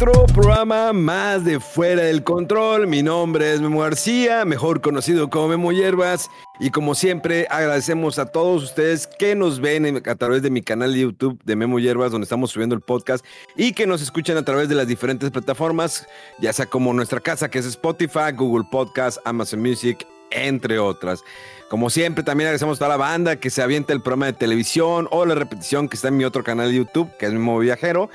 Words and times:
Otro 0.00 0.26
programa 0.26 0.92
más 0.92 1.44
de 1.44 1.58
Fuera 1.58 2.04
del 2.04 2.22
Control. 2.22 2.86
Mi 2.86 3.02
nombre 3.02 3.52
es 3.52 3.60
Memo 3.60 3.80
García, 3.80 4.44
mejor 4.44 4.80
conocido 4.80 5.28
como 5.28 5.48
Memo 5.48 5.72
Hierbas. 5.72 6.30
Y 6.60 6.70
como 6.70 6.94
siempre, 6.94 7.48
agradecemos 7.50 8.20
a 8.20 8.26
todos 8.26 8.62
ustedes 8.62 9.08
que 9.08 9.34
nos 9.34 9.58
ven 9.58 10.00
a 10.06 10.14
través 10.14 10.42
de 10.42 10.50
mi 10.50 10.62
canal 10.62 10.92
de 10.92 11.00
YouTube 11.00 11.42
de 11.44 11.56
Memo 11.56 11.80
Hierbas, 11.80 12.12
donde 12.12 12.26
estamos 12.26 12.52
subiendo 12.52 12.76
el 12.76 12.80
podcast, 12.80 13.24
y 13.56 13.72
que 13.72 13.88
nos 13.88 14.00
escuchan 14.00 14.36
a 14.36 14.44
través 14.44 14.68
de 14.68 14.76
las 14.76 14.86
diferentes 14.86 15.32
plataformas, 15.32 16.06
ya 16.38 16.52
sea 16.52 16.66
como 16.66 16.92
nuestra 16.92 17.18
casa, 17.18 17.50
que 17.50 17.58
es 17.58 17.66
Spotify, 17.66 18.30
Google 18.36 18.68
Podcast, 18.70 19.18
Amazon 19.24 19.60
Music, 19.60 20.06
entre 20.30 20.78
otras. 20.78 21.24
Como 21.68 21.90
siempre, 21.90 22.22
también 22.22 22.46
agradecemos 22.46 22.76
a 22.76 22.78
toda 22.78 22.90
la 22.90 22.96
banda 22.98 23.34
que 23.34 23.50
se 23.50 23.62
avienta 23.62 23.94
el 23.94 24.00
programa 24.00 24.26
de 24.26 24.34
televisión 24.34 25.08
o 25.10 25.26
la 25.26 25.34
repetición 25.34 25.88
que 25.88 25.96
está 25.96 26.06
en 26.06 26.18
mi 26.18 26.24
otro 26.24 26.44
canal 26.44 26.70
de 26.70 26.76
YouTube, 26.76 27.10
que 27.18 27.26
es 27.26 27.32
Memo 27.32 27.58
Viajero. 27.58 28.10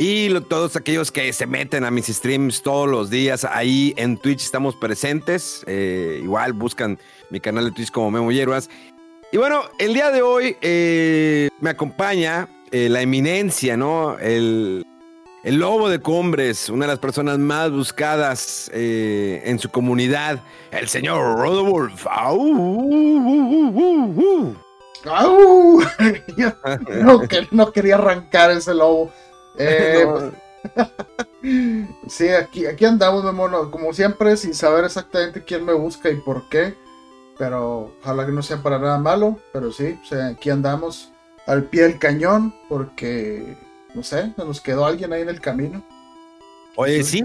Y 0.00 0.32
todos 0.42 0.76
aquellos 0.76 1.10
que 1.10 1.32
se 1.32 1.44
meten 1.48 1.82
a 1.82 1.90
mis 1.90 2.06
streams 2.06 2.62
todos 2.62 2.88
los 2.88 3.10
días, 3.10 3.44
ahí 3.44 3.94
en 3.96 4.16
Twitch 4.16 4.44
estamos 4.44 4.76
presentes. 4.76 5.64
Eh, 5.66 6.20
igual 6.22 6.52
buscan 6.52 7.00
mi 7.30 7.40
canal 7.40 7.64
de 7.64 7.72
Twitch 7.72 7.90
como 7.90 8.12
Memo 8.12 8.30
Hierbas. 8.30 8.70
Y 9.32 9.38
bueno, 9.38 9.62
el 9.80 9.94
día 9.94 10.12
de 10.12 10.22
hoy 10.22 10.56
eh, 10.62 11.48
me 11.60 11.70
acompaña 11.70 12.48
eh, 12.70 12.88
la 12.88 13.02
eminencia, 13.02 13.76
¿no? 13.76 14.16
El, 14.20 14.86
el, 15.42 15.56
lobo 15.56 15.88
de 15.88 15.98
Cumbres, 15.98 16.68
una 16.68 16.86
de 16.86 16.92
las 16.92 17.00
personas 17.00 17.40
más 17.40 17.72
buscadas 17.72 18.70
en 18.72 19.58
su 19.58 19.68
comunidad, 19.68 20.38
el 20.70 20.88
señor 20.88 21.40
Rodolf. 21.40 22.06
¡Au! 22.08 23.34
¡Au! 25.06 25.80
no 27.50 27.72
quería 27.72 27.96
arrancar 27.96 28.52
ese 28.52 28.74
lobo. 28.74 29.10
Eh, 29.58 30.06
sí, 32.08 32.28
aquí, 32.28 32.66
aquí 32.66 32.84
andamos, 32.84 33.32
mono, 33.32 33.70
como 33.70 33.92
siempre, 33.92 34.36
sin 34.36 34.54
saber 34.54 34.84
exactamente 34.84 35.44
quién 35.44 35.64
me 35.64 35.72
busca 35.72 36.10
y 36.10 36.16
por 36.16 36.48
qué. 36.48 36.74
Pero 37.38 37.92
ojalá 38.00 38.26
que 38.26 38.32
no 38.32 38.42
sea 38.42 38.62
para 38.62 38.78
nada 38.78 38.98
malo. 38.98 39.38
Pero 39.52 39.70
sí, 39.72 39.98
aquí 40.30 40.50
andamos 40.50 41.12
al 41.46 41.64
pie 41.64 41.82
del 41.82 41.98
cañón 41.98 42.54
porque, 42.68 43.56
no 43.94 44.02
sé, 44.02 44.32
nos 44.36 44.60
quedó 44.60 44.84
alguien 44.84 45.12
ahí 45.12 45.22
en 45.22 45.28
el 45.28 45.40
camino. 45.40 45.84
Oye, 46.76 47.02
sí, 47.02 47.22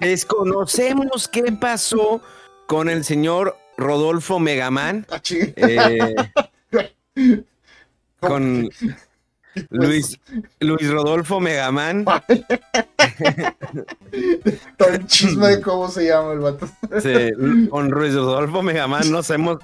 desconocemos 0.00 1.28
qué 1.28 1.52
pasó 1.52 2.20
con 2.66 2.88
el 2.88 3.04
señor 3.04 3.56
Rodolfo 3.76 4.38
Megaman. 4.38 5.06
Ah, 5.10 5.20
eh, 5.30 6.14
con 8.20 8.68
Luis, 9.70 10.18
Luis 10.60 10.90
Rodolfo 10.90 11.40
Megaman. 11.40 12.04
Todo 14.76 14.88
el 14.88 15.06
chisme 15.06 15.48
de 15.48 15.60
cómo 15.60 15.88
se 15.90 16.06
llama 16.06 16.32
el 16.32 16.40
vato. 16.40 16.68
Sí, 17.00 17.32
con 17.70 17.90
Luis 17.90 18.14
Rodolfo 18.14 18.62
Megaman 18.62 19.10
no 19.10 19.22
sabemos 19.22 19.58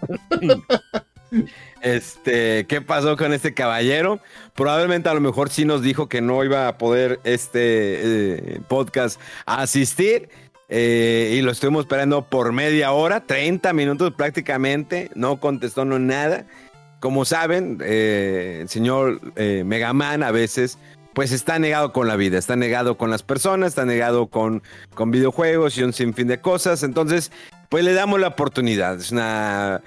este, 1.80 2.66
qué 2.66 2.80
pasó 2.80 3.16
con 3.16 3.32
este 3.32 3.54
caballero. 3.54 4.20
Probablemente 4.54 5.08
a 5.08 5.14
lo 5.14 5.20
mejor 5.20 5.50
sí 5.50 5.64
nos 5.64 5.82
dijo 5.82 6.08
que 6.08 6.20
no 6.20 6.42
iba 6.44 6.68
a 6.68 6.78
poder 6.78 7.20
este 7.24 8.54
eh, 8.54 8.60
podcast 8.68 9.20
asistir. 9.46 10.28
Eh, 10.70 11.36
y 11.36 11.42
lo 11.42 11.50
estuvimos 11.52 11.82
esperando 11.82 12.24
por 12.24 12.52
media 12.52 12.92
hora, 12.92 13.26
30 13.26 13.74
minutos 13.74 14.14
prácticamente, 14.14 15.10
no 15.14 15.38
contestó 15.38 15.84
no 15.84 15.98
nada 15.98 16.46
como 17.04 17.26
saben, 17.26 17.82
eh, 17.84 18.60
el 18.62 18.70
señor 18.70 19.20
eh, 19.36 19.62
Megaman 19.62 20.22
a 20.22 20.30
veces 20.30 20.78
pues 21.12 21.32
está 21.32 21.58
negado 21.58 21.92
con 21.92 22.08
la 22.08 22.16
vida, 22.16 22.38
está 22.38 22.56
negado 22.56 22.96
con 22.96 23.10
las 23.10 23.22
personas, 23.22 23.68
está 23.68 23.84
negado 23.84 24.28
con, 24.28 24.62
con 24.94 25.10
videojuegos 25.10 25.76
y 25.76 25.82
un 25.82 25.92
sinfín 25.92 26.28
de 26.28 26.40
cosas. 26.40 26.82
Entonces, 26.82 27.30
pues 27.68 27.84
le 27.84 27.92
damos 27.92 28.20
la 28.20 28.28
oportunidad. 28.28 28.96
Es 28.96 29.12
una... 29.12 29.82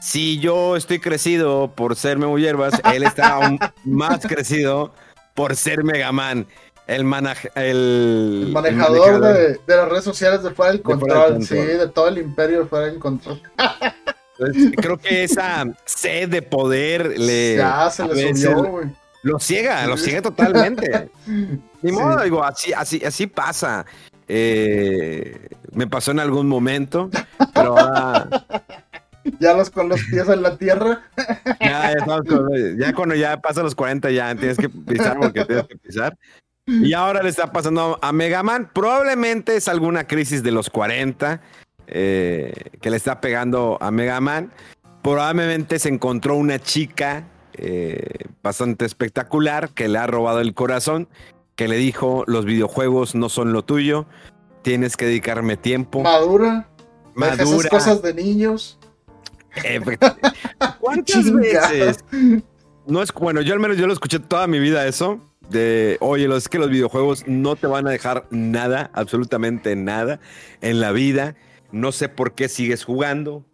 Si 0.00 0.38
yo 0.38 0.76
estoy 0.76 1.00
crecido 1.00 1.72
por 1.74 1.96
ser 1.96 2.18
Memo 2.18 2.38
Hierbas, 2.38 2.80
él 2.94 3.02
está 3.02 3.30
aún 3.30 3.58
más 3.84 4.24
crecido 4.24 4.94
por 5.34 5.56
ser 5.56 5.82
Megaman. 5.82 6.46
El, 6.86 7.00
el, 7.00 8.52
manejador, 8.52 9.22
De, 9.22 9.58
las 9.66 9.88
redes 9.88 10.04
sociales 10.04 10.44
de 10.44 10.50
fuera 10.52 10.70
del 10.70 10.82
control, 10.82 11.44
sí, 11.44 11.56
de 11.56 11.88
todo 11.88 12.06
el 12.06 12.18
imperio 12.18 12.60
de 12.60 12.66
fuera 12.66 12.86
del 12.86 13.00
control. 13.00 13.42
creo 14.76 14.98
que 14.98 15.24
esa 15.24 15.66
sed 15.84 16.28
de 16.28 16.42
poder 16.42 17.18
le. 17.18 17.56
Ya 17.56 17.90
se 17.90 18.06
le 18.06 18.34
subió, 18.34 18.62
güey. 18.64 18.88
Lo 19.22 19.38
ciega, 19.38 19.86
lo 19.86 19.96
ciega 19.96 20.22
totalmente. 20.22 21.10
Ni 21.82 21.92
modo, 21.92 22.22
digo, 22.22 22.42
así, 22.42 22.72
así, 22.72 23.02
así 23.04 23.26
pasa. 23.26 23.84
Eh, 24.28 25.48
me 25.72 25.86
pasó 25.86 26.10
en 26.12 26.20
algún 26.20 26.48
momento, 26.48 27.10
pero 27.54 27.78
ahora. 27.78 28.28
Ya 29.38 29.52
los 29.52 29.68
con 29.68 29.88
los 29.88 30.02
pies 30.04 30.28
en 30.28 30.42
la 30.42 30.56
tierra. 30.56 31.02
Ya, 31.60 31.92
ya, 31.92 32.22
ya 32.78 32.92
cuando 32.94 33.14
ya 33.14 33.36
pasan 33.36 33.64
los 33.64 33.74
40 33.74 34.10
ya 34.10 34.34
tienes 34.34 34.56
que 34.56 34.68
pisar 34.68 35.18
porque 35.18 35.44
tienes 35.44 35.66
que 35.66 35.76
pisar. 35.76 36.16
Y 36.66 36.94
ahora 36.94 37.22
le 37.22 37.28
está 37.28 37.52
pasando 37.52 37.98
a 38.00 38.12
Megaman. 38.12 38.70
Probablemente 38.72 39.56
es 39.56 39.68
alguna 39.68 40.06
crisis 40.06 40.42
de 40.42 40.52
los 40.52 40.70
40 40.70 41.40
eh, 41.92 42.52
que 42.80 42.90
le 42.90 42.96
está 42.96 43.20
pegando 43.20 43.78
a 43.80 43.90
Mega 43.90 44.20
Man. 44.20 44.52
Probablemente 45.02 45.78
se 45.78 45.88
encontró 45.88 46.36
una 46.36 46.58
chica 46.58 47.24
eh, 47.54 48.26
bastante 48.42 48.84
espectacular 48.84 49.70
que 49.70 49.88
le 49.88 49.98
ha 49.98 50.06
robado 50.06 50.40
el 50.40 50.54
corazón, 50.54 51.08
que 51.56 51.68
le 51.68 51.76
dijo, 51.76 52.24
los 52.26 52.44
videojuegos 52.44 53.14
no 53.14 53.28
son 53.28 53.52
lo 53.52 53.64
tuyo, 53.64 54.06
tienes 54.62 54.96
que 54.96 55.06
dedicarme 55.06 55.56
tiempo. 55.56 56.02
Madura. 56.02 56.68
Madura. 57.14 57.44
Esas 57.44 57.66
cosas 57.68 58.02
de 58.02 58.14
niños. 58.14 58.78
¿Cuántas 60.80 61.32
veces? 61.32 62.04
No 62.86 63.02
es 63.02 63.12
bueno, 63.12 63.40
yo 63.40 63.52
al 63.52 63.60
menos 63.60 63.76
yo 63.76 63.86
lo 63.86 63.92
escuché 63.92 64.20
toda 64.20 64.46
mi 64.46 64.60
vida 64.60 64.86
eso. 64.86 65.20
De, 65.48 65.96
oye, 66.00 66.34
es 66.36 66.48
que 66.48 66.58
los 66.58 66.70
videojuegos 66.70 67.24
no 67.26 67.56
te 67.56 67.66
van 67.66 67.86
a 67.88 67.90
dejar 67.90 68.26
nada, 68.30 68.90
absolutamente 68.94 69.74
nada 69.74 70.20
en 70.60 70.78
la 70.78 70.92
vida 70.92 71.34
no 71.72 71.92
sé 71.92 72.08
por 72.08 72.34
qué 72.34 72.48
sigues 72.48 72.84
jugando, 72.84 73.44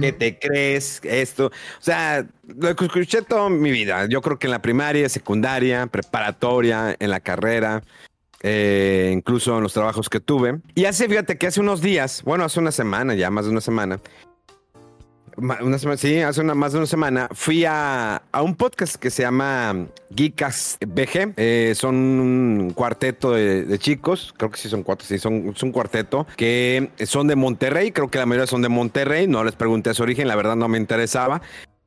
qué 0.00 0.12
te 0.12 0.38
crees, 0.38 1.00
esto. 1.04 1.46
O 1.46 1.82
sea, 1.82 2.26
lo 2.46 2.68
escuché 2.68 3.22
toda 3.22 3.48
mi 3.48 3.70
vida. 3.70 4.06
Yo 4.06 4.20
creo 4.22 4.38
que 4.38 4.46
en 4.46 4.52
la 4.52 4.62
primaria, 4.62 5.08
secundaria, 5.08 5.86
preparatoria, 5.86 6.96
en 6.98 7.10
la 7.10 7.20
carrera, 7.20 7.82
eh, 8.42 9.10
incluso 9.12 9.56
en 9.56 9.62
los 9.62 9.72
trabajos 9.72 10.08
que 10.08 10.20
tuve. 10.20 10.60
Y 10.74 10.84
hace, 10.84 11.08
fíjate 11.08 11.38
que 11.38 11.46
hace 11.46 11.60
unos 11.60 11.80
días, 11.80 12.22
bueno, 12.24 12.44
hace 12.44 12.60
una 12.60 12.72
semana, 12.72 13.14
ya 13.14 13.30
más 13.30 13.46
de 13.46 13.52
una 13.52 13.60
semana, 13.60 14.00
una 15.36 15.78
semana, 15.78 15.96
sí, 15.96 16.20
hace 16.20 16.40
una, 16.40 16.54
más 16.54 16.72
de 16.72 16.78
una 16.78 16.86
semana 16.86 17.28
fui 17.32 17.64
a, 17.64 18.22
un 18.42 18.54
podcast 18.54 18.96
que 18.96 19.10
se 19.10 19.22
llama 19.22 19.86
Geekas 20.14 20.78
BG. 20.86 21.34
Eh, 21.36 21.74
son 21.76 21.94
un 21.94 22.72
cuarteto 22.74 23.32
de, 23.32 23.78
chicos, 23.78 24.34
creo 24.36 24.50
que 24.50 24.58
sí 24.58 24.68
son 24.68 24.82
cuatro, 24.82 25.06
sí, 25.06 25.18
son, 25.18 25.54
un 25.60 25.72
cuarteto 25.72 26.26
que 26.36 26.90
son 27.06 27.26
de 27.26 27.36
Monterrey, 27.36 27.92
creo 27.92 28.10
que 28.10 28.18
la 28.18 28.26
mayoría 28.26 28.46
son 28.46 28.62
de 28.62 28.68
Monterrey, 28.68 29.26
no 29.26 29.44
les 29.44 29.54
pregunté 29.54 29.92
su 29.94 30.02
origen, 30.02 30.28
la 30.28 30.36
verdad 30.36 30.56
no 30.56 30.68
me 30.68 30.78
interesaba, 30.78 31.42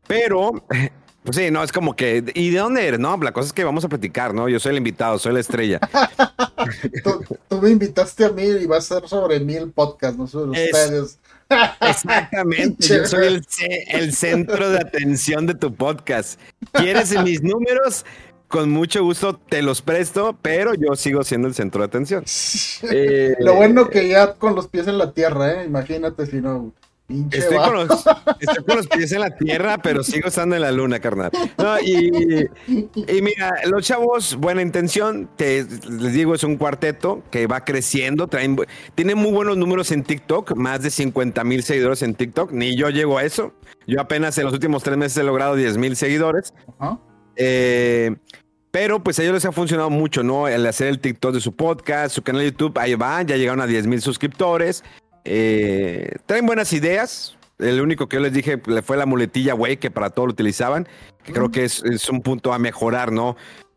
pero... 0.07 0.51
Pues 1.23 1.35
sí, 1.35 1.51
no, 1.51 1.61
es 1.61 1.73
como 1.73 1.94
que, 1.94 2.23
¿y 2.35 2.51
de 2.51 2.59
dónde 2.59 2.88
eres? 2.88 3.01
No, 3.01 3.17
la 3.17 3.33
cosa 3.33 3.47
es 3.47 3.51
que 3.51 3.65
vamos 3.65 3.83
a 3.83 3.89
platicar, 3.89 4.33
¿no? 4.33 4.47
Yo 4.47 4.61
soy 4.61 4.71
el 4.71 4.77
invitado, 4.77 5.19
soy 5.19 5.33
la 5.33 5.41
estrella. 5.41 5.77
tú, 7.49 7.61
me 7.61 7.69
invitaste 7.69 8.23
a 8.23 8.29
mí 8.29 8.44
y 8.44 8.65
va 8.65 8.77
a 8.77 8.81
ser 8.81 9.05
sobre 9.09 9.41
mí 9.41 9.55
el 9.55 9.69
podcast, 9.71 10.17
no 10.17 10.25
sobre 10.25 10.51
ustedes. 10.51 11.19
Exactamente, 11.81 12.88
yo 12.88 13.05
soy 13.05 13.27
el, 13.27 13.45
el, 13.88 14.13
centro 14.13 14.69
de 14.69 14.79
atención 14.79 15.45
de 15.45 15.55
tu 15.55 15.73
podcast. 15.73 16.39
¿Quieres 16.73 17.11
mis 17.23 17.41
números? 17.41 18.05
Con 18.47 18.71
mucho 18.71 19.03
gusto 19.03 19.38
te 19.38 19.61
los 19.61 19.81
presto, 19.81 20.38
pero 20.41 20.73
yo 20.73 20.95
sigo 20.95 21.23
siendo 21.23 21.49
el 21.49 21.53
centro 21.53 21.81
de 21.81 21.88
atención. 21.88 22.23
Eh, 22.91 23.35
Lo 23.39 23.55
bueno 23.55 23.89
que 23.89 24.07
ya 24.07 24.35
con 24.35 24.55
los 24.55 24.69
pies 24.69 24.88
en 24.88 24.97
la 24.97 25.11
tierra, 25.11 25.61
¿eh? 25.61 25.65
Imagínate 25.65 26.25
si 26.25 26.38
no. 26.38 26.71
Estoy 27.31 27.57
con, 27.57 27.88
los, 28.77 28.88
pies 28.88 29.13
en 29.13 29.21
la 29.21 29.30
tierra, 29.30 29.77
pero 29.77 30.04
sigo 30.04 30.27
estando 30.27 30.57
en 30.57 30.62
la 30.62 30.71
luna, 30.74 31.00
carnal. 31.00 31.31
y, 31.86 33.21
mira, 33.21 33.54
los 33.65 33.86
chavos, 33.86 34.36
buena 34.36 34.62
intención, 34.62 35.30
te, 35.38 35.63
les 35.63 36.13
digo, 36.13 36.36
es 36.36 36.44
un 36.44 36.57
cuarteto 36.57 37.24
que 37.31 37.48
va 37.48 37.63
creciendo, 37.63 38.27
traen, 38.27 38.57
tiene 38.95 39.15
muy 39.15 39.31
buenos 39.31 39.56
números 39.56 39.92
en 39.94 40.04
TikTok, 40.04 40.56
más 40.57 40.81
de 40.81 40.89
50 40.89 41.45
mil 41.45 41.63
seguidores 41.63 42.01
en 42.01 42.13
TikTok, 42.13 42.51
ni 42.51 42.75
yo 42.75 42.89
llego 42.89 43.18
a 43.18 43.24
eso. 43.24 43.54
Yo 43.88 44.01
apenas 44.01 44.38
en 44.38 44.44
los 44.44 44.54
últimos 44.54 44.83
tres 44.83 44.98
meses 44.98 45.18
he 45.18 45.24
logrado 45.24 45.56
10 45.56 45.77
mil 45.77 45.95
seguidores. 45.95 46.54
Eh, 47.38 48.18
pero 48.69 49.01
pues 49.01 49.18
a 49.18 49.24
ellos 49.24 49.36
les 49.36 49.45
ha 49.45 49.54
funcionado 49.54 49.89
mucho, 49.89 50.24
¿no? 50.24 50.50
El 50.50 50.65
hacer 50.68 50.88
el 50.88 51.00
TikTok 51.00 51.36
de 51.36 51.39
su 51.39 51.56
podcast, 51.56 52.13
su 52.13 52.21
canal 52.21 52.42
de 52.42 52.51
YouTube, 52.51 52.77
ahí 52.77 52.95
va, 52.95 53.21
ya 53.21 53.38
llegaron 53.38 53.62
a 53.62 53.65
10 53.65 53.88
mil 53.88 54.01
suscriptores. 54.01 54.83
Eh, 55.29 56.15
traen 56.25 56.45
buenas 56.45 56.71
ideas. 56.71 57.35
El 57.59 57.81
único 57.81 58.07
que 58.07 58.15
yo 58.15 58.21
les 58.21 58.31
dije 58.31 58.62
le 58.65 58.81
fue 58.81 58.95
la 58.95 59.06
muletilla, 59.06 59.53
güey, 59.53 59.75
que 59.77 59.91
para 59.91 60.09
todo 60.09 60.27
lo 60.27 60.31
utilizaban. 60.31 60.88
Que 61.24 61.33
creo 61.33 61.51
que 61.51 61.65
es, 61.65 62.09
un 62.09 62.21
punto 62.21 62.53
a 62.53 62.59
mejorar, 62.59 63.12
¿no? 63.12 63.35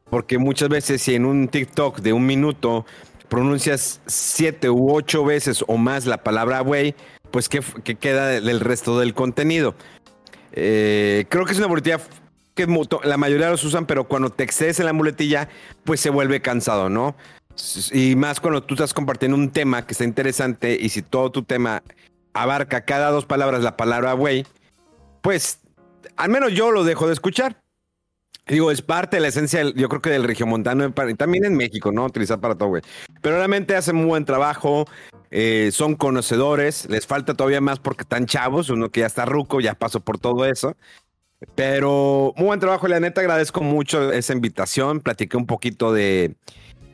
Porque 0.08 0.38
muchas 0.38 0.69
veces 0.69 1.02
si 1.02 1.14
en 1.14 1.25
un 1.25 1.49
TikTok 1.49 2.00
de 2.00 2.12
un 2.12 2.25
minuto 2.25 2.87
pronuncias 3.29 4.00
siete 4.06 4.70
u 4.70 4.93
ocho 4.93 5.25
veces 5.25 5.64
o 5.67 5.76
más 5.76 6.06
la 6.06 6.23
palabra 6.23 6.61
güey, 6.61 6.94
pues 7.31 7.49
¿qué, 7.49 7.62
queda 7.96 8.29
del 8.29 8.61
resto 8.61 8.99
del 8.99 9.14
contenido? 9.14 9.75
Eh, 10.53 11.26
creo 11.29 11.44
que 11.44 11.53
es 11.53 11.58
una 11.58 11.69
muletilla 11.69 12.00
que 12.55 12.67
la 13.05 13.17
mayoría 13.17 13.50
los 13.50 13.64
usan, 13.64 13.87
pero 13.87 14.05
cuando 14.05 14.31
te 14.31 14.43
excedes 14.44 14.81
en 14.81 14.87
la 14.87 14.93
muletilla, 14.93 15.49
pues 15.85 16.00
se 16.00 16.11
vuelve 16.11 16.43
cansado, 16.43 16.91
¿no? 16.91 17.17
Y 17.93 18.17
más 18.17 18.41
cuando 18.41 18.62
tú 18.62 18.75
estás 18.75 18.94
compartiendo 18.94 19.37
un 19.37 19.50
tema 19.50 19.87
que 19.87 19.93
está 19.93 20.05
interesante 20.05 20.79
y 20.81 20.88
si 20.88 21.02
todo 21.02 21.31
tu 21.31 21.43
tema 21.43 21.82
abarca 22.32 22.85
cada 22.85 23.11
dos 23.11 23.26
palabras 23.26 23.62
la 23.62 23.76
palabra 23.76 24.12
güey, 24.12 24.47
pues 25.20 25.61
al 26.17 26.31
menos 26.31 26.52
yo 26.52 26.70
lo 26.70 26.85
dejo 26.85 27.06
de 27.06 27.12
escuchar. 27.12 27.61
Digo, 28.47 28.70
es 28.70 28.82
parte 28.82 29.17
de 29.17 29.20
la 29.20 29.29
esencia, 29.29 29.62
yo 29.62 29.88
creo 29.88 30.02
que 30.02 30.11
del 30.11 30.25
regiomontano, 30.25 30.93
también 30.93 31.44
en 31.44 31.55
México, 31.55 31.93
¿no? 31.93 32.05
Utilizar 32.05 32.41
para 32.41 32.56
todo, 32.56 32.70
güey. 32.70 32.82
Pero 33.23 33.37
realmente 33.37 33.76
hacen 33.76 33.94
muy 33.94 34.06
buen 34.06 34.25
trabajo, 34.25 34.87
eh, 35.31 35.70
son 35.73 35.94
conocedores, 35.94 36.88
les 36.91 37.06
falta 37.06 37.35
todavía 37.35 37.61
más 37.61 37.79
porque 37.79 38.03
están 38.03 38.26
chavos, 38.26 38.69
uno 38.70 38.88
que 38.88 39.00
ya 39.00 39.06
está 39.06 39.25
ruco, 39.25 39.61
ya 39.61 39.75
pasó 39.75 40.00
por 40.00 40.19
todo 40.19 40.46
eso. 40.46 40.76
Pero 41.55 42.35
muy 42.37 42.46
buen 42.46 42.61
trabajo, 42.61 42.88
la 42.88 42.99
neta 42.99 43.20
agradezco 43.20 43.62
mucho 43.62 44.12
esa 44.12 44.32
invitación, 44.32 45.00
platiqué 45.00 45.37
un 45.37 45.46
poquito 45.46 45.93
de, 45.93 46.35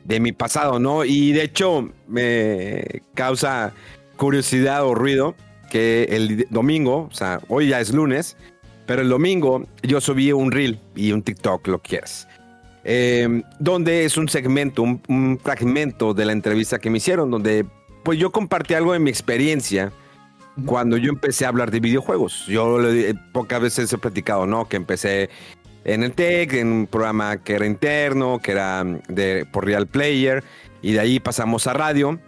de 0.07 0.19
mi 0.21 0.31
pasado, 0.31 0.79
¿no? 0.79 1.03
Y 1.03 1.33
de 1.33 1.43
hecho 1.43 1.89
me 2.07 3.01
causa 3.13 3.73
curiosidad 4.15 4.85
o 4.85 4.95
ruido 4.95 5.35
que 5.69 6.03
el 6.09 6.47
domingo, 6.49 7.09
o 7.11 7.13
sea, 7.13 7.41
hoy 7.49 7.67
ya 7.67 7.81
es 7.81 7.93
lunes, 7.93 8.37
pero 8.85 9.01
el 9.01 9.09
domingo 9.09 9.67
yo 9.83 9.99
subí 9.99 10.31
un 10.31 10.51
reel 10.51 10.79
y 10.95 11.11
un 11.11 11.21
TikTok, 11.21 11.67
lo 11.67 11.79
quieras, 11.79 12.25
em, 12.85 13.43
donde 13.59 14.05
es 14.05 14.17
un 14.17 14.29
segmento, 14.29 14.81
un, 14.81 15.39
fragmento 15.43 16.13
de 16.13 16.25
la 16.25 16.31
entrevista 16.31 16.79
que 16.79 16.89
me 16.89 16.99
hicieron, 16.99 17.29
donde 17.29 17.65
pues 18.03 18.17
yo 18.17 18.31
compartí 18.31 18.75
algo 18.75 18.93
de 18.93 18.99
mi 18.99 19.09
experiencia 19.09 19.91
cuando 20.65 20.95
yo 20.95 21.09
empecé 21.09 21.45
a 21.45 21.49
hablar 21.49 21.69
de 21.69 21.81
videojuegos. 21.81 22.45
Yo 22.47 22.79
pocas 23.33 23.61
veces 23.61 23.91
he 23.91 23.97
platicado, 23.97 24.47
¿no? 24.47 24.69
Que 24.69 24.77
empecé 24.77 25.29
en 25.87 26.03
el 26.03 26.11
TEC, 26.11 26.53
en 26.53 26.71
un 26.71 26.87
programa 26.87 27.37
que 27.37 27.53
era 27.53 27.65
interno, 27.65 28.39
que 28.39 28.51
era 28.51 28.83
mm, 28.83 28.99
de, 29.07 29.47
por 29.51 29.65
Real 29.65 29.87
Player, 29.87 30.43
y 30.81 30.91
de 30.91 30.99
ahí 30.99 31.19
pasamos 31.19 31.65
a 31.65 31.73
radio. 31.73 32.19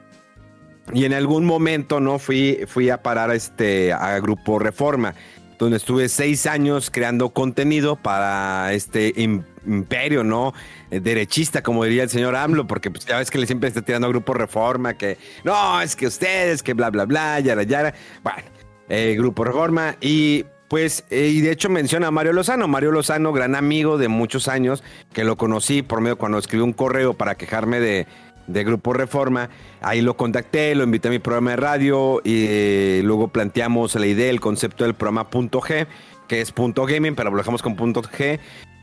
Y 0.94 1.06
en 1.06 1.14
algún 1.14 1.46
momento, 1.46 2.00
¿no? 2.00 2.18
Fui, 2.18 2.62
fui 2.68 2.90
a 2.90 3.04
parar 3.04 3.32
este, 3.32 3.94
a 3.94 4.18
Grupo 4.20 4.58
Reforma, 4.58 5.14
donde 5.60 5.78
estuve 5.78 6.10
seis 6.10 6.48
años 6.48 6.90
creando 6.90 7.30
contenido 7.30 7.98
para 7.98 8.74
este 8.74 9.14
imperio, 9.18 10.24
¿no? 10.24 10.54
Derechista, 10.90 11.62
como 11.62 11.84
diría 11.84 12.04
el 12.04 12.10
señor 12.10 12.36
AMLO, 12.36 12.66
porque 12.66 12.90
pues, 12.90 13.06
ya 13.06 13.20
ves 13.20 13.30
que 13.30 13.38
le 13.38 13.46
siempre 13.46 13.68
está 13.68 13.84
tirando 13.84 14.08
a 14.08 14.10
Grupo 14.10 14.34
Reforma, 14.34 14.96
que 14.96 15.18
no, 15.44 15.80
es 15.82 15.96
que 15.96 16.08
ustedes, 16.08 16.64
que 16.64 16.74
bla, 16.74 16.90
bla, 16.90 17.06
bla, 17.06 17.40
yara, 17.42 17.64
yara. 17.64 17.94
Bueno, 18.24 18.50
eh, 18.88 19.16
Grupo 19.16 19.44
Reforma. 19.44 19.96
Y 20.02 20.46
pues, 20.70 21.04
eh, 21.10 21.30
y 21.34 21.42
de 21.42 21.52
hecho 21.52 21.68
menciona 21.68 22.08
a 22.08 22.12
Mario 22.12 22.32
Lozano. 22.32 22.68
Mario 22.68 22.92
Lozano, 22.92 23.34
gran 23.34 23.56
amigo 23.56 23.98
de 23.98 24.08
muchos 24.08 24.48
años, 24.48 24.84
que 25.12 25.24
lo 25.24 25.36
conocí 25.36 25.82
por 25.82 26.00
medio 26.00 26.18
cuando 26.18 26.38
escribió 26.38 26.64
un 26.64 26.74
correo 26.74 27.16
para 27.16 27.36
quejarme 27.36 27.80
de, 27.80 28.08
Grupo 28.48 28.94
Reforma. 28.94 29.50
Ahí 29.82 30.02
lo 30.02 30.16
contacté, 30.16 30.74
lo 30.76 30.84
invité 30.84 31.08
a 31.08 31.12
mi 31.12 31.20
programa 31.20 31.52
de 31.52 31.58
radio 31.58 32.22
y 32.24 32.46
eh, 32.48 33.02
luego 33.04 33.28
planteamos 33.28 33.96
la 33.96 34.08
idea, 34.08 34.30
el 34.30 34.40
concepto 34.40 34.84
del 34.84 34.94
programa 34.94 35.30
Punto 35.30 35.60
G, 35.60 35.88
que 36.28 36.42
es 36.42 36.52
Punto 36.52 36.86
Gaming, 36.86 37.16
pero 37.16 37.32
lo 37.32 37.38
dejamos 37.38 37.62
con 37.62 37.76
Punto 37.76 38.02
G 38.02 38.40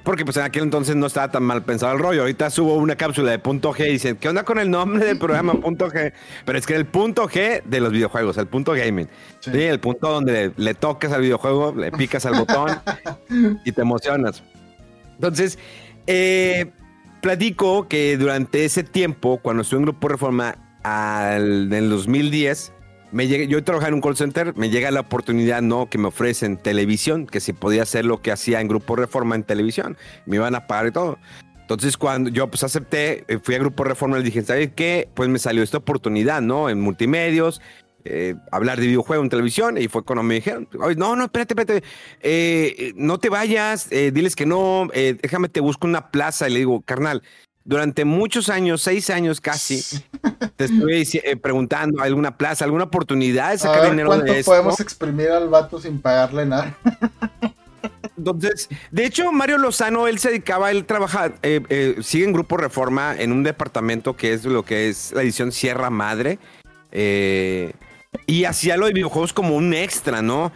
porque 0.06 0.24
pues 0.24 0.36
en 0.36 0.44
aquel 0.44 0.62
entonces 0.62 0.94
no 0.94 1.06
estaba 1.06 1.32
tan 1.32 1.42
mal 1.42 1.64
pensado 1.64 1.92
el 1.92 1.98
rollo. 1.98 2.20
Ahorita 2.20 2.48
subo 2.48 2.76
una 2.76 2.94
cápsula 2.94 3.32
de 3.32 3.40
punto 3.40 3.74
G 3.74 3.88
y 3.88 3.92
dicen, 3.94 4.16
¿qué 4.16 4.28
onda 4.28 4.44
con 4.44 4.60
el 4.60 4.70
nombre 4.70 5.04
del 5.04 5.18
programa 5.18 5.54
punto 5.60 5.90
G? 5.90 6.12
Pero 6.44 6.56
es 6.56 6.64
que 6.64 6.76
el 6.76 6.86
punto 6.86 7.28
G 7.28 7.64
de 7.64 7.80
los 7.80 7.90
videojuegos, 7.90 8.38
el 8.38 8.46
punto 8.46 8.72
gaming. 8.72 9.08
Sí. 9.40 9.50
el 9.50 9.80
punto 9.80 10.08
donde 10.08 10.52
le 10.56 10.74
tocas 10.74 11.10
al 11.10 11.22
videojuego, 11.22 11.74
le 11.76 11.90
picas 11.90 12.24
al 12.24 12.34
botón 12.34 12.80
y 13.64 13.72
te 13.72 13.80
emocionas. 13.80 14.44
Entonces, 15.16 15.58
eh, 16.06 16.70
platico 17.20 17.88
que 17.88 18.16
durante 18.16 18.64
ese 18.64 18.84
tiempo, 18.84 19.40
cuando 19.42 19.62
estuve 19.62 19.80
en 19.80 19.86
Grupo 19.86 20.06
Reforma, 20.06 20.54
al, 20.84 21.64
en 21.66 21.72
el 21.72 21.90
2010, 21.90 22.72
me 23.12 23.28
llegué, 23.28 23.46
yo 23.46 23.62
trabajaba 23.62 23.88
en 23.88 23.94
un 23.94 24.00
call 24.00 24.16
center, 24.16 24.56
me 24.56 24.70
llega 24.70 24.90
la 24.90 25.00
oportunidad, 25.00 25.62
¿no? 25.62 25.88
Que 25.88 25.98
me 25.98 26.08
ofrecen 26.08 26.56
televisión, 26.56 27.26
que 27.26 27.40
si 27.40 27.52
podía 27.52 27.82
hacer 27.82 28.04
lo 28.04 28.20
que 28.20 28.32
hacía 28.32 28.60
en 28.60 28.68
Grupo 28.68 28.96
Reforma 28.96 29.34
en 29.34 29.44
televisión, 29.44 29.96
me 30.26 30.36
iban 30.36 30.54
a 30.54 30.66
pagar 30.66 30.88
y 30.88 30.90
todo. 30.92 31.18
Entonces, 31.60 31.96
cuando 31.96 32.30
yo 32.30 32.48
pues 32.48 32.62
acepté, 32.62 33.24
eh, 33.26 33.38
fui 33.42 33.56
a 33.56 33.58
Grupo 33.58 33.82
Reforma 33.84 34.16
y 34.16 34.20
le 34.20 34.26
dije, 34.26 34.42
¿sabes 34.42 34.70
qué? 34.74 35.08
Pues 35.14 35.28
me 35.28 35.38
salió 35.38 35.62
esta 35.62 35.78
oportunidad, 35.78 36.40
¿no? 36.40 36.70
En 36.70 36.80
multimedios, 36.80 37.60
eh, 38.04 38.36
hablar 38.52 38.78
de 38.78 38.86
videojuego 38.86 39.22
en 39.22 39.28
televisión, 39.28 39.76
y 39.76 39.88
fue 39.88 40.04
cuando 40.04 40.22
me 40.22 40.36
dijeron, 40.36 40.68
no, 40.96 41.16
no, 41.16 41.24
espérate, 41.24 41.54
espérate, 41.54 41.86
eh, 42.20 42.92
no 42.94 43.18
te 43.18 43.30
vayas, 43.30 43.90
diles 43.90 44.36
que 44.36 44.46
no, 44.46 44.88
déjame 44.94 45.48
te 45.48 45.58
busco 45.58 45.88
una 45.88 46.12
plaza, 46.12 46.48
y 46.48 46.52
le 46.52 46.58
digo, 46.60 46.82
carnal, 46.82 47.24
durante 47.66 48.04
muchos 48.04 48.48
años, 48.48 48.80
seis 48.80 49.10
años 49.10 49.40
casi, 49.40 49.82
te 50.56 50.66
estoy 50.66 51.08
eh, 51.24 51.36
preguntando 51.36 52.00
alguna 52.00 52.36
plaza, 52.38 52.64
alguna 52.64 52.84
oportunidad 52.84 53.50
de 53.50 53.58
sacar 53.58 53.90
dinero 53.90 54.08
¿cuánto 54.08 54.32
podemos 54.44 54.78
exprimir 54.78 55.30
al 55.30 55.48
vato 55.48 55.80
sin 55.80 56.00
pagarle 56.00 56.46
nada? 56.46 56.78
Entonces, 58.16 58.68
de 58.92 59.04
hecho, 59.04 59.30
Mario 59.32 59.58
Lozano, 59.58 60.06
él 60.06 60.18
se 60.20 60.28
dedicaba, 60.28 60.70
él 60.70 60.84
trabaja, 60.86 61.32
eh, 61.42 61.60
eh, 61.68 61.96
sigue 62.02 62.24
en 62.24 62.32
Grupo 62.32 62.56
Reforma 62.56 63.14
en 63.18 63.32
un 63.32 63.42
departamento 63.42 64.16
que 64.16 64.32
es 64.32 64.44
lo 64.44 64.64
que 64.64 64.88
es 64.88 65.12
la 65.12 65.22
edición 65.22 65.50
Sierra 65.50 65.90
Madre. 65.90 66.38
y 66.92 68.44
hacía 68.44 68.76
lo 68.76 68.86
de 68.86 68.92
videojuegos 68.92 69.32
como 69.32 69.56
un 69.56 69.74
extra, 69.74 70.22
¿no? 70.22 70.52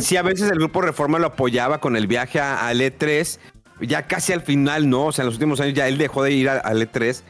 sí, 0.00 0.16
a 0.16 0.22
veces 0.22 0.50
el 0.50 0.58
Grupo 0.58 0.80
Reforma 0.80 1.18
lo 1.18 1.26
apoyaba 1.28 1.78
con 1.78 1.94
el 1.94 2.06
viaje 2.06 2.40
al 2.40 2.80
E3, 2.80 3.38
ya 3.80 4.06
casi 4.06 4.32
al 4.32 4.42
final, 4.42 4.88
no, 4.88 5.06
o 5.06 5.12
sea, 5.12 5.22
en 5.22 5.26
los 5.26 5.34
últimos 5.34 5.60
años 5.60 5.74
ya 5.74 5.88
él 5.88 5.98
dejó 5.98 6.22
de 6.22 6.32
ir 6.32 6.48
al 6.48 6.82
E3, 6.82 7.22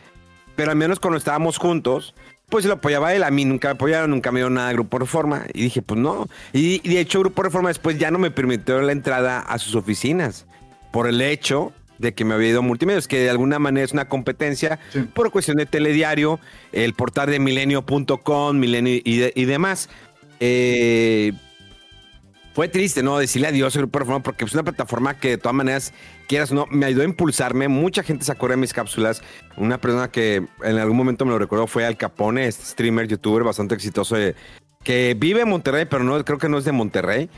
pero 0.57 0.71
al 0.71 0.77
menos 0.77 1.01
cuando 1.01 1.19
estábamos 1.19 1.59
juntos, 1.59 2.15
pues 2.49 2.65
lo 2.65 2.75
apoyaba 2.75 3.15
él, 3.15 3.23
a 3.23 3.31
mí 3.31 3.45
nunca 3.45 3.69
me 3.69 3.73
apoyaron, 3.73 4.11
nunca 4.11 4.31
me 4.31 4.41
dieron 4.41 4.55
nada 4.55 4.69
de 4.69 4.75
Grupo 4.75 4.99
Reforma, 4.99 5.47
y 5.53 5.63
dije, 5.63 5.83
pues 5.83 5.99
no, 5.99 6.29
y, 6.53 6.79
de 6.89 7.01
hecho 7.01 7.21
Grupo 7.21 7.43
Reforma 7.43 7.69
después 7.69 7.99
ya 7.99 8.11
no 8.11 8.19
me 8.19 8.31
permitió 8.31 8.81
la 8.83 8.93
entrada 8.93 9.41
a 9.41 9.59
sus 9.59 9.75
oficinas, 9.75 10.47
por 10.93 11.09
el 11.09 11.21
hecho 11.21 11.73
de 11.99 12.13
que 12.13 12.25
me 12.25 12.35
había 12.35 12.51
ido 12.51 12.59
a 12.59 12.63
multimedios, 12.63 13.09
que 13.09 13.21
de 13.21 13.31
alguna 13.31 13.59
manera 13.59 13.85
es 13.85 13.93
una 13.93 14.09
competencia 14.09 14.79
por 15.15 15.31
cuestión 15.31 15.57
de 15.57 15.67
telediario, 15.67 16.39
el 16.73 16.93
portal 16.95 17.31
de 17.31 17.39
milenio.com, 17.39 18.59
milenio 18.59 18.95
y, 18.97 19.33
y 19.35 19.45
demás. 19.45 19.89
Eh, 20.41 21.33
fue 22.55 22.69
triste, 22.69 23.03
¿no? 23.03 23.19
Decirle 23.19 23.49
adiós 23.49 23.75
a 23.75 23.81
Grupo 23.81 23.99
Reforma 23.99 24.23
porque 24.23 24.45
es 24.45 24.55
una 24.55 24.63
plataforma 24.63 25.19
que 25.19 25.31
de 25.31 25.39
todas 25.39 25.57
maneras, 25.57 25.93
quieras 26.29 26.53
o 26.53 26.55
no, 26.55 26.67
me 26.71 26.87
ayudó 26.87 27.03
a 27.03 27.05
impulsarme. 27.05 27.67
Mucha 27.67 28.05
gente 28.05 28.25
se 28.25 28.31
acuerda 28.31 28.55
de 28.55 28.61
mis 28.61 28.73
cápsulas. 28.73 29.23
Una 29.57 29.79
persona 29.79 30.09
que 30.09 30.47
en 30.63 30.79
algún 30.79 30.97
momento 30.97 31.25
me 31.25 31.33
lo 31.33 31.39
recuerdo 31.41 31.67
fue 31.67 31.85
Al 31.85 31.97
Capone, 31.97 32.47
este 32.47 32.65
streamer, 32.65 33.09
youtuber 33.09 33.43
bastante 33.43 33.75
exitoso, 33.75 34.17
eh, 34.17 34.37
que 34.85 35.17
vive 35.19 35.41
en 35.41 35.49
Monterrey, 35.49 35.87
pero 35.91 36.05
no 36.05 36.25
creo 36.25 36.39
que 36.39 36.49
no 36.49 36.59
es 36.59 36.65
de 36.65 36.71
Monterrey. 36.71 37.29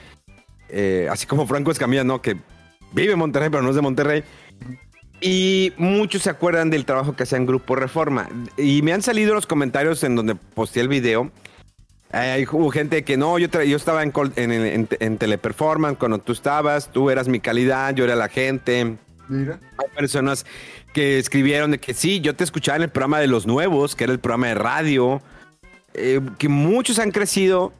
Eh, 0.68 1.08
así 1.10 1.26
como 1.26 1.46
Franco 1.46 1.70
Escamilla, 1.70 2.04
¿no? 2.04 2.20
Que 2.20 2.36
vive 2.92 3.14
en 3.14 3.18
Monterrey, 3.18 3.48
pero 3.48 3.62
no 3.62 3.70
es 3.70 3.76
de 3.76 3.82
Monterrey. 3.82 4.22
Y 5.22 5.72
muchos 5.78 6.24
se 6.24 6.30
acuerdan 6.30 6.68
del 6.68 6.84
trabajo 6.84 7.16
que 7.16 7.22
hacía 7.22 7.38
Grupo 7.38 7.74
Reforma. 7.74 8.28
Y 8.58 8.82
me 8.82 8.92
han 8.92 9.00
salido 9.00 9.34
los 9.34 9.46
comentarios 9.46 10.04
en 10.04 10.14
donde 10.14 10.34
posteé 10.34 10.82
el 10.82 10.88
video. 10.88 11.30
Hay 12.12 12.46
hubo 12.50 12.70
gente 12.70 13.02
que 13.04 13.16
no, 13.16 13.38
yo, 13.38 13.48
yo 13.62 13.76
estaba 13.76 14.02
en, 14.02 14.12
en, 14.36 14.88
en, 15.00 15.18
Teleperformance 15.18 15.98
cuando 15.98 16.18
tú 16.18 16.32
estabas, 16.32 16.90
tú 16.92 17.10
eras 17.10 17.28
mi 17.28 17.40
calidad, 17.40 17.94
yo 17.94 18.04
era 18.04 18.14
la 18.14 18.28
gente. 18.28 18.96
Mira. 19.28 19.58
Hay 19.78 19.88
personas 19.94 20.46
que 20.94 21.18
escribieron 21.18 21.72
de 21.72 21.78
que 21.78 21.94
sí, 21.94 22.20
yo 22.20 22.34
te 22.34 22.44
escuchaba 22.44 22.76
en 22.76 22.82
el 22.84 22.88
programa 22.88 23.18
de 23.18 23.26
los 23.26 23.46
nuevos, 23.46 23.96
que 23.96 24.04
era 24.04 24.12
el 24.12 24.20
programa 24.20 24.46
de 24.48 24.54
radio, 24.54 25.20
eh, 25.94 26.20
que 26.38 26.48
muchos 26.48 26.98
han 26.98 27.10
crecido 27.10 27.72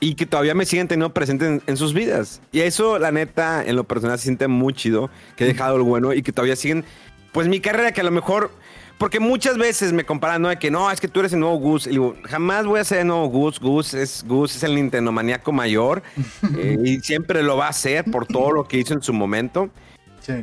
y 0.00 0.14
que 0.14 0.26
todavía 0.26 0.54
me 0.54 0.64
siguen 0.64 0.88
teniendo 0.88 1.12
presente 1.12 1.60
en, 1.66 1.76
sus 1.76 1.92
vidas. 1.92 2.40
Y 2.52 2.60
eso, 2.60 2.98
la 2.98 3.10
neta, 3.10 3.64
en 3.64 3.76
lo 3.76 3.84
personal 3.84 4.18
se 4.18 4.24
siente 4.24 4.48
muy 4.48 4.72
chido, 4.72 5.10
que 5.36 5.44
he 5.44 5.46
dejado 5.46 5.78
lo 5.78 5.84
bueno 5.84 6.12
y 6.12 6.22
que 6.22 6.32
todavía 6.32 6.56
siguen, 6.56 6.84
pues 7.32 7.48
mi 7.48 7.60
carrera 7.60 7.92
que 7.92 8.00
a 8.00 8.04
lo 8.04 8.10
mejor, 8.10 8.50
porque 8.98 9.20
muchas 9.20 9.56
veces 9.56 9.92
me 9.92 10.04
comparan, 10.04 10.42
¿no? 10.42 10.48
De 10.48 10.58
que 10.58 10.70
no, 10.70 10.90
es 10.90 11.00
que 11.00 11.08
tú 11.08 11.20
eres 11.20 11.32
el 11.32 11.40
nuevo 11.40 11.56
Gus. 11.56 11.86
Y 11.86 11.90
digo, 11.90 12.16
jamás 12.24 12.66
voy 12.66 12.80
a 12.80 12.84
ser 12.84 12.98
el 12.98 13.06
nuevo 13.06 13.28
Gus. 13.28 13.60
Gus 13.60 13.94
es, 13.94 14.24
Gus 14.26 14.56
es 14.56 14.62
el 14.64 14.74
Nintendo 14.74 15.12
maníaco 15.12 15.52
mayor 15.52 16.02
eh, 16.58 16.76
y 16.84 16.98
siempre 17.00 17.42
lo 17.42 17.56
va 17.56 17.66
a 17.66 17.70
hacer 17.70 18.04
por 18.04 18.26
todo 18.26 18.50
lo 18.50 18.64
que 18.66 18.78
hizo 18.78 18.94
en 18.94 19.02
su 19.02 19.12
momento. 19.12 19.70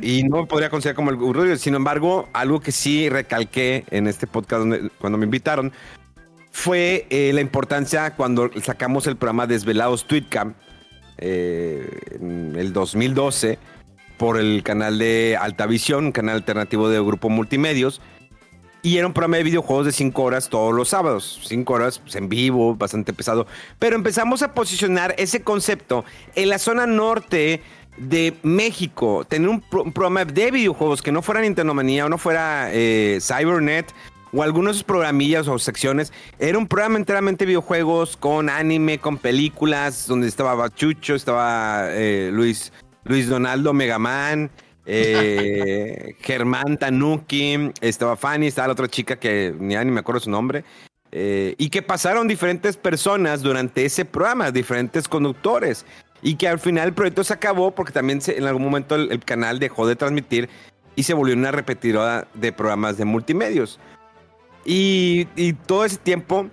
Y 0.02 0.24
no 0.24 0.38
me 0.38 0.46
podría 0.46 0.68
considerar 0.68 0.96
como 0.96 1.10
el 1.10 1.16
gurú. 1.16 1.56
Sin 1.56 1.74
embargo, 1.74 2.28
algo 2.32 2.58
que 2.58 2.72
sí 2.72 3.08
recalqué 3.08 3.84
en 3.90 4.08
este 4.08 4.26
podcast 4.26 4.66
cuando 4.98 5.16
me 5.16 5.26
invitaron 5.26 5.72
fue 6.50 7.06
eh, 7.10 7.30
la 7.34 7.42
importancia 7.42 8.16
cuando 8.16 8.50
sacamos 8.62 9.06
el 9.06 9.16
programa 9.16 9.46
Desvelados 9.46 10.06
Tweetcamp 10.06 10.56
eh, 11.18 11.86
en 12.18 12.56
el 12.56 12.72
2012 12.72 13.58
por 14.16 14.38
el 14.38 14.62
canal 14.62 14.98
de 14.98 15.36
Altavisión, 15.38 16.06
un 16.06 16.12
canal 16.12 16.36
alternativo 16.36 16.88
de 16.88 16.98
Grupo 16.98 17.28
Multimedios. 17.28 18.00
Y 18.86 18.98
era 18.98 19.08
un 19.08 19.12
programa 19.12 19.38
de 19.38 19.42
videojuegos 19.42 19.86
de 19.86 19.90
5 19.90 20.22
horas 20.22 20.48
todos 20.48 20.72
los 20.72 20.90
sábados. 20.90 21.40
5 21.42 21.72
horas 21.72 21.98
pues, 21.98 22.14
en 22.14 22.28
vivo, 22.28 22.76
bastante 22.76 23.12
pesado. 23.12 23.44
Pero 23.80 23.96
empezamos 23.96 24.42
a 24.42 24.54
posicionar 24.54 25.12
ese 25.18 25.42
concepto 25.42 26.04
en 26.36 26.50
la 26.50 26.60
zona 26.60 26.86
norte 26.86 27.62
de 27.96 28.34
México. 28.44 29.24
Tener 29.24 29.48
un, 29.48 29.60
programa 29.60 30.24
de 30.24 30.52
videojuegos 30.52 31.02
que 31.02 31.10
no 31.10 31.20
fuera 31.20 31.40
Nintendo 31.40 31.74
Manía 31.74 32.06
o 32.06 32.08
no 32.08 32.16
fuera 32.16 32.68
eh, 32.70 33.18
Cybernet 33.20 33.92
o 34.32 34.44
algunos 34.44 34.84
programillas 34.84 35.48
o 35.48 35.58
secciones. 35.58 36.12
Era 36.38 36.56
un 36.56 36.68
programa 36.68 36.96
enteramente 36.96 37.44
videojuegos 37.44 38.16
con 38.16 38.48
anime, 38.48 39.00
con 39.00 39.18
películas, 39.18 40.06
donde 40.06 40.28
estaba 40.28 40.54
Bachucho, 40.54 41.16
estaba 41.16 41.88
eh, 41.90 42.30
Luis, 42.32 42.72
Luis 43.02 43.28
Donaldo 43.28 43.72
Megaman, 43.72 44.52
eh, 44.86 46.14
Germán 46.20 46.78
Tanuki, 46.78 47.72
estaba 47.80 48.16
Fanny, 48.16 48.46
estaba 48.46 48.68
la 48.68 48.72
otra 48.72 48.88
chica 48.88 49.16
que 49.16 49.54
ni, 49.58 49.76
ni 49.76 49.90
me 49.90 50.00
acuerdo 50.00 50.20
su 50.20 50.30
nombre. 50.30 50.64
Eh, 51.12 51.54
y 51.58 51.70
que 51.70 51.82
pasaron 51.82 52.28
diferentes 52.28 52.76
personas 52.76 53.42
durante 53.42 53.84
ese 53.84 54.04
programa, 54.04 54.50
diferentes 54.50 55.08
conductores. 55.08 55.84
Y 56.22 56.36
que 56.36 56.48
al 56.48 56.58
final 56.58 56.88
el 56.88 56.94
proyecto 56.94 57.24
se 57.24 57.32
acabó 57.32 57.70
porque 57.70 57.92
también 57.92 58.20
en 58.26 58.44
algún 58.44 58.62
momento 58.62 58.94
el, 58.94 59.24
canal 59.24 59.58
dejó 59.58 59.86
de 59.86 59.96
transmitir 59.96 60.48
y 60.94 61.02
se 61.02 61.14
volvió 61.14 61.34
una 61.34 61.52
repetidora 61.52 62.26
de 62.34 62.52
programas 62.52 62.96
de 62.96 63.04
multimedios. 63.04 63.78
Y, 64.64 65.26
todo 65.66 65.84
ese 65.84 65.98
tiempo, 65.98 66.48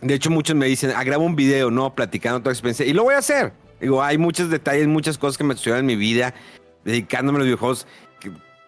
de 0.00 0.14
hecho 0.14 0.30
muchos 0.30 0.56
me 0.56 0.66
dicen, 0.66 0.92
ah, 0.96 1.04
grabo 1.04 1.24
un 1.24 1.36
video, 1.36 1.70
¿no? 1.70 1.94
Platicando 1.94 2.40
toda 2.40 2.52
experiencia. 2.52 2.86
Y 2.86 2.92
lo 2.92 3.02
voy 3.02 3.14
a 3.14 3.18
hacer. 3.18 3.52
Digo, 3.80 4.02
hay 4.02 4.18
muchos 4.18 4.50
detalles, 4.50 4.86
muchas 4.86 5.18
cosas 5.18 5.36
que 5.36 5.44
me 5.44 5.54
sucedieron 5.54 5.80
en 5.80 5.86
mi 5.86 5.96
vida, 5.96 6.34
dedicándome 6.84 7.36
a 7.36 7.38
los 7.40 7.46
videojuegos 7.46 7.86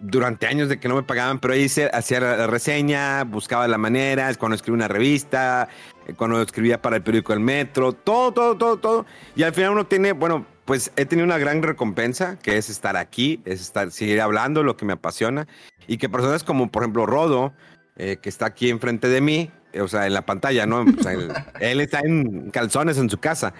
durante 0.02 0.46
años 0.48 0.68
de 0.68 0.80
que 0.80 0.88
no 0.88 0.96
me 0.96 1.04
pagaban, 1.04 1.38
pero 1.38 1.54
ahí 1.54 1.66
hacía 1.66 2.20
la 2.20 2.46
reseña, 2.48 3.22
buscaba 3.24 3.68
la 3.68 3.78
manera, 3.78 4.34
cuando 4.34 4.56
escribí 4.56 4.74
una 4.74 4.88
revista, 4.88 5.68
eh, 6.06 6.14
cuando 6.14 6.42
escribía 6.42 6.82
para 6.82 6.96
el 6.96 7.02
periódico 7.02 7.32
El 7.32 7.40
Metro, 7.40 7.92
todo, 7.92 8.32
todo, 8.32 8.56
todo, 8.56 8.76
todo. 8.78 9.06
Y 9.36 9.44
al 9.44 9.54
final 9.54 9.70
uno 9.70 9.86
tiene, 9.86 10.12
bueno, 10.12 10.44
pues 10.64 10.90
he 10.96 11.06
tenido 11.06 11.24
una 11.24 11.38
gran 11.38 11.62
recompensa, 11.62 12.36
que 12.38 12.56
es 12.56 12.68
estar 12.68 12.96
aquí, 12.96 13.40
es 13.44 13.60
estar, 13.60 13.92
seguir 13.92 14.20
hablando 14.20 14.64
lo 14.64 14.76
que 14.76 14.84
me 14.84 14.94
apasiona, 14.94 15.46
y 15.86 15.98
que 15.98 16.08
personas 16.08 16.42
como, 16.42 16.70
por 16.70 16.82
ejemplo, 16.82 17.06
Rodo, 17.06 17.52
eh, 17.96 18.18
que 18.20 18.28
está 18.28 18.46
aquí 18.46 18.70
enfrente 18.70 19.08
de 19.08 19.20
mí, 19.20 19.50
o 19.80 19.88
sea, 19.88 20.06
en 20.06 20.14
la 20.14 20.22
pantalla, 20.22 20.66
¿no? 20.66 20.84
él, 21.60 21.80
está 21.80 22.00
en 22.00 22.50
calzones 22.50 22.98
en 22.98 23.08
su 23.08 23.18
casa. 23.18 23.54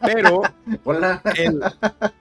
Pero, 0.00 0.42
Hola. 0.84 1.22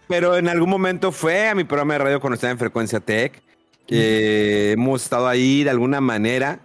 pero 0.07 0.37
en 0.37 0.47
algún 0.47 0.69
momento 0.69 1.11
fue 1.11 1.49
a 1.49 1.55
mi 1.55 1.63
programa 1.63 1.93
de 1.93 1.99
radio 1.99 2.19
cuando 2.19 2.35
estaba 2.35 2.51
en 2.51 2.59
Frecuencia 2.59 2.99
Tech. 2.99 3.41
que 3.87 4.71
hemos 4.71 5.03
estado 5.03 5.27
ahí 5.27 5.63
de 5.63 5.69
alguna 5.69 6.01
manera. 6.01 6.59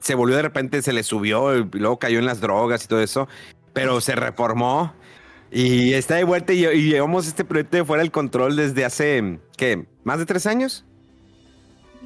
Se 0.00 0.14
volvió 0.14 0.36
de 0.36 0.42
repente, 0.42 0.80
se 0.82 0.92
le 0.92 1.02
subió, 1.02 1.56
y 1.56 1.68
luego 1.72 1.98
cayó 1.98 2.18
en 2.18 2.26
las 2.26 2.40
drogas 2.40 2.84
y 2.84 2.88
todo 2.88 3.02
eso, 3.02 3.28
pero 3.74 4.00
se 4.00 4.14
reformó 4.14 4.94
y 5.50 5.92
está 5.94 6.14
de 6.14 6.24
vuelta 6.24 6.52
y, 6.52 6.64
y 6.64 6.90
llevamos 6.90 7.26
este 7.26 7.44
proyecto 7.44 7.76
de 7.76 7.84
fuera 7.84 8.02
del 8.02 8.12
control 8.12 8.56
desde 8.56 8.84
hace, 8.84 9.40
¿qué? 9.56 9.84
¿Más 10.04 10.18
de 10.18 10.26
tres 10.26 10.46
años? 10.46 10.84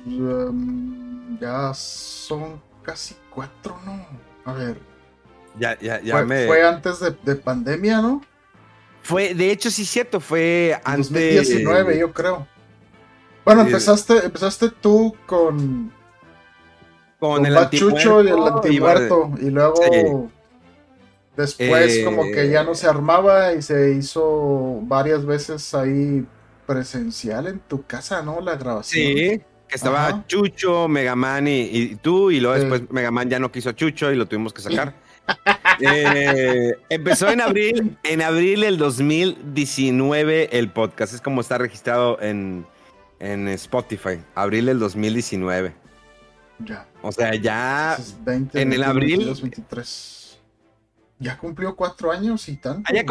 Um, 0.06 1.38
ya 1.40 1.72
son 1.74 2.60
casi 2.84 3.16
cuatro, 3.30 3.78
¿no? 3.84 4.06
A 4.44 4.52
ver. 4.52 4.78
Ya, 5.58 5.78
ya, 5.80 6.00
ya 6.00 6.14
fue, 6.14 6.26
me... 6.26 6.46
fue 6.46 6.66
antes 6.66 7.00
de, 7.00 7.36
pandemia, 7.36 8.00
¿no? 8.00 8.22
Fue, 9.02 9.34
de 9.34 9.50
hecho, 9.50 9.70
sí, 9.70 9.84
cierto, 9.84 10.20
fue 10.20 10.80
antes. 10.84 11.10
2019, 11.10 11.98
yo 11.98 12.12
creo. 12.12 12.46
Bueno, 13.44 13.62
empezaste, 13.62 14.24
empezaste 14.24 14.70
tú 14.70 15.14
con. 15.26 15.92
Con, 17.18 17.46
el 17.46 17.70
Chucho 17.70 18.22
y 18.22 18.28
el 18.28 18.38
antimuerto. 18.38 19.32
Y, 19.40 19.50
luego. 19.50 20.30
Después, 21.36 22.04
como 22.04 22.24
que 22.24 22.48
ya 22.48 22.62
no 22.62 22.74
se 22.74 22.86
armaba 22.86 23.54
y 23.54 23.62
se 23.62 23.92
hizo 23.92 24.80
varias 24.82 25.26
veces 25.26 25.74
ahí 25.74 26.24
presencial 26.66 27.48
en 27.48 27.58
tu 27.58 27.84
casa, 27.84 28.22
¿no? 28.22 28.40
La 28.40 28.56
grabación. 28.56 29.16
Sí 29.16 29.42
estaba 29.74 30.24
Chucho, 30.26 30.88
Megaman 30.88 31.48
y, 31.48 31.60
y, 31.62 31.96
tú, 31.96 32.30
y 32.30 32.40
luego 32.40 32.58
después 32.58 32.90
Megaman 32.90 33.28
ya 33.28 33.38
no 33.38 33.50
quiso 33.50 33.70
a 33.70 33.74
Chucho 33.74 34.10
y 34.12 34.16
lo 34.16 34.26
tuvimos 34.26 34.52
que 34.52 34.62
sacar. 34.62 34.94
Eh, 35.80 36.72
empezó 36.88 37.28
en 37.30 37.40
abril, 37.40 37.96
en 38.04 38.22
abril 38.22 38.60
del 38.60 38.78
2019 38.78 40.56
el 40.56 40.70
podcast, 40.70 41.14
es 41.14 41.20
como 41.20 41.40
está 41.40 41.58
registrado 41.58 42.20
en, 42.20 42.64
en 43.18 43.48
Spotify, 43.48 44.20
abril 44.34 44.66
del 44.66 44.78
2019. 44.78 45.74
Ya. 46.60 46.86
O 47.02 47.10
sea, 47.10 47.34
ya 47.34 47.98
en 48.52 48.72
el 48.72 48.84
abril... 48.84 49.34
Ya 51.18 51.38
cumplió 51.38 51.74
cuatro 51.74 52.10
años 52.10 52.48
y 52.48 52.56
tanto. 52.56 52.82
Ah, 52.86 52.92
ya, 52.92 53.04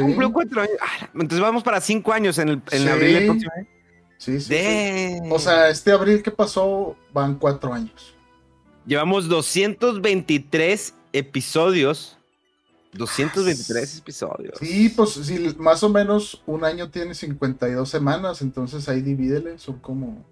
cumplió 0.00 0.32
cuatro 0.32 0.62
años. 0.62 0.76
Ah, 0.80 1.08
entonces 1.14 1.40
vamos 1.40 1.62
para 1.62 1.80
cinco 1.80 2.12
años 2.12 2.38
en, 2.38 2.48
el, 2.48 2.62
en 2.70 2.88
abril 2.88 3.14
del 3.14 3.26
próximo 3.26 3.52
año. 3.56 3.66
Sí, 4.20 4.38
sí, 4.38 4.54
O 5.30 5.38
sea, 5.38 5.70
este 5.70 5.92
abril 5.92 6.22
que 6.22 6.30
pasó 6.30 6.94
van 7.10 7.36
cuatro 7.36 7.72
años. 7.72 8.14
Llevamos 8.84 9.30
223 9.30 10.94
episodios. 11.14 12.18
223 12.92 13.98
episodios. 13.98 14.58
Sí, 14.60 14.90
pues 14.90 15.12
sí, 15.12 15.56
más 15.58 15.82
o 15.82 15.88
menos 15.88 16.42
un 16.44 16.64
año 16.64 16.90
tiene 16.90 17.14
52 17.14 17.88
semanas, 17.88 18.42
entonces 18.42 18.86
ahí 18.90 19.00
divídele, 19.00 19.58
son 19.58 19.78
como... 19.78 20.22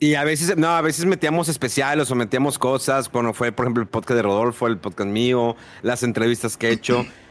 Y 0.00 0.14
a 0.14 0.24
veces, 0.24 0.56
no, 0.56 0.68
a 0.68 0.80
veces 0.80 1.04
metíamos 1.04 1.50
especiales 1.50 2.10
o 2.10 2.14
metíamos 2.14 2.58
cosas, 2.58 3.10
cuando 3.10 3.34
fue, 3.34 3.52
por 3.52 3.66
ejemplo, 3.66 3.82
el 3.82 3.90
podcast 3.90 4.16
de 4.16 4.22
Rodolfo, 4.22 4.66
el 4.68 4.78
podcast 4.78 5.10
mío, 5.10 5.54
las 5.82 6.02
entrevistas 6.02 6.56
que 6.56 6.68
he 6.68 6.72
hecho. 6.72 7.04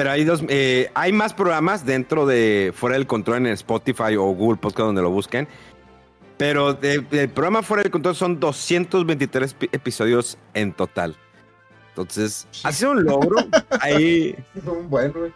Pero 0.00 0.12
hay 0.12 0.24
dos, 0.24 0.42
eh, 0.48 0.90
hay 0.94 1.12
más 1.12 1.34
programas 1.34 1.84
dentro 1.84 2.24
de 2.24 2.72
Fuera 2.74 2.96
del 2.96 3.06
Control 3.06 3.44
en 3.44 3.48
Spotify 3.48 4.16
o 4.16 4.24
Google 4.28 4.56
Podcast 4.56 4.86
donde 4.86 5.02
lo 5.02 5.10
busquen. 5.10 5.46
Pero 6.38 6.78
el 6.80 7.28
programa 7.28 7.62
Fuera 7.62 7.82
del 7.82 7.92
Control 7.92 8.16
son 8.16 8.40
223 8.40 9.56
episodios 9.72 10.38
en 10.54 10.72
total. 10.72 11.14
Entonces, 11.90 12.48
ha 12.64 12.72
sido 12.72 12.92
un 12.92 13.04
logro. 13.04 13.36
Ahí. 13.82 14.34
Son 14.64 14.88
buenos, 14.88 15.32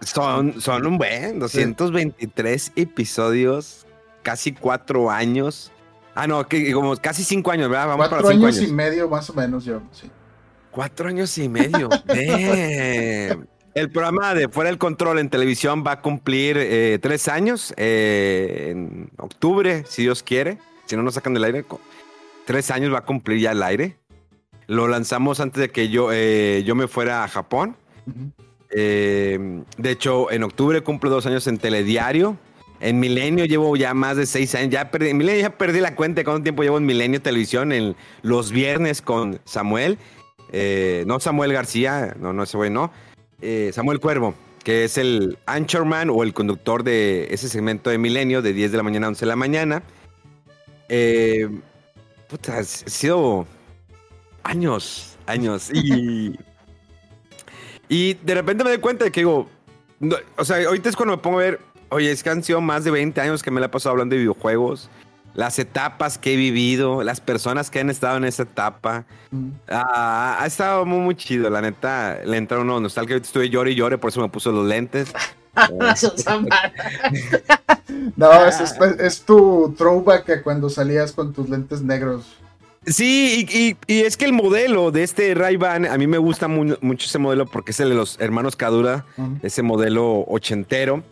Son, 0.00 0.58
son 0.58 0.86
un 0.86 0.96
buen, 0.96 1.38
223 1.38 2.72
episodios, 2.76 3.86
casi 4.22 4.52
cuatro 4.52 5.10
años. 5.10 5.70
Ah, 6.14 6.26
no, 6.26 6.48
que, 6.48 6.72
como 6.72 6.96
casi 6.96 7.24
cinco 7.24 7.50
años, 7.50 7.68
¿verdad? 7.68 7.88
Vamos 7.88 8.08
cuatro 8.08 8.24
para 8.24 8.34
cinco 8.34 8.46
años, 8.46 8.62
y 8.62 8.72
medio, 8.72 9.06
más 9.10 9.28
o 9.28 9.34
menos, 9.34 9.66
yo, 9.66 9.82
sí. 9.92 10.10
Cuatro 10.70 11.10
años 11.10 11.36
y 11.36 11.46
medio. 11.50 11.90
El 13.78 13.90
programa 13.90 14.34
de 14.34 14.48
Fuera 14.48 14.70
del 14.70 14.78
Control 14.78 15.20
en 15.20 15.30
televisión 15.30 15.84
va 15.86 15.92
a 15.92 16.00
cumplir 16.00 16.56
eh, 16.58 16.98
tres 17.00 17.28
años 17.28 17.72
eh, 17.76 18.70
en 18.72 19.08
octubre, 19.18 19.84
si 19.86 20.02
Dios 20.02 20.24
quiere. 20.24 20.58
Si 20.86 20.96
no 20.96 21.04
nos 21.04 21.14
sacan 21.14 21.32
del 21.32 21.44
aire, 21.44 21.64
tres 22.44 22.72
años 22.72 22.92
va 22.92 22.98
a 22.98 23.04
cumplir 23.04 23.38
ya 23.38 23.52
el 23.52 23.62
aire. 23.62 23.96
Lo 24.66 24.88
lanzamos 24.88 25.38
antes 25.38 25.60
de 25.60 25.68
que 25.68 25.90
yo, 25.90 26.08
eh, 26.12 26.64
yo 26.66 26.74
me 26.74 26.88
fuera 26.88 27.22
a 27.22 27.28
Japón. 27.28 27.76
de 28.68 29.64
hecho, 29.84 30.32
en 30.32 30.42
octubre 30.42 30.80
cumple 30.80 31.08
dos 31.08 31.26
años 31.26 31.46
en 31.46 31.58
Telediario. 31.58 32.36
En 32.80 32.98
Milenio 32.98 33.44
llevo 33.44 33.76
ya 33.76 33.94
más 33.94 34.16
de 34.16 34.26
seis 34.26 34.56
años. 34.56 34.70
Ya 34.70 34.90
perdí, 34.90 35.10
en 35.10 35.18
Milenio 35.18 35.42
ya 35.42 35.56
perdí 35.56 35.78
la 35.78 35.94
cuenta 35.94 36.22
de 36.22 36.24
cuánto 36.24 36.42
tiempo 36.42 36.64
llevo 36.64 36.78
en 36.78 36.86
Milenio 36.86 37.22
Televisión, 37.22 37.70
en 37.70 37.94
los 38.22 38.50
viernes 38.50 39.02
con 39.02 39.40
Samuel. 39.44 39.98
No 41.06 41.20
Samuel 41.20 41.52
García, 41.52 42.16
no, 42.18 42.32
no 42.32 42.42
ese 42.42 42.56
güey, 42.56 42.70
no. 42.70 42.90
Eh, 43.40 43.70
Samuel 43.72 44.00
Cuervo, 44.00 44.34
que 44.64 44.84
es 44.84 44.98
el 44.98 45.38
anchorman 45.46 46.10
o 46.10 46.22
el 46.22 46.34
conductor 46.34 46.82
de 46.82 47.28
ese 47.30 47.48
segmento 47.48 47.90
de 47.90 47.98
Milenio 47.98 48.42
de 48.42 48.52
10 48.52 48.72
de 48.72 48.76
la 48.76 48.82
mañana 48.82 49.06
a 49.06 49.08
11 49.10 49.20
de 49.20 49.26
la 49.26 49.36
mañana. 49.36 49.82
Eh, 50.88 51.48
puta, 52.28 52.58
ha 52.58 52.64
sido 52.64 53.46
años, 54.42 55.16
años. 55.26 55.70
Y, 55.72 56.36
y 57.88 58.14
de 58.14 58.34
repente 58.34 58.64
me 58.64 58.70
doy 58.70 58.80
cuenta 58.80 59.04
de 59.04 59.12
que 59.12 59.20
digo, 59.20 59.48
o 60.36 60.44
sea, 60.44 60.66
ahorita 60.66 60.88
es 60.88 60.96
cuando 60.96 61.16
me 61.16 61.22
pongo 61.22 61.38
a 61.38 61.42
ver, 61.42 61.60
oye, 61.90 62.10
es 62.10 62.22
que 62.22 62.30
han 62.30 62.42
sido 62.42 62.60
más 62.60 62.84
de 62.84 62.90
20 62.90 63.20
años 63.20 63.42
que 63.42 63.50
me 63.50 63.60
la 63.60 63.66
he 63.66 63.70
pasado 63.70 63.92
hablando 63.92 64.14
de 64.14 64.20
videojuegos 64.20 64.90
las 65.34 65.58
etapas 65.58 66.18
que 66.18 66.34
he 66.34 66.36
vivido, 66.36 67.02
las 67.02 67.20
personas 67.20 67.70
que 67.70 67.80
han 67.80 67.90
estado 67.90 68.16
en 68.16 68.24
esa 68.24 68.44
etapa. 68.44 69.04
Mm. 69.30 69.50
ha 69.68 70.44
estado 70.46 70.86
muy, 70.86 70.98
muy 70.98 71.14
chido, 71.14 71.50
la 71.50 71.60
neta. 71.60 72.20
Le 72.24 72.36
entra 72.36 72.58
uno 72.58 72.80
nostalgia. 72.80 73.14
Ahorita 73.14 73.26
estuve 73.26 73.50
llore 73.50 73.72
y 73.72 73.74
llore, 73.74 73.98
por 73.98 74.10
eso 74.10 74.20
me 74.20 74.28
puso 74.28 74.52
los 74.52 74.66
lentes. 74.66 75.12
no, 78.16 78.44
es, 78.44 79.22
tu 79.22 79.74
throwback 79.76 80.30
a 80.30 80.42
cuando 80.42 80.70
salías 80.70 81.12
con 81.12 81.32
tus 81.32 81.48
lentes 81.48 81.82
negros. 81.82 82.24
Sí, 82.86 83.76
y, 83.86 84.00
es 84.00 84.16
que 84.16 84.24
el 84.24 84.32
modelo 84.32 84.90
de 84.90 85.02
este 85.02 85.34
Ray-Ban, 85.34 85.86
a 85.86 85.98
mí 85.98 86.06
me 86.06 86.16
gusta 86.18 86.48
mucho 86.48 87.06
ese 87.06 87.18
modelo 87.18 87.46
porque 87.46 87.72
es 87.72 87.80
el 87.80 87.90
de 87.90 87.94
los 87.94 88.18
hermanos 88.20 88.56
Cadura, 88.56 89.04
ese 89.42 89.62
modelo 89.62 90.24
ochentero. 90.28 91.02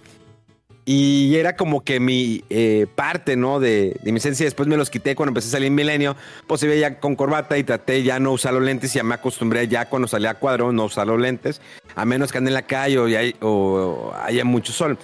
Y 0.89 1.35
era 1.35 1.57
como 1.57 1.83
que 1.83 1.99
mi 1.99 2.45
eh, 2.49 2.87
parte, 2.95 3.35
¿no? 3.35 3.59
De, 3.59 3.99
mi 4.05 4.19
esencia. 4.19 4.47
Después 4.47 4.69
me 4.69 4.77
los 4.77 4.89
quité 4.89 5.17
cuando 5.17 5.31
empecé 5.31 5.49
a 5.49 5.51
salir 5.51 5.67
en 5.67 5.75
Milenio. 5.75 6.15
Pues 6.47 6.61
se 6.61 6.69
veía 6.69 7.01
con 7.01 7.17
corbata 7.17 7.59
y 7.59 7.65
traté 7.65 8.05
ya 8.05 8.21
no 8.21 8.31
usar 8.31 8.55
los 8.55 8.63
lentes. 8.63 8.95
Y 8.95 8.99
ya 8.99 9.03
me 9.03 9.17
acostumbré 9.17 9.67
ya 9.67 9.89
cuando 9.89 10.07
salía 10.07 10.31
a 10.31 10.35
cuadro 10.35 10.71
no 10.71 10.85
usar 10.85 11.09
los 11.09 11.21
lentes. 11.21 11.61
A 11.97 12.05
menos 12.05 12.31
que 12.31 12.39
ande 12.39 12.51
en 12.51 12.55
la 12.55 12.63
calle 12.63 13.35
o, 13.41 14.15
haya 14.15 14.45
mucho 14.45 14.73
sol. 14.73 14.97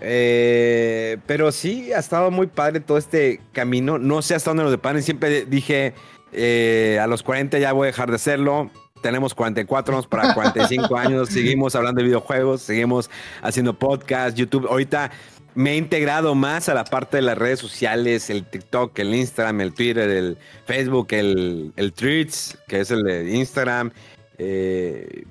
Eh, 0.00 1.18
pero 1.26 1.52
sí, 1.52 1.92
ha 1.92 1.98
estado 1.98 2.30
muy 2.30 2.46
padre 2.46 2.80
todo 2.80 2.96
este 2.96 3.42
camino. 3.52 3.98
No 3.98 4.22
sé 4.22 4.34
hasta 4.34 4.48
dónde 4.48 4.62
nos 4.62 4.72
deparan. 4.72 5.02
Siempre 5.02 5.44
dije, 5.44 5.92
eh, 6.32 6.98
a 7.02 7.06
los 7.06 7.22
40 7.22 7.58
ya 7.58 7.74
voy 7.74 7.84
a 7.84 7.86
dejar 7.88 8.08
de 8.08 8.16
hacerlo 8.16 8.70
tenemos 9.02 9.34
44, 9.34 9.92
vamos 9.92 10.06
para 10.06 10.32
45 10.32 10.96
años, 10.96 11.28
seguimos 11.30 11.74
hablando 11.74 12.00
de 12.00 12.06
videojuegos, 12.06 12.62
seguimos 12.62 13.10
haciendo 13.42 13.74
podcast, 13.74 14.36
YouTube. 14.36 14.66
Ahorita 14.68 15.10
me 15.54 15.72
he 15.72 15.76
integrado 15.76 16.34
más 16.34 16.68
a 16.68 16.74
la 16.74 16.84
parte 16.84 17.18
de 17.18 17.22
las 17.22 17.36
redes 17.36 17.58
sociales, 17.58 18.30
el 18.30 18.44
TikTok, 18.44 18.98
el 18.98 19.14
Instagram, 19.14 19.60
el 19.60 19.74
Twitter, 19.74 20.08
el 20.08 20.38
Facebook, 20.64 21.08
el, 21.10 21.72
el 21.76 21.92
Tweets, 21.92 22.56
que 22.68 22.80
es 22.80 22.90
el 22.90 23.02
de 23.02 23.36
Instagram. 23.36 23.90
Eh, 24.38 25.24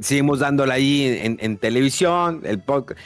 seguimos 0.00 0.38
dándole 0.38 0.72
ahí 0.72 1.20
en, 1.38 1.56
televisión, 1.58 2.42
el 2.44 2.60
podcast. 2.60 3.00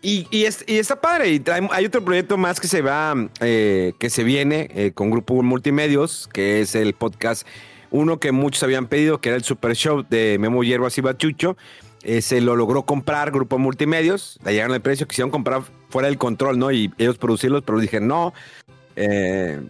Y, 0.00 0.26
y, 0.30 0.44
está 0.44 1.00
padre. 1.00 1.30
Y 1.30 1.42
hay 1.70 1.86
otro 1.86 2.04
proyecto 2.04 2.36
más 2.36 2.60
que 2.60 2.68
se 2.68 2.82
va, 2.82 3.14
eh, 3.40 3.92
que 3.98 4.10
se 4.10 4.22
viene 4.22 4.68
eh, 4.74 4.92
con 4.92 5.10
Grupo 5.10 5.42
Multimedios, 5.42 6.28
que 6.32 6.60
es 6.60 6.74
el 6.74 6.94
podcast 6.94 7.46
uno 7.94 8.18
que 8.18 8.32
muchos 8.32 8.60
habían 8.64 8.88
pedido, 8.88 9.20
que 9.20 9.28
era 9.28 9.36
el 9.36 9.44
Super 9.44 9.76
Show 9.76 10.04
de 10.10 10.36
Memo 10.40 10.64
Hierbas 10.64 10.98
y 10.98 11.00
Bachucho. 11.00 11.56
Eh, 12.02 12.22
se 12.22 12.40
lo 12.40 12.56
logró 12.56 12.82
comprar 12.82 13.30
Grupo 13.30 13.56
Multimedios. 13.56 14.40
Le 14.44 14.50
llegaron 14.50 14.74
el 14.74 14.82
precio, 14.82 15.06
quisieron 15.06 15.30
comprar 15.30 15.62
fuera 15.90 16.08
del 16.08 16.18
control, 16.18 16.58
¿no? 16.58 16.72
Y 16.72 16.92
ellos 16.98 17.18
producirlos, 17.18 17.62
pero 17.62 17.78
dije 17.78 18.00
no. 18.00 18.34
Eh, 18.96 19.60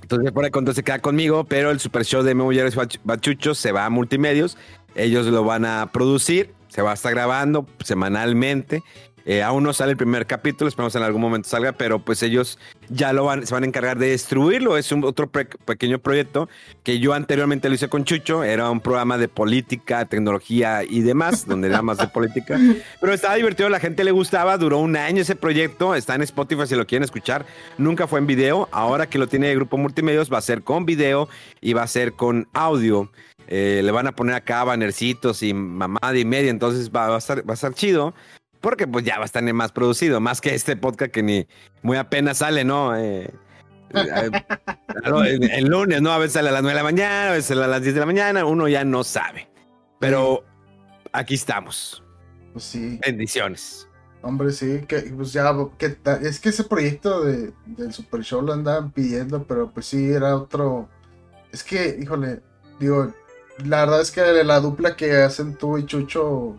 entonces 0.00 0.32
fuera 0.32 0.46
de 0.46 0.52
control 0.52 0.76
se 0.76 0.84
queda 0.84 1.00
conmigo, 1.00 1.42
pero 1.42 1.72
el 1.72 1.80
Super 1.80 2.04
Show 2.04 2.22
de 2.22 2.36
Memo 2.36 2.52
Hierbas 2.52 2.94
y 2.94 3.00
Bachucho 3.02 3.56
se 3.56 3.72
va 3.72 3.84
a 3.84 3.90
Multimedios. 3.90 4.56
Ellos 4.94 5.26
lo 5.26 5.42
van 5.42 5.64
a 5.64 5.90
producir, 5.92 6.54
se 6.68 6.82
va 6.82 6.92
a 6.92 6.94
estar 6.94 7.12
grabando 7.12 7.66
semanalmente. 7.82 8.84
Eh, 9.30 9.44
aún 9.44 9.62
no 9.62 9.72
sale 9.72 9.92
el 9.92 9.96
primer 9.96 10.26
capítulo, 10.26 10.68
esperamos 10.68 10.96
en 10.96 11.04
algún 11.04 11.20
momento 11.20 11.48
salga, 11.48 11.70
pero 11.70 12.00
pues 12.00 12.20
ellos 12.24 12.58
ya 12.88 13.12
lo 13.12 13.26
van, 13.26 13.46
se 13.46 13.54
van 13.54 13.62
a 13.62 13.66
encargar 13.68 13.96
de 13.96 14.08
destruirlo. 14.08 14.76
Es 14.76 14.90
un 14.90 15.04
otro 15.04 15.30
pequeño 15.30 16.00
proyecto 16.00 16.48
que 16.82 16.98
yo 16.98 17.14
anteriormente 17.14 17.68
lo 17.68 17.76
hice 17.76 17.88
con 17.88 18.02
Chucho. 18.02 18.42
Era 18.42 18.68
un 18.68 18.80
programa 18.80 19.18
de 19.18 19.28
política, 19.28 20.04
tecnología 20.06 20.82
y 20.82 21.02
demás, 21.02 21.46
donde 21.48 21.68
era 21.68 21.80
más 21.80 21.98
de 21.98 22.08
política. 22.08 22.58
Pero 23.00 23.12
estaba 23.12 23.36
divertido, 23.36 23.68
la 23.68 23.78
gente 23.78 24.02
le 24.02 24.10
gustaba. 24.10 24.58
Duró 24.58 24.78
un 24.78 24.96
año 24.96 25.22
ese 25.22 25.36
proyecto. 25.36 25.94
Está 25.94 26.16
en 26.16 26.22
Spotify 26.22 26.66
si 26.66 26.74
lo 26.74 26.84
quieren 26.84 27.04
escuchar. 27.04 27.46
Nunca 27.78 28.08
fue 28.08 28.18
en 28.18 28.26
video. 28.26 28.68
Ahora 28.72 29.08
que 29.08 29.20
lo 29.20 29.28
tiene 29.28 29.52
el 29.52 29.58
grupo 29.58 29.76
Multimedios, 29.76 30.28
va 30.28 30.38
a 30.38 30.42
ser 30.42 30.62
con 30.62 30.86
video 30.86 31.28
y 31.60 31.72
va 31.72 31.84
a 31.84 31.86
ser 31.86 32.14
con 32.14 32.48
audio. 32.52 33.08
Eh, 33.46 33.80
le 33.84 33.92
van 33.92 34.08
a 34.08 34.12
poner 34.12 34.34
acá 34.34 34.64
bannercitos 34.64 35.44
y 35.44 35.54
mamada 35.54 36.18
y 36.18 36.24
media, 36.24 36.50
entonces 36.50 36.90
va, 36.90 37.14
a 37.14 37.18
estar, 37.18 37.48
va 37.48 37.52
a 37.52 37.54
estar 37.54 37.74
chido. 37.74 38.12
Porque 38.60 38.86
pues 38.86 39.04
ya 39.04 39.16
va 39.16 39.22
a 39.22 39.26
estar 39.26 39.42
más 39.52 39.72
producido, 39.72 40.20
más 40.20 40.40
que 40.40 40.54
este 40.54 40.76
podcast 40.76 41.10
que 41.10 41.22
ni 41.22 41.46
muy 41.82 41.96
apenas 41.96 42.38
sale, 42.38 42.64
¿no? 42.64 42.96
Eh, 42.96 43.30
eh 43.94 44.30
el, 45.04 45.66
lunes, 45.66 46.02
¿no? 46.02 46.12
A 46.12 46.18
veces 46.18 46.34
sale 46.34 46.50
a 46.50 46.52
las 46.52 46.62
9 46.62 46.74
de 46.74 46.82
la 46.82 46.84
mañana, 46.84 47.28
a 47.28 47.32
veces 47.32 47.46
sale 47.46 47.64
a 47.64 47.68
las 47.68 47.82
10 47.82 47.94
de 47.94 48.00
la 48.00 48.06
mañana, 48.06 48.44
uno 48.44 48.68
ya 48.68 48.84
no 48.84 49.02
sabe. 49.02 49.48
Pero 49.98 50.44
aquí 51.12 51.34
estamos. 51.34 52.02
Pues 52.52 52.64
sí. 52.64 53.00
Bendiciones. 53.04 53.88
Hombre, 54.22 54.52
sí, 54.52 54.82
que 54.86 55.00
pues 55.16 55.32
ya, 55.32 55.50
que, 55.78 55.96
es 56.22 56.40
que 56.40 56.50
ese 56.50 56.64
proyecto 56.64 57.24
de, 57.24 57.54
del 57.64 57.92
Super 57.94 58.20
Show 58.22 58.42
lo 58.42 58.52
andaban 58.52 58.90
pidiendo, 58.90 59.44
pero 59.44 59.70
pues 59.70 59.86
sí, 59.86 60.10
era 60.10 60.36
otro. 60.36 60.88
Es 61.52 61.64
que, 61.64 61.96
híjole, 61.98 62.42
digo, 62.78 63.14
la 63.64 63.80
verdad 63.80 64.02
es 64.02 64.10
que 64.10 64.44
la 64.44 64.60
dupla 64.60 64.94
que 64.94 65.22
hacen 65.22 65.56
tú 65.56 65.78
y 65.78 65.86
Chucho 65.86 66.58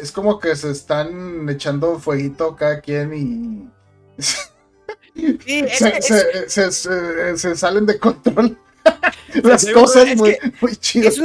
es 0.00 0.12
como 0.12 0.38
que 0.38 0.54
se 0.56 0.70
están 0.70 1.48
echando 1.48 1.98
fueguito 1.98 2.56
cada 2.56 2.80
quien 2.80 3.14
y. 3.14 3.68
se, 6.46 7.56
salen 7.56 7.86
de 7.86 7.98
control. 7.98 8.56
Las 9.42 9.66
cosas 9.66 10.16
muy, 10.16 10.36
chidas. 10.78 11.18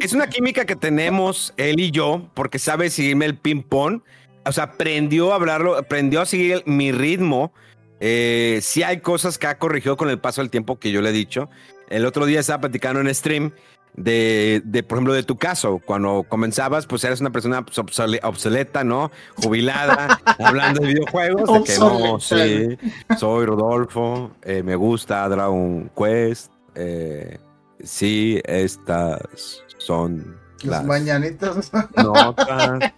Es 0.00 0.12
una, 0.12 0.26
química 0.28 0.64
que 0.64 0.76
tenemos 0.76 1.54
él 1.56 1.80
y 1.80 1.90
yo, 1.90 2.28
porque 2.34 2.58
sabe 2.58 2.90
seguirme 2.90 3.26
el 3.26 3.38
ping-pong. 3.38 4.02
O 4.44 4.52
sea, 4.52 4.64
aprendió 4.64 5.32
a 5.32 5.36
hablarlo, 5.36 5.76
aprendió 5.76 6.20
a 6.20 6.26
seguir 6.26 6.62
mi 6.66 6.92
ritmo. 6.92 7.52
Eh, 8.00 8.60
sí 8.62 8.82
hay 8.82 9.00
cosas 9.00 9.38
que 9.38 9.46
ha 9.46 9.58
corregido 9.58 9.96
con 9.96 10.10
el 10.10 10.18
paso 10.18 10.42
del 10.42 10.50
tiempo 10.50 10.78
que 10.78 10.90
yo 10.90 11.00
le 11.00 11.10
he 11.10 11.12
dicho. 11.12 11.48
El 11.88 12.04
otro 12.04 12.26
día 12.26 12.40
estaba 12.40 12.60
platicando 12.60 13.00
en 13.00 13.14
stream 13.14 13.52
de, 13.96 14.62
de, 14.64 14.82
por 14.82 14.98
ejemplo, 14.98 15.14
de 15.14 15.22
tu 15.22 15.36
caso, 15.36 15.80
cuando 15.84 16.24
comenzabas, 16.28 16.86
pues 16.86 17.02
eres 17.04 17.20
una 17.20 17.30
persona 17.30 17.64
pues, 17.64 17.78
obsoleta, 17.78 18.84
¿no? 18.84 19.10
Jubilada, 19.42 20.20
hablando 20.38 20.80
de 20.80 20.88
videojuegos, 20.88 21.52
de 21.52 21.64
que 21.64 21.78
no, 21.78 22.20
sí, 22.20 22.78
soy 23.18 23.46
Rodolfo, 23.46 24.32
eh, 24.42 24.62
me 24.62 24.76
gusta 24.76 25.28
Dragon 25.28 25.90
Quest, 25.96 26.52
eh, 26.74 27.38
sí, 27.82 28.40
estas 28.44 29.62
son 29.78 30.36
las, 30.62 30.84
mañanitas. 30.84 31.70
Notas. 31.96 32.92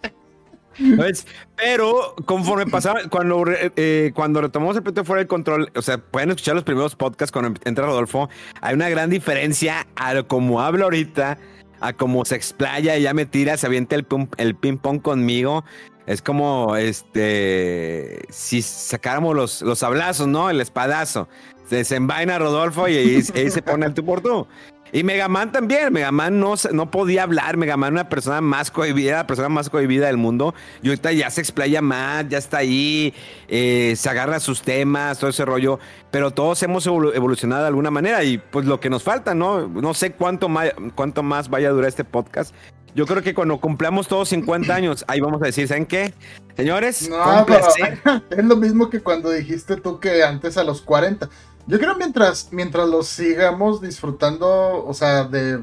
Pero 1.57 2.15
conforme 2.25 2.67
pasaba, 2.67 3.01
cuando, 3.11 3.45
eh, 3.49 4.13
cuando 4.15 4.41
retomamos 4.41 4.77
el 4.77 4.83
proyecto 4.83 5.05
fuera 5.05 5.21
del 5.21 5.29
control, 5.29 5.71
o 5.75 5.83
sea, 5.83 5.99
pueden 5.99 6.31
escuchar 6.31 6.55
los 6.55 6.65
primeros 6.65 6.95
podcasts 6.95 7.33
cuando 7.33 7.59
entra 7.65 7.87
Rodolfo, 7.87 8.29
hay 8.61 8.75
una 8.75 8.89
gran 8.89 9.11
diferencia 9.11 9.87
a 9.97 10.23
como 10.23 10.61
hablo 10.61 10.85
ahorita, 10.85 11.39
a 11.81 11.93
cómo 11.93 12.25
se 12.25 12.37
explaya 12.37 12.97
y 12.97 13.03
ya 13.03 13.15
me 13.15 13.27
tira, 13.27 13.57
se 13.57 13.67
avienta 13.67 13.97
el, 13.97 14.07
el 14.37 14.55
ping 14.55 14.79
pong 14.79 15.01
conmigo. 15.01 15.65
Es 16.07 16.23
como 16.23 16.75
este 16.77 18.21
si 18.31 18.63
sacáramos 18.63 19.37
los, 19.37 19.61
los 19.61 19.83
hablazos, 19.83 20.27
¿no? 20.27 20.49
El 20.49 20.61
espadazo. 20.61 21.29
Se 21.69 21.77
desenvaina 21.77 22.39
Rodolfo 22.39 22.89
y 22.89 22.97
ahí, 22.97 23.23
se 23.23 23.63
pone 23.63 23.85
el 23.85 23.93
tú 23.93 24.03
por 24.03 24.23
tú. 24.23 24.47
Y 24.93 25.05
Megaman 25.05 25.53
también, 25.53 25.93
Megaman 25.93 26.41
no, 26.41 26.55
no 26.73 26.91
podía 26.91 27.23
hablar, 27.23 27.57
Megaman 27.57 27.93
una 27.93 28.09
persona 28.09 28.41
más 28.41 28.71
cohibida, 28.71 29.19
la 29.19 29.27
persona 29.27 29.49
más 29.49 29.69
cohibida 29.69 30.07
del 30.07 30.17
mundo, 30.17 30.55
y 30.83 30.89
ahorita 30.89 31.13
ya 31.13 31.31
se 31.31 31.41
explaya 31.41 31.83
más, 31.83 32.29
ya 32.29 32.39
está 32.39 32.59
ahí, 32.59 33.15
eh, 33.49 33.95
se 33.97 34.09
agarra 34.09 34.41
sus 34.41 34.63
temas, 34.63 35.19
todo 35.19 35.31
ese 35.31 35.45
rollo, 35.45 35.79
pero 36.11 36.31
todos 36.31 36.63
hemos 36.63 36.87
evolucionado 36.87 37.63
de 37.63 37.69
alguna 37.69 37.91
manera 37.91 38.25
y 38.25 38.39
pues 38.39 38.67
lo 38.67 38.81
que 38.81 38.91
nos 38.91 39.03
falta, 39.03 39.35
¿no? 39.35 39.69
No 39.69 39.95
sé 39.95 40.13
cuánto 40.13 40.49
más, 40.49 40.71
cuánto 40.95 41.23
más 41.23 41.49
vaya 41.51 41.69
a 41.69 41.73
durar 41.73 41.89
este 41.89 42.05
podcast. 42.05 42.55
Yo 42.95 43.07
creo 43.07 43.23
que 43.23 43.35
cuando 43.35 43.61
cumplamos 43.61 44.09
todos 44.09 44.31
50 44.31 44.75
años, 44.75 45.05
ahí 45.07 45.21
vamos 45.21 45.41
a 45.43 45.47
decir, 45.47 45.69
¿saben 45.69 45.87
qué? 45.87 46.15
Señores, 46.57 47.09
no, 47.09 47.47
es 48.31 48.45
lo 48.45 48.57
mismo 48.57 48.91
que 48.91 49.01
cuando 49.01 49.31
dijiste 49.31 49.77
tú 49.77 50.01
que 50.01 50.25
antes 50.25 50.57
a 50.57 50.65
los 50.65 50.81
40. 50.83 51.29
Yo 51.69 51.79
creo 51.79 51.95
mientras, 51.97 52.49
mientras 52.51 52.89
los 52.89 53.09
sigamos 53.09 53.83
disfrutando, 53.83 54.87
o 54.87 54.95
sea, 54.95 55.25
de, 55.25 55.63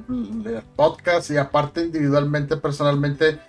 podcast 0.75 1.31
y 1.31 1.37
aparte 1.37 1.81
individualmente, 1.81 2.57
personalmente, 2.57 3.39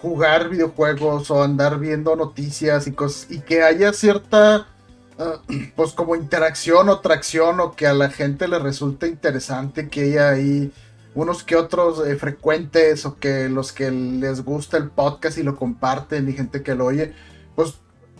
jugar 0.00 0.48
videojuegos 0.48 1.28
o 1.32 1.42
andar 1.42 1.80
viendo 1.80 2.14
noticias 2.14 2.86
y 2.86 2.92
cosas 2.92 3.28
y 3.32 3.40
que 3.40 3.64
haya 3.64 3.92
cierta 3.92 4.68
ah, 5.18 5.40
pues 5.76 5.92
como 5.92 6.14
interacción 6.14 6.88
o 6.88 7.00
tracción 7.00 7.58
o 7.58 7.72
que 7.72 7.88
a 7.88 7.94
la 7.94 8.10
gente 8.10 8.46
le 8.46 8.60
resulte 8.60 9.08
interesante 9.08 9.88
que 9.88 10.02
haya 10.02 10.28
ahí 10.28 10.72
unos 11.16 11.42
que 11.42 11.56
otros 11.56 12.06
eh, 12.06 12.14
frecuentes 12.14 13.06
o 13.06 13.16
que 13.16 13.48
los 13.48 13.72
que 13.72 13.90
les 13.90 14.44
gusta 14.44 14.76
el 14.76 14.88
podcast 14.88 15.36
y 15.38 15.42
lo 15.42 15.56
comparten 15.56 16.28
y 16.28 16.32
gente 16.32 16.62
que 16.62 16.76
lo 16.76 16.84
oye, 16.84 17.12
pues 17.56 17.74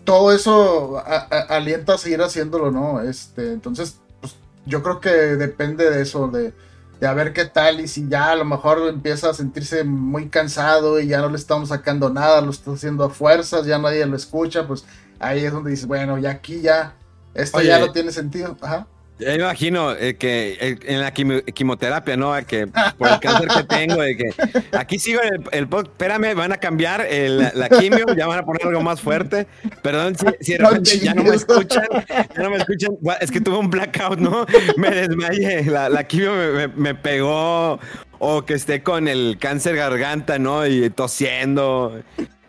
todo 0.04 0.32
eso 0.32 1.02
alienta 1.48 1.94
a 1.94 1.98
seguir 1.98 2.22
haciéndolo, 2.22 2.70
¿no? 2.70 3.00
Este, 3.00 3.52
entonces, 3.52 4.00
pues 4.20 4.36
yo 4.66 4.82
creo 4.82 5.00
que 5.00 5.10
depende 5.10 5.90
de 5.90 6.02
eso, 6.02 6.28
de, 6.28 6.52
de 7.00 7.06
a 7.06 7.14
ver 7.14 7.32
qué 7.32 7.44
tal 7.44 7.80
y 7.80 7.88
si 7.88 8.08
ya 8.08 8.30
a 8.30 8.36
lo 8.36 8.44
mejor 8.44 8.86
empieza 8.88 9.30
a 9.30 9.34
sentirse 9.34 9.84
muy 9.84 10.28
cansado 10.28 11.00
y 11.00 11.08
ya 11.08 11.20
no 11.20 11.28
le 11.28 11.36
estamos 11.36 11.70
sacando 11.70 12.10
nada, 12.10 12.40
lo 12.40 12.50
está 12.50 12.72
haciendo 12.72 13.04
a 13.04 13.10
fuerzas, 13.10 13.66
ya 13.66 13.78
nadie 13.78 14.06
lo 14.06 14.16
escucha, 14.16 14.66
pues 14.66 14.84
ahí 15.18 15.44
es 15.44 15.52
donde 15.52 15.70
dices, 15.70 15.86
bueno, 15.86 16.18
ya 16.18 16.30
aquí 16.30 16.60
ya, 16.60 16.94
esto 17.34 17.62
ya 17.62 17.78
no 17.78 17.92
tiene 17.92 18.12
sentido. 18.12 18.56
Ajá. 18.60 18.86
Yo 19.18 19.28
me 19.28 19.34
imagino 19.36 19.92
eh, 19.92 20.16
que 20.16 20.56
eh, 20.60 20.78
en 20.86 21.00
la 21.00 21.12
quimioterapia, 21.12 22.16
¿no? 22.16 22.34
Que 22.46 22.66
por 22.98 23.08
el 23.08 23.20
cáncer 23.20 23.48
que 23.48 23.64
tengo, 23.64 24.02
de 24.02 24.16
que 24.16 24.30
aquí 24.72 24.98
sigo 24.98 25.20
el, 25.22 25.40
el 25.52 25.68
espérame, 25.72 26.34
van 26.34 26.52
a 26.52 26.56
cambiar 26.56 27.06
la 27.54 27.68
quimio, 27.68 28.06
ya 28.16 28.26
van 28.26 28.40
a 28.40 28.42
poner 28.44 28.66
algo 28.66 28.80
más 28.80 29.00
fuerte. 29.00 29.46
Perdón 29.82 30.16
si, 30.40 30.52
de 30.52 30.58
repente 30.58 30.98
ya 30.98 31.14
no 31.14 31.22
me 31.22 31.36
escuchan, 31.36 31.86
ya 32.08 32.42
no 32.42 32.50
me 32.50 32.56
escuchan. 32.56 32.90
Es 33.20 33.30
que 33.30 33.40
tuve 33.40 33.58
un 33.58 33.70
blackout, 33.70 34.18
¿no? 34.18 34.46
Me 34.76 34.90
desmayé, 34.90 35.62
la, 35.64 35.88
la 35.88 36.04
quimio 36.04 36.32
me, 36.74 36.94
pegó, 36.94 37.78
o 38.18 38.44
que 38.44 38.54
esté 38.54 38.82
con 38.82 39.06
el 39.06 39.38
cáncer 39.40 39.76
garganta, 39.76 40.38
¿no? 40.38 40.66
Y 40.66 40.90
tosiendo. 40.90 42.02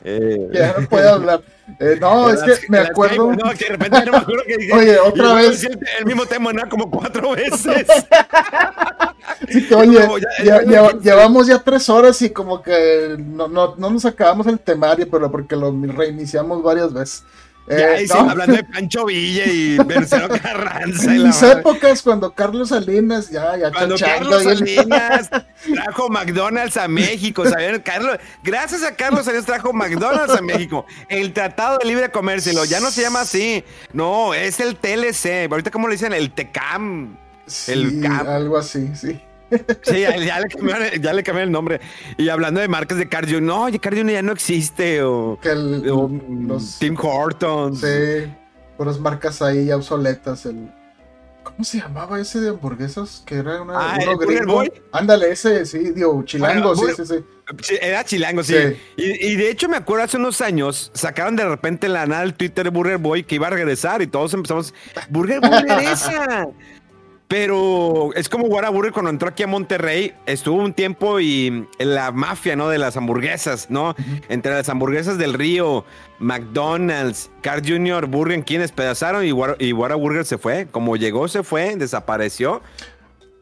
Eh. 0.08 0.50
Ya 0.54 0.76
no 0.80 0.88
puedo 0.88 1.10
hablar. 1.10 1.42
Eh, 1.80 1.98
no, 2.00 2.30
es 2.32 2.60
que 2.60 2.70
me 2.70 2.78
acuerdo. 2.78 3.34
No, 3.34 3.50
que 3.52 3.66
de 3.66 3.72
repente 3.72 4.06
no 4.06 4.12
me 4.12 4.18
acuerdo 4.20 4.44
que 4.46 4.58
dije. 4.58 4.74
Oye, 4.74 5.00
otra 5.00 5.34
vez. 5.34 5.68
El, 6.00 6.06
mismo 6.06 6.28
tema, 6.28 6.54
¿no? 6.54 6.70
Como 6.70 6.92
cuatro 6.92 7.32
veces. 7.32 7.88
sí, 9.50 9.68
que, 9.68 9.74
oye, 9.74 10.08
ya, 10.44 10.62
llevamos 10.62 11.48
ya 11.48 11.58
tres 11.58 11.90
horas 11.90 12.22
y 12.22 12.30
como 12.30 12.62
que 12.62 13.16
no, 13.18 13.48
no, 13.48 13.76
no 13.76 13.90
nos 13.90 14.06
acabamos 14.06 14.46
el 14.46 14.60
temario, 14.60 15.10
pero 15.10 15.32
porque 15.32 15.56
lo 15.56 15.72
reiniciamos 15.72 16.62
varias 16.62 16.94
veces. 16.94 17.24
Ya, 17.68 18.00
eh, 18.00 18.08
hablando 18.12 18.56
de 18.58 18.64
Pancho 18.64 19.06
Villa 19.06 19.46
y 19.46 19.78
Marcelo 19.88 20.30
Carranza. 20.30 21.16
En 21.16 21.24
mis 21.24 21.42
épocas, 21.42 22.04
cuando 22.04 22.32
Carlos 22.32 22.70
Salinas, 22.70 23.32
ya, 23.32 23.58
ya 23.58 23.72
Cuando 23.72 23.96
Carlos 23.98 24.44
Salinas 24.44 25.30
trajo 25.74 26.10
McDonald's 26.10 26.78
a 26.78 26.88
México, 26.88 27.44
gracias 28.44 28.84
a 28.84 28.96
Carlos 28.96 29.26
Salinas 29.26 29.46
trajo 29.46 29.74
McDonald's 29.74 30.36
a 30.36 30.42
México. 30.42 30.86
El 31.10 31.34
Tratado 31.34 31.80
de 31.80 31.88
Libre 31.88 32.12
Comercio, 32.12 32.66
ya 32.66 32.80
no 32.80 32.92
se 32.92 33.02
llama 33.02 33.22
así. 33.22 33.64
No, 33.94 34.36
es 34.36 34.60
el 34.60 34.76
TLC. 34.76 35.52
Ahorita, 35.52 35.72
¿cómo 35.72 35.88
le 35.88 35.96
dicen? 35.96 36.14
El 36.14 36.32
TECAM. 36.32 37.18
el 37.68 38.02
CAM. 38.02 38.28
Algo 38.28 38.58
así, 38.58 38.92
sí. 38.96 39.20
Sí, 39.84 40.02
ya, 40.02 40.40
le 41.14 41.24
cambiaron, 41.24 41.44
el 41.44 41.52
nombre. 41.52 41.80
Y 42.18 42.30
hablando 42.30 42.60
de 42.62 42.68
marcas 42.68 42.98
de 42.98 43.08
cardio, 43.08 43.42
no, 43.42 43.68
cardio 43.82 44.04
ya 44.06 44.22
no 44.22 44.32
existe. 44.32 45.04
O, 45.04 45.40
los, 45.44 46.80
Tim 46.80 46.98
Hortons. 47.00 47.80
Sí, 47.80 48.32
las 48.80 49.00
marcas 49.00 49.42
ahí 49.42 49.72
obsoletas. 49.72 50.46
El, 50.46 50.70
¿Cómo 51.46 51.64
se 51.64 51.78
llamaba 51.78 52.20
ese 52.20 52.42
de 52.42 52.50
hamburguesas? 52.50 53.22
Que 53.24 53.36
era 53.36 53.62
una, 53.62 53.76
ah, 53.78 54.00
uno 54.02 54.46
Boy? 54.48 54.72
Ándale, 54.92 55.30
ese, 55.32 55.66
sí, 55.66 55.92
digo, 55.92 56.24
chilango, 56.26 56.76
sí, 56.76 56.86
sí, 56.98 57.06
sí, 57.06 57.78
Era 57.80 58.04
chilango, 58.04 58.44
sí. 58.44 58.56
Y, 58.98 59.36
de 59.36 59.52
hecho 59.52 59.70
me 59.70 59.78
acuerdo 59.78 60.04
hace 60.04 60.18
unos 60.18 60.42
años, 60.42 60.92
sacaron 60.96 61.36
de 61.36 61.48
repente 61.48 61.88
la 61.88 62.08
nada 62.08 62.24
el 62.24 62.34
Twitter 62.34 62.64
de 62.64 62.72
Burger 62.72 62.98
Boy 62.98 63.24
que 63.24 63.36
iba 63.36 63.46
a 63.46 63.52
regresar 63.52 64.02
y 64.02 64.08
todos 64.08 64.34
empezamos, 64.34 64.74
Burger 65.10 65.40
Boy 65.40 65.62
regresa. 65.62 66.48
Pero 67.28 68.12
es 68.14 68.30
como 68.30 68.46
Whataburger 68.46 68.92
cuando 68.94 69.10
entró 69.10 69.30
aquí 69.30 69.42
a 69.42 69.48
Monterrey, 69.48 70.14
estuvo 70.28 70.62
un 70.62 70.74
tiempo 70.74 71.20
y 71.20 71.68
la 71.80 72.12
mafia, 72.12 72.56
¿no? 72.56 72.70
De 72.70 72.78
las 72.78 72.98
hamburguesas, 72.98 73.72
¿no? 73.72 73.96
Entre 74.30 74.54
las 74.54 74.70
hamburguesas 74.70 75.18
del 75.18 75.34
Río, 75.34 75.86
McDonald's, 76.20 77.32
Carl 77.42 77.64
Jr., 77.68 78.06
Burger 78.06 78.44
King 78.44 78.60
despedazaron 78.60 79.26
y, 79.26 79.32
y 79.60 79.74
Whataburger 79.74 80.24
se 80.26 80.38
fue. 80.38 80.68
Como 80.70 80.98
llegó, 80.98 81.28
se 81.28 81.42
fue, 81.42 81.76
desapareció. 81.76 82.62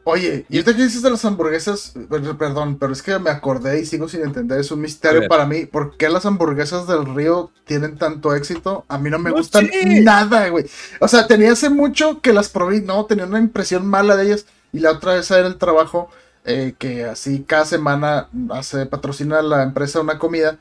Oye, 0.06 0.44
y 0.50 0.56
ahorita 0.56 0.76
que 0.76 0.82
dices 0.82 1.02
de 1.02 1.10
las 1.10 1.24
hamburguesas, 1.24 1.94
perdón, 2.38 2.76
pero 2.78 2.92
es 2.92 3.02
que 3.02 3.18
me 3.18 3.30
acordé 3.30 3.80
y 3.80 3.86
sigo 3.86 4.06
sin 4.06 4.22
entender, 4.22 4.60
es 4.60 4.70
un 4.70 4.82
misterio 4.82 5.26
para 5.28 5.46
mí. 5.46 5.64
¿Por 5.64 5.96
qué 5.96 6.10
las 6.10 6.26
hamburguesas 6.26 6.86
del 6.86 7.06
río 7.06 7.50
tienen 7.64 7.96
tanto 7.96 8.34
éxito? 8.34 8.84
A 8.88 8.98
mí 8.98 9.08
no 9.08 9.18
me 9.18 9.30
gustan 9.30 9.70
nada, 10.02 10.48
güey. 10.50 10.66
O 11.00 11.08
sea, 11.08 11.26
tenía 11.26 11.52
hace 11.52 11.70
mucho 11.70 12.20
que 12.20 12.34
las 12.34 12.50
probé, 12.50 12.82
no, 12.82 13.06
tenía 13.06 13.24
una 13.24 13.38
impresión 13.38 13.86
mala 13.86 14.16
de 14.16 14.26
ellas. 14.26 14.46
Y 14.72 14.80
la 14.80 14.92
otra 14.92 15.14
vez 15.14 15.30
era 15.30 15.46
el 15.46 15.56
trabajo 15.56 16.10
eh, 16.44 16.74
que 16.78 17.04
así 17.04 17.42
cada 17.46 17.64
semana 17.64 18.28
hace, 18.50 18.84
patrocina 18.84 19.40
la 19.40 19.62
empresa 19.62 20.00
una 20.00 20.18
comida 20.18 20.58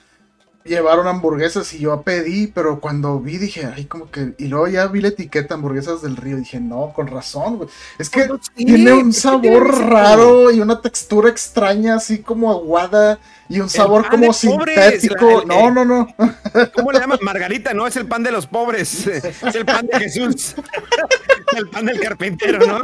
llevaron 0.66 1.08
hamburguesas 1.08 1.74
y 1.74 1.80
yo 1.80 2.02
pedí, 2.02 2.48
pero 2.48 2.80
cuando 2.80 3.20
vi 3.20 3.38
dije, 3.38 3.66
ay, 3.66 3.86
como 3.86 4.10
que. 4.10 4.34
Y 4.38 4.48
luego 4.48 4.68
ya 4.68 4.88
vi 4.88 5.02
la 5.02 5.10
etiqueta 5.10 5.56
hamburguesas 5.56 6.02
del 6.02 6.16
río. 6.16 6.38
Dije, 6.38 6.60
no, 6.60 6.94
con 6.94 7.08
razón, 7.08 7.58
güey. 7.58 7.70
Es 7.98 8.10
que 8.10 8.30
tiene 8.56 8.94
un 8.94 9.14
sabor 9.14 9.76
raro 9.90 10.52
y 10.52 10.60
una 10.60 10.82
textura 10.82 11.30
extraña, 11.30 11.96
así 11.96 12.20
como 12.20 12.52
aguada 12.52 13.20
y 13.54 13.60
un 13.60 13.70
sabor 13.70 14.10
como 14.10 14.34
sintético. 14.34 15.44
no, 15.46 15.70
no, 15.70 15.86
no. 15.86 16.08
¿Cómo 16.74 16.92
le 16.92 17.00
llaman? 17.00 17.20
Margarita, 17.22 17.72
no, 17.76 17.86
es 17.86 17.96
el 17.98 18.08
pan 18.08 18.24
de 18.24 18.32
los 18.32 18.48
pobres. 18.48 19.06
Es 19.06 19.56
el 19.56 19.64
pan 19.64 19.86
de 19.86 20.00
Jesús. 20.00 20.56
el 21.56 21.70
pan 21.70 21.86
del 21.86 22.00
carpintero, 22.00 22.66
¿no? 22.66 22.82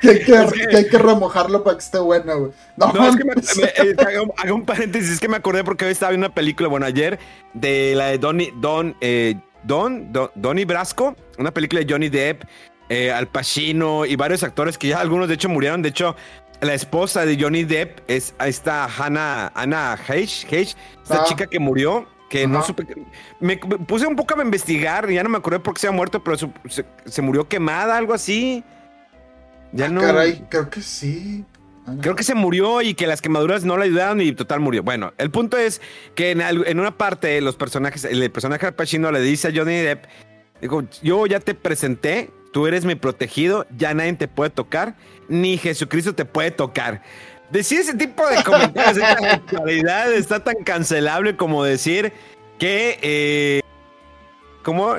que, 0.00 0.08
hay 0.08 0.24
que, 0.24 0.34
hay 0.76 0.88
que, 0.88 0.96
remojarlo 0.98 1.62
para 1.62 1.76
que 1.76 1.84
esté 1.84 1.98
bueno, 1.98 2.38
güey. 2.38 2.52
No, 2.78 2.90
no 2.90 3.06
es 3.06 3.16
que 3.16 3.24
me, 3.24 3.34
eh, 3.34 3.96
hago, 4.42 4.54
un 4.54 4.64
paréntesis, 4.64 5.10
es 5.10 5.20
que 5.20 5.28
me 5.28 5.36
acordé 5.36 5.62
porque 5.62 5.84
hoy 5.84 5.92
estaba 5.92 6.12
viendo 6.12 6.28
una 6.28 6.34
película, 6.34 6.70
bueno, 6.70 6.86
ayer, 6.86 7.18
de 7.52 7.92
la 7.96 8.06
de 8.06 8.16
Donny, 8.16 8.50
Don, 8.56 8.96
eh, 9.02 9.34
Don, 9.64 10.10
Don, 10.10 10.30
Donnie 10.36 10.64
Brasco, 10.64 11.16
una 11.36 11.50
película 11.52 11.82
de 11.82 11.92
Johnny 11.92 12.08
Depp, 12.08 12.44
eh, 12.88 13.12
Al 13.12 13.28
Pacino 13.28 14.06
y 14.06 14.16
varios 14.16 14.42
actores 14.42 14.78
que 14.78 14.88
ya 14.88 15.00
algunos 15.00 15.28
de 15.28 15.34
hecho 15.34 15.48
murieron. 15.48 15.82
De 15.82 15.90
hecho, 15.90 16.16
la 16.60 16.74
esposa 16.74 17.24
de 17.24 17.40
Johnny 17.40 17.64
Depp 17.64 18.00
es 18.08 18.34
esta 18.44 18.84
Hannah, 18.84 19.52
Anna 19.54 19.98
Heish, 20.08 20.46
esta 20.50 20.76
ah. 21.10 21.24
chica 21.24 21.46
que 21.46 21.58
murió, 21.58 22.06
que 22.28 22.46
no 22.46 22.62
supe. 22.62 22.86
Me 23.40 23.56
puse 23.56 24.06
un 24.06 24.16
poco 24.16 24.38
a 24.38 24.42
investigar, 24.42 25.10
y 25.10 25.14
ya 25.14 25.22
no 25.22 25.30
me 25.30 25.38
acordé 25.38 25.58
por 25.58 25.74
qué 25.74 25.80
se 25.80 25.88
ha 25.88 25.92
muerto, 25.92 26.22
pero 26.22 26.36
se, 26.36 27.22
murió 27.22 27.48
quemada, 27.48 27.96
algo 27.96 28.14
así. 28.14 28.62
Ya 29.72 29.86
ah, 29.86 29.88
no. 29.88 30.00
Caray, 30.00 30.44
creo 30.48 30.68
que 30.70 30.82
sí. 30.82 31.44
Ah, 31.86 31.94
creo 32.00 32.14
que 32.14 32.24
se 32.24 32.34
murió 32.34 32.82
y 32.82 32.94
que 32.94 33.06
las 33.06 33.22
quemaduras 33.22 33.64
no 33.64 33.76
le 33.76 33.84
ayudaron 33.84 34.20
y 34.20 34.32
total 34.32 34.60
murió. 34.60 34.82
Bueno, 34.82 35.12
el 35.16 35.30
punto 35.30 35.56
es 35.56 35.80
que 36.14 36.32
en, 36.32 36.78
una 36.78 36.96
parte 36.96 37.40
los 37.40 37.56
personajes, 37.56 38.04
el 38.04 38.30
personaje 38.30 38.70
Pacino 38.72 39.10
le 39.10 39.20
dice 39.20 39.48
a 39.48 39.52
Johnny 39.54 39.78
Depp, 39.78 40.04
digo, 40.60 40.84
yo 41.02 41.26
ya 41.26 41.40
te 41.40 41.54
presenté, 41.54 42.30
tú 42.52 42.66
eres 42.66 42.84
mi 42.84 42.94
protegido, 42.94 43.66
ya 43.76 43.94
nadie 43.94 44.14
te 44.14 44.28
puede 44.28 44.50
tocar 44.50 44.96
ni 45.30 45.56
Jesucristo 45.56 46.14
te 46.14 46.26
puede 46.26 46.50
tocar. 46.50 47.02
Decir 47.50 47.80
ese 47.80 47.94
tipo 47.94 48.26
de 48.28 48.42
comentarios 48.44 48.96
en 48.96 49.02
la 49.22 49.32
actualidad 49.32 50.12
está 50.12 50.44
tan 50.44 50.62
cancelable 50.64 51.36
como 51.36 51.64
decir 51.64 52.12
que, 52.58 52.98
eh, 53.00 53.60
como 54.62 54.96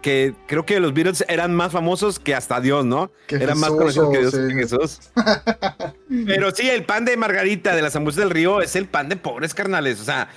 que, 0.00 0.34
creo 0.46 0.64
que 0.64 0.80
los 0.80 0.94
Beatles 0.94 1.24
eran 1.28 1.54
más 1.54 1.72
famosos 1.72 2.18
que 2.18 2.34
hasta 2.34 2.60
Dios, 2.60 2.84
¿no? 2.84 3.10
eran 3.28 3.58
más 3.58 3.70
conocidos 3.70 4.10
que 4.10 4.18
Dios 4.18 4.34
que 4.34 4.54
Jesús. 4.54 5.00
Pero 6.26 6.50
sí, 6.52 6.68
el 6.68 6.84
pan 6.84 7.04
de 7.04 7.16
Margarita 7.16 7.76
de 7.76 7.82
las 7.82 7.94
hamburguesas 7.94 8.24
del 8.24 8.30
río 8.30 8.62
es 8.62 8.74
el 8.74 8.86
pan 8.86 9.08
de 9.08 9.16
pobres 9.16 9.54
carnales. 9.54 10.00
O 10.00 10.04
sea, 10.04 10.28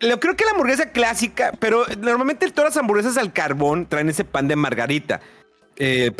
lo 0.00 0.20
creo 0.20 0.36
que 0.36 0.44
la 0.44 0.50
hamburguesa 0.50 0.90
clásica, 0.90 1.52
pero 1.58 1.86
normalmente 1.98 2.50
todas 2.50 2.74
las 2.74 2.76
hamburguesas 2.76 3.16
al 3.16 3.32
carbón 3.32 3.86
traen 3.86 4.10
ese 4.10 4.24
pan 4.24 4.48
de 4.48 4.56
Margarita. 4.56 5.20
Eh, 5.78 6.10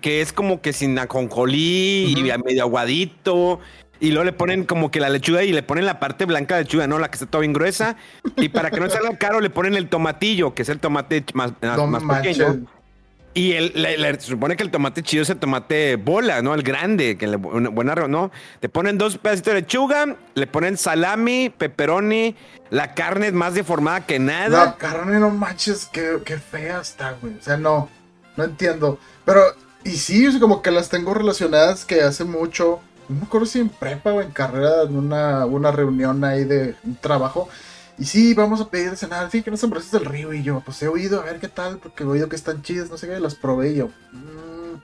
que 0.00 0.20
es 0.20 0.32
como 0.32 0.60
que 0.60 0.72
sin 0.72 0.98
ajonjolí 0.98 2.14
y 2.16 2.22
medio 2.44 2.62
aguadito. 2.62 3.60
Y 3.98 4.10
luego 4.10 4.24
le 4.24 4.32
ponen 4.32 4.64
como 4.64 4.90
que 4.90 5.00
la 5.00 5.08
lechuga 5.08 5.42
y 5.42 5.52
le 5.52 5.62
ponen 5.62 5.86
la 5.86 5.98
parte 5.98 6.26
blanca 6.26 6.56
de 6.56 6.64
lechuga, 6.64 6.86
¿no? 6.86 6.98
La 6.98 7.08
que 7.08 7.14
está 7.14 7.26
toda 7.26 7.40
bien 7.40 7.52
gruesa. 7.52 7.96
Y 8.36 8.50
para 8.50 8.70
que 8.70 8.80
no 8.80 8.90
salga 8.90 9.16
caro, 9.18 9.40
le 9.40 9.48
ponen 9.48 9.74
el 9.74 9.88
tomatillo, 9.88 10.54
que 10.54 10.62
es 10.62 10.68
el 10.68 10.80
tomate 10.80 11.24
más, 11.32 11.52
más 11.62 12.02
pequeño. 12.02 12.66
Y 13.32 13.52
el, 13.52 13.72
se 14.18 14.28
supone 14.28 14.56
que 14.56 14.62
el 14.62 14.70
tomate 14.70 15.02
chido 15.02 15.22
es 15.22 15.28
el 15.28 15.36
tomate 15.36 15.96
bola, 15.96 16.40
¿no? 16.40 16.54
El 16.54 16.62
grande, 16.62 17.18
que 17.18 17.26
le, 17.26 17.36
buena, 17.36 17.94
¿no? 17.94 18.30
Te 18.60 18.70
ponen 18.70 18.96
dos 18.96 19.18
pedacitos 19.18 19.52
de 19.52 19.60
lechuga, 19.60 20.16
le 20.34 20.46
ponen 20.46 20.78
salami, 20.78 21.50
pepperoni, 21.50 22.34
la 22.70 22.94
carne 22.94 23.26
es 23.26 23.32
más 23.34 23.52
deformada 23.52 24.06
que 24.06 24.18
nada. 24.18 24.64
La 24.64 24.76
carne, 24.76 25.20
no 25.20 25.28
manches, 25.30 25.86
qué, 25.92 26.18
qué 26.24 26.38
fea 26.38 26.80
está, 26.80 27.14
güey. 27.20 27.34
O 27.38 27.42
sea, 27.42 27.58
no 27.58 27.90
no 28.36 28.44
entiendo. 28.44 28.98
Pero, 29.24 29.42
y 29.84 29.92
sí, 29.92 30.38
como 30.40 30.62
que 30.62 30.70
las 30.70 30.88
tengo 30.88 31.14
relacionadas 31.14 31.84
que 31.84 32.02
hace 32.02 32.24
mucho 32.24 32.80
no 33.08 33.20
me 33.20 33.26
acuerdo 33.26 33.46
si 33.46 33.60
en 33.60 33.68
prepa 33.68 34.12
o 34.12 34.20
en 34.20 34.30
carrera, 34.30 34.82
en 34.82 34.96
una, 34.96 35.46
una 35.46 35.70
reunión 35.70 36.24
ahí 36.24 36.44
de 36.44 36.74
un 36.84 36.96
trabajo. 36.96 37.48
Y 37.98 38.04
sí, 38.04 38.34
vamos 38.34 38.60
a 38.60 38.68
pedir 38.68 38.90
de 38.90 38.96
cenar, 38.96 39.30
sí, 39.30 39.42
que 39.42 39.50
no 39.50 39.56
hamburguesas 39.60 39.92
del 39.92 40.04
río. 40.04 40.32
Y 40.32 40.42
yo, 40.42 40.60
pues 40.64 40.82
he 40.82 40.88
oído, 40.88 41.20
a 41.20 41.24
ver 41.24 41.40
qué 41.40 41.48
tal, 41.48 41.78
porque 41.78 42.02
he 42.02 42.06
oído 42.06 42.28
que 42.28 42.36
están 42.36 42.62
chidas, 42.62 42.90
no 42.90 42.98
sé 42.98 43.06
qué, 43.06 43.18
las 43.20 43.34
probé 43.34 43.74
yo. 43.74 43.88
Mm". 44.12 44.80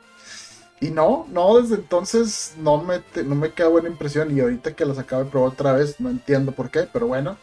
Y 0.81 0.91
no, 0.91 1.27
no, 1.31 1.61
desde 1.61 1.77
entonces 1.77 2.55
no 2.59 2.83
me, 2.83 3.03
no 3.25 3.35
me 3.35 3.53
queda 3.53 3.69
buena 3.69 3.89
impresión. 3.89 4.37
Y 4.37 4.41
ahorita 4.41 4.75
que 4.75 4.85
las 4.85 4.99
acabo 4.99 5.25
de 5.25 5.31
probar 5.31 5.53
otra 5.53 5.73
vez, 5.73 6.01
no 6.01 6.11
entiendo 6.11 6.53
por 6.53 6.71
qué, 6.71 6.89
pero 6.93 7.07
bueno. 7.07 7.37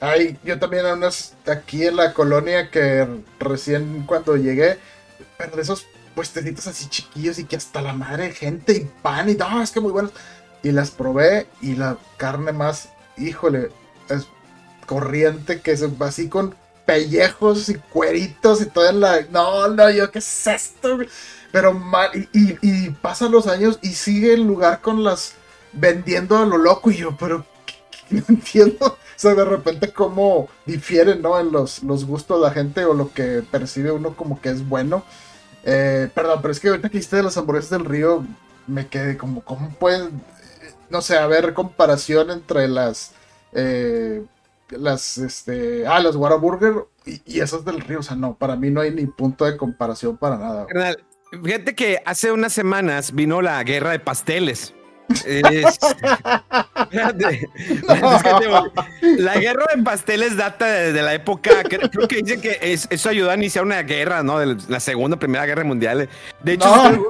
Ay, 0.00 0.38
yo 0.44 0.58
también 0.60 0.86
a 0.86 0.94
unas 0.94 1.34
aquí 1.46 1.84
en 1.84 1.96
la 1.96 2.14
colonia 2.14 2.70
que 2.70 3.06
recién 3.40 4.04
cuando 4.06 4.36
llegué, 4.36 4.78
pero 5.38 5.56
de 5.56 5.62
esos 5.62 5.86
puestecitos 6.14 6.66
así 6.66 6.88
chiquillos 6.88 7.38
y 7.38 7.44
que 7.44 7.56
hasta 7.56 7.80
la 7.80 7.92
madre 7.92 8.32
gente 8.32 8.72
y 8.72 8.90
pan 9.02 9.30
y 9.30 9.34
no, 9.34 9.62
es 9.62 9.70
que 9.70 9.80
muy 9.80 9.92
buenos. 9.92 10.12
Y 10.62 10.72
las 10.72 10.90
probé 10.90 11.46
y 11.62 11.76
la 11.76 11.96
carne 12.16 12.52
más, 12.52 12.88
híjole, 13.16 13.70
es 14.08 14.26
corriente 14.84 15.60
que 15.60 15.70
es 15.70 15.84
así 16.00 16.28
con 16.28 16.56
pellejos 16.84 17.68
y 17.68 17.74
cueritos 17.74 18.60
y 18.60 18.66
todo 18.66 18.88
en 18.88 19.00
la... 19.00 19.20
No, 19.30 19.68
no, 19.68 19.88
yo 19.90 20.10
qué 20.10 20.18
es 20.18 20.46
esto. 20.46 20.98
Pero 21.52 21.72
mal, 21.72 22.10
y, 22.32 22.58
y, 22.60 22.90
pasan 22.90 23.30
los 23.30 23.46
años 23.46 23.78
y 23.80 23.90
sigue 23.90 24.34
el 24.34 24.42
lugar 24.42 24.80
con 24.80 25.04
las 25.04 25.34
vendiendo 25.72 26.36
a 26.36 26.46
lo 26.46 26.58
loco 26.58 26.90
y 26.90 26.96
yo, 26.96 27.16
pero 27.16 27.46
no 28.10 28.22
entiendo. 28.28 28.86
O 28.86 29.20
sea, 29.20 29.34
de 29.34 29.44
repente 29.44 29.92
cómo 29.92 30.48
difieren, 30.64 31.22
¿no? 31.22 31.38
En 31.38 31.52
los, 31.52 31.82
los 31.82 32.04
gustos 32.04 32.40
de 32.40 32.46
la 32.46 32.52
gente 32.52 32.84
o 32.84 32.94
lo 32.94 33.12
que 33.12 33.42
percibe 33.50 33.92
uno 33.92 34.16
como 34.16 34.40
que 34.40 34.50
es 34.50 34.66
bueno. 34.68 35.04
Eh, 35.64 36.08
perdón, 36.14 36.40
pero 36.40 36.52
es 36.52 36.60
que 36.60 36.68
ahorita 36.68 36.88
que 36.88 36.98
hiciste 36.98 37.16
de 37.16 37.22
las 37.22 37.36
hamburguesas 37.36 37.70
del 37.70 37.84
río, 37.84 38.24
me 38.66 38.86
quedé 38.86 39.16
como, 39.16 39.42
¿cómo 39.42 39.70
puede, 39.70 40.08
no 40.90 41.02
sé, 41.02 41.16
haber 41.18 41.54
comparación 41.54 42.30
entre 42.30 42.68
las, 42.68 43.12
eh, 43.52 44.24
las, 44.70 45.18
este, 45.18 45.86
ah, 45.86 46.00
las 46.00 46.16
Whataburger 46.16 46.84
y, 47.04 47.22
y, 47.24 47.40
esas 47.40 47.64
del 47.64 47.80
río? 47.80 48.00
O 48.00 48.02
sea, 48.02 48.16
no, 48.16 48.34
para 48.34 48.56
mí 48.56 48.70
no 48.70 48.80
hay 48.80 48.90
ni 48.90 49.06
punto 49.06 49.44
de 49.44 49.56
comparación 49.56 50.16
para 50.16 50.36
nada. 50.36 50.66
Fíjate 51.42 51.74
que 51.74 52.00
hace 52.06 52.32
unas 52.32 52.52
semanas 52.52 53.14
vino 53.14 53.42
la 53.42 53.62
guerra 53.62 53.90
de 53.90 53.98
pasteles. 53.98 54.74
la 59.18 59.38
guerra 59.38 59.64
de 59.74 59.82
pasteles 59.82 60.36
data 60.36 60.66
desde 60.66 61.02
la 61.02 61.14
época, 61.14 61.64
creo, 61.64 61.90
que 62.06 62.22
dicen 62.22 62.40
que 62.40 62.60
eso 62.62 63.08
ayudó 63.08 63.30
a 63.30 63.34
iniciar 63.34 63.64
una 63.64 63.82
guerra, 63.82 64.22
¿no? 64.22 64.38
De 64.38 64.56
la 64.68 64.78
segunda, 64.80 65.16
primera 65.16 65.46
guerra 65.46 65.64
mundial. 65.64 66.08
De 66.42 66.52
hecho, 66.52 66.68
no, 66.68 67.08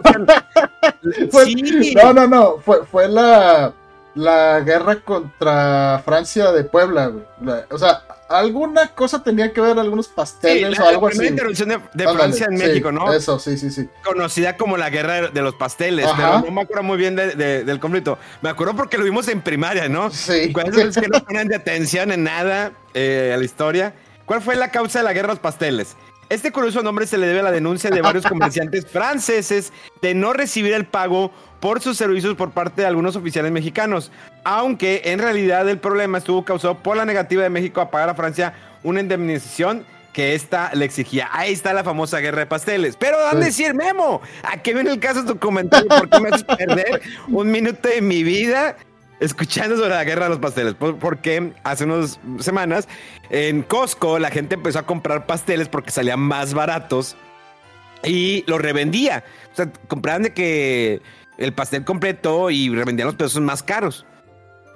no, 2.15 2.27
no, 2.27 2.57
fue, 2.59 2.87
fue 2.87 3.09
la, 3.09 3.75
la 4.15 4.61
guerra 4.61 5.01
contra 5.01 6.01
Francia 6.05 6.53
de 6.53 6.63
Puebla. 6.65 7.13
o 7.71 7.79
sea, 7.79 8.03
alguna 8.29 8.88
cosa 8.88 9.23
tenía 9.23 9.53
que 9.53 9.61
ver, 9.61 9.79
algunos 9.79 10.09
pasteles 10.09 10.79
o 10.79 10.85
algo 10.87 11.09
así. 11.09 11.19
La 11.19 11.27
intervención 11.27 11.69
de, 11.69 12.09
Francia 12.09 12.47
en 12.51 12.57
México, 12.57 12.93
¿no? 12.93 13.12
Eso, 13.12 13.38
sí, 13.38 13.57
sí, 13.57 13.71
sí. 13.71 13.88
Conocida 14.05 14.57
como 14.57 14.77
la 14.77 14.91
guerra 14.91 15.29
de, 15.29 15.43
los 15.43 15.55
pasteles, 15.55 16.07
pero 16.17 16.41
no 16.41 16.51
me 16.51 16.62
acuerdo 16.62 16.83
muy 16.83 16.99
bien 16.99 17.17
del 17.17 17.81
conflicto. 17.81 18.19
Me 18.43 18.51
acuerdo 18.51 18.75
porque 18.77 18.99
lo 18.99 19.05
vimos 19.05 19.29
en 19.29 19.41
primaria, 19.41 19.88
¿no? 19.88 20.11
Sí. 20.11 20.53
Cuando 20.53 20.77
que 20.79 21.09
no 21.09 21.25
ponen 21.25 21.49
de 21.49 21.57
atención 21.57 22.12
en 22.12 22.25
nada 22.25 22.73
eh, 22.95 23.33
a 23.35 23.37
la 23.37 23.45
historia. 23.45 23.95
¿Cuál 24.25 24.43
fue 24.43 24.57
la 24.57 24.71
causa 24.71 24.99
de 24.99 25.05
la 25.07 25.14
guerra 25.14 25.29
de 25.29 25.35
los 25.35 25.41
pasteles? 25.41 25.97
Este 26.29 26.53
curioso 26.53 26.83
nombre 26.83 27.07
se 27.07 27.17
le 27.17 27.27
debe 27.27 27.41
a 27.41 27.45
la 27.45 27.51
denuncia 27.51 27.88
de 27.88 28.03
varios 28.03 28.27
comerciantes 28.27 28.87
franceses 28.93 29.73
de 30.03 30.14
no 30.14 30.35
recibir 30.35 30.75
el 30.75 30.85
pago 30.85 31.33
por 31.59 31.81
sus 31.81 31.97
servicios 31.97 32.37
por 32.37 32.51
parte 32.51 32.83
de 32.83 32.87
algunos 32.87 33.17
oficiales 33.17 33.51
mexicanos, 33.51 34.12
aunque 34.45 35.01
en 35.07 35.21
realidad 35.21 35.67
el 35.69 35.79
problema 35.79 36.19
estuvo 36.19 36.45
causado 36.45 36.75
por 36.77 36.99
la 36.99 37.07
negativa 37.07 37.43
de 37.43 37.49
México 37.49 37.81
a 37.81 37.91
pagar 37.91 38.11
a 38.11 38.14
Francia 38.14 38.53
una 38.83 39.01
indemnización 39.01 39.87
que 40.12 40.35
ésta 40.35 40.71
le 40.75 40.85
exigía. 40.85 41.29
Ahí 41.33 41.53
está 41.53 41.73
la 41.73 41.85
famosa 41.85 42.19
guerra 42.19 42.41
de 42.41 42.47
pasteles. 42.47 42.97
Pero 42.97 43.17
¿dónde 43.31 43.47
decir, 43.47 43.73
Memo? 43.73 44.21
¿A 44.43 44.59
qué 44.59 44.75
viene 44.75 44.91
el 44.91 45.01
caso 45.01 45.23
de 45.23 45.33
tu 45.33 45.38
comentario? 45.38 45.88
¿Por 45.88 46.11
qué 46.11 46.21
me 46.21 46.29
haces 46.29 46.45
perder 46.45 47.01
un 47.29 47.51
minuto 47.51 47.88
de 47.88 48.03
mi 48.03 48.23
vida 48.23 48.77
escuchando 49.20 49.76
sobre 49.76 49.90
la 49.90 50.04
guerra 50.04 50.24
de 50.24 50.31
los 50.31 50.38
pasteles? 50.38 50.74
Porque 50.74 51.52
hace 51.64 51.85
unas 51.85 52.18
semanas 52.38 52.88
en 53.31 53.62
Costco 53.62 54.18
la 54.18 54.31
gente 54.31 54.54
empezó 54.54 54.78
a 54.81 54.87
comprar 54.87 55.26
pasteles 55.26 55.68
porque 55.68 55.90
salían 55.90 56.20
más 56.20 56.54
baratos 56.54 57.16
y 58.04 58.44
los 58.46 58.61
revendía. 58.61 59.24
O 59.52 59.57
sea, 59.57 59.72
compraban 59.88 60.22
de 60.22 60.33
que 60.33 61.00
el 61.37 61.52
pastel 61.52 61.85
completo 61.85 62.50
y 62.50 62.68
revendían 62.68 63.07
los 63.07 63.16
pesos 63.16 63.40
más 63.40 63.62
caros. 63.62 64.04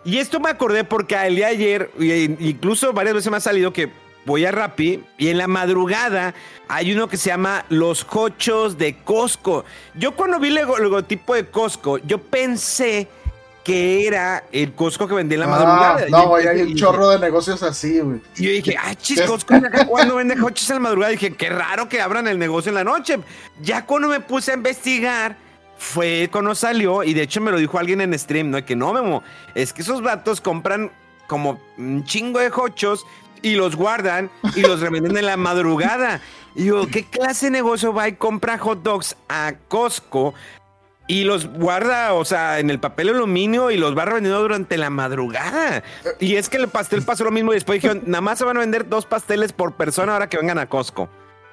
Y 0.04 0.18
esto 0.18 0.40
me 0.40 0.50
acordé 0.50 0.84
porque 0.84 1.14
el 1.14 1.36
día 1.36 1.48
ayer, 1.48 1.90
incluso 1.98 2.92
varias 2.92 3.14
veces 3.14 3.30
me 3.30 3.36
ha 3.36 3.40
salido 3.40 3.72
que 3.72 3.90
voy 4.24 4.44
a 4.44 4.52
Rappi 4.52 5.02
y 5.18 5.28
en 5.28 5.38
la 5.38 5.48
madrugada 5.48 6.34
hay 6.68 6.92
uno 6.92 7.08
que 7.08 7.16
se 7.16 7.30
llama 7.30 7.64
Los 7.68 8.04
Cochos 8.04 8.78
de 8.78 8.96
Costco. 8.96 9.64
Yo 9.94 10.16
cuando 10.16 10.40
vi 10.40 10.48
el 10.48 10.66
logotipo 10.66 11.34
de 11.34 11.46
Costco, 11.46 11.98
yo 11.98 12.18
pensé 12.18 13.08
que 13.64 14.06
era 14.06 14.44
el 14.50 14.72
Costco 14.74 15.06
que 15.06 15.14
vendía 15.14 15.36
en 15.36 15.40
la 15.40 15.46
ah, 15.46 15.50
madrugada. 15.50 16.06
No, 16.08 16.28
güey, 16.28 16.46
hay 16.46 16.62
un 16.62 16.74
chorro 16.74 17.10
de 17.10 17.18
negocios 17.18 17.62
así, 17.62 18.00
güey. 18.00 18.20
Y 18.36 18.44
yo 18.44 18.50
dije, 18.50 18.76
ah, 18.78 18.94
chis, 18.94 19.22
Costco, 19.22 19.54
¿cuándo 19.86 20.16
vende 20.16 20.36
coches 20.36 20.68
en 20.70 20.76
la 20.76 20.80
madrugada? 20.80 21.12
dije, 21.12 21.34
qué 21.34 21.48
raro 21.48 21.88
que 21.88 22.00
abran 22.00 22.26
el 22.26 22.38
negocio 22.38 22.70
en 22.70 22.74
la 22.74 22.84
noche. 22.84 23.18
Ya 23.60 23.86
cuando 23.86 24.08
me 24.08 24.20
puse 24.20 24.50
a 24.50 24.54
investigar, 24.54 25.36
fue 25.78 26.28
cuando 26.30 26.54
salió, 26.54 27.02
y 27.02 27.14
de 27.14 27.22
hecho 27.22 27.40
me 27.40 27.50
lo 27.50 27.58
dijo 27.58 27.78
alguien 27.78 28.00
en 28.00 28.18
stream, 28.18 28.50
¿no? 28.50 28.64
Que 28.64 28.76
no, 28.76 28.92
Memo, 28.92 29.22
es 29.54 29.72
que 29.72 29.82
esos 29.82 30.02
vatos 30.02 30.40
compran 30.40 30.90
como 31.26 31.60
un 31.78 32.04
chingo 32.04 32.38
de 32.38 32.50
hochos 32.54 33.04
y 33.42 33.54
los 33.54 33.74
guardan 33.76 34.30
y 34.54 34.60
los 34.60 34.80
revenden 34.80 35.16
en 35.16 35.26
la 35.26 35.36
madrugada. 35.36 36.20
Y 36.54 36.66
yo, 36.66 36.86
¿qué 36.86 37.04
clase 37.04 37.46
de 37.46 37.52
negocio 37.52 37.92
va 37.92 38.08
y 38.08 38.12
compra 38.12 38.58
hot 38.58 38.82
dogs 38.82 39.16
a 39.28 39.54
Costco 39.68 40.34
y 41.06 41.24
los 41.24 41.46
guarda, 41.46 42.14
o 42.14 42.24
sea, 42.24 42.58
en 42.58 42.70
el 42.70 42.78
papel 42.78 43.10
aluminio 43.10 43.70
y 43.70 43.76
los 43.76 43.96
va 43.96 44.04
revendiendo 44.04 44.40
durante 44.40 44.76
la 44.78 44.90
madrugada? 44.90 45.82
Y 46.20 46.36
es 46.36 46.48
que 46.48 46.56
el 46.58 46.68
pastel 46.68 47.02
pasó 47.02 47.24
lo 47.24 47.30
mismo 47.30 47.52
y 47.52 47.56
después 47.56 47.82
dijeron, 47.82 48.02
nada 48.06 48.20
más 48.20 48.38
se 48.38 48.44
van 48.44 48.56
a 48.56 48.60
vender 48.60 48.88
dos 48.88 49.06
pasteles 49.06 49.52
por 49.52 49.74
persona 49.74 50.12
ahora 50.12 50.28
que 50.28 50.36
vengan 50.36 50.58
a 50.58 50.68
Costco. 50.68 51.08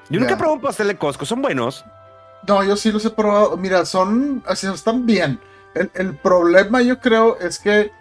Yo 0.10 0.20
nunca 0.20 0.38
probé 0.38 0.54
un 0.54 0.62
pastel 0.62 0.88
de 0.88 0.98
Costco, 0.98 1.26
son 1.26 1.42
buenos. 1.42 1.86
No, 2.48 2.64
yo 2.64 2.76
sí 2.76 2.92
los 2.92 3.06
he 3.06 3.10
probado. 3.10 3.58
Mira, 3.58 3.86
son. 3.86 4.44
Así 4.46 4.68
están 4.68 5.06
bien. 5.06 5.40
El, 5.74 6.16
problema, 6.16 6.82
yo 6.82 7.00
creo, 7.00 7.38
es 7.40 7.60
que. 7.60 7.92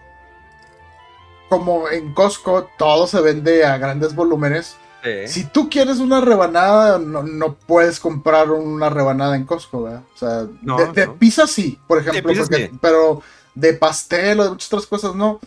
Como 1.48 1.88
en 1.88 2.12
Costco 2.12 2.68
todo 2.76 3.06
se 3.06 3.20
vende 3.20 3.64
a 3.64 3.78
grandes 3.78 4.14
volúmenes. 4.14 4.76
Si 5.26 5.44
tú 5.44 5.70
quieres 5.70 5.98
una 5.98 6.20
rebanada, 6.20 6.98
no, 6.98 7.54
puedes 7.66 8.00
comprar 8.00 8.50
una 8.50 8.90
rebanada 8.90 9.36
en 9.36 9.44
Costco, 9.44 9.84
¿verdad? 9.84 10.02
O 10.14 10.18
sea, 10.18 10.46
de, 10.92 11.08
pizza 11.18 11.46
sí, 11.46 11.78
por 11.86 11.98
ejemplo. 11.98 12.32
Pero 12.80 13.22
de 13.54 13.74
pastel 13.74 14.40
o 14.40 14.44
de 14.44 14.50
muchas 14.50 14.68
otras 14.68 14.86
cosas 14.86 15.14
no. 15.14 15.40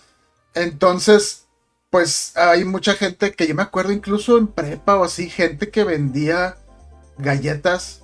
Entonces, 0.54 1.46
pues 1.90 2.36
hay 2.38 2.64
mucha 2.64 2.94
gente 2.94 3.34
que 3.34 3.48
yo 3.48 3.56
me 3.56 3.62
acuerdo 3.62 3.92
incluso 3.92 4.38
en 4.38 4.48
prepa 4.48 4.96
o 4.96 5.04
así, 5.04 5.30
gente 5.30 5.70
que 5.70 5.84
vendía 5.84 6.58
galletas 7.18 8.02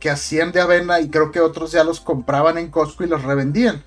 que 0.00 0.10
hacían 0.10 0.50
de 0.52 0.60
avena 0.60 1.00
y 1.00 1.08
creo 1.08 1.30
que 1.30 1.40
otros 1.40 1.72
ya 1.72 1.84
los 1.84 2.00
compraban 2.00 2.58
en 2.58 2.70
Costco 2.70 3.04
y 3.04 3.08
los 3.08 3.22
revendían 3.22 3.82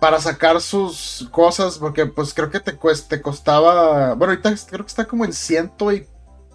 para 0.00 0.18
sacar 0.20 0.62
sus 0.62 1.28
cosas, 1.30 1.76
porque 1.76 2.06
pues 2.06 2.32
creo 2.32 2.50
que 2.50 2.60
te, 2.60 2.72
te 2.72 3.20
costaba, 3.20 4.14
bueno, 4.14 4.32
ahorita 4.32 4.54
creo 4.66 4.84
que 4.84 4.88
está 4.88 5.04
como 5.04 5.26
en 5.26 5.34
ciento 5.34 5.92
y 5.92 6.06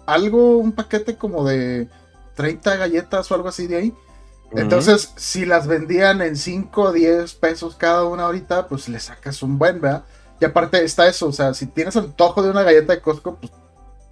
algo, 0.06 0.58
un 0.58 0.72
paquete 0.72 1.16
como 1.16 1.44
de 1.44 1.88
30 2.34 2.76
galletas 2.76 3.30
o 3.30 3.34
algo 3.34 3.48
así 3.48 3.66
de 3.66 3.76
ahí. 3.76 3.94
Entonces, 4.52 5.12
si 5.16 5.44
las 5.44 5.66
vendían 5.66 6.22
en 6.22 6.36
5 6.36 6.82
o 6.82 6.92
10 6.92 7.34
pesos 7.34 7.74
cada 7.74 8.04
una 8.04 8.24
ahorita, 8.24 8.68
pues 8.68 8.88
le 8.88 9.00
sacas 9.00 9.42
un 9.42 9.58
buen, 9.58 9.80
¿verdad? 9.80 10.04
Y 10.40 10.44
aparte 10.44 10.82
está 10.84 11.08
eso, 11.08 11.28
o 11.28 11.32
sea, 11.32 11.52
si 11.54 11.66
tienes 11.66 11.96
antojo 11.96 12.42
de 12.42 12.50
una 12.50 12.62
galleta 12.62 12.94
de 12.94 13.00
Costco, 13.00 13.36
pues 13.36 13.52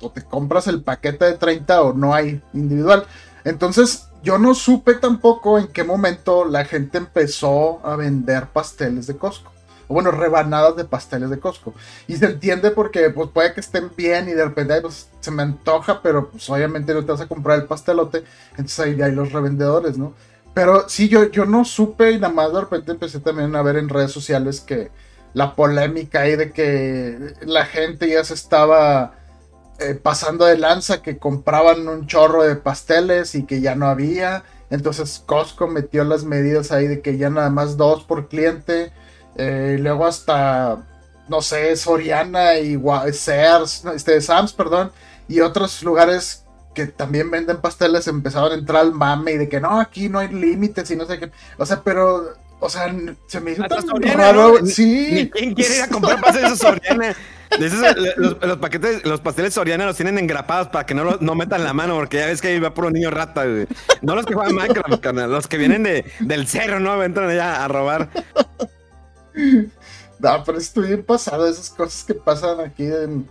o 0.01 0.11
te 0.11 0.23
compras 0.23 0.67
el 0.67 0.83
paquete 0.83 1.25
de 1.25 1.35
30 1.35 1.83
o 1.83 1.93
no 1.93 2.15
hay 2.15 2.43
individual. 2.53 3.07
Entonces, 3.45 4.09
yo 4.23 4.39
no 4.39 4.55
supe 4.55 4.95
tampoco 4.95 5.59
en 5.59 5.69
qué 5.69 5.85
momento 5.85 6.45
la 6.45 6.65
gente 6.65 6.99
empezó 6.99 7.85
a 7.87 7.97
vender 7.97 8.49
pasteles 8.49 9.07
de 9.07 9.17
Costco. 9.17 9.54
O 9.89 9.95
bueno, 9.95 10.11
rebanadas 10.11 10.77
de 10.77 10.85
pasteles 10.85 11.31
de 11.31 11.39
Costco. 11.39 11.75
Y 12.07 12.17
se 12.17 12.27
entiende 12.27 12.71
porque 12.71 13.11
pues, 13.11 13.31
puede 13.31 13.53
que 13.53 13.61
estén 13.61 13.91
bien 13.97 14.29
y 14.29 14.33
de 14.33 14.45
repente 14.45 14.81
pues, 14.81 15.09
se 15.21 15.31
me 15.31 15.43
antoja, 15.43 16.01
pero 16.03 16.31
pues 16.31 16.49
obviamente 16.51 16.95
no 16.95 17.05
te 17.05 17.13
vas 17.13 17.21
a 17.21 17.29
comprar 17.29 17.59
el 17.59 17.67
pastelote. 17.67 18.25
Entonces 18.53 18.81
ahí 18.81 19.01
hay 19.01 19.13
los 19.13 19.33
revendedores, 19.33 19.99
¿no? 19.99 20.15
Pero 20.55 20.89
sí, 20.89 21.09
yo, 21.09 21.31
yo 21.31 21.45
no 21.47 21.65
supe 21.65 22.13
y 22.13 22.21
nada 22.21 22.33
más 22.33 22.53
de 22.53 22.61
repente 22.61 22.93
empecé 22.93 23.19
también 23.21 23.55
a 23.57 23.63
ver 23.63 23.77
en 23.77 23.89
redes 23.89 24.13
sociales 24.13 24.61
que 24.61 24.91
la 25.33 25.57
polémica 25.57 26.21
ahí 26.21 26.37
de 26.37 26.53
que 26.53 27.35
la 27.43 27.67
gente 27.67 28.09
ya 28.09 28.23
se 28.23 28.35
estaba 28.35 29.15
eh, 29.81 29.95
pasando 30.01 30.45
de 30.45 30.57
lanza 30.57 31.03
que 31.03 31.19
compraban 31.19 31.89
un 31.89 32.07
chorro 32.07 32.45
de 32.45 32.55
pasteles 32.55 33.35
y 33.35 33.45
que 33.45 33.61
ya 33.61 33.75
no 33.75 33.87
había. 33.87 34.45
Entonces 34.71 35.23
Costco 35.27 35.67
metió 35.67 36.05
las 36.05 36.25
medidas 36.25 36.71
ahí 36.71 36.87
de 36.87 37.01
que 37.01 37.19
ya 37.19 37.31
nada 37.31 37.51
más 37.51 37.77
dos 37.77 38.05
por 38.05 38.29
cliente 38.29 38.93
Eh, 39.37 39.77
luego 39.81 40.07
hasta, 40.07 40.79
no 41.29 41.43
sé, 41.43 41.77
Soriana 41.77 42.59
y 42.59 42.81
Sears, 43.13 43.85
este, 43.95 44.21
Sams, 44.21 44.53
perdón, 44.53 44.93
y 45.29 45.41
otros 45.41 45.83
lugares 45.83 46.45
que 46.75 46.87
también 46.87 47.31
venden 47.31 47.59
pasteles 47.59 48.07
empezaron 48.09 48.53
a 48.53 48.55
entrar 48.57 48.83
al 48.83 48.93
mame 48.93 49.33
y 49.33 49.39
de 49.39 49.49
que 49.49 49.61
no, 49.61 49.81
aquí 49.81 50.09
no 50.09 50.19
hay 50.19 50.29
límites 50.29 50.91
y 50.91 50.97
no 50.97 51.07
sé 51.07 51.19
qué. 51.19 51.31
O 51.57 51.65
sea, 51.65 51.81
pero, 51.83 52.35
o 52.61 52.69
sea, 52.69 52.95
se 53.29 53.41
me 53.41 53.53
hizo 53.53 53.63
tan 53.65 53.87
raro. 54.03 54.67
Sí. 54.67 55.31
¿Quién 55.33 55.55
quiere 55.55 55.77
ir 55.77 55.83
a 55.83 55.89
comprar 55.89 56.21
pasteles 56.21 56.53
a 56.53 56.57
Soriana? 56.57 57.17
los, 58.17 58.57
paquetes, 58.59 59.05
los 59.05 59.21
pasteles 59.21 59.55
Soriana 59.55 59.87
los 59.87 59.97
tienen 59.97 60.19
engrapados 60.19 60.69
para 60.69 60.85
que 60.85 60.95
no, 60.95 61.19
no 61.21 61.35
metan 61.37 61.63
la 61.63 61.73
mano, 61.73 61.95
porque 61.95 62.19
ya 62.19 62.27
ves 62.27 62.41
que 62.41 62.49
ahí 62.49 62.59
va 62.59 62.75
por 62.75 62.87
un 62.87 62.93
niño 62.93 63.11
rata, 63.11 63.45
No 64.03 64.15
los 64.17 64.27
que 64.27 64.35
juegan 64.35 64.55
Minecraft, 64.55 65.05
los 65.29 65.47
que 65.47 65.57
vienen 65.57 65.85
de, 65.85 66.05
del 66.21 66.47
cero, 66.49 66.81
¿no? 66.81 67.03
Entran 67.03 67.31
allá 67.31 67.65
a 67.65 67.69
robar. 67.69 68.09
No, 70.21 70.43
pero 70.45 70.59
estoy 70.59 70.89
bien 70.89 71.03
pasado 71.03 71.47
esas 71.47 71.69
cosas 71.69 72.05
que 72.05 72.15
pasan 72.15 72.61
aquí 72.61 72.85
en, 72.85 73.29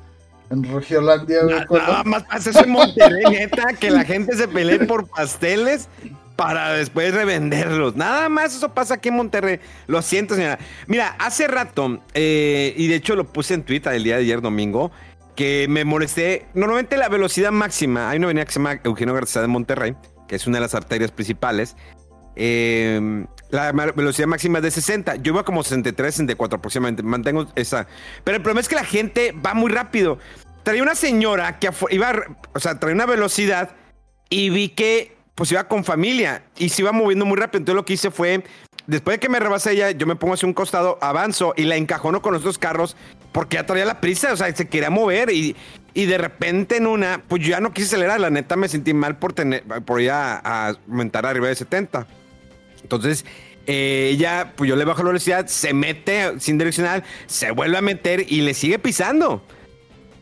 en 0.50 0.64
Regiolandia, 0.64 1.40
Nada 1.72 2.04
más 2.04 2.24
pasa 2.24 2.50
eso 2.50 2.64
en 2.64 2.72
Monterrey, 2.72 3.24
neta, 3.32 3.74
que 3.80 3.90
la 3.90 4.04
gente 4.04 4.36
se 4.36 4.48
pelee 4.48 4.80
por 4.80 5.08
pasteles 5.08 5.88
para 6.36 6.74
después 6.74 7.14
revenderlos. 7.14 7.96
Nada 7.96 8.30
más 8.30 8.56
eso 8.56 8.74
pasa 8.74 8.96
aquí 8.96 9.10
en 9.10 9.16
Monterrey. 9.16 9.60
Lo 9.88 10.02
siento, 10.02 10.36
señora. 10.36 10.60
Mira, 10.88 11.16
hace 11.20 11.48
rato, 11.48 12.02
eh, 12.14 12.74
y 12.76 12.88
de 12.88 12.96
hecho 12.96 13.16
lo 13.16 13.32
puse 13.32 13.54
en 13.54 13.64
Twitter 13.64 13.94
el 13.94 14.04
día 14.04 14.16
de 14.16 14.24
ayer 14.24 14.42
domingo, 14.42 14.92
que 15.36 15.68
me 15.70 15.86
molesté. 15.86 16.48
Normalmente 16.54 16.98
la 16.98 17.10
velocidad 17.10 17.52
máxima, 17.52 18.10
hay 18.10 18.18
una 18.18 18.28
avenida 18.28 18.46
que 18.46 18.52
se 18.52 18.60
llama 18.60 18.80
Eugenio 18.84 19.14
García 19.14 19.42
de 19.42 19.48
Monterrey, 19.48 19.96
que 20.28 20.36
es 20.36 20.48
una 20.48 20.58
de 20.58 20.62
las 20.62 20.76
arterias 20.76 21.12
principales. 21.12 21.76
Em, 22.36 23.28
la 23.54 23.72
velocidad 23.72 24.28
máxima 24.28 24.58
es 24.58 24.64
de 24.64 24.72
60. 24.72 25.18
Yo 25.18 25.34
iba 25.34 25.46
como 25.46 25.62
63, 25.62 26.16
64 26.16 26.58
aproximadamente. 26.58 27.04
Mantengo 27.04 27.46
esa. 27.56 27.86
Pero 28.24 28.38
el 28.38 28.42
problema 28.42 28.62
es 28.62 28.68
que 28.68 28.74
la 28.74 28.84
gente 28.84 29.32
va 29.32 29.54
muy 29.54 29.72
rápido. 29.72 30.18
Traía 30.64 30.82
una 30.82 30.96
señora 30.96 31.60
que 31.60 31.70
iba, 31.92 32.14
o 32.54 32.60
sea, 32.60 32.80
traía 32.80 32.96
una 32.96 33.06
velocidad 33.06 33.76
y 34.28 34.50
vi 34.50 34.70
que 34.70 35.16
pues 35.36 35.52
iba 35.52 35.68
con 35.68 35.84
familia 35.84 36.46
y 36.58 36.70
se 36.70 36.82
iba 36.82 36.92
moviendo 36.92 37.26
muy 37.26 37.38
rápido. 37.38 37.60
Entonces 37.60 37.76
lo 37.76 37.86
que 37.86 37.94
hice 37.94 38.10
fue, 38.10 38.44
después 38.88 39.16
de 39.16 39.20
que 39.20 39.30
me 39.30 39.40
rebase 39.40 39.72
ella, 39.72 39.92
yo 39.92 40.08
me 40.08 40.16
pongo 40.16 40.34
hacia 40.34 40.48
un 40.48 40.54
costado, 40.54 40.98
avanzo 41.00 41.54
y 41.56 41.64
la 41.64 41.76
encajono 41.76 42.24
con 42.24 42.34
los 42.34 42.42
dos 42.42 42.58
carros 42.58 42.98
porque 43.32 43.58
ya 43.58 43.68
traía 43.68 43.86
la 43.86 44.02
prisa, 44.02 44.34
o 44.34 44.38
sea, 44.38 44.56
se 44.56 44.68
quería 44.68 44.90
mover 44.90 45.30
y, 45.30 45.56
y 45.94 46.06
de 46.06 46.18
repente 46.18 46.78
en 46.78 46.88
una, 46.88 47.22
pues 47.28 47.44
yo 47.44 47.52
ya 47.52 47.60
no 47.60 47.72
quise 47.72 47.88
acelerar, 47.88 48.20
la 48.20 48.32
neta 48.32 48.56
me 48.56 48.68
sentí 48.68 48.96
mal 48.96 49.18
por, 49.18 49.34
tener, 49.34 49.64
por 49.86 50.02
ya 50.02 50.42
a 50.44 50.70
aumentar 50.88 51.28
arriba 51.28 51.48
de 51.50 51.56
70. 51.56 52.08
Entonces, 52.84 53.26
eh, 53.66 54.10
ella, 54.14 54.54
pues 54.56 54.70
yo 54.70 54.76
le 54.76 54.86
bajo 54.86 55.02
la 55.04 55.10
velocidad, 55.10 55.48
se 55.48 55.74
mete 55.74 56.40
sin 56.40 56.58
direccional, 56.58 57.04
se 57.28 57.52
vuelve 57.52 57.78
a 57.78 57.82
meter 57.82 58.26
y 58.28 58.42
le 58.42 58.54
sigue 58.54 58.80
pisando. 58.80 59.44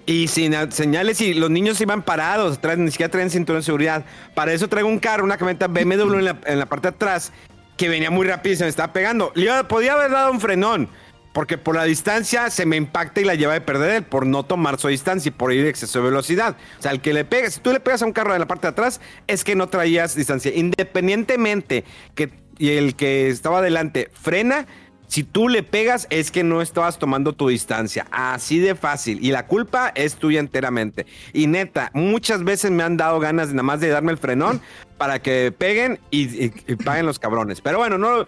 Y 0.05 0.27
sin 0.27 0.53
señales 0.71 1.21
y 1.21 1.33
los 1.33 1.49
niños 1.49 1.79
iban 1.81 2.01
parados, 2.01 2.59
traen, 2.59 2.85
ni 2.85 2.91
siquiera 2.91 3.11
traen 3.11 3.29
cinturón 3.29 3.61
de 3.61 3.65
seguridad. 3.65 4.05
Para 4.35 4.53
eso 4.53 4.67
traigo 4.67 4.89
un 4.89 4.99
carro, 4.99 5.23
una 5.23 5.37
camioneta 5.37 5.67
BMW 5.67 6.15
en 6.15 6.25
la, 6.25 6.37
en 6.45 6.59
la 6.59 6.65
parte 6.65 6.89
de 6.89 6.95
atrás, 6.95 7.31
que 7.77 7.87
venía 7.87 8.11
muy 8.11 8.27
rápido 8.27 8.53
y 8.53 8.57
se 8.57 8.63
me 8.63 8.69
estaba 8.69 8.93
pegando. 8.93 9.31
Le 9.35 9.63
podía 9.65 9.93
haber 9.93 10.11
dado 10.11 10.31
un 10.31 10.39
frenón, 10.39 10.89
porque 11.33 11.57
por 11.57 11.75
la 11.75 11.83
distancia 11.83 12.49
se 12.49 12.65
me 12.65 12.75
impacta 12.75 13.21
y 13.21 13.23
la 13.23 13.35
lleva 13.35 13.53
de 13.53 13.61
perder 13.61 13.91
él 13.91 14.03
por 14.03 14.25
no 14.25 14.43
tomar 14.43 14.79
su 14.79 14.87
distancia 14.87 15.29
y 15.29 15.31
por 15.31 15.53
ir 15.53 15.63
de 15.63 15.69
exceso 15.69 15.99
de 15.99 16.05
velocidad. 16.05 16.57
O 16.79 16.81
sea, 16.81 16.91
el 16.91 16.99
que 16.99 17.13
le 17.13 17.23
pega, 17.23 17.49
si 17.49 17.59
tú 17.59 17.71
le 17.71 17.79
pegas 17.79 18.01
a 18.01 18.05
un 18.05 18.11
carro 18.11 18.33
de 18.33 18.39
la 18.39 18.47
parte 18.47 18.67
de 18.67 18.71
atrás, 18.71 18.99
es 19.27 19.43
que 19.43 19.55
no 19.55 19.69
traías 19.69 20.15
distancia. 20.15 20.51
Independientemente 20.53 21.85
que 22.15 22.29
y 22.61 22.77
el 22.77 22.95
que 22.95 23.27
estaba 23.27 23.57
adelante 23.57 24.11
frena, 24.13 24.67
si 25.07 25.23
tú 25.23 25.49
le 25.49 25.63
pegas 25.63 26.05
es 26.11 26.29
que 26.29 26.43
no 26.43 26.61
estabas 26.61 26.99
tomando 26.99 27.33
tu 27.33 27.47
distancia. 27.47 28.05
Así 28.11 28.59
de 28.59 28.75
fácil. 28.75 29.17
Y 29.19 29.31
la 29.31 29.47
culpa 29.47 29.91
es 29.95 30.15
tuya 30.15 30.39
enteramente. 30.39 31.07
Y 31.33 31.47
neta, 31.47 31.89
muchas 31.95 32.43
veces 32.43 32.69
me 32.69 32.83
han 32.83 32.97
dado 32.97 33.19
ganas 33.19 33.49
nada 33.49 33.63
más 33.63 33.79
de 33.79 33.89
darme 33.89 34.11
el 34.11 34.19
frenón 34.19 34.61
para 34.99 35.23
que 35.23 35.51
peguen 35.51 35.99
y, 36.11 36.49
paguen 36.75 37.07
los 37.07 37.17
cabrones. 37.17 37.61
Pero 37.61 37.79
bueno, 37.79 37.97
no... 37.97 38.27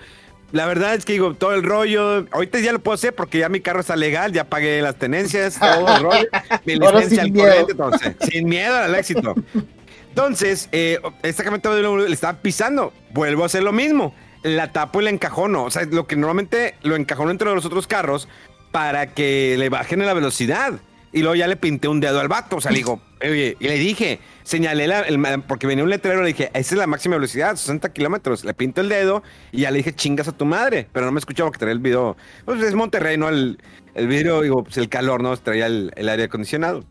La 0.52 0.68
verdad 0.68 0.94
es 0.94 1.04
que 1.04 1.14
digo, 1.14 1.34
todo 1.34 1.56
el 1.56 1.64
rollo, 1.64 2.28
ahorita 2.30 2.60
ya 2.60 2.72
lo 2.72 2.78
puedo 2.78 2.94
hacer 2.94 3.16
porque 3.16 3.40
ya 3.40 3.50
mi 3.50 3.60
carro 3.60 3.80
está 3.80 3.96
legal, 3.96 4.34
ya 4.34 4.44
pagué 4.44 4.84
las 4.84 4.98
tenencias, 4.98 5.58
todo 5.60 5.96
el 5.96 6.04
rollo, 6.04 6.28
mi 6.66 6.76
licencia 6.76 7.24
al 7.24 7.34
corriente, 7.34 7.72
entonces, 7.72 8.16
sin 8.30 8.50
miedo 8.50 8.76
al 8.76 8.94
éxito. 8.94 9.34
Entonces, 10.14 10.70
eh, 10.72 11.00
esta 11.24 11.44
camioneta 11.44 11.74
le 11.74 12.14
estaba 12.14 12.40
pisando, 12.40 12.94
vuelvo 13.12 13.44
a 13.44 13.48
hacer 13.48 13.64
lo 13.64 13.72
mismo 13.72 14.14
la 14.44 14.72
tapo 14.72 15.02
y 15.02 15.06
la 15.06 15.10
encajono. 15.10 15.64
O 15.64 15.72
sea, 15.72 15.86
lo 15.86 16.06
que 16.06 16.16
normalmente 16.16 16.76
lo 16.84 16.96
encajono 16.96 17.32
entre 17.32 17.54
los 17.54 17.66
otros 17.66 17.88
carros 17.88 18.28
para 18.72 19.08
que 19.14 19.56
le 19.58 19.70
bajen 19.70 20.06
la 20.06 20.14
velocidad. 20.14 20.74
Y 21.12 21.20
luego 21.20 21.36
ya 21.36 21.48
le 21.48 21.56
pinté 21.56 21.88
un 21.88 22.00
dedo 22.00 22.20
al 22.20 22.28
vato. 22.28 22.58
O 22.58 22.62
sea, 22.62 22.72
le 22.72 22.78
digo, 22.78 23.00
oye, 23.22 23.56
y 23.60 23.68
le 23.68 23.78
dije, 23.78 24.20
señalé, 24.44 24.88
la, 24.88 25.06
porque 25.48 25.68
venía 25.68 25.84
un 25.84 25.90
letrero, 25.90 26.22
le 26.22 26.30
dije, 26.30 26.50
esa 26.54 26.74
es 26.74 26.80
la 26.80 26.88
máxima 26.88 27.16
velocidad, 27.16 27.56
60 27.56 27.94
kilómetros. 27.94 28.44
Le 28.44 28.54
pinto 28.56 28.82
el 28.82 28.90
dedo 28.90 29.22
y 29.52 29.62
ya 29.62 29.72
le 29.72 29.78
dije, 29.78 29.94
chingas 29.94 30.28
a 30.28 30.32
tu 30.32 30.46
madre. 30.46 30.88
Pero 30.92 31.06
no 31.06 31.12
me 31.12 31.20
escuchaba 31.20 31.52
que 31.52 31.60
traía 31.60 31.74
el 31.74 31.80
video. 31.80 32.18
Pues 32.46 32.62
es 32.62 32.74
Monterrey, 32.74 33.18
¿no? 33.18 33.30
El, 33.30 33.60
el 33.94 34.08
video, 34.08 34.42
digo, 34.42 34.64
pues 34.64 34.78
el 34.78 34.90
calor, 34.90 35.22
¿no? 35.22 35.38
Traía 35.38 35.68
el, 35.68 35.92
aire 35.96 36.24
acondicionado. 36.24 36.84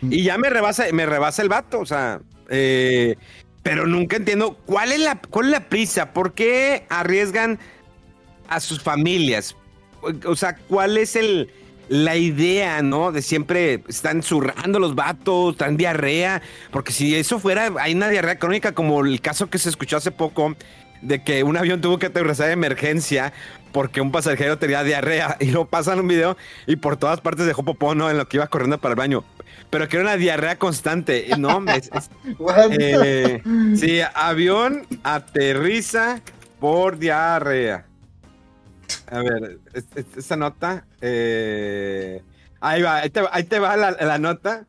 Mm. 0.00 0.12
Y 0.12 0.24
ya 0.24 0.38
me 0.38 0.50
rebasa, 0.50 0.86
me 0.92 1.06
rebasa 1.06 1.42
el 1.42 1.48
vato. 1.48 1.78
O 1.78 1.86
sea, 1.86 2.20
eh, 2.50 3.16
pero 3.62 3.86
nunca 3.86 4.16
entiendo 4.16 4.56
cuál 4.64 4.92
es 4.92 5.00
la, 5.00 5.20
cuál 5.30 5.46
es 5.46 5.52
la 5.52 5.68
prisa, 5.68 6.12
por 6.12 6.34
qué 6.34 6.84
arriesgan 6.88 7.58
a 8.48 8.60
sus 8.60 8.80
familias. 8.80 9.56
O 10.24 10.36
sea, 10.36 10.56
cuál 10.56 10.98
es 10.98 11.16
el, 11.16 11.50
la 11.88 12.16
idea, 12.16 12.82
¿no? 12.82 13.12
De 13.12 13.22
siempre 13.22 13.82
están 13.88 14.22
zurrando 14.22 14.78
los 14.78 14.94
vatos, 14.94 15.52
están 15.52 15.76
diarrea, 15.76 16.42
porque 16.70 16.92
si 16.92 17.14
eso 17.14 17.38
fuera, 17.38 17.72
hay 17.80 17.94
una 17.94 18.08
diarrea 18.08 18.38
crónica 18.38 18.72
como 18.72 19.04
el 19.04 19.20
caso 19.20 19.48
que 19.50 19.58
se 19.58 19.68
escuchó 19.68 19.96
hace 19.96 20.10
poco 20.10 20.54
de 21.02 21.22
que 21.22 21.42
un 21.42 21.56
avión 21.56 21.80
tuvo 21.80 21.98
que 21.98 22.06
aterrizar 22.06 22.46
de 22.46 22.52
emergencia 22.52 23.32
porque 23.72 24.00
un 24.00 24.10
pasajero 24.10 24.58
tenía 24.58 24.82
diarrea 24.82 25.36
y 25.40 25.46
lo 25.46 25.66
pasan 25.66 26.00
un 26.00 26.08
video 26.08 26.36
y 26.66 26.76
por 26.76 26.96
todas 26.96 27.20
partes 27.20 27.46
dejó 27.46 27.64
popó, 27.64 27.94
¿no? 27.94 28.10
En 28.10 28.16
lo 28.16 28.28
que 28.28 28.38
iba 28.38 28.46
corriendo 28.46 28.78
para 28.78 28.92
el 28.92 28.98
baño 28.98 29.24
pero 29.70 29.88
que 29.88 29.96
era 29.96 30.04
una 30.04 30.16
diarrea 30.16 30.58
constante. 30.58 31.26
No, 31.38 31.64
eh, 32.78 33.42
sí, 33.76 34.00
avión 34.14 34.86
aterriza 35.02 36.20
por 36.60 36.98
diarrea. 36.98 37.86
A 39.10 39.18
ver, 39.20 39.58
esta 40.16 40.36
nota. 40.36 40.86
Eh, 41.00 42.22
ahí 42.60 42.82
va, 42.82 42.98
ahí 42.98 43.10
te, 43.44 43.58
va 43.58 43.76
la, 43.76 44.18
nota. 44.18 44.66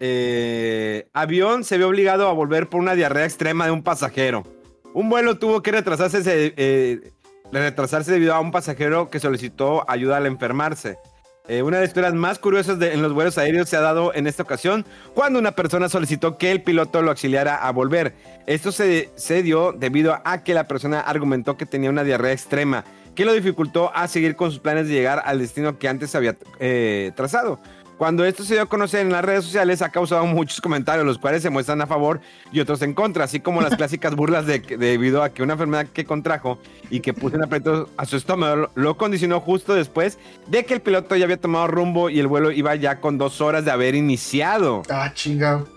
Eh, 0.00 1.08
avión 1.12 1.64
se 1.64 1.78
ve 1.78 1.84
obligado 1.84 2.28
a 2.28 2.32
volver 2.32 2.68
por 2.68 2.80
una 2.80 2.94
diarrea 2.94 3.24
extrema 3.24 3.66
de 3.66 3.70
un 3.70 3.82
pasajero. 3.82 4.44
Un 4.92 5.08
vuelo 5.08 5.38
tuvo 5.38 5.62
que 5.62 5.72
retrasarse, 5.72 7.02
retrasarse 7.50 8.12
debido 8.12 8.34
a 8.34 8.40
un 8.40 8.52
pasajero 8.52 9.10
que 9.10 9.18
solicitó 9.20 9.88
ayuda 9.90 10.18
al 10.18 10.26
enfermarse. 10.26 10.98
Eh, 11.46 11.62
una 11.62 11.76
de 11.76 11.82
las 11.82 11.90
historias 11.90 12.14
más 12.14 12.38
curiosas 12.38 12.80
en 12.80 13.02
los 13.02 13.12
vuelos 13.12 13.36
aéreos 13.36 13.68
se 13.68 13.76
ha 13.76 13.82
dado 13.82 14.14
en 14.14 14.26
esta 14.26 14.42
ocasión 14.42 14.86
cuando 15.12 15.38
una 15.38 15.52
persona 15.52 15.90
solicitó 15.90 16.38
que 16.38 16.50
el 16.50 16.62
piloto 16.62 17.02
lo 17.02 17.10
auxiliara 17.10 17.56
a 17.56 17.70
volver. 17.70 18.14
Esto 18.46 18.72
se, 18.72 19.42
dio 19.42 19.72
debido 19.72 20.18
a 20.24 20.42
que 20.42 20.54
la 20.54 20.66
persona 20.66 21.00
argumentó 21.00 21.58
que 21.58 21.66
tenía 21.66 21.90
una 21.90 22.02
diarrea 22.02 22.32
extrema, 22.32 22.86
que 23.14 23.26
lo 23.26 23.34
dificultó 23.34 23.94
a 23.94 24.08
seguir 24.08 24.36
con 24.36 24.52
sus 24.52 24.60
planes 24.60 24.88
de 24.88 24.94
llegar 24.94 25.22
al 25.26 25.38
destino 25.38 25.78
que 25.78 25.86
antes 25.86 26.14
había 26.14 26.34
eh, 26.60 27.12
trazado. 27.14 27.60
Cuando 27.98 28.24
esto 28.24 28.42
se 28.42 28.54
dio 28.54 28.64
a 28.64 28.66
conocer 28.66 29.00
en 29.00 29.12
las 29.12 29.24
redes 29.24 29.44
sociales, 29.44 29.80
ha 29.80 29.90
causado 29.90 30.26
muchos 30.26 30.60
comentarios, 30.60 31.06
los 31.06 31.18
cuales 31.18 31.42
se 31.42 31.50
muestran 31.50 31.80
a 31.80 31.86
favor 31.86 32.20
y 32.50 32.58
otros 32.58 32.82
en 32.82 32.92
contra, 32.92 33.24
así 33.24 33.38
como 33.40 33.60
las 33.60 33.76
clásicas 33.76 34.16
burlas 34.16 34.46
de, 34.46 34.58
debido 34.58 35.22
a 35.22 35.30
que 35.30 35.42
una 35.42 35.52
enfermedad 35.52 35.86
que 35.86 36.04
contrajo 36.04 36.58
y 36.90 37.00
que 37.00 37.14
puso 37.14 37.36
en 37.36 37.44
aprieto 37.44 37.88
a 37.96 38.04
su 38.04 38.16
estómago 38.16 38.68
lo 38.74 38.96
condicionó 38.96 39.40
justo 39.40 39.74
después 39.74 40.18
de 40.48 40.64
que 40.64 40.74
el 40.74 40.80
piloto 40.80 41.14
ya 41.14 41.24
había 41.24 41.40
tomado 41.40 41.68
rumbo 41.68 42.10
y 42.10 42.18
el 42.18 42.26
vuelo 42.26 42.50
iba 42.50 42.74
ya 42.74 43.00
con 43.00 43.16
dos 43.16 43.40
horas 43.40 43.64
de 43.64 43.70
haber 43.70 43.94
iniciado. 43.94 44.82
Ah, 44.90 45.12
chingado. 45.14 45.68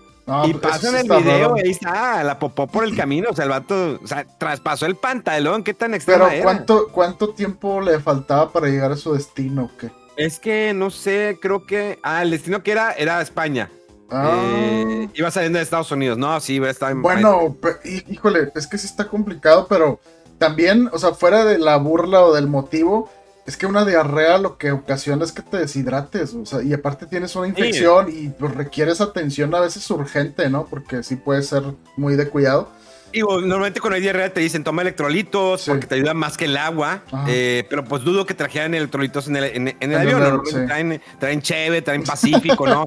y 0.46 0.54
pues, 0.54 0.74
pasan 0.74 0.96
el 0.96 1.04
video, 1.04 1.56
ahí 1.56 1.70
está, 1.70 2.24
la 2.24 2.40
popó 2.40 2.66
por 2.66 2.84
el 2.84 2.96
camino, 2.96 3.30
o 3.30 3.36
sea, 3.36 3.46
el 3.46 3.52
vato, 3.52 4.00
o 4.04 4.08
sea, 4.08 4.26
traspasó 4.40 4.88
el 4.88 4.96
pantalón, 4.96 5.64
qué 5.64 5.76
tan 5.76 5.94
extraño 5.94 6.26
Pero, 6.28 6.44
¿cuánto, 6.44 6.88
¿cuánto 6.92 7.30
tiempo 7.30 7.80
le 7.80 8.00
faltaba 8.00 8.52
para 8.52 8.68
llegar 8.68 8.92
a 8.92 8.98
su 8.98 9.14
destino? 9.14 9.70
¿Qué? 9.80 9.92
Es 10.18 10.40
que 10.40 10.74
no 10.74 10.90
sé, 10.90 11.38
creo 11.42 11.66
que. 11.66 12.00
Ah, 12.04 12.24
el 12.24 12.32
destino 12.32 12.64
que 12.64 12.72
era 12.72 12.92
era 12.92 13.22
España. 13.22 13.70
Ah. 14.10 14.36
Eh, 14.44 15.10
iba 15.14 15.32
saliendo 15.32 15.58
de 15.58 15.64
Estados 15.64 15.92
Unidos, 15.92 16.18
¿no? 16.18 16.40
Sí, 16.40 16.56
iba 16.56 16.68
a 16.68 16.72
estar 16.72 16.92
en. 16.92 17.02
Bueno, 17.02 17.56
híjole, 17.86 18.52
es 18.56 18.68
que 18.68 18.78
sí 18.78 18.88
está 18.88 19.08
complicado, 19.08 19.68
pero 19.70 20.00
también, 20.38 20.90
o 20.92 21.00
sea, 21.00 21.14
fuera 21.14 21.46
de 21.46 21.58
la 21.58 21.78
burla 21.78 22.22
o 22.24 22.34
del 22.34 22.48
motivo, 22.48 23.10
es 23.46 23.58
que 23.58 23.66
una 23.66 23.86
diarrea 23.86 24.38
lo 24.38 24.58
que 24.58 24.72
ocasiona 24.72 25.24
es 25.24 25.32
que 25.32 25.42
te 25.42 25.58
deshidrates, 25.58 26.34
o 26.34 26.46
sea, 26.46 26.62
y 26.62 26.74
aparte 26.74 27.06
tienes 27.06 27.36
una 27.36 27.48
infección 27.48 28.08
y 28.12 28.30
pues, 28.30 28.54
requieres 28.56 29.02
atención 29.02 29.54
a 29.56 29.62
veces 29.62 29.90
urgente, 29.90 30.50
¿no? 30.50 30.66
Porque 30.66 31.04
sí 31.04 31.16
puede 31.16 31.44
ser 31.44 31.64
muy 31.96 32.16
de 32.16 32.28
cuidado. 32.28 32.70
Digo, 33.18 33.42
normalmente 33.42 33.80
con 33.80 33.94
hay 33.94 34.02
diarrea 34.02 34.32
te 34.32 34.42
dicen 34.42 34.64
toma 34.64 34.84
electrolitos 34.84 35.66
porque 35.66 35.88
te 35.88 35.96
ayuda 35.96 36.14
más 36.14 36.38
que 36.38 36.46
el 36.46 36.56
agua, 36.56 37.04
eh, 37.28 37.66
pero 37.70 37.84
pues 37.84 38.04
dudo 38.04 38.26
que 38.26 38.34
trajeran 38.34 38.74
electrolitos 38.74 39.28
en 39.28 39.38
el, 39.38 39.44
en, 39.44 39.76
el 39.80 39.96
avión. 39.96 40.44
Traen, 40.68 41.02
traen 41.20 41.42
cheve, 41.42 41.82
traen 41.82 42.04
Pacífico, 42.04 42.68
¿no? 42.68 42.86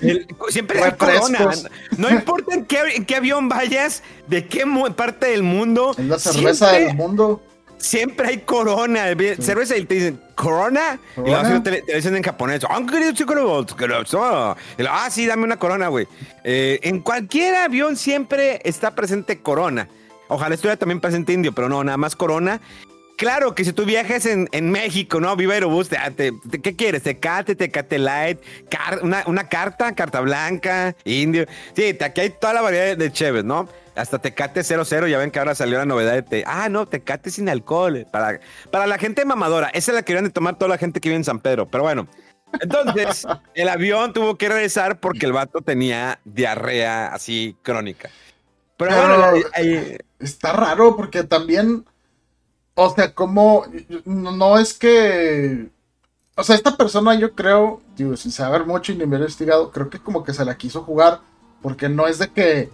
siempre 0.48 0.82
hay 0.82 0.92
corona. 0.92 1.50
No 1.96 2.10
importa 2.10 2.54
en 2.54 2.66
qué, 2.66 2.78
en 2.94 3.04
qué, 3.04 3.16
avión 3.16 3.48
vayas, 3.48 4.02
de 4.26 4.46
qué 4.46 4.64
parte 4.96 5.28
del 5.28 5.42
mundo. 5.42 5.94
Es 5.96 6.04
la 6.04 6.18
cerveza 6.18 6.72
del 6.72 6.94
mundo 6.94 7.42
siempre 7.80 8.28
hay 8.28 8.38
corona. 8.38 9.06
Cerveza 9.40 9.76
y 9.76 9.84
te 9.84 9.94
dicen, 9.94 10.20
¿corona? 10.34 11.00
Y 11.16 11.30
luego 11.30 11.62
te, 11.62 11.82
te, 11.82 11.96
dicen 11.96 12.16
en 12.16 12.22
japonés, 12.22 12.62
ah, 14.18 14.56
ah 14.88 15.10
sí, 15.10 15.26
dame 15.26 15.44
una 15.44 15.58
corona, 15.58 15.88
güey. 15.88 16.06
Eh, 16.44 16.78
en 16.82 17.00
cualquier 17.00 17.56
avión 17.56 17.96
siempre 17.96 18.60
está 18.64 18.94
presente 18.94 19.40
corona. 19.40 19.88
Ojalá 20.28 20.54
estuviera 20.54 20.76
también 20.76 21.00
presente 21.00 21.32
indio, 21.32 21.52
pero 21.52 21.68
no, 21.68 21.82
nada 21.82 21.96
más 21.96 22.14
corona. 22.14 22.60
Claro 23.20 23.54
que 23.54 23.66
si 23.66 23.74
tú 23.74 23.84
viajas 23.84 24.24
en, 24.24 24.48
en 24.50 24.70
México, 24.70 25.20
¿no? 25.20 25.36
Viva 25.36 25.52
Aerobús, 25.52 25.90
te, 25.90 26.32
¿qué 26.62 26.74
quieres? 26.74 27.02
Tecate, 27.02 27.54
Tecate 27.54 27.98
Light, 27.98 28.40
una, 29.02 29.24
una, 29.26 29.46
carta, 29.46 29.94
carta 29.94 30.22
blanca, 30.22 30.96
indio. 31.04 31.44
Sí, 31.76 31.98
aquí 32.00 32.22
hay 32.22 32.30
toda 32.30 32.54
la 32.54 32.62
variedad 32.62 32.96
de 32.96 33.12
cheves, 33.12 33.44
¿no? 33.44 33.68
Hasta 33.94 34.20
Tecate 34.20 34.64
00, 34.64 35.06
ya 35.06 35.18
ven 35.18 35.30
que 35.30 35.38
ahora 35.38 35.54
salió 35.54 35.76
la 35.76 35.84
novedad 35.84 36.14
de 36.14 36.22
te, 36.22 36.44
ah, 36.46 36.70
no, 36.70 36.86
Tecate 36.86 37.30
sin 37.30 37.50
alcohol. 37.50 38.06
Para, 38.10 38.40
para 38.70 38.86
la 38.86 38.96
gente 38.96 39.22
mamadora, 39.26 39.68
esa 39.74 39.90
es 39.90 39.96
la 39.96 40.00
que 40.00 40.06
querían 40.06 40.24
de 40.24 40.30
tomar 40.30 40.56
toda 40.56 40.70
la 40.70 40.78
gente 40.78 40.98
que 40.98 41.10
vive 41.10 41.18
en 41.18 41.24
San 41.24 41.40
Pedro. 41.40 41.66
Pero 41.68 41.84
bueno, 41.84 42.08
entonces 42.58 43.26
el 43.54 43.68
avión 43.68 44.14
tuvo 44.14 44.38
que 44.38 44.48
regresar 44.48 44.98
porque 44.98 45.26
el 45.26 45.34
vato 45.34 45.60
tenía 45.60 46.20
diarrea 46.24 47.08
así 47.08 47.54
crónica. 47.60 48.08
Pero, 48.78 48.96
bueno, 48.96 49.34
está 50.20 50.54
raro 50.54 50.96
porque 50.96 51.22
también, 51.22 51.84
o 52.82 52.94
sea, 52.94 53.12
como, 53.14 53.64
no 54.06 54.58
es 54.58 54.72
que, 54.72 55.68
o 56.34 56.42
sea, 56.42 56.56
esta 56.56 56.78
persona 56.78 57.14
yo 57.14 57.34
creo, 57.34 57.82
sin 58.16 58.32
saber 58.32 58.64
mucho 58.64 58.92
y 58.92 58.96
ni 58.96 59.04
me 59.04 59.16
he 59.16 59.18
investigado, 59.18 59.70
creo 59.70 59.90
que 59.90 59.98
como 59.98 60.24
que 60.24 60.32
se 60.32 60.46
la 60.46 60.56
quiso 60.56 60.82
jugar 60.82 61.20
porque 61.60 61.90
no 61.90 62.06
es 62.06 62.18
de 62.18 62.28
que 62.28 62.70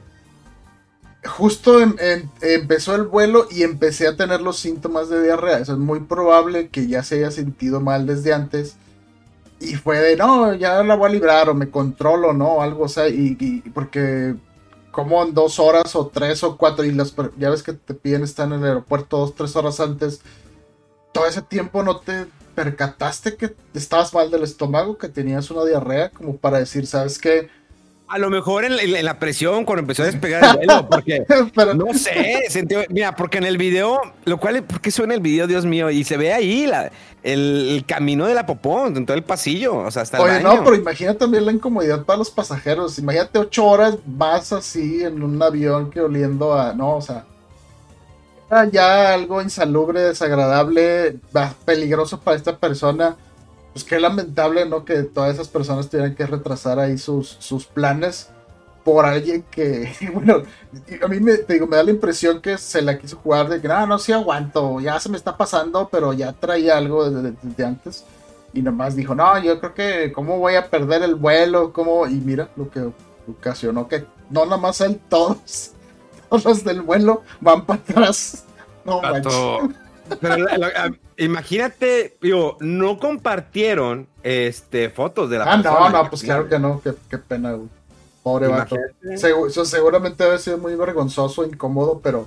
justo 1.24 1.80
empezó 1.80 2.94
el 2.94 3.02
vuelo 3.02 3.48
y 3.50 3.64
empecé 3.64 4.06
a 4.06 4.16
tener 4.16 4.40
los 4.42 4.58
síntomas 4.58 5.08
de 5.08 5.24
diarrea. 5.24 5.58
Eso 5.58 5.72
es 5.72 5.78
muy 5.78 5.98
probable 5.98 6.68
que 6.68 6.86
ya 6.86 7.02
se 7.02 7.16
haya 7.16 7.32
sentido 7.32 7.80
mal 7.80 8.06
desde 8.06 8.32
antes. 8.32 8.76
Y 9.58 9.74
fue 9.74 9.98
de, 9.98 10.16
no, 10.16 10.54
ya 10.54 10.84
la 10.84 10.94
voy 10.94 11.08
a 11.08 11.12
librar 11.12 11.48
o 11.48 11.54
me 11.54 11.68
controlo, 11.68 12.32
¿no? 12.32 12.62
Algo, 12.62 12.84
o 12.84 12.88
sea, 12.88 13.08
y, 13.08 13.62
porque 13.74 14.36
como 14.96 15.22
en 15.22 15.34
dos 15.34 15.58
horas 15.58 15.94
o 15.94 16.06
tres 16.06 16.42
o 16.42 16.56
cuatro, 16.56 16.82
y 16.82 16.90
las, 16.90 17.14
ya 17.36 17.50
ves 17.50 17.62
que 17.62 17.74
te 17.74 17.92
piden 17.92 18.22
estar 18.22 18.46
en 18.46 18.54
el 18.54 18.64
aeropuerto 18.64 19.18
dos, 19.18 19.34
tres 19.34 19.54
horas 19.54 19.78
antes, 19.78 20.22
todo 21.12 21.26
ese 21.26 21.42
tiempo 21.42 21.82
no 21.82 22.00
te 22.00 22.24
percataste 22.54 23.36
que 23.36 23.54
estabas 23.74 24.14
mal 24.14 24.30
del 24.30 24.42
estómago, 24.42 24.96
que 24.96 25.10
tenías 25.10 25.50
una 25.50 25.66
diarrea, 25.66 26.08
como 26.08 26.38
para 26.38 26.60
decir, 26.60 26.86
¿sabes 26.86 27.18
qué? 27.18 27.50
A 28.08 28.18
lo 28.18 28.30
mejor 28.30 28.64
en, 28.64 29.04
la 29.04 29.18
presión 29.18 29.64
cuando 29.64 29.80
empezó 29.80 30.04
a 30.04 30.06
despegar 30.06 30.44
el 30.44 30.56
vuelo, 30.56 30.88
porque 30.88 31.24
no 31.74 31.92
sé, 31.94 32.44
mira, 32.88 33.16
porque 33.16 33.38
en 33.38 33.44
el 33.44 33.58
video, 33.58 34.00
lo 34.24 34.38
cual, 34.38 34.62
¿por 34.62 34.80
qué 34.80 34.92
suena 34.92 35.14
el 35.14 35.20
video, 35.20 35.48
Dios 35.48 35.66
mío? 35.66 35.90
Y 35.90 36.04
se 36.04 36.16
ve 36.16 36.32
ahí 36.32 36.66
la, 36.66 36.92
el, 37.24 37.84
camino 37.86 38.26
de 38.26 38.34
la 38.34 38.46
popó, 38.46 38.86
en 38.86 39.04
todo 39.06 39.16
el 39.16 39.24
pasillo, 39.24 39.76
o 39.78 39.90
sea, 39.90 40.02
hasta 40.02 40.18
el 40.18 40.22
Oye, 40.22 40.40
no, 40.40 40.62
pero 40.62 40.76
imagina 40.76 41.14
también 41.14 41.46
la 41.46 41.52
incomodidad 41.52 42.04
para 42.04 42.18
los 42.18 42.30
pasajeros. 42.30 42.96
Imagínate 43.00 43.40
ocho 43.40 43.66
horas 43.66 43.96
más 44.06 44.52
así 44.52 45.02
en 45.02 45.22
un 45.22 45.42
avión 45.42 45.90
que 45.90 46.00
oliendo 46.00 46.54
a, 46.54 46.74
no, 46.74 46.96
o 46.96 47.02
sea, 47.02 47.24
ya 48.70 49.14
algo 49.14 49.42
insalubre, 49.42 50.00
desagradable, 50.00 51.18
peligroso 51.64 52.20
para 52.20 52.36
esta 52.36 52.56
persona 52.56 53.16
pues 53.76 53.84
qué 53.84 54.00
lamentable, 54.00 54.64
¿no? 54.64 54.86
Que 54.86 55.02
todas 55.02 55.34
esas 55.34 55.48
personas 55.48 55.90
tuvieran 55.90 56.14
que 56.14 56.24
retrasar 56.24 56.78
ahí 56.78 56.96
sus, 56.96 57.36
sus 57.40 57.66
planes 57.66 58.30
por 58.82 59.04
alguien 59.04 59.44
que, 59.50 59.92
bueno, 60.14 60.44
a 61.02 61.08
mí 61.08 61.20
me, 61.20 61.36
digo, 61.36 61.66
me 61.66 61.76
da 61.76 61.82
la 61.82 61.90
impresión 61.90 62.40
que 62.40 62.56
se 62.56 62.80
la 62.80 62.98
quiso 62.98 63.18
jugar 63.18 63.50
de 63.50 63.60
que, 63.60 63.68
no, 63.68 63.86
no, 63.86 63.98
sí 63.98 64.12
aguanto, 64.12 64.80
ya 64.80 64.98
se 64.98 65.10
me 65.10 65.18
está 65.18 65.36
pasando, 65.36 65.90
pero 65.92 66.14
ya 66.14 66.32
traía 66.32 66.78
algo 66.78 67.10
desde, 67.10 67.64
antes. 67.66 68.06
Y 68.54 68.62
nomás 68.62 68.96
dijo, 68.96 69.14
no, 69.14 69.38
yo 69.42 69.60
creo 69.60 69.74
que, 69.74 70.10
¿cómo 70.10 70.38
voy 70.38 70.54
a 70.54 70.70
perder 70.70 71.02
el 71.02 71.14
vuelo? 71.14 71.74
¿Cómo? 71.74 72.06
Y 72.06 72.14
mira 72.14 72.48
lo 72.56 72.70
que 72.70 72.88
ocasionó 73.28 73.88
que 73.88 74.06
no 74.30 74.46
nada 74.46 74.56
más 74.56 74.80
él, 74.80 74.98
todos, 75.10 75.72
todos 76.30 76.46
los 76.46 76.64
del 76.64 76.80
vuelo 76.80 77.24
van 77.42 77.66
para 77.66 77.78
atrás. 77.78 78.46
No, 78.86 79.02
pero 80.20 80.46
imagínate, 81.16 82.16
digo, 82.20 82.56
no 82.60 82.98
compartieron 82.98 84.06
este, 84.22 84.90
fotos 84.90 85.30
de 85.30 85.38
la 85.38 85.52
Ah, 85.52 85.56
no, 85.58 85.90
no, 85.90 86.10
pues 86.10 86.22
claro 86.22 86.48
que 86.48 86.58
no, 86.58 86.80
qué, 86.82 87.18
pena, 87.18 87.52
güey. 87.52 87.68
Pobre 88.22 88.48
vato. 88.48 88.76
seguramente 89.64 90.24
debe 90.24 90.38
ser 90.38 90.58
muy 90.58 90.74
vergonzoso, 90.74 91.44
incómodo, 91.44 92.00
pero 92.02 92.26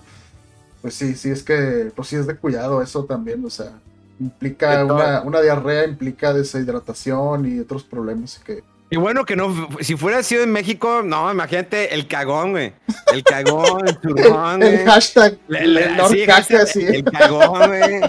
pues 0.82 0.94
sí, 0.94 1.16
sí 1.16 1.30
es 1.30 1.44
que, 1.44 1.92
pues 1.96 2.08
sí 2.08 2.16
es 2.16 2.26
de 2.26 2.36
cuidado 2.38 2.82
eso 2.82 3.04
también, 3.04 3.44
o 3.46 3.50
sea, 3.50 3.74
implica 4.20 4.86
una, 4.86 5.22
una 5.22 5.42
diarrea, 5.42 5.86
implica 5.86 6.34
deshidratación 6.34 7.46
y 7.46 7.60
otros 7.60 7.84
problemas 7.84 8.40
que 8.40 8.64
y 8.92 8.98
bueno 8.98 9.24
que 9.24 9.36
no, 9.36 9.70
si 9.82 9.96
fuera 9.96 10.24
sido 10.24 10.44
en 10.44 10.52
México, 10.52 11.02
no, 11.04 11.32
imagínate 11.32 11.94
el 11.94 12.08
cagón, 12.08 12.52
güey. 12.52 12.74
El 13.14 13.24
cagón, 13.24 13.88
el 13.88 13.98
turrón. 14.00 14.64
el, 14.64 14.86
hashtag, 14.86 15.38
el, 15.50 15.78
el 15.78 17.04
cagón, 17.04 17.68
güey. 17.68 18.02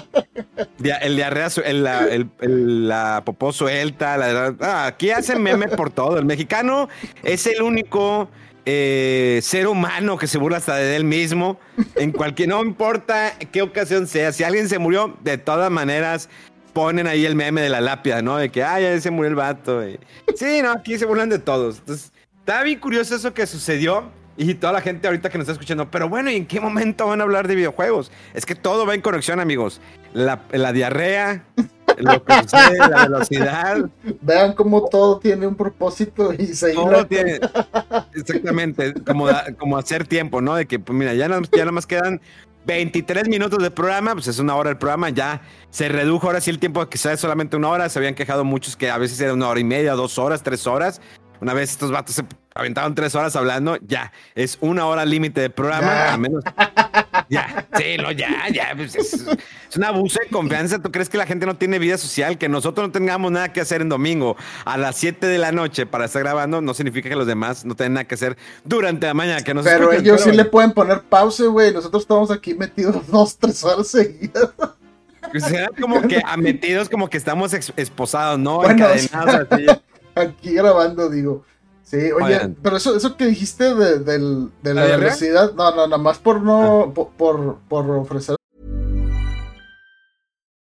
El 1.02 1.16
diarrea, 1.16 1.48
el, 1.64 1.84
la, 1.84 2.06
el, 2.06 2.88
la 2.88 3.22
popó 3.24 3.52
suelta. 3.52 4.16
La, 4.16 4.54
ah, 4.60 4.86
aquí 4.86 5.10
hacen 5.10 5.42
meme 5.42 5.68
por 5.68 5.90
todo. 5.90 6.18
El 6.18 6.24
mexicano 6.24 6.88
es 7.22 7.46
el 7.46 7.62
único 7.62 8.28
eh, 8.66 9.40
ser 9.42 9.66
humano 9.66 10.16
que 10.16 10.26
se 10.26 10.38
burla 10.38 10.58
hasta 10.58 10.76
de 10.76 10.96
él 10.96 11.04
mismo. 11.04 11.58
En 11.96 12.12
cualquier, 12.12 12.48
no 12.50 12.62
importa 12.62 13.34
qué 13.52 13.62
ocasión 13.62 14.06
sea. 14.06 14.32
Si 14.32 14.44
alguien 14.44 14.68
se 14.68 14.78
murió, 14.78 15.16
de 15.22 15.38
todas 15.38 15.70
maneras 15.70 16.28
ponen 16.72 17.06
ahí 17.06 17.26
el 17.26 17.34
meme 17.34 17.60
de 17.60 17.68
la 17.68 17.80
lápida, 17.80 18.22
¿no? 18.22 18.36
De 18.36 18.50
que, 18.50 18.62
ay, 18.64 18.84
ya 18.84 19.00
se 19.00 19.10
murió 19.10 19.28
el 19.28 19.34
vato. 19.34 19.82
Sí, 20.34 20.60
no, 20.62 20.72
aquí 20.72 20.98
se 20.98 21.06
burlan 21.06 21.28
de 21.28 21.38
todos. 21.38 21.78
Entonces, 21.78 22.12
está 22.38 22.62
bien 22.62 22.78
curioso 22.78 23.14
eso 23.14 23.34
que 23.34 23.46
sucedió. 23.46 24.10
Y 24.36 24.54
toda 24.54 24.72
la 24.72 24.80
gente 24.80 25.06
ahorita 25.06 25.28
que 25.28 25.36
nos 25.36 25.44
está 25.44 25.52
escuchando, 25.52 25.90
pero 25.90 26.08
bueno, 26.08 26.30
¿y 26.30 26.36
en 26.36 26.46
qué 26.46 26.60
momento 26.60 27.06
van 27.06 27.20
a 27.20 27.24
hablar 27.24 27.46
de 27.46 27.56
videojuegos? 27.56 28.10
Es 28.32 28.46
que 28.46 28.54
todo 28.54 28.86
va 28.86 28.94
en 28.94 29.02
conexión, 29.02 29.38
amigos. 29.38 29.82
La, 30.14 30.40
la 30.52 30.72
diarrea, 30.72 31.44
lo 31.98 32.24
que 32.24 32.34
sucede, 32.44 32.78
la 32.78 33.02
velocidad. 33.02 33.90
Vean 34.22 34.54
cómo 34.54 34.86
todo 34.88 35.18
tiene 35.18 35.46
un 35.46 35.56
propósito 35.56 36.32
y 36.32 36.46
se 36.46 36.72
Todo 36.72 37.06
tiene, 37.06 37.38
exactamente, 38.14 38.94
como, 39.04 39.28
como 39.58 39.76
hacer 39.76 40.06
tiempo, 40.06 40.40
¿no? 40.40 40.54
De 40.54 40.64
que, 40.64 40.78
pues 40.78 40.98
mira, 40.98 41.12
ya, 41.12 41.28
ya 41.28 41.58
nada 41.58 41.72
más 41.72 41.86
quedan 41.86 42.22
23 42.66 43.28
minutos 43.28 43.62
de 43.62 43.70
programa, 43.70 44.12
pues 44.12 44.28
es 44.28 44.38
una 44.38 44.54
hora 44.54 44.70
el 44.70 44.76
programa, 44.76 45.10
ya 45.10 45.42
se 45.70 45.88
redujo 45.88 46.26
ahora 46.26 46.40
sí 46.40 46.50
el 46.50 46.58
tiempo 46.58 46.86
que 46.88 46.98
sea 46.98 47.16
solamente 47.16 47.56
una 47.56 47.68
hora, 47.68 47.88
se 47.88 47.98
habían 47.98 48.14
quejado 48.14 48.44
muchos 48.44 48.76
que 48.76 48.90
a 48.90 48.98
veces 48.98 49.20
era 49.20 49.32
una 49.32 49.48
hora 49.48 49.60
y 49.60 49.64
media, 49.64 49.94
dos 49.94 50.18
horas, 50.18 50.42
tres 50.42 50.66
horas. 50.66 51.00
Una 51.40 51.54
vez 51.54 51.70
estos 51.70 51.90
vatos 51.90 52.14
se 52.14 52.24
aventaron 52.54 52.94
tres 52.94 53.14
horas 53.14 53.34
hablando, 53.36 53.78
ya, 53.86 54.12
es 54.34 54.58
una 54.60 54.86
hora 54.86 55.04
límite 55.04 55.40
de 55.40 55.50
programa, 55.50 56.12
a 56.12 56.16
menos. 56.16 56.44
Ya, 57.28 57.64
sí, 57.76 57.96
no, 57.96 58.10
ya, 58.10 58.48
ya. 58.52 58.72
Pues, 58.74 58.96
es, 58.96 59.24
un 59.76 59.84
abuso 59.84 60.18
de 60.20 60.28
confianza. 60.30 60.80
¿Tú 60.80 60.90
crees 60.90 61.08
que 61.08 61.16
la 61.16 61.26
gente 61.26 61.46
no 61.46 61.56
tiene 61.56 61.78
vida 61.78 61.96
social? 61.96 62.38
Que 62.38 62.48
nosotros 62.48 62.88
no 62.88 62.92
tengamos 62.92 63.30
nada 63.30 63.52
que 63.52 63.60
hacer 63.60 63.82
en 63.82 63.88
domingo 63.88 64.36
a 64.64 64.76
las 64.76 64.96
7 64.96 65.28
de 65.28 65.38
la 65.38 65.52
noche 65.52 65.86
para 65.86 66.06
estar 66.06 66.22
grabando, 66.22 66.60
no 66.60 66.74
significa 66.74 67.08
que 67.08 67.14
los 67.14 67.28
demás 67.28 67.64
no 67.64 67.76
tengan 67.76 67.94
nada 67.94 68.04
que 68.04 68.16
hacer 68.16 68.36
durante 68.64 69.06
la 69.06 69.14
mañana. 69.14 69.42
Que 69.42 69.54
pero 69.54 69.92
ellos 69.92 70.22
sí 70.22 70.32
le 70.32 70.44
pueden 70.44 70.72
poner 70.72 71.02
pausa, 71.02 71.44
güey. 71.44 71.72
Nosotros 71.72 72.02
estamos 72.02 72.32
aquí 72.32 72.54
metidos 72.54 73.06
dos, 73.06 73.36
tres 73.38 73.62
horas 73.62 73.86
seguidas. 73.86 74.50
Pues 75.30 75.44
como 75.80 76.02
que 76.08 76.20
a 76.24 76.36
metidos, 76.36 76.88
como 76.88 77.08
que 77.08 77.16
estamos 77.16 77.52
esposados, 77.52 78.40
¿no? 78.40 78.56
Bueno, 78.56 78.72
Encadenados 78.72 79.46
así. 79.48 79.66
Aquí 80.14 80.54
grabando, 80.54 81.08
digo. 81.08 81.44
Sí, 81.82 82.12
oye, 82.12 82.54
pero 82.62 82.76
eso, 82.76 82.94
eso 82.94 83.16
que 83.16 83.26
dijiste 83.26 83.74
de, 83.74 83.98
de, 83.98 84.48
de 84.62 84.74
la, 84.74 84.84
universidad, 84.84 85.54
no, 85.54 85.74
no, 85.74 85.88
nada 85.88 85.98
más 85.98 86.18
por 86.18 86.40
no, 86.40 86.82
ah. 86.82 86.94
por, 86.94 87.58
por 87.68 87.90
ofrecer. 87.90 88.36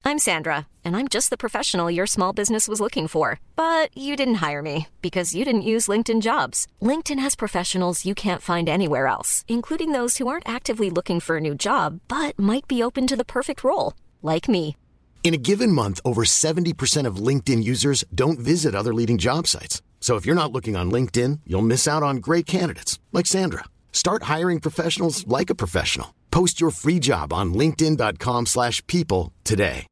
I'm 0.08 0.20
Sandra, 0.20 0.68
and 0.86 0.96
I'm 0.96 1.10
just 1.10 1.32
the 1.32 1.38
professional 1.38 1.92
your 1.92 2.08
small 2.08 2.32
business 2.32 2.68
was 2.68 2.80
looking 2.80 3.10
for. 3.10 3.42
But 3.58 3.90
you 3.98 4.16
didn't 4.16 4.36
hire 4.36 4.62
me 4.62 4.88
because 5.02 5.36
you 5.36 5.44
didn't 5.44 5.64
use 5.74 5.90
LinkedIn 5.90 6.22
jobs. 6.22 6.66
LinkedIn 6.82 7.20
has 7.20 7.36
professionals 7.36 8.06
you 8.06 8.16
can't 8.16 8.42
find 8.42 8.70
anywhere 8.70 9.08
else, 9.08 9.44
including 9.48 9.92
those 9.92 10.18
who 10.18 10.28
aren't 10.28 10.48
actively 10.48 10.90
looking 10.90 11.20
for 11.20 11.38
a 11.38 11.42
new 11.42 11.56
job, 11.56 12.00
but 12.08 12.40
might 12.40 12.68
be 12.70 12.82
open 12.82 13.06
to 13.08 13.18
the 13.18 13.26
perfect 13.26 13.64
role, 13.64 13.94
like 14.22 14.48
me. 14.48 14.78
In 15.24 15.34
a 15.34 15.44
given 15.50 15.74
month, 15.74 16.00
over 16.06 16.24
70% 16.24 17.06
of 17.06 17.18
LinkedIn 17.18 17.62
users 17.62 18.06
don't 18.16 18.40
visit 18.40 18.74
other 18.74 18.94
leading 18.94 19.18
job 19.18 19.46
sites. 19.46 19.82
So 20.00 20.16
if 20.16 20.26
you're 20.26 20.42
not 20.42 20.54
looking 20.54 20.78
on 20.78 20.90
LinkedIn, 20.90 21.42
you'll 21.46 21.68
miss 21.74 21.86
out 21.86 22.02
on 22.02 22.22
great 22.28 22.46
candidates 22.46 22.98
like 23.12 23.26
Sandra. 23.26 23.66
Start 23.92 24.24
hiring 24.24 24.62
professionals 24.62 25.28
like 25.28 25.50
a 25.50 25.56
professional. 25.56 26.14
Post 26.32 26.62
your 26.62 26.72
free 26.72 27.00
job 27.00 27.34
on 27.34 27.54
linkedin.com/people 27.54 28.46
slash 28.46 28.82
people 28.88 29.34
today. 29.44 29.86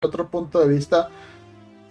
otro 0.00 0.30
punto 0.30 0.60
de 0.60 0.68
vista, 0.68 1.08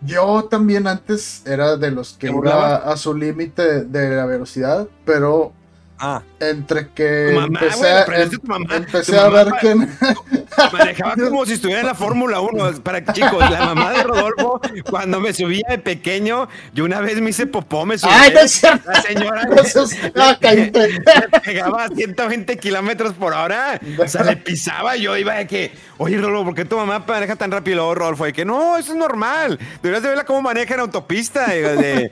yo 0.02 0.46
también 0.46 0.88
antes 0.88 1.46
era 1.46 1.76
de 1.76 1.92
los 1.92 2.14
que 2.14 2.28
¿Te 2.28 2.34
iba 2.34 2.78
a 2.78 2.96
su 2.98 3.14
límite 3.14 3.84
de 3.84 4.16
la 4.16 4.26
velocidad, 4.26 4.88
pero 5.06 5.54
Ah, 6.00 6.22
entre 6.40 6.90
que 6.90 7.30
Tu 7.32 7.40
mamá, 7.40 7.60
empecé, 7.60 7.78
güey, 7.80 7.92
a, 7.92 8.02
aprendiste 8.02 8.36
em- 8.36 8.42
tu 8.42 8.48
mamá. 8.48 8.76
empecé 8.76 9.12
Tu 9.12 9.20
a 9.20 9.30
ver 9.30 9.48
que 9.60 9.76
manejaba 10.74 11.16
como 11.16 11.46
si 11.46 11.54
estuviera 11.54 11.82
en 11.82 11.88
la 11.88 11.96
Fórmula 11.96 12.40
1. 12.40 12.82
Para 12.84 13.04
chicos, 13.14 13.50
la 13.50 13.66
mamá 13.66 13.92
de 13.94 14.04
Rodolfo, 14.04 14.62
cuando 14.90 15.20
me 15.20 15.34
subía 15.34 15.66
de 15.70 15.78
pequeño, 15.80 16.48
yo 16.74 16.86
una 16.86 17.02
vez 17.02 17.20
me 17.20 17.32
hice 17.32 17.48
popó, 17.48 17.86
me 17.86 17.98
subí. 17.98 18.12
¡Ay, 18.14 18.32
no 18.34 18.40
es 18.42 18.52
cierto! 18.52 18.92
La 18.92 19.02
señora 19.02 19.42
ah, 20.16 20.38
me 20.42 21.40
pegaba 21.44 21.84
a 21.86 21.88
120 21.90 22.58
kilómetros 22.58 23.14
por 23.14 23.34
hora. 23.34 23.80
O 23.98 24.08
sea, 24.08 24.24
le 24.24 24.38
pisaba. 24.38 24.96
Yo 24.98 25.18
iba 25.18 25.34
de 25.36 25.48
que, 25.48 25.72
oye, 25.98 26.18
Rodolfo, 26.18 26.46
¿por 26.46 26.56
qué 26.56 26.66
tu 26.66 26.78
mamá 26.78 27.04
maneja 27.08 27.36
tan 27.36 27.52
rápido? 27.52 27.78
Luego 27.78 27.96
Rodolfo, 27.96 28.26
de 28.26 28.34
que 28.34 28.46
no, 28.46 28.78
eso 28.78 28.92
es 28.92 28.98
normal. 28.98 29.58
Deberías 29.82 30.04
de 30.04 30.10
verla 30.10 30.26
cómo 30.26 30.42
maneja 30.42 30.76
en 30.76 30.82
autopista, 30.82 31.48
de- 31.48 31.76
de- 31.76 32.10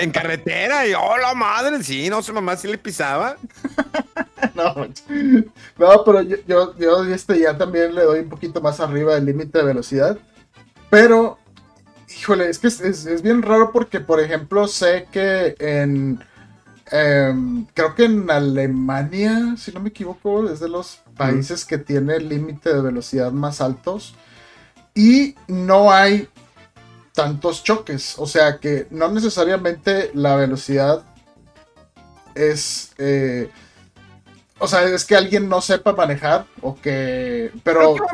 en 0.00 0.10
carretera. 0.10 0.86
Y, 0.86 0.94
oh, 0.94 1.16
la 1.18 1.34
madre, 1.34 1.82
sí, 1.82 2.08
no, 2.10 2.22
su 2.22 2.32
mamá 2.32 2.56
sí 2.56 2.66
le 2.68 2.78
pisaba. 2.78 3.27
No, 5.78 6.04
pero 6.04 6.22
yo, 6.22 6.36
yo, 6.46 6.76
yo 6.78 7.04
este, 7.04 7.40
ya 7.40 7.56
también 7.56 7.94
le 7.94 8.02
doy 8.04 8.20
un 8.20 8.28
poquito 8.28 8.60
más 8.60 8.80
arriba 8.80 9.14
del 9.14 9.26
límite 9.26 9.58
de 9.58 9.64
velocidad. 9.64 10.18
Pero, 10.90 11.38
híjole, 12.20 12.48
es 12.50 12.58
que 12.58 12.68
es, 12.68 12.80
es- 12.80 13.06
es 13.06 13.22
bien 13.22 13.42
raro 13.42 13.72
porque, 13.72 14.00
por 14.00 14.20
ejemplo, 14.20 14.68
sé 14.68 15.08
que 15.12 15.56
en. 15.58 16.20
em, 16.90 17.66
creo 17.74 17.94
que 17.94 18.04
en 18.06 18.30
Alemania, 18.30 19.56
si 19.58 19.72
no 19.72 19.80
me 19.80 19.90
equivoco, 19.90 20.48
es 20.50 20.60
de 20.60 20.68
los 20.68 21.00
países 21.16 21.64
que 21.64 21.78
tiene 21.78 22.16
el 22.16 22.28
límite 22.28 22.74
de 22.74 22.82
velocidad 22.82 23.32
más 23.32 23.60
altos. 23.60 24.14
Y 24.94 25.36
no 25.48 25.92
hay 25.92 26.28
tantos 27.14 27.62
choques. 27.64 28.16
O 28.18 28.26
sea 28.26 28.58
que 28.58 28.86
no 28.90 29.10
necesariamente 29.10 30.10
la 30.14 30.36
velocidad 30.36 31.04
es. 32.38 32.92
eh, 32.98 33.50
o 34.60 34.66
sea, 34.66 34.82
es 34.82 35.04
que 35.04 35.14
alguien 35.14 35.48
no 35.48 35.60
sepa 35.60 35.92
manejar 35.92 36.44
o 36.62 36.74
que. 36.80 37.52
Pero. 37.62 37.94
Creo 37.94 38.06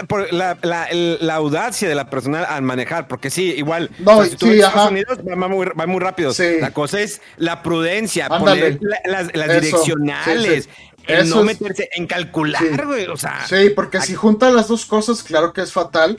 que 0.00 0.06
por, 0.06 0.32
la, 0.32 0.56
la- 0.62 1.34
audacia 1.34 1.88
de 1.90 1.94
la 1.94 2.08
persona 2.08 2.42
al 2.44 2.62
manejar, 2.62 3.06
porque 3.06 3.28
sí, 3.28 3.52
igual. 3.56 3.90
No, 3.98 4.24
si 4.24 4.34
tú 4.36 4.46
sí, 4.46 4.52
ves 4.52 4.64
ajá. 4.64 4.88
Unidos 4.88 5.18
va 5.18 5.48
muy, 5.48 5.66
va 5.78 5.86
muy 5.86 6.00
rápido. 6.00 6.32
Sí. 6.32 6.56
La 6.58 6.70
cosa 6.72 7.00
es 7.00 7.20
la 7.36 7.62
prudencia, 7.62 8.28
Ándale. 8.30 8.78
poner 8.78 8.78
la- 8.80 9.00
las, 9.24 9.36
las 9.36 9.48
Eso, 9.50 9.60
direccionales, 9.60 10.64
sí, 10.64 10.70
el 11.06 11.26
Eso 11.26 11.42
no 11.44 11.50
es- 11.50 11.60
meterse 11.60 11.90
en 11.92 12.06
calcular, 12.06 12.86
güey. 12.86 13.06
O 13.06 13.18
sea, 13.18 13.46
Sí, 13.46 13.68
porque 13.76 14.00
si 14.00 14.14
juntan 14.14 14.56
las 14.56 14.68
dos 14.68 14.86
cosas, 14.86 15.22
claro 15.22 15.52
que 15.52 15.60
es 15.60 15.70
fatal. 15.72 16.16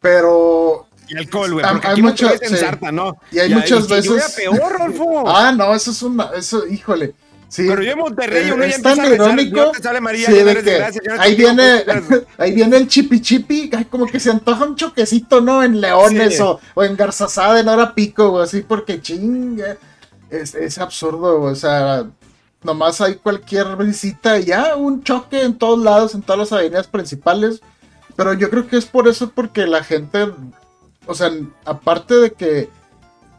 Pero. 0.00 0.86
Y 1.08 1.16
alcohol, 1.16 1.52
güey. 1.54 1.66
Porque 1.68 1.86
hay 1.88 2.06
aquí 2.06 2.24
sí. 2.46 2.54
ensarta, 2.54 2.92
¿no? 2.92 3.18
Y 3.30 3.38
hay 3.38 3.50
Ya, 3.50 3.56
muchas 3.56 3.80
y- 3.90 3.94
y 3.94 4.02
yo 4.02 4.14
era 4.16 4.24
veces- 4.26 4.34
peor, 4.36 4.72
Rolfo. 4.78 5.24
Ah, 5.28 5.52
no, 5.52 5.74
eso 5.74 5.90
es 5.90 6.02
una. 6.02 6.30
Eso, 6.36 6.66
híjole. 6.66 7.14
Sí. 7.48 7.66
Pero 7.68 7.82
yo 7.84 7.92
en 7.92 7.98
Monterrey, 7.98 8.48
Eh, 8.48 8.52
uno 8.52 8.66
ya 8.66 8.74
empieza 8.74 9.02
a 9.02 9.06
irónico. 9.14 9.72
Salve 9.80 10.00
María, 10.00 10.26
sí, 10.26 10.32
de 10.32 10.62
que 10.62 10.84
ahí 11.20 11.36
viene, 11.36 11.84
ahí 12.38 12.52
viene 12.52 12.76
el 12.78 12.88
chipi 12.88 13.20
chipi, 13.20 13.70
ay, 13.76 13.84
como 13.84 14.06
que 14.06 14.18
se 14.18 14.30
antoja 14.30 14.64
un 14.64 14.74
choquecito, 14.74 15.40
¿no? 15.40 15.62
En 15.62 15.80
Leones 15.80 16.36
Sí. 16.36 16.42
o, 16.42 16.58
o 16.74 16.82
en 16.82 16.96
Garzazada, 16.96 17.60
en 17.60 17.68
Hora 17.68 17.94
Pico, 17.94 18.28
o 18.32 18.40
así, 18.40 18.62
porque 18.62 19.00
chinga. 19.00 19.76
Es, 20.30 20.54
es 20.56 20.78
absurdo, 20.78 21.42
o 21.42 21.54
sea, 21.54 22.06
nomás 22.64 23.00
hay 23.00 23.16
cualquier 23.16 23.76
visita 23.76 24.36
y 24.40 24.46
ya, 24.46 24.74
un 24.74 25.04
choque 25.04 25.42
en 25.42 25.56
todos 25.56 25.78
lados, 25.78 26.14
en 26.16 26.22
todas 26.22 26.40
las 26.40 26.52
avenidas 26.52 26.88
principales. 26.88 27.60
Pero 28.16 28.32
yo 28.34 28.50
creo 28.50 28.66
que 28.66 28.78
es 28.78 28.86
por 28.86 29.06
eso, 29.06 29.30
porque 29.32 29.66
la 29.68 29.84
gente, 29.84 30.26
o 31.06 31.14
sea, 31.14 31.30
aparte 31.64 32.14
de 32.14 32.32
que 32.32 32.68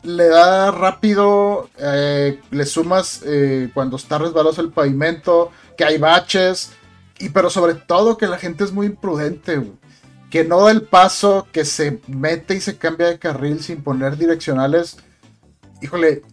le 0.04 0.28
da 0.28 0.72
rápido, 0.72 1.70
eh, 1.78 2.40
le 2.52 2.66
sumas 2.66 3.22
eh, 3.26 3.70
cuando 3.74 3.98
está 3.98 4.18
resbaloso 4.18 4.62
el 4.62 4.72
pavimento, 4.72 5.52
que 5.78 5.84
hay 5.84 5.98
baches, 5.98 6.72
y 7.20 7.30
pero 7.30 7.50
sobre 7.50 7.74
todo 7.74 8.18
que 8.18 8.28
la 8.28 8.38
gente 8.38 8.64
es 8.64 8.72
muy 8.72 8.88
imprudente, 8.88 9.72
que 10.30 10.44
no 10.44 10.64
da 10.64 10.72
el 10.72 10.84
paso, 10.84 11.48
que 11.52 11.66
se 11.66 12.02
mete 12.08 12.56
y 12.56 12.62
se 12.62 12.78
cambia 12.78 13.08
de 13.08 13.20
carril 13.20 13.62
sin 13.64 13.84
poner 13.84 14.18
direccionales. 14.18 14.98
Híjole, 15.82 16.24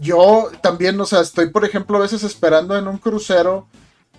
yo 0.00 0.50
también, 0.62 1.00
o 1.00 1.06
sea, 1.06 1.20
estoy 1.20 1.50
por 1.50 1.64
ejemplo 1.64 1.96
a 1.96 2.02
veces 2.02 2.22
esperando 2.22 2.76
en 2.76 2.88
un 2.88 2.98
crucero 2.98 3.66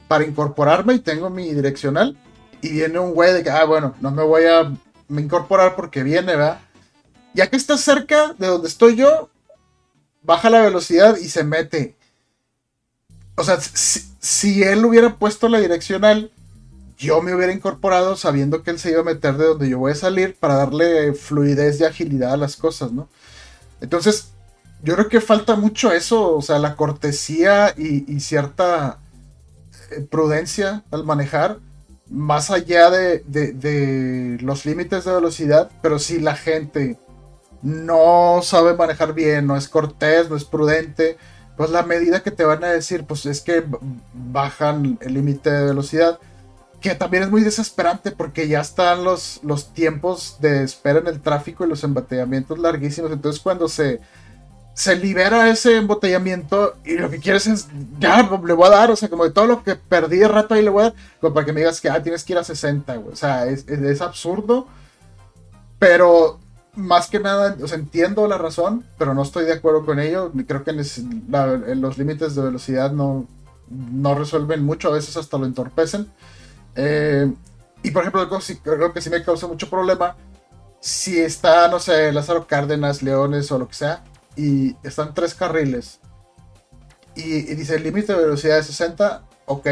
para 0.07 0.25
incorporarme 0.25 0.95
y 0.95 0.99
tengo 0.99 1.29
mi 1.29 1.53
direccional 1.53 2.17
y 2.61 2.69
viene 2.69 2.99
un 2.99 3.13
güey 3.13 3.33
de 3.33 3.43
que, 3.43 3.49
ah, 3.49 3.65
bueno, 3.65 3.95
no 4.01 4.11
me 4.11 4.23
voy 4.23 4.45
a 4.45 4.71
me 5.07 5.21
incorporar 5.21 5.75
porque 5.75 6.03
viene, 6.03 6.35
¿verdad? 6.35 6.59
Ya 7.33 7.49
que 7.49 7.57
está 7.57 7.77
cerca 7.77 8.33
de 8.37 8.47
donde 8.47 8.67
estoy 8.67 8.95
yo, 8.95 9.29
baja 10.23 10.49
la 10.49 10.61
velocidad 10.61 11.17
y 11.17 11.29
se 11.29 11.43
mete. 11.43 11.95
O 13.35 13.43
sea, 13.43 13.59
si, 13.61 14.63
él 14.63 14.83
hubiera 14.83 15.15
puesto 15.17 15.47
la 15.47 15.59
direccional, 15.59 16.31
yo 16.97 17.21
me 17.21 17.35
hubiera 17.35 17.53
incorporado 17.53 18.15
sabiendo 18.15 18.63
que 18.63 18.71
él 18.71 18.79
se 18.79 18.89
iba 18.91 19.01
a 19.01 19.05
meter 19.05 19.37
de 19.37 19.45
donde 19.45 19.69
yo 19.69 19.77
voy 19.77 19.91
a 19.91 19.95
salir 19.95 20.35
para 20.35 20.55
darle 20.55 21.13
fluidez 21.13 21.79
y 21.79 21.85
agilidad 21.85 22.33
a 22.33 22.37
las 22.37 22.55
cosas, 22.55 22.91
¿no? 22.91 23.07
Entonces, 23.79 24.31
yo 24.81 24.95
creo 24.95 25.07
que 25.07 25.21
falta 25.21 25.55
mucho 25.55 25.91
eso, 25.91 26.35
o 26.35 26.41
sea, 26.41 26.57
la 26.57 26.75
cortesía 26.75 27.73
y, 27.77 28.11
y 28.11 28.19
cierta 28.19 28.99
eh, 29.91 30.01
prudencia 30.01 30.83
al 30.91 31.03
manejar, 31.03 31.59
más 32.09 32.51
allá 32.51 32.89
de, 32.89 33.19
de- 33.27 34.37
los 34.41 34.65
límites 34.65 35.05
de 35.05 35.13
velocidad, 35.13 35.71
pero 35.81 35.99
si 35.99 36.19
la 36.19 36.35
gente 36.35 36.97
no 37.61 38.41
sabe 38.43 38.75
manejar 38.75 39.13
bien, 39.13 39.47
no 39.47 39.57
es 39.57 39.67
cortés, 39.69 40.29
no 40.29 40.35
es 40.35 40.45
prudente, 40.45 41.17
pues 41.57 41.69
la 41.71 41.83
medida 41.83 42.23
que 42.23 42.31
te 42.31 42.45
van 42.45 42.63
a 42.63 42.69
decir, 42.69 43.05
pues 43.05 43.25
es 43.25 43.41
que 43.41 43.63
bajan 44.13 44.97
el 45.01 45.13
límite 45.15 45.51
de 45.51 45.65
velocidad, 45.65 46.19
que 46.81 46.95
también 46.95 47.23
es 47.23 47.31
muy 47.31 47.41
desesperante 47.43 48.11
porque 48.11 48.47
ya 48.47 48.61
están 48.61 49.03
los, 49.03 49.39
los 49.43 49.73
tiempos 49.73 50.37
de 50.39 50.63
espera 50.63 50.99
en 50.99 51.07
el 51.07 51.21
tráfico 51.21 51.65
y 51.65 51.69
los 51.69 51.83
embotellamientos 51.83 52.59
larguísimos, 52.59 53.11
entonces 53.11 53.41
cuando 53.41 53.67
se 53.67 53.99
se 54.77 54.95
libera 54.95 55.49
ese 55.49 55.75
embotellamiento 55.77 56.75
y 56.85 56.99
lo 56.99 57.09
que 57.09 57.17
quieres 57.17 57.47
es, 57.47 57.67
ya, 57.97 58.21
le 58.21 58.53
voy 58.53 58.67
a 58.67 58.69
dar, 58.69 58.91
o 58.91 58.95
sea, 58.95 59.09
como 59.09 59.23
de 59.23 59.31
todo 59.31 59.47
lo 59.47 59.63
que 59.63 59.73
perdí 59.73 60.19
de 60.19 60.27
rato 60.27 60.53
ahí 60.53 60.61
le 60.61 60.69
voy 60.69 60.81
a 60.81 60.83
dar, 60.89 60.93
como 61.19 61.33
para 61.33 61.47
que 61.47 61.51
me 61.51 61.61
digas 61.61 61.81
que, 61.81 61.89
ah, 61.89 62.03
tienes 62.03 62.23
que 62.23 62.33
ir 62.33 62.37
a 62.37 62.43
60, 62.43 62.95
güey. 62.97 63.11
O 63.11 63.15
sea, 63.15 63.47
es, 63.47 63.67
es- 63.67 64.01
absurdo, 64.01 64.67
pero 65.79 66.37
más 66.75 67.07
que 67.07 67.19
nada, 67.19 67.57
o 67.59 67.73
entiendo 67.73 68.27
la 68.27 68.37
razón, 68.37 68.85
pero 68.99 69.15
no 69.15 69.23
estoy 69.23 69.45
de 69.45 69.53
acuerdo 69.53 69.83
con 69.83 69.99
ello. 69.99 70.31
Creo 70.47 70.63
que 70.63 70.73
los 70.73 71.97
límites 71.97 72.35
de 72.35 72.43
velocidad 72.43 72.91
no, 72.91 73.25
no 73.71 74.13
resuelven 74.13 74.63
mucho, 74.63 74.89
a 74.89 74.93
veces 74.93 75.17
hasta 75.17 75.39
lo 75.39 75.47
entorpecen. 75.47 76.07
Eh, 76.75 77.33
y 77.81 77.89
por 77.89 78.03
ejemplo, 78.03 78.29
creo 78.63 78.93
que 78.93 79.01
sí 79.01 79.09
me 79.09 79.23
causa 79.23 79.47
mucho 79.47 79.71
problema 79.71 80.15
si 80.79 81.19
está, 81.19 81.67
no 81.67 81.79
sé, 81.79 82.11
Lázaro 82.11 82.45
Cárdenas, 82.45 83.01
Leones 83.01 83.51
o 83.51 83.57
lo 83.57 83.67
que 83.67 83.73
sea, 83.73 84.03
y 84.37 84.77
están 84.83 85.13
tres 85.13 85.33
carriles, 85.33 85.99
y, 87.15 87.41
dice 87.55 87.75
el 87.75 87.83
límite 87.83 88.13
de 88.13 88.21
velocidad 88.21 88.57
de 88.57 88.63
60, 88.63 89.23
ok, 89.47 89.67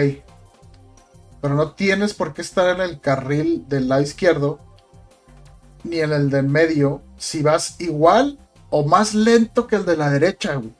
pero 1.41 1.53
no 1.53 1.73
tienes 1.73 2.15
por 2.15 2.33
qué 2.33 2.41
estar 2.41 2.75
en 2.75 2.81
el 2.81 2.99
carril 2.99 3.65
del 3.69 3.87
lado 3.87 4.01
izquierdo, 4.01 4.59
ni 5.83 5.99
en 5.99 6.11
el 6.11 6.31
del 6.31 6.47
medio, 6.47 7.03
si 7.17 7.43
vas 7.43 7.79
igual 7.79 8.39
o 8.71 8.83
más 8.83 9.13
lento 9.13 9.67
que 9.67 9.75
el 9.75 9.85
de 9.85 9.95
la 9.95 10.09
derecha, 10.09 10.55
güey. 10.55 10.73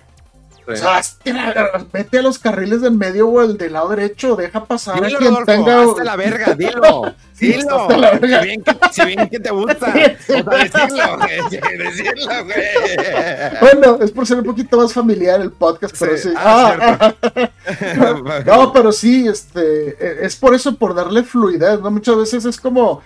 Vete 1.94 2.18
a 2.20 2.22
los 2.22 2.40
carriles 2.40 2.82
del 2.82 2.94
medio 2.94 3.28
o 3.30 3.42
el 3.42 3.58
del 3.58 3.74
lado 3.74 3.90
derecho, 3.90 4.36
deja 4.36 4.66
pasar 4.66 5.04
a 5.04 5.08
Dilo, 5.08 5.20
quien 5.20 5.32
Rodolfo, 5.36 5.52
tenga. 5.52 5.84
hasta 5.84 6.04
la 6.04 6.16
verga, 6.16 6.54
dilo. 6.56 7.14
Dilo. 7.40 7.82
hasta 7.82 7.98
la 7.98 8.12
verga. 8.12 8.40
Si 8.42 8.46
bien 8.48 8.64
que, 8.64 8.76
si 8.92 9.06
bien 9.06 9.30
que 9.30 9.40
te 9.40 9.52
gusta. 9.52 9.76
O 9.88 9.92
sea, 9.94 10.44
decirlo, 10.44 11.18
güey. 11.18 11.78
Decirlo, 11.78 12.46
güey. 12.46 13.60
Bueno, 13.62 14.00
es 14.02 14.12
por 14.12 14.26
ser 14.26 14.38
un 14.40 14.46
poquito 14.46 14.78
más 14.78 14.94
familiar 14.94 15.42
el 15.42 15.52
podcast, 15.52 15.96
pero 16.00 16.18
Sí. 16.18 16.30
sí. 16.30 16.34
Ah, 16.38 17.14
Ah, 17.26 18.44
no, 18.46 18.72
pero 18.74 18.92
sí, 18.92 19.28
este, 19.28 19.90
e- 19.90 20.26
es 20.26 20.36
por 20.36 20.54
eso, 20.56 20.76
por 20.76 20.94
darle 20.96 21.24
fluidez, 21.24 21.80
¿no? 21.82 21.92
Muchas 21.92 22.16
veces 22.18 22.46
es 22.46 22.60
como, 22.60 23.02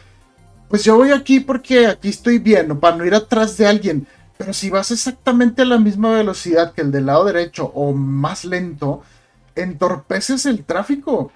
pues 0.69 0.83
yo 0.83 0.95
voy 0.95 1.11
aquí 1.11 1.39
porque 1.39 1.87
aquí 1.87 2.09
estoy 2.09 2.37
bien, 2.39 2.67
¿no? 2.67 2.79
para 2.79 2.95
no 2.95 3.05
ir 3.05 3.15
atrás 3.15 3.57
de 3.57 3.67
alguien. 3.67 4.07
Pero 4.39 4.53
si 4.53 4.71
vas 4.71 4.91
exactamente 4.91 5.63
a 5.63 5.65
la 5.65 5.79
misma 5.79 6.13
velocidad 6.13 6.73
que 6.73 6.81
el 6.81 6.91
del 6.91 7.07
lado 7.07 7.25
derecho 7.25 7.65
o 7.75 7.91
más 7.93 8.45
lento, 8.45 9.03
entorpeces 9.55 10.45
el 10.45 10.65
tráfico. 10.65 11.31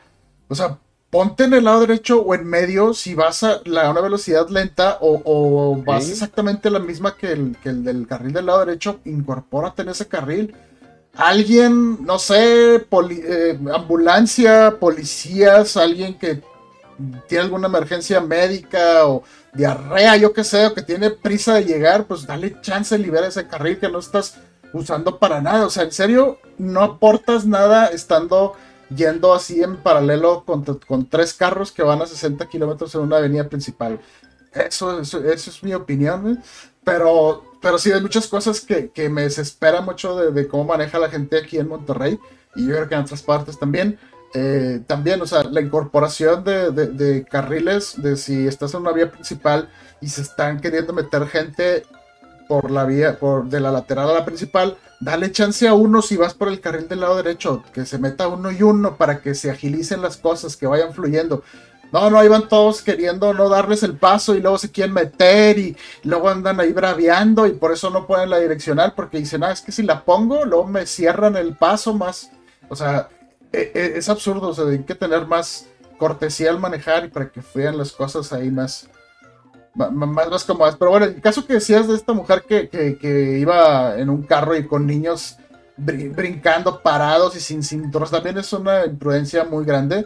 O 0.50 0.56
sea, 0.56 0.80
ponte 1.10 1.46
en 1.46 1.54
el 1.54 1.66
lado 1.66 1.82
derecho 1.82 2.22
o 2.22 2.36
en 2.36 2.46
medio 2.46 2.94
si 2.94 3.16
vas 3.16 3.44
a, 3.44 3.62
la- 3.66 3.92
una 3.92 4.02
velocidad 4.02 4.50
lenta 4.50 5.00
o, 5.02 5.22
o 5.26 5.84
vas 5.84 6.12
exactamente 6.12 6.70
la 6.70 6.80
misma 6.80 7.18
que 7.18 7.34
el, 7.34 7.58
que 7.64 7.70
el 7.70 7.84
del 7.86 8.08
carril 8.08 8.34
del 8.34 8.48
lado 8.48 8.66
derecho, 8.66 9.02
incorpórate 9.06 9.82
en 9.84 9.90
ese 9.90 10.08
carril. 10.08 10.56
alguien, 11.16 12.06
no 12.06 12.20
sé, 12.20 12.78
eh, 12.78 13.60
ambulancia, 13.74 14.78
policías, 14.80 15.78
alguien 15.78 16.18
que 16.20 16.44
tiene 17.28 17.44
alguna 17.46 17.68
emergencia 17.68 18.22
médica 18.22 19.08
o 19.08 19.24
diarrea, 19.54 20.18
yo 20.18 20.34
que 20.34 20.44
sé, 20.44 20.66
o 20.66 20.74
que 20.74 20.82
tiene 20.82 21.12
prisa 21.12 21.56
de 21.56 21.66
llegar, 21.66 22.06
pues 22.06 22.26
dale 22.26 22.60
chance, 22.62 22.98
libera 22.98 23.28
ese 23.28 23.48
carril 23.48 23.80
que 23.80 23.90
no 23.90 24.00
estás 24.00 24.38
usando 24.74 25.20
para 25.20 25.42
nada. 25.42 25.66
O 25.66 25.70
sea, 25.70 25.84
en 25.84 25.92
serio, 25.92 26.40
no 26.58 26.82
aportas 26.82 27.46
nada 27.46 27.88
estando 27.88 28.56
yendo 28.96 29.34
así 29.34 29.64
en 29.64 29.78
paralelo 29.78 30.44
con, 30.46 31.10
tres 31.10 31.34
carros 31.34 31.72
que 31.72 31.84
van 31.84 32.02
a 32.02 32.06
60 32.06 32.48
kilómetros 32.48 32.94
en 32.96 33.02
una 33.02 33.18
avenida 33.18 33.48
principal. 33.48 34.00
Eso, 34.54 35.00
eso, 35.00 35.20
es 35.26 35.64
mi 35.64 35.74
opinión, 35.74 36.42
pero, 36.84 37.44
pero 37.62 37.78
sí 37.80 37.92
hay 37.92 38.02
muchas 38.02 38.28
cosas 38.28 38.62
que, 38.62 39.10
me 39.10 39.24
desespera 39.24 39.82
mucho 39.82 40.16
de, 40.32 40.48
cómo 40.48 40.66
maneja 40.66 41.00
la 41.00 41.10
gente 41.10 41.40
aquí 41.40 41.58
en 41.58 41.68
Monterrey 41.68 42.20
y 42.56 42.68
yo 42.68 42.76
creo 42.76 42.90
que 42.90 42.96
en 42.96 43.02
otras 43.02 43.24
partes 43.24 43.58
también. 43.58 43.98
Eh, 44.34 44.82
también, 44.88 45.22
o 45.22 45.28
sea, 45.28 45.44
la 45.44 45.62
incorporación 45.62 46.44
de, 46.44 47.26
carriles, 47.30 48.02
de 48.02 48.18
si 48.18 48.48
estás 48.48 48.74
en 48.74 48.82
una 48.82 48.92
vía 48.92 49.12
principal 49.12 49.70
y 50.02 50.08
se 50.08 50.22
están 50.22 50.60
queriendo 50.60 50.92
meter 50.92 51.28
gente 51.28 51.84
por 52.48 52.72
la 52.72 52.84
vía, 52.86 53.20
por 53.20 53.46
de 53.46 53.60
la 53.60 53.72
lateral 53.72 54.10
a 54.10 54.14
la 54.14 54.26
principal, 54.26 54.76
dale 55.00 55.32
chance 55.32 55.68
a 55.68 55.74
uno 55.74 56.02
si 56.02 56.18
vas 56.18 56.34
por 56.34 56.48
el 56.48 56.62
carril 56.62 56.88
del 56.88 57.02
lado 57.02 57.18
derecho, 57.18 57.64
que 57.74 57.86
se 57.86 58.00
meta 58.00 58.28
uno 58.28 58.52
y 58.52 58.64
uno 58.64 58.96
para 58.98 59.20
que 59.22 59.36
se 59.36 59.52
agilicen 59.52 60.02
las 60.02 60.18
cosas, 60.18 60.58
que 60.58 60.68
vayan 60.68 60.94
fluyendo. 60.94 61.44
No, 61.92 62.10
no, 62.10 62.18
ahí 62.18 62.28
van 62.28 62.48
todos 62.48 62.82
queriendo 62.82 63.36
no 63.36 63.50
darles 63.50 63.84
el 63.84 63.96
paso 63.96 64.34
y 64.34 64.42
luego 64.42 64.58
se 64.58 64.72
quieren 64.72 64.96
meter 64.96 65.60
y 65.60 65.78
luego 66.04 66.28
andan 66.28 66.60
ahí 66.60 66.74
braviando 66.74 67.46
y 67.46 67.52
por 67.52 67.72
eso 67.72 67.92
no 67.92 68.08
ponen 68.08 68.32
la 68.32 68.40
direccional 68.40 68.94
porque 68.96 69.20
dicen, 69.20 69.44
ah, 69.44 69.52
es 69.52 69.62
que 69.62 69.72
si 69.72 69.84
la 69.84 70.04
pongo, 70.04 70.44
luego 70.44 70.66
me 70.66 70.88
cierran 70.88 71.36
el 71.36 71.56
paso 71.56 71.94
más. 71.94 72.32
O 72.68 72.76
sea, 72.76 73.10
es 73.54 74.10
absurdo, 74.10 74.50
o 74.50 74.54
sea, 74.54 74.66
hay 74.66 74.80
que 74.80 74.96
tener 74.96 75.28
más 75.28 75.68
cortesía 75.98 76.50
al 76.50 76.60
manejar 76.60 77.06
y 77.06 77.08
para 77.10 77.30
que 77.30 77.42
fluyan 77.42 77.78
las 77.78 77.92
cosas 77.92 78.34
ahí 78.34 78.50
más, 78.50 78.90
más, 79.76 79.92
más 79.92 80.44
cómodas. 80.44 80.76
Pero 80.76 80.92
bueno, 80.92 81.06
el 81.06 81.22
caso 81.22 81.46
que 81.46 81.54
decías 81.54 81.88
de 81.88 81.96
esta 81.96 82.14
mujer 82.14 82.44
que, 82.48 82.68
que, 82.70 83.40
iba 83.40 83.98
en 83.98 84.10
un 84.10 84.24
carro 84.24 84.56
y 84.56 84.66
con 84.68 84.86
niños 84.86 85.38
brincando 85.78 86.82
parados 86.82 87.36
y 87.36 87.40
sin 87.40 87.64
cinturones, 87.64 88.12
también 88.12 88.38
es 88.38 88.52
una 88.54 88.86
imprudencia 88.86 89.44
muy 89.44 89.66
grande. 89.66 90.06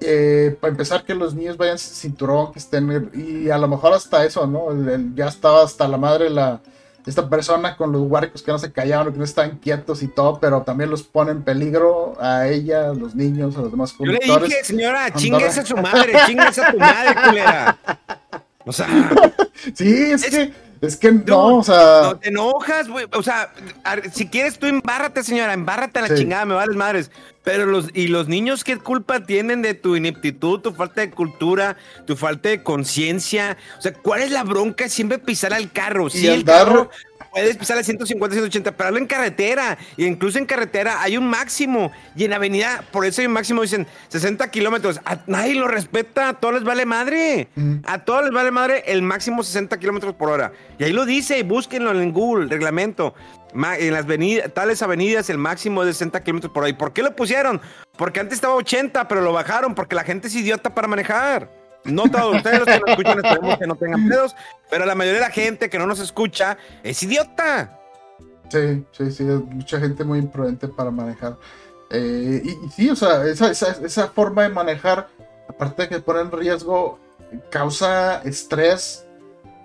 Eh, 0.00 0.56
para 0.60 0.72
empezar, 0.72 1.04
que 1.04 1.14
los 1.14 1.34
niños 1.34 1.56
vayan 1.56 1.78
sin 1.78 1.94
cinturón, 1.94 2.52
que 2.52 2.58
estén, 2.58 3.10
y 3.14 3.48
a 3.48 3.56
lo 3.56 3.68
mejor 3.68 3.94
hasta 3.94 4.24
eso, 4.24 4.46
¿no? 4.46 4.68
ya 5.14 5.28
estaba 5.28 5.62
hasta 5.62 5.88
la 5.88 5.96
madre 5.96 6.28
la, 6.28 6.60
esta 7.06 7.28
persona 7.28 7.76
con 7.76 7.92
los 7.92 8.02
huarcos 8.02 8.42
que 8.42 8.50
no 8.50 8.58
se 8.58 8.72
callaban, 8.72 9.12
que 9.12 9.18
no 9.18 9.24
estaban 9.24 9.58
quietos 9.58 10.02
y 10.02 10.08
todo, 10.08 10.38
pero 10.40 10.62
también 10.62 10.90
los 10.90 11.02
pone 11.02 11.32
en 11.32 11.42
peligro 11.42 12.14
a 12.20 12.48
ella, 12.48 12.90
a 12.90 12.94
los 12.94 13.14
niños, 13.14 13.56
a 13.56 13.60
los 13.60 13.70
demás 13.70 13.92
conductores. 13.92 14.28
Yo 14.28 14.40
le 14.40 14.46
dije, 14.46 14.64
señora, 14.64 15.12
chingues 15.12 15.58
a 15.58 15.64
su 15.64 15.76
madre, 15.76 16.14
chingues 16.26 16.58
a 16.58 16.72
tu 16.72 16.78
madre, 16.78 17.14
culera. 17.28 17.78
O 18.64 18.72
sea. 18.72 18.86
sí, 19.74 20.12
es, 20.12 20.24
que. 20.24 20.52
Es 20.86 20.96
que 20.96 21.12
no, 21.12 21.58
o 21.58 21.62
sea. 21.62 22.00
No 22.02 22.16
te 22.16 22.28
enojas, 22.28 22.88
güey. 22.88 23.06
O 23.12 23.22
sea, 23.22 23.52
si 24.12 24.28
quieres 24.28 24.58
tú 24.58 24.66
embárrate, 24.66 25.22
señora, 25.22 25.52
embárrate 25.52 25.98
a 25.98 26.02
la 26.02 26.14
chingada, 26.14 26.44
me 26.44 26.54
vales 26.54 26.76
madres. 26.76 27.10
Pero 27.42 27.66
los, 27.66 27.90
y 27.92 28.08
los 28.08 28.26
niños, 28.26 28.64
¿qué 28.64 28.78
culpa 28.78 29.20
tienen 29.20 29.60
de 29.60 29.74
tu 29.74 29.96
ineptitud, 29.96 30.60
tu 30.60 30.72
falta 30.72 31.02
de 31.02 31.10
cultura, 31.10 31.76
tu 32.06 32.16
falta 32.16 32.48
de 32.48 32.62
conciencia? 32.62 33.58
O 33.78 33.82
sea, 33.82 33.92
¿cuál 33.92 34.22
es 34.22 34.30
la 34.30 34.44
bronca 34.44 34.88
siempre 34.88 35.18
pisar 35.18 35.52
al 35.52 35.70
carro? 35.70 36.08
Si 36.08 36.26
el 36.26 36.44
carro 36.44 36.90
puedes 37.34 37.56
pisar 37.56 37.76
a 37.76 37.82
150, 37.82 38.34
180, 38.34 38.72
pero 38.76 38.88
hablo 38.88 38.98
en 38.98 39.06
carretera. 39.06 39.76
Y 39.96 40.06
incluso 40.06 40.38
en 40.38 40.46
carretera 40.46 41.02
hay 41.02 41.16
un 41.16 41.26
máximo. 41.26 41.90
Y 42.16 42.24
en 42.24 42.32
avenida, 42.32 42.84
por 42.92 43.04
eso 43.04 43.20
hay 43.20 43.26
un 43.26 43.32
máximo, 43.32 43.62
dicen 43.62 43.86
60 44.08 44.50
kilómetros. 44.50 45.00
A 45.04 45.18
nadie 45.26 45.54
lo 45.54 45.68
respeta, 45.68 46.28
a 46.28 46.34
todos 46.34 46.54
les 46.54 46.64
vale 46.64 46.86
madre. 46.86 47.48
A 47.84 48.04
todos 48.04 48.24
les 48.24 48.32
vale 48.32 48.50
madre 48.50 48.84
el 48.86 49.02
máximo 49.02 49.42
60 49.42 49.78
kilómetros 49.78 50.14
por 50.14 50.30
hora. 50.30 50.52
Y 50.78 50.84
ahí 50.84 50.92
lo 50.92 51.04
dice, 51.04 51.42
búsquenlo 51.42 51.90
en 51.90 52.12
Google, 52.12 52.48
reglamento 52.48 53.14
en 53.78 53.92
las 53.92 54.04
avenidas, 54.04 54.52
tales 54.52 54.82
avenidas 54.82 55.30
el 55.30 55.38
máximo 55.38 55.82
es 55.82 55.86
de 55.86 55.92
60 55.92 56.22
kilómetros 56.24 56.52
por 56.52 56.64
ahí. 56.64 56.72
¿Por 56.72 56.92
qué 56.92 57.02
lo 57.02 57.14
pusieron? 57.14 57.60
Porque 57.96 58.20
antes 58.20 58.36
estaba 58.36 58.54
80, 58.54 59.06
pero 59.06 59.20
lo 59.20 59.32
bajaron 59.32 59.74
porque 59.74 59.94
la 59.94 60.02
gente 60.02 60.26
es 60.28 60.34
idiota 60.34 60.74
para 60.74 60.88
manejar. 60.88 61.63
No 61.84 62.04
todos 62.10 62.36
ustedes 62.36 62.60
los 62.60 62.68
que 62.68 62.80
nos 62.80 62.90
escuchan 62.90 63.18
esperemos 63.24 63.58
que 63.58 63.66
no 63.66 63.76
tengan 63.76 64.08
pedos, 64.08 64.36
pero 64.70 64.86
la 64.86 64.94
mayoría 64.94 65.20
de 65.20 65.26
la 65.26 65.32
gente 65.32 65.68
que 65.68 65.78
no 65.78 65.86
nos 65.86 66.00
escucha 66.00 66.56
es 66.82 67.02
idiota. 67.02 67.78
Sí, 68.48 68.84
sí, 68.92 69.10
sí, 69.10 69.24
mucha 69.24 69.80
gente 69.80 70.04
muy 70.04 70.18
imprudente 70.18 70.68
para 70.68 70.90
manejar. 70.90 71.36
Eh, 71.90 72.42
y, 72.44 72.70
sí, 72.70 72.90
o 72.90 72.96
sea, 72.96 73.24
esa, 73.26 73.50
esa, 73.50 74.08
forma 74.08 74.42
de 74.42 74.48
manejar, 74.48 75.08
aparte 75.48 75.82
de 75.82 75.88
que 75.88 76.00
pone 76.00 76.20
en 76.20 76.32
riesgo, 76.32 76.98
causa 77.50 78.22
estrés 78.22 79.04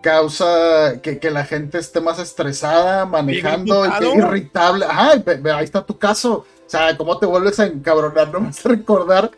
causa 0.01 1.01
que, 1.01 1.20
la 1.30 1.45
gente 1.45 1.78
esté 1.78 2.01
más 2.01 2.20
estresada, 2.20 3.05
manejando, 3.05 3.86
y 3.86 4.17
irritable. 4.17 4.86
Ajá, 4.86 5.13
ahí 5.55 5.63
está 5.63 5.86
tu 5.86 5.97
caso. 5.97 6.45
O 6.65 6.70
sea, 6.70 6.95
cómo 6.97 7.17
te 7.17 7.26
vuelves 7.26 7.59
a 7.59 7.65
encabronar, 7.65 8.32
no 8.32 8.41
me 8.41 8.49
hace 8.49 8.70
recordar. 8.70 9.32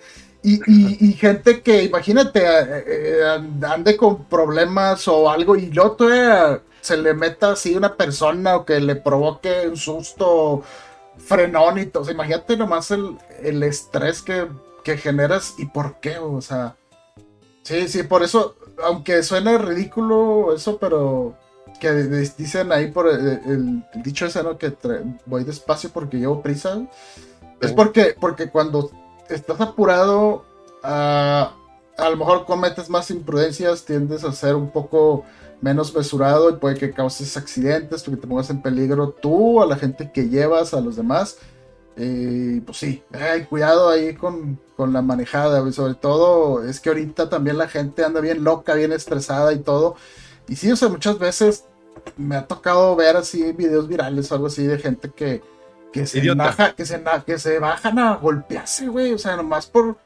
Y, 0.43 1.13
gente 1.13 1.61
que, 1.61 1.83
imagínate, 1.83 2.39
eh, 2.39 2.83
eh, 2.87 3.41
ande 3.67 3.95
con 3.95 4.25
problemas 4.25 5.07
o 5.07 5.29
algo 5.29 5.55
y 5.55 5.67
luego 5.67 5.97
se 6.81 6.97
le 6.97 7.13
meta 7.13 7.51
así 7.51 7.75
una 7.75 7.95
persona 7.95 8.55
o 8.55 8.65
que 8.65 8.79
le 8.79 8.95
provoque 8.95 9.67
un 9.67 9.77
susto, 9.77 10.63
frenón 11.17 11.77
y 11.77 11.85
todo. 11.85 12.01
O 12.01 12.05
sea, 12.05 12.15
imagínate 12.15 12.57
nomás 12.57 12.89
el, 12.89 13.17
el 13.43 13.61
estrés 13.61 14.23
que, 14.23 14.47
que 14.83 14.97
generas 14.97 15.53
y 15.59 15.65
por 15.65 15.99
qué, 15.99 16.17
o 16.17 16.41
sea. 16.41 16.75
Sí, 17.61 17.87
sí, 17.87 18.01
por 18.01 18.23
eso 18.23 18.55
aunque 18.83 19.23
suene 19.23 19.57
ridículo 19.57 20.53
eso, 20.55 20.77
pero 20.77 21.35
que 21.79 21.91
dicen 21.93 22.71
ahí 22.71 22.91
por 22.91 23.07
el, 23.07 23.83
dicho 24.03 24.25
ese, 24.25 24.43
¿no? 24.43 24.57
Que 24.57 24.73
voy 25.25 25.43
despacio 25.43 25.89
porque 25.91 26.17
llevo 26.17 26.41
prisa. 26.41 26.81
Es 27.59 27.71
porque, 27.73 28.15
porque 28.19 28.49
cuando 28.49 28.91
estás 29.35 29.59
apurado, 29.61 30.43
a 30.83 31.53
lo 31.97 32.17
mejor 32.17 32.45
cometes 32.45 32.89
más 32.89 33.11
imprudencias, 33.11 33.85
tiendes 33.85 34.23
a 34.23 34.31
ser 34.31 34.55
un 34.55 34.69
poco 34.71 35.23
menos 35.61 35.93
mesurado 35.95 36.49
y 36.49 36.53
puede 36.53 36.75
que 36.75 36.91
causes 36.91 37.37
accidentes, 37.37 38.03
porque 38.03 38.19
te 38.19 38.27
pongas 38.27 38.49
en 38.49 38.61
peligro 38.61 39.09
tú, 39.09 39.61
a 39.61 39.65
la 39.65 39.75
gente 39.75 40.11
que 40.11 40.27
llevas, 40.27 40.73
a 40.73 40.81
los 40.81 40.95
demás. 40.95 41.37
Y 41.95 42.61
pues 42.61 42.77
sí, 42.77 43.03
hay 43.11 43.45
cuidado 43.45 43.89
ahí 43.89 44.15
con, 44.15 44.59
la 44.77 45.03
manejada, 45.03 45.71
sobre 45.71 45.93
todo 45.93 46.67
es 46.67 46.79
que 46.79 46.89
ahorita 46.89 47.29
también 47.29 47.59
la 47.59 47.67
gente 47.67 48.03
anda 48.03 48.19
bien 48.19 48.43
loca, 48.43 48.73
bien 48.73 48.91
estresada 48.91 49.53
y 49.53 49.59
todo. 49.59 49.95
Y 50.47 50.55
sí, 50.55 50.71
o 50.71 50.75
sea, 50.75 50.89
muchas 50.89 51.19
veces 51.19 51.65
me 52.17 52.35
ha 52.35 52.47
tocado 52.47 52.95
ver 52.95 53.15
así 53.15 53.51
videos 53.51 53.87
virales 53.87 54.31
o 54.31 54.35
algo 54.35 54.47
así 54.47 54.65
de 54.65 54.79
gente 54.79 55.11
que, 55.15 55.43
que, 55.91 56.05
se, 56.05 56.33
baja, 56.33 56.73
que, 56.73 56.85
se, 56.85 57.01
que 57.25 57.39
se 57.39 57.59
bajan 57.59 57.99
a 57.99 58.15
golpearse, 58.15 58.87
güey, 58.87 59.13
o 59.13 59.17
sea, 59.17 59.35
nomás 59.35 59.67
por 59.67 59.97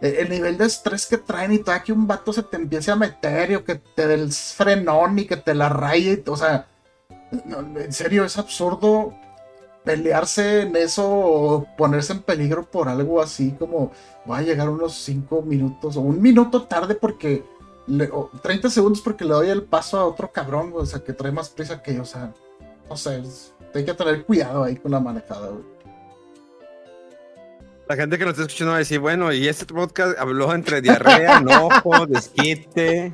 el 0.00 0.28
nivel 0.28 0.58
de 0.58 0.66
estrés 0.66 1.06
que 1.06 1.18
traen 1.18 1.52
y 1.52 1.58
todo, 1.58 1.74
que 1.84 1.92
un 1.92 2.06
vato 2.06 2.32
se 2.32 2.42
te 2.42 2.56
empiece 2.56 2.90
a 2.90 2.96
meter 2.96 3.56
o 3.56 3.64
que 3.64 3.76
te 3.76 4.06
dé 4.06 4.14
el 4.14 4.32
frenón 4.32 5.18
y 5.18 5.24
que 5.24 5.36
te 5.36 5.54
la 5.54 5.68
raye, 5.68 6.22
o 6.26 6.36
sea, 6.36 6.66
en 7.32 7.92
serio, 7.92 8.24
es 8.24 8.38
absurdo 8.38 9.14
pelearse 9.84 10.62
en 10.62 10.76
eso 10.76 11.06
o 11.06 11.66
ponerse 11.76 12.14
en 12.14 12.22
peligro 12.22 12.64
por 12.70 12.88
algo 12.88 13.20
así 13.20 13.52
como 13.52 13.92
va 14.28 14.38
a 14.38 14.42
llegar 14.42 14.70
unos 14.70 14.94
5 14.94 15.42
minutos 15.42 15.98
o 15.98 16.00
un 16.00 16.22
minuto 16.22 16.62
tarde 16.62 16.94
porque 16.94 17.44
le, 17.86 18.10
30 18.42 18.70
segundos 18.70 19.02
porque 19.02 19.24
le 19.24 19.34
doy 19.34 19.50
el 19.50 19.62
paso 19.62 19.98
a 19.98 20.06
otro 20.06 20.32
cabrón, 20.32 20.72
o 20.74 20.86
sea, 20.86 21.00
que 21.00 21.12
trae 21.12 21.32
más 21.32 21.50
prisa 21.50 21.82
que 21.82 21.94
yo, 21.94 22.02
o 22.02 22.06
sea, 22.06 22.32
no 22.88 22.96
sé, 22.96 23.22
hay 23.74 23.84
que 23.84 23.94
tener 23.94 24.24
cuidado 24.24 24.64
ahí 24.64 24.76
con 24.76 24.92
la 24.92 25.00
manejada, 25.00 25.50
La 27.88 27.96
gente 27.96 28.18
que 28.18 28.24
nos 28.24 28.32
está 28.32 28.42
escuchando 28.42 28.70
va 28.70 28.76
a 28.76 28.78
decir, 28.78 29.00
bueno, 29.00 29.32
y 29.32 29.48
este 29.48 29.66
podcast 29.66 30.18
habló 30.18 30.52
entre 30.54 30.80
diarrea, 30.80 31.38
enojo, 31.38 32.06
desquite. 32.08 33.12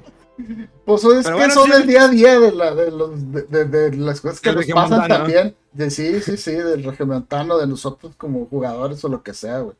Pues 0.84 1.04
es 1.04 1.26
que 1.26 1.50
son 1.50 1.72
el 1.72 1.86
día 1.86 2.04
a 2.04 2.08
día 2.08 2.40
de, 2.40 2.52
la, 2.52 2.74
de, 2.74 2.90
los, 2.90 3.32
de, 3.32 3.64
de, 3.64 3.96
las 3.96 4.20
cosas 4.20 4.40
que 4.40 4.52
nos 4.52 4.66
pasan 4.66 5.08
también. 5.08 5.54
De, 5.72 5.90
sí, 5.90 6.20
sí, 6.20 6.36
sí, 6.36 6.52
del 6.52 6.82
regiomontano, 6.82 7.58
de 7.58 7.66
nosotros 7.66 8.14
como 8.16 8.46
jugadores 8.46 9.04
o 9.04 9.08
lo 9.08 9.22
que 9.22 9.34
sea, 9.34 9.58
güey. 9.60 9.76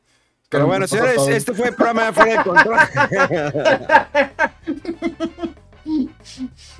Pero 0.49 0.67
bueno, 0.67 0.85
señores, 0.85 1.27
este 1.29 1.53
fue 1.53 1.69
el 1.69 1.75
programa 1.75 2.07
de 2.07 2.13
Fuera 2.13 2.37
de 2.37 2.43
Control. 2.43 2.77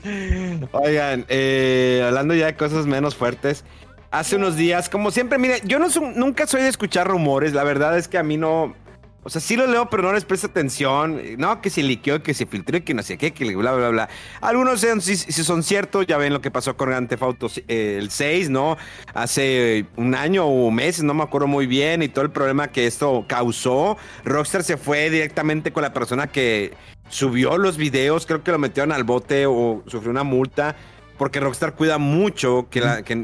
Oigan, 0.73 1.25
eh, 1.29 2.03
hablando 2.05 2.33
ya 2.33 2.47
de 2.47 2.55
cosas 2.55 2.85
menos 2.85 3.15
fuertes, 3.15 3.63
hace 4.11 4.35
unos 4.35 4.57
días, 4.57 4.89
como 4.89 5.09
siempre, 5.09 5.39
mire, 5.39 5.61
yo 5.63 5.79
no 5.79 5.87
nunca 6.15 6.45
soy 6.45 6.61
de 6.61 6.67
escuchar 6.67 7.07
rumores, 7.07 7.53
la 7.53 7.63
verdad 7.63 7.97
es 7.97 8.07
que 8.07 8.17
a 8.17 8.23
mí 8.23 8.37
no, 8.37 8.75
O 9.23 9.29
sea, 9.29 9.39
sí 9.39 9.55
lo 9.55 9.67
leo, 9.67 9.87
pero 9.87 10.01
no 10.01 10.13
les 10.13 10.25
presta 10.25 10.47
atención. 10.47 11.21
No, 11.37 11.61
que 11.61 11.69
se 11.69 11.83
liqueó, 11.83 12.23
que 12.23 12.33
se 12.33 12.47
filtró, 12.47 12.83
que 12.83 12.95
no 12.95 13.03
sé 13.03 13.19
qué, 13.19 13.31
que 13.31 13.55
bla, 13.55 13.71
bla, 13.71 13.89
bla. 13.89 14.09
Algunos 14.41 14.81
si, 14.81 15.15
son 15.15 15.61
ciertos, 15.61 16.07
ya 16.07 16.17
ven 16.17 16.33
lo 16.33 16.41
que 16.41 16.49
pasó 16.49 16.75
con 16.75 16.89
Grand 16.89 17.07
Theft 17.07 17.59
el 17.67 18.09
6, 18.09 18.49
¿no? 18.49 18.77
Hace 19.13 19.85
un 19.95 20.15
año 20.15 20.45
o 20.47 20.71
meses, 20.71 21.03
no 21.03 21.13
me 21.13 21.21
acuerdo 21.21 21.45
muy 21.45 21.67
bien, 21.67 22.01
y 22.01 22.09
todo 22.09 22.25
el 22.25 22.31
problema 22.31 22.69
que 22.69 22.87
esto 22.87 23.25
causó. 23.27 23.95
Rockstar 24.25 24.63
se 24.63 24.77
fue 24.77 25.11
directamente 25.11 25.71
con 25.71 25.83
la 25.83 25.93
persona 25.93 26.25
que 26.25 26.73
subió 27.09 27.59
los 27.59 27.77
videos, 27.77 28.25
creo 28.25 28.43
que 28.43 28.51
lo 28.51 28.57
metieron 28.57 28.91
al 28.91 29.03
bote 29.03 29.45
o 29.45 29.83
sufrió 29.85 30.09
una 30.09 30.23
multa 30.23 30.75
porque 31.21 31.39
Rockstar 31.39 31.75
cuida 31.75 31.99
mucho 31.99 32.65
que, 32.71 32.81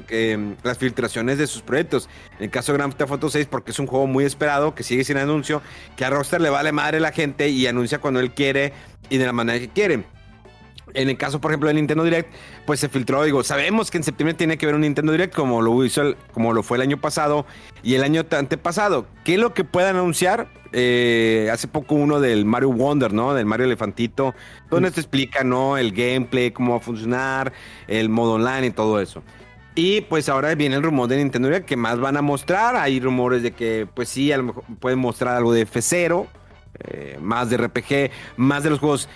em, 0.10 0.56
las 0.62 0.78
filtraciones 0.78 1.40
de 1.40 1.48
sus 1.48 1.64
proyectos. 1.64 2.08
En 2.38 2.44
el 2.44 2.52
caso 2.52 2.72
de 2.72 2.78
Grand 2.78 2.94
Theft 2.94 3.10
Auto 3.10 3.28
6, 3.28 3.48
porque 3.48 3.72
es 3.72 3.80
un 3.80 3.88
juego 3.88 4.06
muy 4.06 4.24
esperado, 4.24 4.76
que 4.76 4.84
sigue 4.84 5.04
sin 5.04 5.18
anuncio, 5.18 5.64
que 5.96 6.06
a 6.06 6.12
Rockstar 6.12 6.40
le 6.40 6.52
vale 6.52 6.72
madre 6.72 7.00
la 7.00 7.12
gente 7.12 7.50
y 7.50 7.66
anuncia 7.66 7.98
cuando 7.98 8.20
él 8.20 8.36
quiere 8.36 8.72
y 9.10 9.18
de 9.18 9.26
la 9.26 9.34
manera 9.34 9.58
que 9.58 9.70
quiere. 9.70 10.04
En 10.98 11.10
el 11.10 11.18
caso, 11.18 11.40
por 11.40 11.52
ejemplo, 11.52 11.68
del 11.68 11.76
Nintendo 11.76 12.04
Direct, 12.04 12.34
pues 12.66 12.80
se 12.80 12.90
filtró, 12.90 13.24
digo, 13.24 13.44
sabemos 13.44 13.92
que 13.92 13.98
en 13.98 14.04
septiembre 14.04 14.34
tiene 14.34 14.58
que 14.58 14.66
haber 14.66 14.74
un 14.74 14.82
Nintendo 14.82 15.12
Direct 15.12 15.36
como 15.36 15.62
lo 15.62 15.86
hizo 15.86 16.16
como 16.34 16.54
lo 16.54 16.64
fue 16.64 16.78
el 16.78 16.82
año 16.82 17.00
pasado 17.00 17.46
y 17.84 17.94
el 17.94 18.04
año 18.04 18.26
antepasado. 18.32 19.06
¿Qué 19.24 19.36
es 19.36 19.40
lo 19.40 19.54
que 19.54 19.64
puedan 19.64 19.96
anunciar? 19.96 20.48
Eh, 20.74 21.50
hace 21.54 21.68
poco 21.68 21.94
uno 21.94 22.20
del 22.20 22.46
Mario 22.46 22.72
Wonder, 22.72 23.14
¿no? 23.14 23.36
Del 23.36 23.46
Mario 23.46 23.68
Elefantito, 23.68 24.34
donde 24.72 24.90
te 24.90 25.00
explica, 25.00 25.44
¿no? 25.44 25.78
El 25.78 25.92
gameplay, 25.92 26.50
cómo 26.50 26.72
va 26.72 26.78
a 26.78 26.82
funcionar, 26.82 27.54
el 27.88 28.10
modo 28.10 28.34
online 28.34 28.66
y 28.66 28.72
todo 28.72 29.00
eso. 29.00 29.22
Y 29.76 30.02
pues 30.02 30.30
ahora 30.30 30.56
viene 30.56 30.78
el 30.78 30.82
rumor 30.82 31.10
de 31.10 31.18
Nintendo 31.18 31.48
Direct 31.50 31.68
que 31.68 31.78
más 31.78 32.00
van 32.00 32.18
a 32.18 32.24
mostrar. 32.24 32.76
Hay 32.76 33.00
rumores 33.00 33.44
de 33.44 33.52
que, 33.52 33.88
pues 33.94 34.10
sí, 34.10 34.32
a 34.32 34.38
lo 34.38 34.44
mejor 34.46 34.64
pueden 34.80 34.98
mostrar 34.98 35.36
algo 35.36 35.54
de 35.54 35.68
F0, 35.68 36.26
eh, 36.80 37.20
más 37.22 37.52
de 37.52 37.58
RPG, 37.58 38.12
más 38.38 38.64
de 38.64 38.72
los 38.72 38.80
juegos 38.80 39.08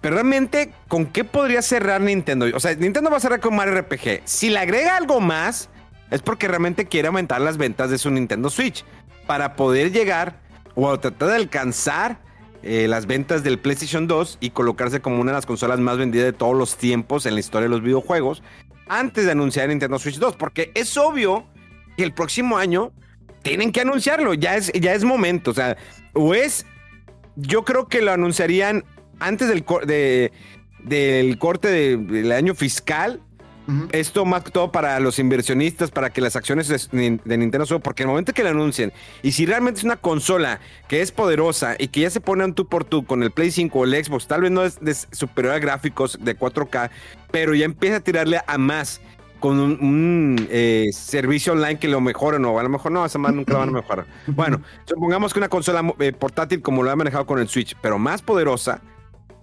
pero 0.00 0.14
realmente, 0.14 0.72
¿con 0.86 1.06
qué 1.06 1.24
podría 1.24 1.60
cerrar 1.62 2.00
Nintendo? 2.00 2.46
O 2.54 2.60
sea, 2.60 2.74
Nintendo 2.74 3.10
va 3.10 3.16
a 3.16 3.20
cerrar 3.20 3.40
con 3.40 3.56
Mario 3.56 3.80
RPG. 3.80 4.22
Si 4.24 4.48
le 4.48 4.60
agrega 4.60 4.96
algo 4.96 5.20
más, 5.20 5.70
es 6.10 6.22
porque 6.22 6.46
realmente 6.46 6.86
quiere 6.86 7.08
aumentar 7.08 7.40
las 7.40 7.56
ventas 7.56 7.90
de 7.90 7.98
su 7.98 8.10
Nintendo 8.10 8.48
Switch. 8.50 8.84
Para 9.26 9.56
poder 9.56 9.92
llegar 9.92 10.40
o 10.74 10.98
tratar 10.98 11.30
de 11.30 11.36
alcanzar 11.36 12.18
eh, 12.62 12.86
las 12.88 13.06
ventas 13.06 13.42
del 13.42 13.58
PlayStation 13.58 14.06
2 14.06 14.38
y 14.40 14.50
colocarse 14.50 15.00
como 15.00 15.20
una 15.20 15.32
de 15.32 15.36
las 15.36 15.46
consolas 15.46 15.80
más 15.80 15.98
vendidas 15.98 16.26
de 16.26 16.32
todos 16.32 16.56
los 16.56 16.76
tiempos 16.76 17.26
en 17.26 17.34
la 17.34 17.40
historia 17.40 17.68
de 17.68 17.74
los 17.74 17.82
videojuegos. 17.82 18.42
Antes 18.88 19.26
de 19.26 19.32
anunciar 19.32 19.68
Nintendo 19.68 19.98
Switch 19.98 20.18
2. 20.18 20.36
Porque 20.36 20.70
es 20.74 20.96
obvio 20.96 21.44
que 21.96 22.04
el 22.04 22.14
próximo 22.14 22.56
año 22.56 22.92
tienen 23.42 23.72
que 23.72 23.80
anunciarlo. 23.80 24.32
Ya 24.34 24.56
es, 24.56 24.72
ya 24.72 24.94
es 24.94 25.02
momento. 25.02 25.50
O 25.50 25.54
sea, 25.54 25.76
o 26.14 26.34
es. 26.34 26.64
Yo 27.36 27.64
creo 27.64 27.86
que 27.86 28.02
lo 28.02 28.12
anunciarían 28.12 28.84
antes 29.20 29.48
del, 29.48 29.64
del 30.84 31.38
corte 31.38 31.96
del 31.96 32.32
año 32.32 32.54
fiscal, 32.54 33.20
esto 33.92 34.24
más 34.24 34.44
que 34.44 34.50
todo 34.50 34.72
para 34.72 34.98
los 34.98 35.18
inversionistas, 35.18 35.90
para 35.90 36.10
que 36.10 36.22
las 36.22 36.36
acciones 36.36 36.68
de, 36.68 37.36
Nintendo 37.36 37.66
suban, 37.66 37.82
porque 37.82 38.02
el 38.02 38.08
momento 38.08 38.32
que 38.32 38.42
lo 38.42 38.48
anuncien, 38.48 38.94
y 39.22 39.32
si 39.32 39.44
realmente 39.44 39.78
es 39.78 39.84
una 39.84 39.96
consola 39.96 40.60
que 40.88 41.02
es 41.02 41.12
poderosa 41.12 41.76
y 41.78 41.88
que 41.88 42.00
ya 42.00 42.10
se 42.10 42.20
pone 42.20 42.44
un 42.44 42.54
tú 42.54 42.66
por 42.66 42.84
tú 42.84 43.04
con 43.04 43.22
el 43.22 43.30
Play 43.30 43.50
5 43.50 43.78
o 43.78 43.84
el 43.84 44.02
Xbox, 44.02 44.26
tal 44.26 44.40
vez 44.40 44.50
no 44.50 44.64
es 44.64 44.80
de 44.80 44.94
superior 44.94 45.54
a 45.54 45.58
gráficos 45.58 46.18
de 46.18 46.38
4K, 46.38 46.90
pero 47.30 47.54
ya 47.54 47.66
empieza 47.66 47.96
a 47.96 48.00
tirarle 48.00 48.40
a 48.46 48.56
más 48.56 49.02
con 49.38 49.60
un, 49.60 50.48
eh, 50.50 50.86
servicio 50.92 51.52
online 51.52 51.78
que 51.78 51.88
lo 51.88 52.00
mejoren 52.00 52.44
o 52.46 52.58
a 52.58 52.62
lo 52.62 52.70
mejor 52.70 52.90
no, 52.90 53.04
esa 53.04 53.18
más 53.18 53.34
nunca 53.34 53.52
lo 53.52 53.58
van 53.58 53.68
a 53.68 53.72
mejorar. 53.72 54.06
Bueno, 54.28 54.62
supongamos 54.86 55.34
que 55.34 55.40
una 55.40 55.48
consola 55.50 55.82
eh, 56.00 56.12
portátil 56.12 56.62
como 56.62 56.82
lo 56.82 56.90
ha 56.90 56.96
manejado 56.96 57.26
con 57.26 57.38
el 57.38 57.48
Switch, 57.48 57.76
pero 57.82 57.98
más 57.98 58.22
poderosa, 58.22 58.80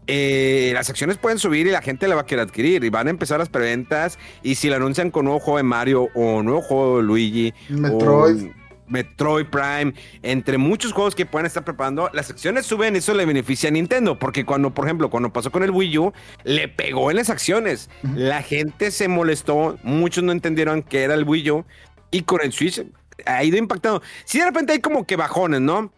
eh, 0.07 0.71
las 0.73 0.89
acciones 0.89 1.17
pueden 1.17 1.39
subir 1.39 1.67
y 1.67 1.71
la 1.71 1.81
gente 1.81 2.07
la 2.07 2.15
va 2.15 2.21
a 2.21 2.25
querer 2.25 2.45
adquirir 2.45 2.83
y 2.83 2.89
van 2.89 3.07
a 3.07 3.09
empezar 3.09 3.39
las 3.39 3.49
preventas 3.49 4.19
y 4.43 4.55
si 4.55 4.69
la 4.69 4.75
anuncian 4.75 5.11
con 5.11 5.25
nuevo 5.25 5.39
juego 5.39 5.57
de 5.57 5.63
Mario 5.63 6.09
o 6.13 6.43
nuevo 6.43 6.61
juego 6.61 6.97
de 6.97 7.03
Luigi 7.03 7.53
Metroid 7.69 8.51
Metroid 8.87 9.47
Prime, 9.47 9.93
entre 10.21 10.57
muchos 10.57 10.93
juegos 10.93 11.15
que 11.15 11.25
pueden 11.25 11.45
estar 11.45 11.63
preparando, 11.63 12.09
las 12.13 12.29
acciones 12.29 12.65
suben, 12.65 12.95
eso 12.95 13.13
le 13.13 13.25
beneficia 13.25 13.69
a 13.69 13.71
Nintendo, 13.71 14.19
porque 14.19 14.45
cuando, 14.45 14.73
por 14.73 14.85
ejemplo, 14.85 15.09
cuando 15.09 15.33
pasó 15.33 15.51
con 15.51 15.63
el 15.63 15.71
Wii 15.71 15.97
U, 15.97 16.13
le 16.43 16.67
pegó 16.67 17.09
en 17.09 17.17
las 17.17 17.29
acciones. 17.29 17.89
La 18.15 18.43
gente 18.43 18.91
se 18.91 19.07
molestó, 19.07 19.77
muchos 19.83 20.23
no 20.23 20.31
entendieron 20.31 20.83
que 20.83 21.03
era 21.03 21.15
el 21.15 21.23
Wii 21.23 21.51
U, 21.51 21.65
y 22.11 22.21
con 22.21 22.41
el 22.41 22.51
Switch 22.51 22.85
ha 23.25 23.43
ido 23.43 23.57
impactando. 23.57 24.01
Si 24.25 24.39
de 24.39 24.45
repente 24.45 24.73
hay 24.73 24.79
como 24.79 25.05
que 25.05 25.15
bajones, 25.15 25.61
¿no? 25.61 25.91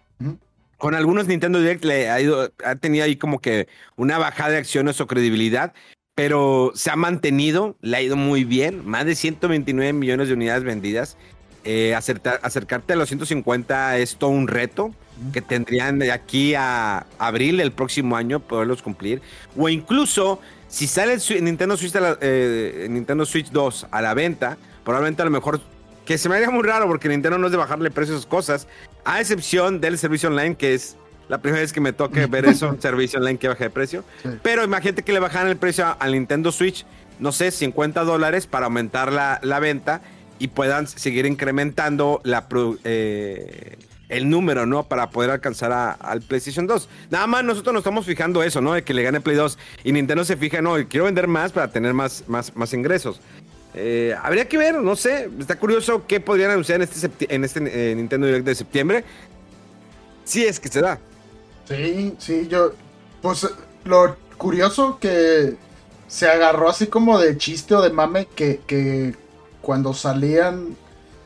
Con 0.78 0.96
algunos 0.96 1.28
Nintendo 1.28 1.60
Direct 1.60 1.84
le 1.84 2.10
ha, 2.10 2.22
ido, 2.22 2.52
ha 2.64 2.76
tenido 2.76 3.04
ahí 3.04 3.16
como 3.16 3.40
que 3.40 3.68
una 3.96 4.18
bajada 4.18 4.52
de 4.52 4.58
acciones 4.58 5.02
o 5.02 5.08
credibilidad, 5.08 5.74
pero 6.16 6.72
se 6.76 6.90
ha 6.90 6.96
mantenido, 6.96 7.76
le 7.82 7.98
ha 7.98 8.02
ido 8.02 8.16
muy 8.16 8.44
bien, 8.44 8.88
más 8.88 9.06
de 9.06 9.16
129 9.16 9.94
millones 9.94 10.28
de 10.28 10.34
unidades 10.34 10.64
vendidas. 10.64 11.18
Eh, 11.64 11.94
acercarte 11.96 12.94
a 12.94 12.96
los 12.96 13.10
150 13.10 13.98
es 13.98 14.16
todo 14.16 14.30
un 14.30 14.48
reto 14.48 14.94
que 15.34 15.42
tendrían 15.42 16.00
de 16.00 16.12
aquí 16.12 16.54
a 16.56 17.06
abril 17.18 17.58
del 17.58 17.72
próximo 17.72 18.16
año 18.16 18.40
poderlos 18.40 18.82
cumplir. 18.82 19.22
O 19.58 19.68
incluso 19.68 20.40
si 20.70 20.88
sale 20.88 21.14
el 21.14 21.44
Nintendo 21.44 21.76
Switch, 21.76 21.94
eh, 22.22 22.88
Nintendo 22.90 23.26
Switch 23.26 23.50
2 23.50 23.88
a 23.92 24.02
la 24.02 24.14
venta, 24.14 24.58
probablemente 24.84 25.22
a 25.24 25.26
lo 25.26 25.32
mejor 25.32 25.60
que 26.08 26.18
se 26.18 26.30
me 26.30 26.38
haría 26.38 26.50
muy 26.50 26.64
raro 26.64 26.88
porque 26.88 27.10
Nintendo 27.10 27.38
no 27.38 27.48
es 27.48 27.52
de 27.52 27.58
bajarle 27.58 27.92
precios 27.92 28.16
a 28.16 28.20
sus 28.20 28.26
cosas, 28.26 28.66
a 29.04 29.20
excepción 29.20 29.82
del 29.82 29.98
servicio 29.98 30.30
online, 30.30 30.56
que 30.56 30.74
es 30.74 30.96
la 31.28 31.42
primera 31.42 31.62
vez 31.62 31.74
que 31.74 31.82
me 31.82 31.92
toque 31.92 32.28
ver 32.28 32.46
eso, 32.46 32.70
un 32.72 32.82
servicio 32.82 33.20
online 33.20 33.38
que 33.38 33.50
baje 33.50 33.66
de 33.66 33.70
precio. 33.70 34.06
Pero 34.42 34.64
imagínate 34.64 35.04
que 35.04 35.12
le 35.12 35.20
bajaran 35.20 35.50
el 35.50 35.58
precio 35.58 35.98
al 36.00 36.14
Nintendo 36.14 36.54
Switch, 36.54 36.86
no 37.20 37.34
sé, 37.34 37.52
50 37.52 38.06
dólares 38.06 38.48
para 38.48 38.68
aumentar 38.68 39.12
la, 39.12 39.42
la, 39.44 39.60
venta 39.60 40.02
y 40.40 40.48
puedan 40.48 40.88
seguir 40.88 41.26
incrementando 41.26 42.22
la, 42.24 42.48
eh, 42.86 43.78
el 44.08 44.30
número, 44.30 44.66
¿no? 44.66 44.84
Para 44.84 45.10
poder 45.10 45.32
alcanzar 45.32 45.98
al 46.00 46.22
PlayStation 46.22 46.68
2. 46.68 46.88
Nada 47.10 47.28
más 47.28 47.44
nosotros 47.44 47.74
nos 47.74 47.82
estamos 47.82 48.06
fijando 48.06 48.44
eso, 48.44 48.62
¿no? 48.62 48.74
De 48.74 48.84
que 48.84 48.94
le 48.94 49.04
gane 49.04 49.20
Play 49.20 49.36
2 49.36 49.58
y 49.84 49.92
Nintendo 49.92 50.24
se 50.24 50.38
fija, 50.38 50.62
no, 50.62 50.76
quiero 50.88 51.06
vender 51.06 51.28
más 51.28 51.52
para 51.52 51.68
tener 51.70 51.94
más, 51.94 52.24
más, 52.28 52.56
más 52.56 52.74
ingresos. 52.74 53.20
Eh, 53.80 54.16
habría 54.22 54.48
que 54.48 54.58
ver, 54.58 54.82
no 54.82 54.96
sé. 54.96 55.30
Está 55.40 55.58
curioso 55.58 56.04
qué 56.08 56.20
podrían 56.20 56.52
anunciar 56.52 56.82
en 56.82 56.90
este, 56.90 57.36
en 57.36 57.44
este 57.44 57.92
eh, 57.92 57.96
Nintendo 57.96 58.26
Direct 58.26 58.46
de 58.46 58.56
septiembre. 58.56 59.04
Si 60.26 60.44
es 60.44 60.60
que 60.60 60.68
se 60.68 60.82
da. 60.82 61.00
Sí, 61.68 62.16
sí, 62.18 62.48
yo. 62.50 62.74
Pues 63.22 63.48
lo 63.86 64.16
curioso 64.38 64.98
que 65.00 65.56
se 66.08 66.28
agarró 66.28 66.70
así 66.70 66.88
como 66.88 67.20
de 67.20 67.38
chiste 67.38 67.76
o 67.76 67.82
de 67.82 67.92
mame 67.92 68.26
que, 68.26 68.62
que 68.66 69.16
cuando 69.62 69.94
salían. 69.94 70.76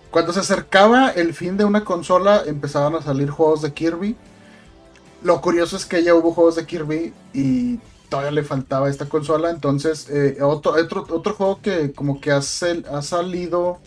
Cuando 0.10 0.34
se 0.34 0.42
acercaba 0.42 1.10
el 1.12 1.34
fin 1.34 1.56
de 1.56 1.64
una 1.64 1.86
consola 1.86 2.44
empezaban 2.46 2.96
a 2.96 3.02
salir 3.02 3.30
juegos 3.30 3.62
de 3.62 3.72
Kirby. 3.72 4.18
Lo 5.24 5.40
curioso 5.40 5.78
es 5.78 5.86
que 5.86 6.04
ya 6.04 6.16
hubo 6.16 6.34
juegos 6.34 6.56
de 6.56 6.66
Kirby 6.66 7.14
y 7.34 7.80
todavía 8.12 8.32
le 8.32 8.44
faltaba 8.44 8.90
esta 8.90 9.08
consola. 9.08 9.50
Entonces, 9.50 10.08
eh, 10.10 10.38
otro, 10.42 10.74
otro, 10.74 11.06
otro, 11.10 11.34
juego 11.34 11.62
que 11.62 11.94
como 11.94 12.20
que 12.20 12.32
ha, 12.32 12.40
ha 12.40 13.02
salido, 13.02 13.80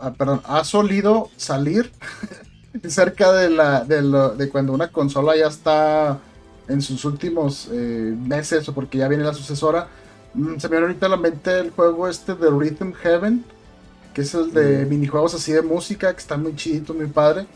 ah, 0.00 0.12
perdón, 0.12 0.40
ha 0.44 0.62
solido 0.62 1.28
salir 1.36 1.90
cerca 2.88 3.32
de, 3.32 3.50
la, 3.50 3.84
de, 3.84 4.48
cuando 4.48 4.72
una 4.72 4.92
consola 4.92 5.36
ya 5.36 5.48
está 5.48 6.20
en 6.68 6.80
sus 6.80 7.04
últimos 7.04 7.68
eh, 7.72 8.14
meses 8.16 8.68
o 8.68 8.74
porque 8.74 8.98
ya 8.98 9.08
viene 9.08 9.24
la 9.24 9.34
sucesora. 9.34 9.88
Mm, 10.34 10.58
se 10.58 10.68
me 10.68 10.76
viene 10.76 10.86
ahorita 10.86 11.06
a 11.06 11.08
la 11.08 11.16
mente 11.16 11.58
el 11.58 11.70
juego 11.70 12.06
este 12.06 12.36
de 12.36 12.48
Rhythm 12.48 12.92
Heaven, 12.92 13.44
que 14.14 14.22
es 14.22 14.32
el 14.34 14.52
de 14.52 14.86
mm. 14.86 14.88
minijuegos 14.88 15.34
así 15.34 15.50
de 15.50 15.62
música, 15.62 16.12
que 16.12 16.20
está 16.20 16.36
muy 16.36 16.54
chidito, 16.54 16.94
muy 16.94 17.06
padre. 17.06 17.46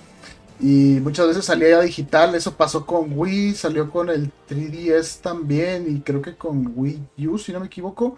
Y 0.64 0.98
muchas 1.02 1.26
veces 1.26 1.44
salía 1.44 1.68
ya 1.68 1.80
digital, 1.82 2.34
eso 2.34 2.56
pasó 2.56 2.86
con 2.86 3.12
Wii, 3.18 3.54
salió 3.54 3.90
con 3.90 4.08
el 4.08 4.30
3DS 4.48 5.20
también 5.20 5.84
y 5.94 6.00
creo 6.00 6.22
que 6.22 6.36
con 6.36 6.72
Wii 6.74 7.26
U, 7.28 7.36
si 7.36 7.52
no 7.52 7.60
me 7.60 7.66
equivoco. 7.66 8.16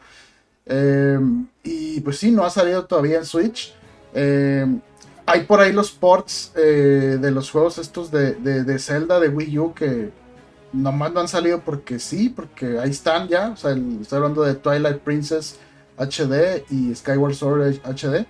Em, 0.65 1.49
y 1.65 2.01
pues 2.03 2.19
sí, 2.19 2.31
no 2.31 2.45
ha 2.45 2.51
salido 2.51 2.85
todavía 2.85 3.19
en 3.19 3.25
Switch. 3.25 3.75
Em, 4.15 4.81
hay 5.27 5.43
por 5.43 5.59
ahí 5.59 5.73
los 5.73 5.91
ports 5.91 6.53
eh, 6.55 7.19
de 7.21 7.31
los 7.33 7.51
juegos 7.51 7.79
estos 7.79 8.13
de, 8.13 8.35
de, 8.35 8.79
Zelda 8.79 9.19
de 9.19 9.29
Wii 9.29 9.59
U 9.59 9.75
que 9.75 10.13
nomás 10.73 11.13
no 11.13 11.19
han 11.19 11.29
salido 11.29 11.63
porque 11.63 11.99
sí, 11.99 12.29
porque 12.29 12.79
ahí 12.79 12.91
están 12.91 13.27
ya. 13.27 13.51
O 13.51 13.57
sea, 13.57 13.73
estoy 13.73 14.19
hablando 14.19 14.45
de 14.45 14.55
Twilight 14.55 14.99
Princess 14.99 15.59
HD 15.99 16.65
y 16.71 16.95
Skyward 16.95 17.35
Sword 17.35 17.81
HD. 17.85 18.25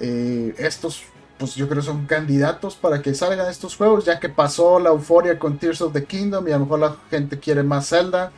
Eh, 0.00 0.52
estos 0.58 1.04
pues 1.38 1.54
yo 1.54 1.68
creo 1.68 1.80
que 1.80 1.86
son 1.86 2.06
candidatos 2.06 2.76
para 2.76 3.02
que 3.02 3.14
salgan 3.14 3.48
estos 3.50 3.76
juegos, 3.76 4.04
ya 4.04 4.18
que 4.18 4.28
pasó 4.28 4.78
la 4.78 4.90
euforia 4.90 5.38
con 5.38 5.58
Tears 5.58 5.82
of 5.82 5.92
the 5.92 6.04
Kingdom 6.04 6.48
y 6.48 6.52
a 6.52 6.58
lo 6.58 6.64
mejor 6.64 6.78
la 6.80 6.96
gente 7.10 7.38
quiere 7.38 7.62
más 7.62 7.88
Zelda, 7.88 8.32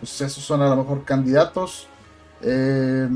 pues 0.00 0.20
esos 0.20 0.42
son 0.44 0.60
a 0.62 0.68
lo 0.68 0.76
mejor 0.76 1.04
candidatos. 1.04 1.86
Eh, 2.40 3.08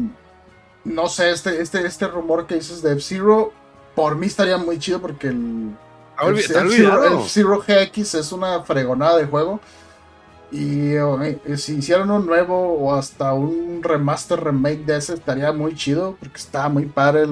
no 0.84 1.08
sé, 1.08 1.30
este, 1.30 1.60
este, 1.60 1.84
este 1.84 2.06
rumor 2.06 2.46
que 2.46 2.54
dices 2.54 2.82
de 2.82 2.92
F-Zero, 2.92 3.52
por 3.96 4.14
mí 4.14 4.26
estaría 4.26 4.56
muy 4.56 4.78
chido 4.78 5.00
porque 5.00 5.28
El 5.28 5.76
Zero 7.28 7.60
GX 7.66 8.14
es 8.14 8.32
una 8.32 8.62
fregonada 8.62 9.18
de 9.18 9.26
juego. 9.26 9.60
Y 10.52 10.94
eh, 10.94 11.56
si 11.56 11.78
hicieran 11.78 12.10
un 12.10 12.24
nuevo 12.24 12.74
o 12.74 12.94
hasta 12.94 13.32
un 13.32 13.82
remaster 13.82 14.42
remake 14.44 14.84
de 14.84 14.96
ese 14.98 15.14
estaría 15.14 15.50
muy 15.50 15.74
chido 15.74 16.16
porque 16.20 16.38
está 16.38 16.68
muy 16.68 16.86
padre 16.86 17.26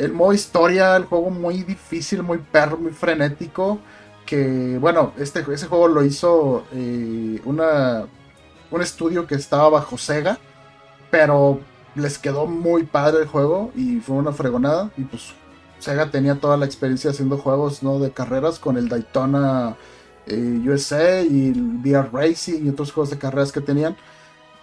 el 0.00 0.12
modo 0.12 0.32
historia, 0.32 0.96
el 0.96 1.04
juego 1.04 1.30
muy 1.30 1.62
difícil, 1.62 2.22
muy 2.22 2.38
perro, 2.38 2.78
muy 2.78 2.92
frenético. 2.92 3.78
Que 4.24 4.78
bueno, 4.80 5.12
este, 5.18 5.44
ese 5.52 5.66
juego 5.66 5.88
lo 5.88 6.04
hizo 6.04 6.64
eh, 6.72 7.40
una, 7.44 8.06
un 8.70 8.82
estudio 8.82 9.26
que 9.26 9.34
estaba 9.34 9.68
bajo 9.68 9.98
Sega, 9.98 10.38
pero 11.10 11.60
les 11.94 12.18
quedó 12.18 12.46
muy 12.46 12.84
padre 12.84 13.22
el 13.22 13.28
juego 13.28 13.72
y 13.74 14.00
fue 14.00 14.16
una 14.16 14.32
fregonada. 14.32 14.90
Y 14.96 15.02
pues 15.02 15.34
Sega 15.78 16.10
tenía 16.10 16.36
toda 16.36 16.56
la 16.56 16.64
experiencia 16.64 17.10
haciendo 17.10 17.36
juegos 17.36 17.82
¿no? 17.82 17.98
de 17.98 18.10
carreras 18.10 18.58
con 18.58 18.78
el 18.78 18.88
Daytona 18.88 19.76
eh, 20.26 20.62
USA 20.64 21.22
y 21.22 21.48
el 21.48 21.80
VR 21.82 22.08
Racing 22.10 22.64
y 22.64 22.68
otros 22.70 22.92
juegos 22.92 23.10
de 23.10 23.18
carreras 23.18 23.52
que 23.52 23.60
tenían. 23.60 23.96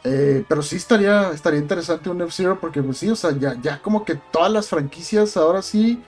Eh, 0.09 0.45
pero 0.47 0.61
sí 0.61 0.77
estaría, 0.77 1.31
estaría 1.31 1.59
interesante 1.59 2.09
un 2.09 2.21
F-Zero 2.21 2.57
porque 2.61 2.81
pues 2.81 2.97
sí, 2.97 3.09
o 3.09 3.15
sea, 3.15 3.31
ya, 3.37 3.59
ya 3.61 3.81
como 3.81 4.05
que 4.05 4.15
todas 4.15 4.49
las 4.49 4.69
franquicias 4.69 5.35
ahora 5.35 5.61
sí 5.61 6.01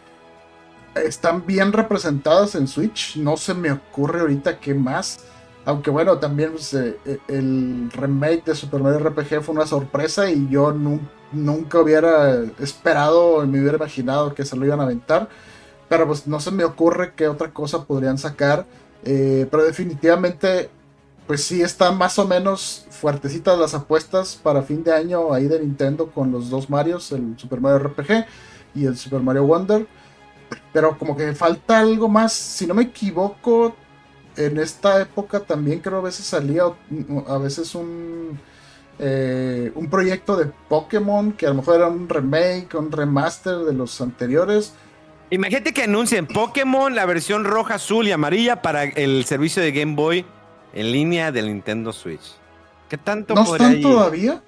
están 0.96 1.46
bien 1.46 1.74
representadas 1.74 2.56
en 2.56 2.70
Switch. 2.70 3.18
No 3.18 3.36
se 3.36 3.54
me 3.54 3.72
ocurre 3.74 4.22
ahorita 4.22 4.60
qué 4.60 4.74
más. 4.74 5.26
Aunque 5.66 5.90
bueno, 5.90 6.18
también 6.18 6.52
pues, 6.52 6.74
eh, 6.74 6.98
el 7.28 7.92
remake 7.92 8.46
de 8.46 8.56
Super 8.56 8.82
Mario 8.82 9.00
RPG 9.00 9.42
fue 9.42 9.54
una 9.56 9.68
sorpresa 9.68 10.32
y 10.32 10.48
yo 10.50 10.74
nunca 11.34 11.80
hubiera 11.80 12.42
esperado, 12.60 13.46
me 13.46 13.60
hubiera 13.60 13.76
imaginado 13.76 14.34
que 14.34 14.46
se 14.46 14.56
lo 14.56 14.66
iban 14.66 14.80
a 14.80 14.84
aventar. 14.84 15.28
Pero 15.90 16.08
pues 16.08 16.26
no 16.26 16.40
se 16.40 16.52
me 16.52 16.64
ocurre 16.64 17.14
qué 17.16 17.28
otra 17.28 17.52
cosa 17.52 17.84
podrían 17.84 18.18
sacar. 18.18 18.66
Eh, 19.04 19.46
pero 19.52 19.66
definitivamente, 19.66 20.70
pues 21.30 21.44
sí 21.44 21.62
están 21.62 21.96
más 21.96 22.18
o 22.18 22.28
menos 22.28 22.88
fuertecitas 22.90 23.56
las 23.60 23.76
apuestas 23.76 24.36
para 24.36 24.64
fin 24.64 24.84
de 24.84 24.92
año 24.92 25.32
ahí 25.32 25.48
de 25.48 25.60
Nintendo 25.60 26.08
con 26.08 26.32
los 26.32 26.50
dos 26.50 26.72
Marios, 26.72 27.12
el 27.12 27.38
Super 27.38 27.62
Mario 27.62 27.78
RPG 27.88 28.26
y 28.74 28.88
el 28.88 28.98
Super 28.98 29.20
Mario 29.20 29.44
Wonder. 29.44 29.86
Pero 30.74 30.98
como 30.98 31.16
que 31.16 31.36
falta 31.36 31.82
algo 31.82 32.10
más, 32.10 32.34
si 32.34 32.66
no 32.66 32.74
me 32.74 32.82
equivoco, 32.82 33.76
en 34.38 34.58
esta 34.58 35.00
época 35.00 35.42
también 35.42 35.82
creo 35.82 36.00
a 36.00 36.02
veces 36.02 36.26
salía 36.26 36.64
a 37.28 37.38
veces 37.38 37.76
un, 37.76 38.40
eh, 38.98 39.72
un 39.76 39.88
proyecto 39.88 40.36
de 40.36 40.48
Pokémon 40.68 41.34
que 41.34 41.46
a 41.46 41.50
lo 41.50 41.56
mejor 41.58 41.76
era 41.76 41.90
un 41.90 42.10
remake, 42.10 42.74
un 42.74 42.92
remaster 42.92 43.58
de 43.58 43.74
los 43.74 44.02
anteriores 44.02 44.74
Imagínate 45.32 45.74
que 45.74 45.84
anuncien 45.84 46.26
Pokémon, 46.26 46.96
la 46.96 47.06
versión 47.06 47.44
roja, 47.44 47.76
azul 47.76 48.08
y 48.08 48.12
amarilla 48.12 48.64
para 48.64 48.86
el 48.86 49.26
servicio 49.26 49.62
de 49.62 49.72
Game 49.72 49.94
Boy 49.94 50.26
en 50.74 50.92
línea 50.92 51.32
del 51.32 51.48
Nintendo 51.48 51.94
Switch. 51.94 52.36
¿Qué 52.90 52.98
tanto 52.98 53.36
¿No 53.36 53.44
están 53.44 53.82
todavía? 53.82 54.42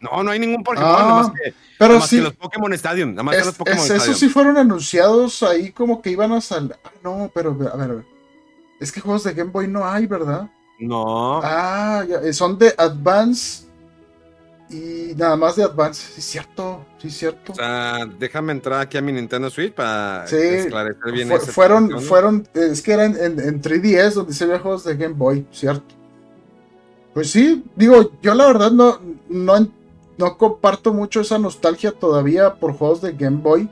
No, 0.00 0.22
no 0.22 0.30
hay 0.32 0.40
ningún 0.40 0.64
Pokémon, 0.64 0.90
ah, 0.90 0.98
nada 0.98 1.14
más 1.14 1.30
que, 1.30 1.54
pero 1.78 2.00
sí, 2.00 2.20
los 2.20 2.34
Pokémon 2.34 2.72
Stadium. 2.72 3.10
Nada 3.10 3.22
más 3.22 3.36
que 3.36 3.44
los 3.44 3.54
Pokémon 3.54 3.78
Esos 3.78 4.18
sí 4.18 4.28
fueron 4.28 4.56
anunciados 4.56 5.42
ahí 5.44 5.70
como 5.70 6.02
que 6.02 6.10
iban 6.10 6.32
a 6.32 6.40
salir. 6.40 6.74
Ah, 6.84 6.90
no, 7.04 7.30
pero 7.32 7.50
a 7.50 7.54
ver, 7.54 7.68
a 7.68 7.94
ver. 7.94 8.04
Es 8.80 8.90
que 8.90 9.00
juegos 9.00 9.22
de 9.22 9.32
Game 9.32 9.50
Boy 9.50 9.68
no 9.68 9.86
hay, 9.86 10.06
¿verdad? 10.06 10.50
No. 10.80 11.40
Ah, 11.44 12.04
ya, 12.08 12.32
son 12.32 12.58
de 12.58 12.74
Advance 12.76 13.66
y 14.72 15.14
nada 15.16 15.36
más 15.36 15.56
de 15.56 15.64
Advance, 15.64 16.02
sí 16.14 16.20
es 16.20 16.24
cierto, 16.24 16.84
sí 16.98 17.08
es 17.08 17.16
cierto. 17.16 17.52
O 17.52 17.54
sea, 17.54 18.06
déjame 18.18 18.52
entrar 18.52 18.80
aquí 18.80 18.96
a 18.96 19.02
mi 19.02 19.12
Nintendo 19.12 19.50
Switch 19.50 19.74
para 19.74 20.24
esclarecer 20.24 21.12
bien 21.12 21.30
eso. 21.30 21.52
Fueron, 21.52 22.00
fueron, 22.00 22.48
es 22.54 22.80
que 22.80 22.92
eran 22.92 23.16
en, 23.20 23.60
3DS 23.60 24.12
donde 24.14 24.32
se 24.32 24.46
veían 24.46 24.62
juegos 24.62 24.84
de 24.84 24.96
Game 24.96 25.14
Boy, 25.14 25.46
¿cierto? 25.52 25.94
Pues 27.12 27.30
sí, 27.30 27.62
digo, 27.76 28.12
yo 28.22 28.34
la 28.34 28.46
verdad 28.46 28.70
no, 28.70 28.98
no, 29.28 29.68
no 30.16 30.38
comparto 30.38 30.94
mucho 30.94 31.20
esa 31.20 31.38
nostalgia 31.38 31.92
todavía 31.92 32.54
por 32.54 32.72
juegos 32.72 33.02
de 33.02 33.12
Game 33.12 33.40
Boy. 33.42 33.68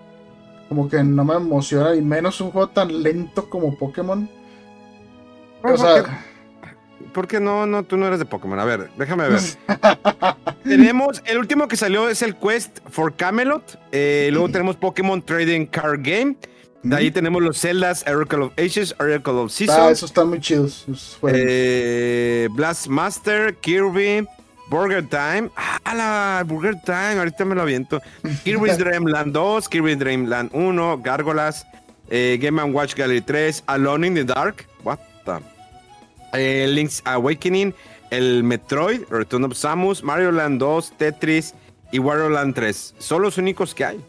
Como 0.69 0.89
que 0.89 1.03
no 1.03 1.25
me 1.25 1.35
emociona, 1.35 1.97
y 1.97 2.03
menos 2.03 2.41
un 2.41 2.53
juego 2.53 2.69
tan 2.69 3.03
lento 3.03 3.49
como 3.49 3.77
Pokémon. 3.77 4.29
O 5.65 5.77
sea, 5.77 6.25
porque 7.13 7.41
no, 7.41 7.67
no, 7.67 7.83
tú 7.83 7.97
no 7.97 8.07
eres 8.07 8.19
de 8.19 8.25
Pokémon. 8.25 8.59
A 8.59 8.65
ver, 8.65 8.91
déjame 8.97 9.29
ver. 9.29 9.41
tenemos, 10.65 11.23
el 11.27 11.39
último 11.39 11.69
que 11.69 11.77
salió 11.77 12.09
es 12.09 12.23
el 12.23 12.37
Quest 12.37 12.79
for 12.89 13.15
Camelot. 13.15 13.79
Eh, 13.93 14.31
luego 14.33 14.49
tenemos 14.49 14.77
Pokémon 14.77 15.23
Trading 15.23 15.67
Card 15.67 16.01
Game. 16.03 16.37
De 16.83 16.97
ahí 16.97 17.11
tenemos 17.11 17.43
los 17.43 17.61
Zeldas, 17.61 18.05
Oracle 18.07 18.45
of 18.45 18.53
Ages, 18.57 18.95
Oracle 18.99 19.35
of 19.35 19.53
Seasons. 19.53 19.79
Ah, 19.79 19.91
esos 19.91 20.11
están 20.11 20.29
muy 20.29 20.41
chidos. 20.41 20.87
Eh, 21.29 22.49
Blast 22.53 22.87
Master, 22.87 23.55
Kirby, 23.57 24.27
Burger 24.71 25.07
Time. 25.07 25.51
Ah, 25.57 25.95
la 25.95 26.45
Burger 26.47 26.81
Time, 26.83 27.19
ahorita 27.19 27.45
me 27.45 27.55
lo 27.55 27.63
aviento. 27.63 28.01
Kirby's 28.45 28.79
Dream 28.79 29.05
Land 29.05 29.35
2, 29.35 29.69
Kirby's 29.69 29.99
Dream 29.99 30.27
Land 30.27 30.53
1, 30.55 31.03
Gárgolas, 31.03 31.67
eh, 32.09 32.39
Game 32.41 32.63
Watch 32.73 32.95
Gallery 32.95 33.21
3, 33.21 33.65
Alone 33.67 34.07
in 34.07 34.15
the 34.15 34.25
Dark. 34.25 34.67
What 34.83 35.01
the 35.27 35.43
el 36.33 36.75
Link's 36.75 37.03
Awakening, 37.05 37.75
el 38.11 38.43
Metroid, 38.45 39.03
Return 39.09 39.45
of 39.45 39.55
Samus, 39.55 40.03
Mario 40.03 40.33
Land 40.33 40.61
2, 40.61 40.93
Tetris 40.97 41.55
y 41.93 41.99
Wario 41.99 42.29
Land 42.29 42.55
3. 42.55 42.95
Son 42.99 43.23
los 43.23 43.39
únicos 43.39 43.75
que 43.75 43.85
hay. 43.85 44.05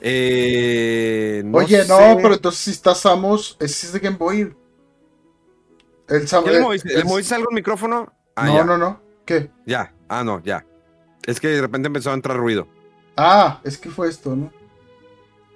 Eh, 0.00 1.42
Oye, 1.52 1.84
no, 1.86 2.16
pero 2.22 2.34
entonces 2.34 2.60
si 2.60 2.70
está 2.70 2.94
Samus, 2.94 3.56
ese 3.60 3.86
es 3.86 3.92
de 3.92 3.98
Game 4.00 4.16
Boy. 4.16 4.54
El 6.08 6.28
Samus, 6.28 6.50
¿Le, 6.50 6.60
moviste, 7.04 7.34
algo 7.34 7.50
el 7.50 7.54
micrófono? 7.54 8.12
Ah, 8.36 8.46
no, 8.46 8.64
no, 8.64 8.78
no. 8.78 9.00
¿Qué? 9.24 9.50
Ya. 9.66 9.92
Ah, 10.08 10.24
no, 10.24 10.42
ya. 10.42 10.64
Es 11.26 11.40
que 11.40 11.48
de 11.48 11.60
repente 11.60 11.88
empezó 11.88 12.10
a 12.10 12.14
entrar 12.14 12.36
ruido. 12.36 12.66
Ah, 13.16 13.60
es 13.64 13.76
que 13.76 13.90
fue 13.90 14.08
esto, 14.08 14.34
¿no? 14.34 14.52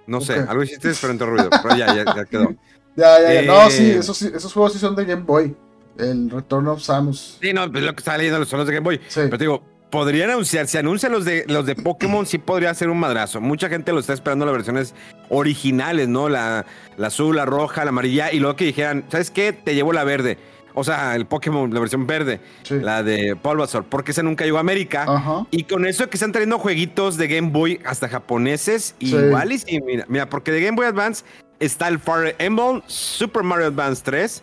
No 0.07 0.21
sé, 0.21 0.35
algo 0.35 0.63
hiciste, 0.63 0.93
pero 1.01 1.13
entró 1.13 1.29
ruido. 1.29 1.49
Pero 1.63 1.77
ya, 1.77 1.95
ya, 1.95 2.05
ya 2.15 2.25
quedó. 2.25 2.55
Ya, 2.97 3.21
ya, 3.21 3.33
ya. 3.35 3.43
No, 3.43 3.71
sí, 3.71 3.91
eh, 3.91 3.99
esos, 3.99 4.21
esos 4.23 4.53
juegos 4.53 4.73
sí 4.73 4.79
son 4.79 4.95
de 4.97 5.05
Game 5.05 5.23
Boy. 5.23 5.55
El 5.99 6.31
Return 6.31 6.69
of 6.69 6.83
Samus. 6.83 7.39
Sí, 7.41 7.53
no, 7.53 7.71
pues 7.71 7.85
lo 7.85 7.95
que 7.95 8.01
está 8.01 8.17
leyendo 8.17 8.45
son 8.45 8.59
los 8.59 8.67
de 8.67 8.75
Game 8.75 8.85
Boy. 8.85 9.01
Sí. 9.09 9.21
Pero 9.25 9.39
te 9.39 9.45
digo, 9.45 9.63
podrían 9.91 10.31
anunciar, 10.31 10.67
si 10.67 10.79
anuncian 10.79 11.13
los 11.13 11.25
de, 11.25 11.45
los 11.49 11.67
de 11.67 11.75
Pokémon, 11.75 12.25
sí 12.25 12.39
podría 12.39 12.73
ser 12.75 12.89
un 12.89 12.99
madrazo. 12.99 13.41
Mucha 13.41 13.69
gente 13.69 13.93
lo 13.93 14.01
está 14.01 14.15
esperando 14.15 14.47
las 14.47 14.55
versiones 14.55 14.95
originales, 15.29 16.09
¿no? 16.09 16.29
La, 16.29 16.65
la 16.97 17.07
azul, 17.09 17.37
la 17.37 17.45
roja, 17.45 17.85
la 17.85 17.91
amarilla, 17.91 18.33
y 18.33 18.41
luego 18.41 18.57
que 18.57 18.65
dijeran, 18.65 19.05
¿sabes 19.11 19.31
qué? 19.31 19.53
Te 19.53 19.75
llevo 19.75 19.93
la 19.93 20.05
verde. 20.05 20.39
O 20.75 20.85
sea, 20.85 21.15
el 21.15 21.27
Pokémon, 21.27 21.73
la 21.73 21.81
versión 21.81 22.07
verde, 22.07 22.41
la 22.71 23.03
de 23.03 23.35
Bulbasaur, 23.35 23.85
porque 23.85 24.13
esa 24.13 24.23
nunca 24.23 24.45
llegó 24.45 24.57
a 24.57 24.61
América. 24.61 25.47
Y 25.51 25.65
con 25.65 25.85
eso 25.85 26.09
que 26.09 26.17
están 26.17 26.33
trayendo 26.33 26.59
jueguitos 26.59 27.17
de 27.17 27.29
Game 27.29 27.51
Boy 27.51 27.81
hasta 27.85 28.09
japoneses, 28.09 28.95
igual 28.99 29.53
y 29.53 29.59
sí, 29.59 29.81
mira, 29.83 30.07
mira, 30.09 30.29
porque 30.29 30.51
de 30.51 30.63
Game 30.63 30.77
Boy 30.77 30.87
Advance 30.87 31.25
está 31.63 31.87
el 31.87 31.99
Fire 32.01 32.35
Emblem, 32.39 32.83
Super 32.87 33.45
Mario 33.45 33.69
Advance 33.69 34.03
3, 34.05 34.43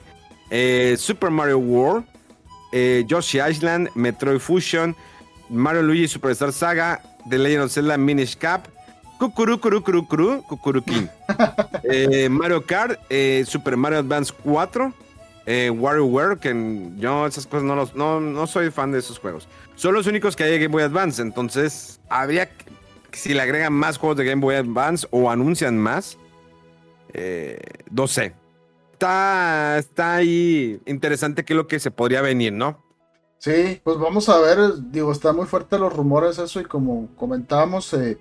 eh, 0.52 0.96
Super 0.98 1.30
Mario 1.30 1.60
World, 1.60 2.06
eh, 2.72 3.04
Yoshi 3.08 3.40
Island, 3.40 3.90
Metroid 3.94 4.40
Fusion, 4.40 4.96
Mario 5.50 5.84
Luigi 5.84 6.08
Superstar 6.08 6.54
Saga, 6.54 7.02
The 7.30 7.38
Legend 7.38 7.64
of 7.64 7.72
Zelda 7.74 7.98
Minish 7.98 8.38
Cap, 8.38 8.68
Kukuru 9.20 9.60
King, 10.86 11.08
eh, 11.84 12.30
Mario 12.30 12.66
Kart, 12.66 12.98
Super 13.46 13.76
Mario 13.76 14.00
Advance 14.00 14.34
4, 14.44 14.94
WarioWare, 15.46 16.40
que 16.40 16.92
yo 16.98 17.26
esas 17.28 17.46
cosas 17.48 17.64
no, 17.64 17.76
los, 17.76 17.96
no, 17.96 18.22
no 18.22 18.48
soy 18.48 18.72
fan 18.72 18.94
de 18.94 19.00
esos 19.00 19.20
juegos. 19.20 19.48
Son 19.76 19.94
los 19.94 20.08
únicos 20.08 20.38
que 20.38 20.44
hay 20.44 20.52
de 20.52 20.60
Game 20.60 20.72
Boy 20.72 20.84
Advance, 20.84 21.22
entonces 21.22 22.00
habría 22.08 22.46
que, 22.50 22.66
si 23.12 23.34
le 23.34 23.42
agregan 23.42 23.74
más 23.74 23.98
juegos 23.98 24.16
de 24.16 24.24
Game 24.24 24.42
Boy 24.42 24.56
Advance 24.56 25.06
o 25.12 25.30
anuncian 25.30 25.78
más, 25.78 26.18
eh, 27.14 27.60
no 27.92 28.08
sé. 28.08 28.34
Está, 28.94 29.78
está 29.78 30.16
ahí 30.16 30.82
interesante 30.86 31.46
qué 31.46 31.54
es 31.54 31.58
lo 31.58 31.68
que 31.68 31.80
se 31.80 31.92
podría 31.92 32.22
venir, 32.22 32.54
¿no? 32.54 32.84
Sí, 33.38 33.80
pues 33.84 33.98
vamos 33.98 34.28
a 34.28 34.40
ver, 34.40 34.58
digo, 34.92 35.12
están 35.14 35.38
muy 35.38 35.46
fuertes 35.46 35.80
los 35.80 35.96
rumores 35.96 36.38
eso 36.40 36.60
y 36.60 36.66
como 36.66 37.08
comentábamos, 37.16 37.94
eh, 37.94 38.18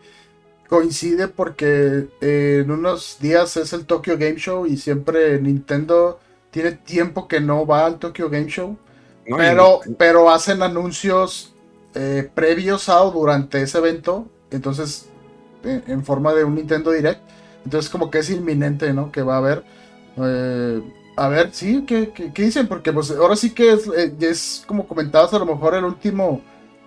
coincide 0.68 1.26
porque 1.26 2.08
eh, 2.20 2.60
en 2.62 2.70
unos 2.70 3.18
días 3.20 3.56
es 3.56 3.72
el 3.72 3.84
Tokyo 3.86 4.16
Game 4.16 4.36
Show 4.36 4.66
y 4.66 4.76
siempre 4.76 5.40
Nintendo 5.40 6.20
tiene 6.52 6.72
tiempo 6.72 7.26
que 7.26 7.40
no 7.40 7.66
va 7.66 7.84
al 7.84 7.98
Tokyo 7.98 8.30
Game 8.30 8.46
Show, 8.46 8.78
pero, 9.36 9.80
pero 9.98 10.30
hacen 10.30 10.62
anuncios 10.62 11.54
previos 12.34 12.88
a 12.88 13.02
o 13.02 13.10
durante 13.10 13.60
ese 13.60 13.78
evento, 13.78 14.28
entonces 14.52 15.08
en 15.64 16.04
forma 16.04 16.32
de 16.32 16.44
un 16.44 16.54
Nintendo 16.54 16.92
Direct. 16.92 17.20
Entonces 17.64 17.90
como 17.90 18.10
que 18.10 18.18
es 18.18 18.30
inminente, 18.30 18.92
¿no? 18.92 19.12
Que 19.12 19.22
va 19.22 19.34
a 19.34 19.38
haber. 19.38 19.64
Eh, 20.16 20.82
a 21.16 21.28
ver, 21.28 21.50
sí, 21.52 21.84
¿qué, 21.86 22.12
dicen? 22.34 22.68
Porque 22.68 22.92
pues 22.92 23.10
ahora 23.10 23.36
sí 23.36 23.52
que 23.52 23.72
es, 23.72 23.88
eh, 23.88 24.14
es 24.20 24.64
como 24.66 24.86
comentabas 24.86 25.34
a 25.34 25.38
lo 25.38 25.46
mejor 25.46 25.74
el 25.74 25.84
último 25.84 26.42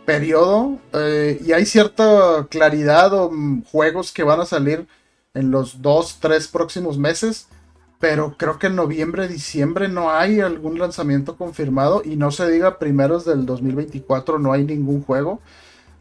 periodo 0.06 0.80
eh, 0.94 1.40
y 1.46 1.52
hay 1.52 1.66
cierta 1.66 2.48
claridad 2.50 3.14
o 3.14 3.30
mm, 3.32 3.66
juegos 3.66 4.12
que 4.12 4.24
van 4.24 4.42
a 4.42 4.46
salir 4.46 4.88
en 5.34 5.52
los 5.52 5.82
dos, 5.82 6.18
tres 6.20 6.48
próximos 6.48 6.98
meses. 6.98 7.48
pero 8.00 8.36
creo 8.38 8.58
que 8.60 8.68
en 8.68 8.76
noviembre, 8.76 9.28
diciembre 9.28 9.88
no 9.88 10.12
hay 10.12 10.40
algún 10.42 10.80
lanzamiento 10.80 11.38
confirmado 11.38 12.02
y 12.04 12.16
no 12.16 12.32
se 12.32 12.50
diga 12.50 12.80
primeros 12.80 13.26
del 13.26 13.46
2024 13.46 14.40
no 14.40 14.54
hay 14.54 14.64
ningún 14.66 15.04
juego 15.04 15.40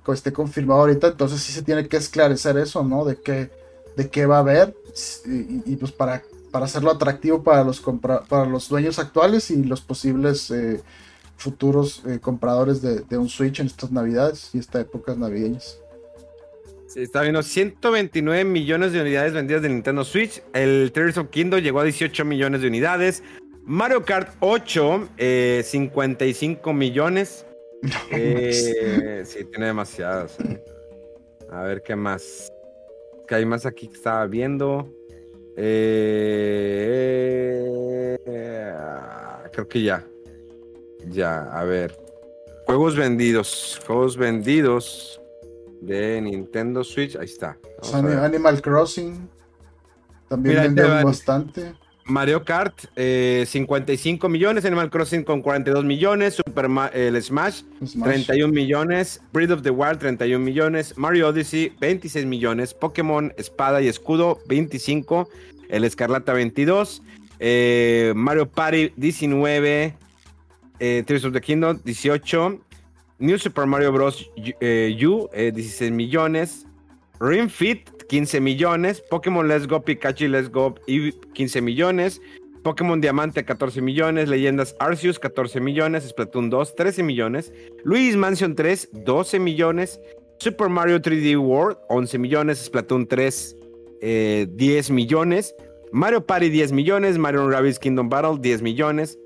que 0.04 0.12
esté 0.12 0.32
confirmado 0.32 0.80
ahorita, 0.80 1.08
entonces 1.08 1.42
sí 1.42 1.52
se 1.52 1.62
tiene 1.62 1.88
que 1.88 1.96
esclarecer 1.96 2.56
eso, 2.58 2.82
¿no? 2.84 3.04
De 3.04 3.16
qué, 3.16 3.50
de 3.96 4.08
qué 4.08 4.26
va 4.26 4.36
a 4.36 4.40
haber 4.40 4.74
y, 5.26 5.76
pues 5.76 5.92
para, 5.92 6.22
para 6.50 6.64
hacerlo 6.64 6.90
atractivo 6.90 7.42
para 7.42 7.64
los, 7.64 7.80
para 8.28 8.46
los 8.46 8.68
dueños 8.68 8.98
actuales 8.98 9.50
y 9.50 9.62
los 9.64 9.80
posibles 9.80 10.50
eh, 10.50 10.80
futuros 11.36 12.02
eh, 12.06 12.18
compradores 12.20 12.82
de, 12.82 13.00
de 13.00 13.18
un 13.18 13.28
Switch 13.28 13.60
en 13.60 13.66
estas 13.66 13.90
navidades 13.90 14.50
y 14.52 14.58
estas 14.58 14.82
épocas 14.82 15.16
navideñas. 15.16 15.80
Sí, 16.90 17.02
está 17.02 17.22
viendo 17.22 17.40
129 17.40 18.44
millones 18.44 18.92
de 18.92 19.00
unidades 19.00 19.32
vendidas 19.32 19.62
de 19.62 19.68
Nintendo 19.68 20.04
Switch. 20.04 20.42
El 20.52 20.90
Tears 20.92 21.18
of 21.18 21.28
Kingdom 21.30 21.60
llegó 21.60 21.78
a 21.78 21.84
18 21.84 22.24
millones 22.24 22.62
de 22.62 22.66
unidades. 22.66 23.22
Mario 23.64 24.04
Kart 24.04 24.34
8, 24.40 25.10
55 25.62 26.70
eh, 26.70 26.74
millones. 26.74 27.46
Eh, 28.10 29.22
sí, 29.24 29.44
tiene 29.44 29.66
demasiadas. 29.66 30.36
A 31.50 31.62
ver 31.62 31.80
qué 31.82 31.94
más. 31.94 32.52
¿Qué 33.30 33.36
hay 33.36 33.46
más 33.46 33.64
aquí 33.64 33.86
que 33.86 33.94
estaba 33.94 34.26
viendo? 34.26 34.88
creo 39.52 39.68
que 39.68 39.82
ya. 39.84 40.04
Ya, 41.10 41.42
a 41.44 41.62
ver. 41.62 41.96
Juegos 42.66 42.96
vendidos. 42.96 43.80
Juegos 43.86 44.16
vendidos 44.16 45.22
de 45.80 46.20
Nintendo 46.22 46.82
Switch. 46.82 47.14
Ahí 47.14 47.26
está. 47.26 47.56
Animal 47.94 48.60
Crossing. 48.60 49.30
También 50.26 50.74
bastante. 50.74 51.74
Mario 52.10 52.44
Kart, 52.44 52.74
55 52.96 54.26
eh, 54.26 54.30
millones. 54.30 54.64
Animal 54.64 54.90
Crossing 54.90 55.22
con 55.24 55.42
42 55.42 55.84
millones. 55.84 56.34
Super 56.34 56.68
el 56.92 57.22
Smash, 57.22 57.62
31 58.02 58.52
millones. 58.52 59.20
Breath 59.32 59.52
of 59.52 59.62
the 59.62 59.70
Wild, 59.70 60.00
31 60.00 60.44
millones. 60.44 60.98
Mario 60.98 61.28
Odyssey, 61.28 61.70
26 61.78 62.26
millones. 62.26 62.74
Pokémon 62.74 63.32
Espada 63.38 63.80
y 63.80 63.88
Escudo, 63.88 64.40
25. 64.48 65.28
El 65.68 65.84
Escarlata, 65.84 66.32
22. 66.32 67.02
Eh, 67.38 68.12
Mario 68.16 68.46
Party, 68.50 68.92
19. 68.96 69.94
Eh, 70.80 71.02
Tears 71.06 71.24
of 71.24 71.32
the 71.32 71.40
Kingdom, 71.40 71.80
18. 71.84 72.60
New 73.18 73.38
Super 73.38 73.66
Mario 73.66 73.92
Bros. 73.92 74.28
U, 74.36 75.28
16 75.32 75.88
eh, 75.88 75.90
millones. 75.90 76.66
Ring 77.20 77.50
Fit, 77.50 77.88
15 78.10 78.40
millones. 78.42 79.00
Pokémon 79.08 79.46
Let's 79.46 79.66
Go 79.66 79.80
Pikachu 79.80 80.28
Let's 80.28 80.48
Go, 80.48 80.74
15 80.86 81.62
millones. 81.64 82.20
Pokémon 82.64 83.00
Diamante, 83.00 83.44
14 83.44 83.80
millones. 83.80 84.28
Leyendas 84.28 84.74
Arceus, 84.80 85.18
14 85.18 85.60
millones. 85.60 86.12
Splatoon 86.12 86.50
2, 86.50 86.74
13 86.76 87.06
millones. 87.06 87.52
Luis 87.84 88.16
Mansion 88.16 88.54
3, 88.56 88.88
12 89.04 89.38
millones. 89.38 90.00
Super 90.38 90.68
Mario 90.68 90.98
3D 90.98 91.36
World, 91.36 91.78
11 91.88 92.18
millones. 92.18 92.58
Splatoon 92.58 93.06
3, 93.08 93.54
10 94.00 94.58
eh, 94.58 94.82
millones. 94.90 95.54
Mario 95.92 96.20
Party, 96.20 96.50
10 96.50 96.72
millones. 96.74 97.16
Mario 97.16 97.48
Rabbids 97.48 97.78
Kingdom 97.78 98.08
Battle, 98.08 98.36
10 98.36 98.60
millones. 98.62 99.16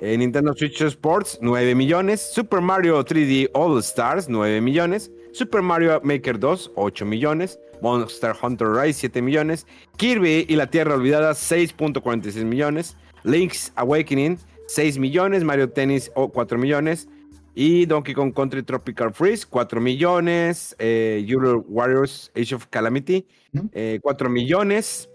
Eh, 0.00 0.16
Nintendo 0.18 0.54
Switch 0.54 0.82
Sports, 0.82 1.38
9 1.40 1.74
millones. 1.74 2.20
Super 2.20 2.60
Mario 2.60 3.02
3D 3.02 3.48
All 3.54 3.80
Stars, 3.82 4.28
9 4.28 4.62
millones. 4.62 5.10
Super 5.32 5.62
Mario 5.62 6.00
Maker 6.04 6.34
2, 6.34 6.74
8 6.76 7.04
millones. 7.04 7.58
Monster 7.84 8.34
Hunter 8.40 8.68
Rise, 8.68 9.00
7 9.00 9.20
millones. 9.20 9.66
Kirby 9.98 10.46
y 10.48 10.56
la 10.56 10.68
Tierra 10.68 10.94
Olvidada, 10.94 11.32
6.46 11.32 12.44
millones. 12.44 12.96
Link's 13.24 13.72
Awakening, 13.76 14.38
6 14.68 14.98
millones. 14.98 15.44
Mario 15.44 15.68
Tennis, 15.68 16.10
4 16.14 16.56
millones. 16.56 17.08
Y 17.54 17.84
Donkey 17.84 18.14
Kong 18.14 18.32
Country 18.32 18.62
Tropical 18.62 19.12
Freeze, 19.12 19.44
4 19.46 19.80
millones. 19.82 20.74
Eh, 20.78 21.22
Euro 21.28 21.62
Warriors 21.68 22.32
Age 22.34 22.54
of 22.54 22.66
Calamity, 22.68 23.26
4 23.52 23.68
eh, 23.74 24.30
millones. 24.30 25.10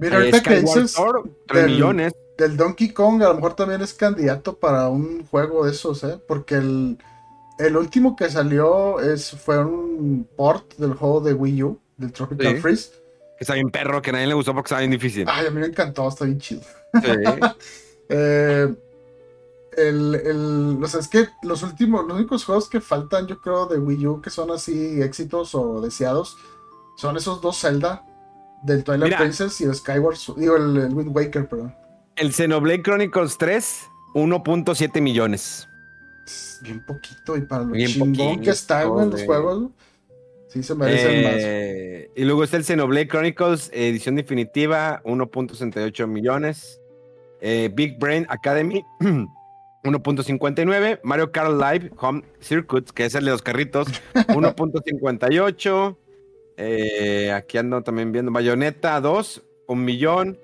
Mira, 0.00 0.16
ahorita 0.16 0.38
eh, 0.38 0.42
que 0.42 0.60
dices 0.60 0.96
3 1.46 1.66
millones 1.66 2.12
del 2.36 2.56
Donkey 2.56 2.92
Kong 2.92 3.22
a 3.22 3.28
lo 3.28 3.34
mejor 3.34 3.54
también 3.54 3.82
es 3.82 3.94
candidato 3.94 4.58
para 4.58 4.88
un 4.88 5.24
juego 5.26 5.64
de 5.64 5.70
esos, 5.70 6.02
¿eh? 6.02 6.18
Porque 6.26 6.56
el, 6.56 6.98
el 7.58 7.76
último 7.76 8.16
que 8.16 8.28
salió 8.30 9.00
es, 9.00 9.30
fue 9.30 9.64
un 9.64 10.28
port 10.36 10.74
del 10.76 10.94
juego 10.94 11.20
de 11.20 11.34
Wii 11.34 11.62
U, 11.62 11.78
del 12.02 12.12
Tropical 12.12 12.58
Freeze. 12.58 12.90
Que 13.38 13.44
está 13.44 13.54
bien 13.54 13.70
perro, 13.70 14.02
que 14.02 14.10
a 14.10 14.12
nadie 14.12 14.26
le 14.26 14.34
gustó 14.34 14.52
porque 14.52 14.66
estaba 14.66 14.80
bien 14.80 14.90
difícil. 14.90 15.24
Ay, 15.28 15.46
a 15.46 15.50
mí 15.50 15.60
me 15.60 15.66
encantó, 15.66 16.08
está 16.08 16.24
bien 16.24 16.38
chido. 16.38 16.60
Sí. 16.60 17.10
eh, 18.10 18.74
el, 19.76 20.14
el, 20.14 20.78
o 20.82 20.86
sea, 20.86 21.00
es 21.00 21.08
que 21.08 21.28
los 21.42 21.62
últimos, 21.62 22.06
los 22.06 22.18
únicos 22.18 22.44
juegos 22.44 22.68
que 22.68 22.80
faltan, 22.80 23.26
yo 23.26 23.40
creo, 23.40 23.66
de 23.66 23.78
Wii 23.78 24.06
U 24.06 24.20
que 24.20 24.30
son 24.30 24.50
así 24.50 25.00
éxitos 25.00 25.54
o 25.54 25.80
deseados, 25.80 26.36
son 26.96 27.16
esos 27.16 27.40
dos 27.40 27.58
Zelda, 27.58 28.04
del 28.62 28.84
Twilight 28.84 29.16
Princess 29.16 29.60
y 29.60 29.64
el 29.64 29.74
Skyward, 29.74 30.16
digo, 30.36 30.56
el, 30.56 30.76
el 30.76 30.94
Wind 30.94 31.16
Waker, 31.16 31.48
perdón. 31.48 31.74
El 32.16 32.32
Xenoblade 32.32 32.82
Chronicles 32.82 33.38
3, 33.38 33.80
1.7 34.14 35.00
millones. 35.00 35.68
Bien 36.60 36.84
poquito, 36.84 37.36
y 37.36 37.40
para 37.40 37.64
lo 37.64 37.74
chingón 37.74 38.40
que 38.40 38.50
está 38.50 38.82
en 38.82 39.10
los 39.10 39.22
juegos, 39.24 39.70
sí 40.52 40.62
se 40.62 40.74
merecen 40.74 41.24
más. 41.24 41.32
Eh, 41.36 42.10
y 42.14 42.24
luego 42.24 42.44
está 42.44 42.58
el 42.58 42.64
Xenoblade 42.64 43.08
Chronicles, 43.08 43.70
edición 43.72 44.16
definitiva, 44.16 45.00
1.68 45.04 46.06
millones. 46.06 46.80
Eh, 47.40 47.70
Big 47.72 47.98
Brain 47.98 48.26
Academy, 48.28 48.84
1.59. 49.00 51.00
Mario 51.02 51.32
Kart 51.32 51.52
Live 51.52 51.90
Home 51.98 52.22
Circuits, 52.40 52.92
que 52.92 53.06
es 53.06 53.14
el 53.14 53.24
de 53.24 53.30
los 53.30 53.42
carritos, 53.42 53.88
1.58. 54.14 55.96
Eh, 56.58 57.32
aquí 57.32 57.56
ando 57.56 57.82
también 57.82 58.12
viendo 58.12 58.30
Bayonetta 58.30 59.00
2, 59.00 59.42
un 59.68 59.84
millón. 59.84 60.38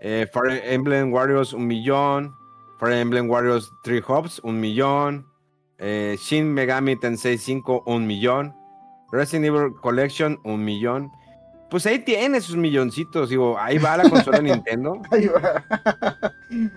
Fire 0.00 0.62
Emblem 0.64 1.12
Warriors, 1.12 1.52
un 1.52 1.66
millón. 1.66 2.32
Fire 2.78 2.98
Emblem 2.98 3.28
Warriors 3.28 3.68
3 3.82 4.04
Hubs, 4.06 4.38
un 4.44 4.60
millón. 4.60 5.26
Shin 5.80 6.52
Megami 6.52 6.96
Tensei 6.96 7.38
5, 7.38 7.82
un 7.86 8.06
millón. 8.06 8.57
Resident 9.10 9.46
Evil 9.46 9.74
Collection, 9.80 10.38
un 10.44 10.64
millón. 10.64 11.10
Pues 11.70 11.84
ahí 11.86 11.98
tiene 11.98 12.40
sus 12.40 12.56
milloncitos, 12.56 13.28
digo, 13.28 13.58
ahí 13.58 13.78
va 13.78 13.96
la 13.96 14.08
consola 14.08 14.38
Nintendo. 14.42 15.00
Ahí 15.10 15.26
va. 15.26 15.64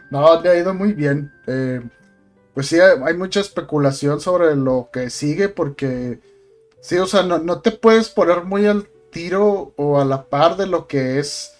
No, 0.09 0.41
le 0.41 0.49
ha 0.49 0.57
ido 0.57 0.73
muy 0.73 0.91
bien. 0.91 1.31
Eh, 1.47 1.81
pues 2.53 2.67
sí, 2.67 2.77
hay 2.79 3.13
mucha 3.13 3.39
especulación 3.39 4.19
sobre 4.19 4.53
lo 4.57 4.89
que 4.91 5.09
sigue 5.09 5.47
porque, 5.47 6.19
sí, 6.81 6.97
o 6.97 7.07
sea, 7.07 7.23
no, 7.23 7.37
no 7.37 7.61
te 7.61 7.71
puedes 7.71 8.09
poner 8.09 8.43
muy 8.43 8.65
al 8.65 8.89
tiro 9.11 9.73
o 9.77 10.01
a 10.01 10.03
la 10.03 10.25
par 10.25 10.57
de 10.57 10.67
lo 10.67 10.87
que 10.87 11.19
es 11.19 11.55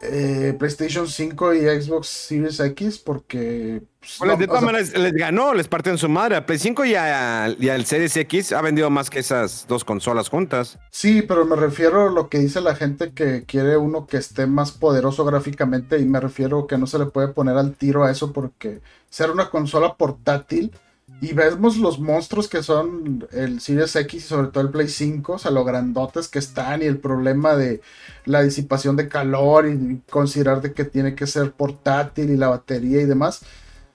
eh, 0.00 0.54
PlayStation 0.58 1.08
5 1.08 1.54
y 1.54 1.60
Xbox 1.80 2.06
Series 2.06 2.60
X 2.60 2.98
porque... 2.98 3.82
Pues, 4.18 4.38
de 4.38 4.46
todas 4.46 4.62
maneras 4.62 4.96
les 4.96 5.12
ganó, 5.12 5.54
les 5.54 5.68
en 5.84 5.98
su 5.98 6.08
madre. 6.08 6.36
A 6.36 6.46
Play 6.46 6.58
5 6.58 6.84
y, 6.84 6.94
al 6.94 7.84
Series 7.84 8.16
X 8.16 8.52
ha 8.52 8.62
vendido 8.62 8.90
más 8.90 9.10
que 9.10 9.18
esas 9.18 9.66
dos 9.66 9.84
consolas 9.84 10.28
juntas. 10.28 10.78
Sí, 10.90 11.22
pero 11.22 11.44
me 11.44 11.56
refiero 11.56 12.08
a 12.08 12.12
lo 12.12 12.28
que 12.28 12.38
dice 12.38 12.60
la 12.60 12.76
gente 12.76 13.12
que 13.12 13.44
quiere 13.44 13.76
uno 13.76 14.06
que 14.06 14.18
esté 14.18 14.46
más 14.46 14.70
poderoso 14.70 15.24
gráficamente 15.24 15.98
y 15.98 16.04
me 16.04 16.20
refiero 16.20 16.66
que 16.66 16.78
no 16.78 16.86
se 16.86 16.98
le 16.98 17.06
puede 17.06 17.28
poner 17.28 17.56
al 17.56 17.74
tiro 17.74 18.04
a 18.04 18.10
eso 18.10 18.32
porque 18.32 18.80
ser 19.10 19.30
una 19.30 19.50
consola 19.50 19.94
portátil 19.94 20.72
y 21.20 21.32
vemos 21.32 21.76
los 21.78 21.98
monstruos 21.98 22.48
que 22.48 22.62
son 22.62 23.26
el 23.32 23.60
Series 23.60 23.96
X 23.96 24.24
y 24.24 24.26
sobre 24.26 24.48
todo 24.48 24.62
el 24.62 24.70
Play 24.70 24.88
5, 24.88 25.32
o 25.32 25.38
sea, 25.38 25.50
lo 25.50 25.64
grandotes 25.64 26.28
que 26.28 26.38
están 26.38 26.82
y 26.82 26.86
el 26.86 26.98
problema 26.98 27.56
de 27.56 27.80
la 28.24 28.42
disipación 28.42 28.94
de 28.96 29.08
calor 29.08 29.66
y 29.68 30.00
considerar 30.10 30.60
de 30.62 30.72
que 30.72 30.84
tiene 30.84 31.14
que 31.14 31.26
ser 31.26 31.52
portátil 31.52 32.30
y 32.30 32.36
la 32.36 32.48
batería 32.48 33.00
y 33.02 33.06
demás. 33.06 33.42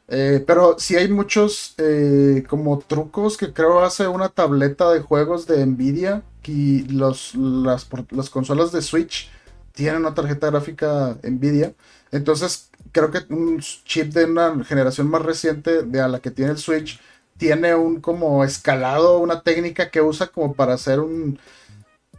Eh, 0.09 0.43
pero 0.45 0.75
sí 0.77 0.97
hay 0.97 1.07
muchos 1.07 1.75
eh, 1.77 2.43
como 2.49 2.79
trucos 2.79 3.37
que 3.37 3.53
creo 3.53 3.79
hace 3.83 4.07
una 4.07 4.29
tableta 4.29 4.91
de 4.91 4.99
juegos 4.99 5.47
de 5.47 5.65
Nvidia 5.65 6.23
y 6.45 6.83
los, 6.89 7.35
las, 7.35 7.87
las 8.11 8.29
consolas 8.29 8.73
de 8.73 8.81
Switch 8.81 9.31
tienen 9.71 10.01
una 10.01 10.13
tarjeta 10.13 10.47
gráfica 10.47 11.17
Nvidia. 11.23 11.73
Entonces 12.11 12.69
creo 12.91 13.11
que 13.11 13.21
un 13.33 13.59
chip 13.59 14.13
de 14.13 14.25
una 14.25 14.63
generación 14.65 15.09
más 15.09 15.21
reciente 15.21 15.83
de 15.83 16.01
a 16.01 16.07
la 16.07 16.19
que 16.19 16.31
tiene 16.31 16.51
el 16.51 16.57
Switch 16.57 16.99
tiene 17.43 17.75
un 17.75 17.99
como 17.99 18.45
escalado, 18.45 19.19
una 19.19 19.41
técnica 19.41 19.89
que 19.91 20.01
usa 20.01 20.27
como 20.27 20.53
para 20.53 20.75
hacer 20.75 21.01
un, 21.01 21.37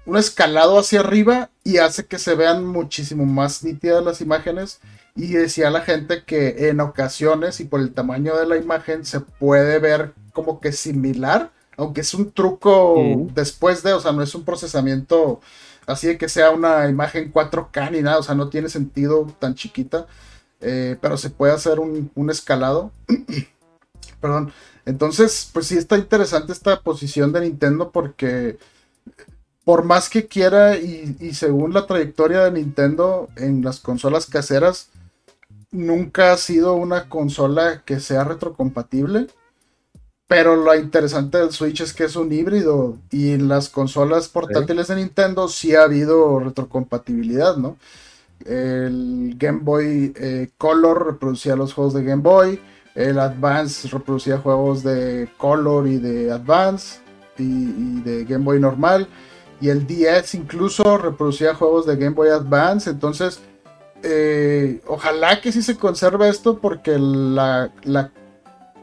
un 0.04 0.16
escalado 0.18 0.78
hacia 0.78 1.00
arriba 1.00 1.48
y 1.64 1.78
hace 1.78 2.04
que 2.04 2.18
se 2.18 2.34
vean 2.34 2.66
muchísimo 2.66 3.24
más 3.24 3.64
nítidas 3.64 4.04
las 4.04 4.20
imágenes. 4.20 4.80
Y 5.16 5.28
decía 5.28 5.70
la 5.70 5.80
gente 5.80 6.24
que 6.24 6.68
en 6.68 6.80
ocasiones 6.80 7.58
y 7.60 7.64
por 7.64 7.80
el 7.80 7.94
tamaño 7.94 8.36
de 8.36 8.46
la 8.46 8.58
imagen 8.58 9.06
se 9.06 9.20
puede 9.20 9.78
ver 9.78 10.12
como 10.34 10.60
que 10.60 10.72
similar, 10.72 11.50
aunque 11.78 12.02
es 12.02 12.12
un 12.12 12.30
truco 12.30 12.96
después 13.32 13.82
de, 13.82 13.94
o 13.94 14.00
sea, 14.00 14.12
no 14.12 14.22
es 14.22 14.34
un 14.34 14.44
procesamiento 14.44 15.40
así 15.86 16.06
de 16.06 16.18
que 16.18 16.28
sea 16.28 16.50
una 16.50 16.86
imagen 16.90 17.32
4K 17.32 17.92
ni 17.92 18.02
nada, 18.02 18.18
o 18.18 18.22
sea, 18.22 18.34
no 18.34 18.50
tiene 18.50 18.68
sentido 18.68 19.26
tan 19.38 19.54
chiquita, 19.54 20.06
eh, 20.60 20.98
pero 21.00 21.16
se 21.16 21.30
puede 21.30 21.54
hacer 21.54 21.80
un, 21.80 22.10
un 22.14 22.30
escalado. 22.30 22.90
Perdón. 24.24 24.54
Entonces, 24.86 25.50
pues 25.52 25.66
sí 25.66 25.76
está 25.76 25.98
interesante 25.98 26.50
esta 26.50 26.80
posición 26.80 27.30
de 27.30 27.42
Nintendo 27.42 27.90
porque 27.90 28.56
por 29.64 29.84
más 29.84 30.08
que 30.08 30.28
quiera 30.28 30.78
y, 30.78 31.34
según 31.34 31.74
la 31.74 31.86
trayectoria 31.86 32.42
de 32.44 32.52
Nintendo 32.52 33.28
en 33.36 33.62
las 33.62 33.80
consolas 33.80 34.24
caseras, 34.24 34.88
nunca 35.72 36.32
ha 36.32 36.38
sido 36.38 36.72
una 36.72 37.10
consola 37.10 37.82
que 37.84 38.00
sea 38.00 38.24
retrocompatible. 38.24 39.26
Pero 40.26 40.56
lo 40.56 40.74
interesante 40.74 41.36
del 41.36 41.52
Switch 41.52 41.82
es 41.82 41.92
que 41.92 42.04
es 42.04 42.16
un 42.16 42.32
híbrido 42.32 42.96
y 43.10 43.32
en 43.32 43.46
las 43.46 43.68
consolas 43.68 44.28
portátiles 44.28 44.88
de 44.88 44.96
Nintendo 44.96 45.48
sí 45.48 45.74
ha 45.74 45.82
habido 45.82 46.38
retrocompatibilidad, 46.38 47.58
¿no? 47.58 47.76
El 48.46 49.34
Game 49.36 49.60
Boy 49.60 50.14
eh, 50.16 50.48
Color 50.56 51.08
reproducía 51.08 51.56
los 51.56 51.74
juegos 51.74 51.92
de 51.92 52.04
Game 52.04 52.22
Boy, 52.22 52.58
el 52.94 53.18
Advance 53.18 53.88
reproducía 53.88 54.38
juegos 54.38 54.82
de 54.82 55.28
Color 55.36 55.88
y 55.88 55.98
de 55.98 56.30
Advance 56.30 57.00
y, 57.38 58.00
de 58.02 58.24
Game 58.24 58.44
Boy 58.44 58.60
normal, 58.60 59.08
y 59.60 59.68
el 59.68 59.86
DS 59.86 60.34
incluso 60.34 60.98
reproducía 60.98 61.54
juegos 61.54 61.86
de 61.86 61.96
Game 61.96 62.14
Boy 62.14 62.28
Advance, 62.28 62.90
entonces 62.90 63.40
eh, 64.02 64.80
ojalá 64.86 65.40
que 65.40 65.50
sí 65.50 65.62
se 65.62 65.76
conserve 65.76 66.28
esto 66.28 66.58
porque 66.58 66.98
la, 66.98 67.72
la, 67.84 68.12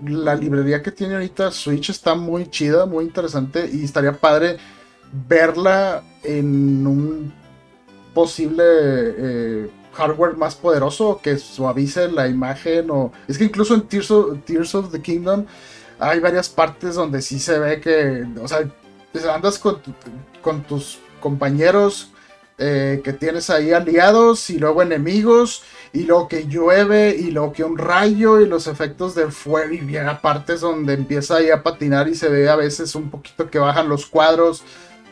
la, 0.04 0.36
librería 0.36 0.82
que 0.82 0.92
tiene 0.92 1.14
ahorita 1.14 1.52
Switch 1.52 1.92
está 1.92 2.16
muy 2.16 2.50
chida, 2.50 2.86
muy 2.86 3.06
interesante 3.06 3.70
y 3.72 3.84
estaría 3.84 4.14
padre 4.14 4.58
verla 5.28 6.04
en 6.24 6.88
un 6.88 7.34
posible 8.14 8.64
eh, 8.66 9.70
hardware 9.94 10.38
más 10.38 10.56
poderoso 10.56 11.20
que 11.22 11.38
suavice 11.38 12.10
la 12.10 12.28
imagen 12.28 12.90
o 12.92 13.12
es 13.28 13.38
que 13.38 13.46
incluso 13.46 13.76
en 13.76 13.88
Tears 13.88 14.12
of, 14.76 14.92
the 14.92 15.02
Kingdom 15.02 15.46
hay 16.00 16.20
varias 16.20 16.50
partes 16.50 16.96
donde 16.96 17.22
sí 17.22 17.40
se 17.40 17.60
ve 17.60 17.80
que, 17.80 18.26
o 18.42 18.48
sea, 18.48 18.68
andas 19.34 19.60
con, 19.60 19.82
con 20.42 20.64
tus 20.64 21.00
compañeros 21.20 22.12
eh, 22.64 23.02
que 23.04 23.14
tienes 23.14 23.50
ahí 23.50 23.72
aliados 23.72 24.52
y 24.52 24.60
luego 24.60 24.84
enemigos 24.84 25.64
y 25.94 26.04
luego 26.04 26.28
que 26.28 26.48
llueve 26.48 27.16
y 27.18 27.32
luego 27.32 27.54
que 27.54 27.64
un 27.64 27.76
rayo 27.76 28.40
y 28.40 28.46
los 28.46 28.68
efectos 28.68 29.16
del 29.16 29.32
fuego 29.32 29.74
y 29.74 29.80
llega 29.80 30.22
partes 30.22 30.62
donde 30.62 30.94
empieza 30.94 31.38
ahí 31.38 31.50
a 31.50 31.64
patinar 31.64 32.08
y 32.08 32.14
se 32.14 32.30
ve 32.30 32.50
a 32.50 32.56
veces 32.56 32.94
un 32.94 33.10
poquito 33.10 33.50
que 33.50 33.58
bajan 33.58 33.90
los 33.90 34.06
cuadros 34.06 34.64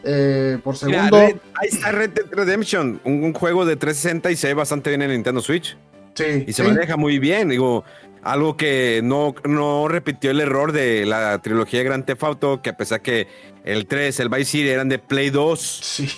eh, 0.03 0.57
por 0.63 0.77
segundo. 0.77 1.03
Mira, 1.03 1.27
Red, 1.27 1.37
ahí 1.55 1.69
está 1.69 1.91
Red 1.91 2.11
Dead 2.11 2.27
Redemption, 2.31 3.01
un, 3.03 3.23
un, 3.23 3.33
juego 3.33 3.65
de 3.65 3.75
360 3.75 4.31
y 4.31 4.35
se 4.35 4.47
ve 4.47 4.53
bastante 4.53 4.89
bien 4.89 5.01
en 5.01 5.11
Nintendo 5.11 5.41
Switch. 5.41 5.77
Sí. 6.13 6.45
Y 6.47 6.53
se 6.53 6.63
sí. 6.63 6.69
maneja 6.69 6.97
muy 6.97 7.19
bien, 7.19 7.49
digo, 7.49 7.83
algo 8.23 8.57
que 8.57 9.01
no, 9.03 9.33
no 9.45 9.87
repitió 9.87 10.31
el 10.31 10.41
error 10.41 10.71
de 10.71 11.05
la 11.05 11.39
trilogía 11.41 11.79
de 11.79 11.85
Grand 11.85 12.05
Theft 12.05 12.23
Auto, 12.23 12.61
que 12.61 12.69
a 12.69 12.77
pesar 12.77 13.01
que 13.01 13.27
el 13.63 13.87
3, 13.87 14.19
el 14.19 14.29
Vice 14.29 14.45
City 14.45 14.69
eran 14.69 14.89
de 14.89 14.99
Play 14.99 15.29
2. 15.29 15.59
Sí. 15.59 16.09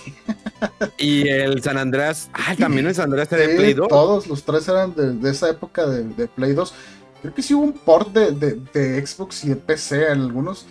y 0.98 1.28
el 1.28 1.62
San 1.62 1.78
Andreas, 1.78 2.30
ah, 2.34 2.56
también 2.58 2.88
el 2.88 2.96
San 2.96 3.06
Andreas 3.06 3.32
era 3.32 3.44
de 3.44 3.50
Sí, 3.50 3.58
Play 3.58 3.74
2. 3.74 3.88
Todos 3.88 4.28
los 4.28 4.44
tres 4.44 4.68
eran 4.68 4.96
de, 4.96 5.14
de 5.14 5.30
esa 5.30 5.50
época 5.50 5.86
de, 5.86 6.04
de, 6.04 6.28
Play 6.28 6.54
2. 6.54 6.74
Creo 7.22 7.34
que 7.34 7.42
sí 7.42 7.54
hubo 7.54 7.64
un 7.64 7.74
port 7.74 8.10
de, 8.10 8.32
de, 8.32 9.06
Xbox 9.06 9.44
y 9.44 9.50
de 9.50 9.56
PC 9.56 10.08
en 10.12 10.22
algunos. 10.22 10.66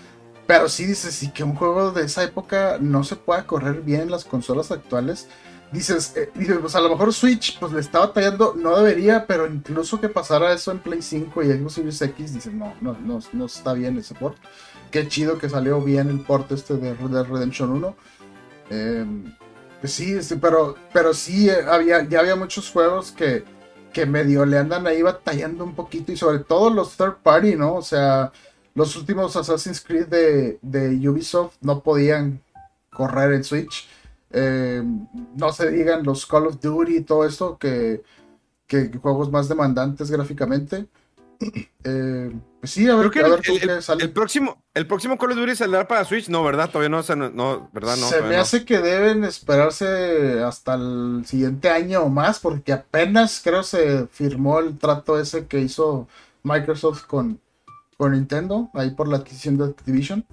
Pero 0.50 0.68
sí 0.68 0.84
dices, 0.84 1.14
sí 1.14 1.30
que 1.30 1.44
un 1.44 1.54
juego 1.54 1.92
de 1.92 2.02
esa 2.02 2.24
época 2.24 2.78
no 2.80 3.04
se 3.04 3.14
pueda 3.14 3.46
correr 3.46 3.82
bien 3.82 4.00
en 4.00 4.10
las 4.10 4.24
consolas 4.24 4.72
actuales. 4.72 5.28
Dices, 5.70 6.12
eh, 6.16 6.28
pues 6.60 6.74
a 6.74 6.80
lo 6.80 6.88
mejor 6.88 7.14
Switch 7.14 7.56
pues 7.60 7.70
le 7.70 7.78
está 7.78 8.00
batallando, 8.00 8.56
no 8.58 8.76
debería, 8.76 9.28
pero 9.28 9.46
incluso 9.46 10.00
que 10.00 10.08
pasara 10.08 10.52
eso 10.52 10.72
en 10.72 10.80
Play 10.80 11.02
5 11.02 11.44
y 11.44 11.52
Xbox 11.52 11.74
Series 11.74 12.02
X, 12.02 12.34
dices, 12.34 12.52
no, 12.52 12.74
no, 12.80 12.96
no, 12.98 13.20
no 13.32 13.46
está 13.46 13.74
bien 13.74 13.96
ese 13.96 14.16
port. 14.16 14.38
Qué 14.90 15.06
chido 15.06 15.38
que 15.38 15.48
salió 15.48 15.80
bien 15.82 16.10
el 16.10 16.18
port 16.18 16.50
este 16.50 16.74
de 16.74 16.94
Red 16.94 17.28
Redemption 17.30 17.70
1. 17.70 17.96
Eh, 18.70 19.06
pues 19.80 19.92
sí, 19.92 20.20
sí, 20.20 20.34
pero, 20.34 20.74
pero 20.92 21.14
sí, 21.14 21.48
eh, 21.48 21.58
había, 21.70 22.08
ya 22.08 22.18
había 22.18 22.34
muchos 22.34 22.68
juegos 22.70 23.12
que, 23.12 23.44
que 23.92 24.04
medio 24.04 24.44
le 24.44 24.58
andan 24.58 24.84
ahí 24.88 25.00
batallando 25.00 25.62
un 25.62 25.76
poquito 25.76 26.10
y 26.10 26.16
sobre 26.16 26.40
todo 26.40 26.70
los 26.70 26.96
third 26.96 27.18
party, 27.22 27.54
¿no? 27.54 27.76
O 27.76 27.82
sea, 27.82 28.32
los 28.80 28.96
últimos 28.96 29.36
Assassin's 29.36 29.80
Creed 29.82 30.06
de, 30.06 30.58
de 30.62 31.08
Ubisoft 31.08 31.56
no 31.60 31.80
podían 31.82 32.40
correr 32.90 33.34
en 33.34 33.44
Switch. 33.44 33.86
Eh, 34.32 34.82
no 35.36 35.52
se 35.52 35.70
digan 35.70 36.02
los 36.02 36.24
Call 36.24 36.46
of 36.46 36.60
Duty 36.60 36.96
y 36.96 37.00
todo 37.02 37.26
esto, 37.26 37.58
que, 37.58 38.02
que 38.66 38.90
juegos 39.02 39.30
más 39.30 39.48
demandantes 39.48 40.10
gráficamente. 40.10 40.86
Eh, 41.82 42.30
pues 42.60 42.72
sí, 42.72 42.86
a 42.90 42.94
ver, 42.94 43.10
que 43.10 43.20
a 43.20 43.22
ver 43.28 43.40
el, 43.42 43.60
qué 43.60 43.72
el- 43.72 43.82
sale. 43.82 44.04
el 44.04 44.10
próximo, 44.12 44.62
el 44.74 44.86
próximo 44.86 45.16
Call 45.16 45.30
of 45.30 45.38
Duty 45.38 45.56
saldrá 45.56 45.88
para 45.88 46.04
Switch, 46.04 46.28
no, 46.28 46.44
¿verdad? 46.44 46.68
Todavía 46.68 46.90
no, 46.90 47.02
se- 47.02 47.16
no, 47.16 47.30
no, 47.30 47.70
¿verdad? 47.72 47.96
No, 47.96 48.06
Se 48.06 48.20
me 48.20 48.36
no. 48.36 48.42
hace 48.42 48.66
que 48.66 48.78
deben 48.80 49.24
esperarse 49.24 50.42
hasta 50.42 50.74
el 50.74 51.22
siguiente 51.26 51.70
año 51.70 52.02
o 52.02 52.10
más, 52.10 52.38
porque 52.38 52.74
apenas 52.74 53.40
creo 53.42 53.62
se 53.62 54.06
firmó 54.08 54.58
el 54.58 54.76
trato 54.78 55.18
ese 55.18 55.46
que 55.46 55.60
hizo 55.60 56.06
Microsoft 56.42 57.06
con, 57.06 57.40
con 58.00 58.12
Nintendo, 58.12 58.70
ahí 58.72 58.92
por 58.92 59.08
la 59.08 59.18
adquisición 59.18 59.58
de 59.58 59.64
Activision. 59.66 60.24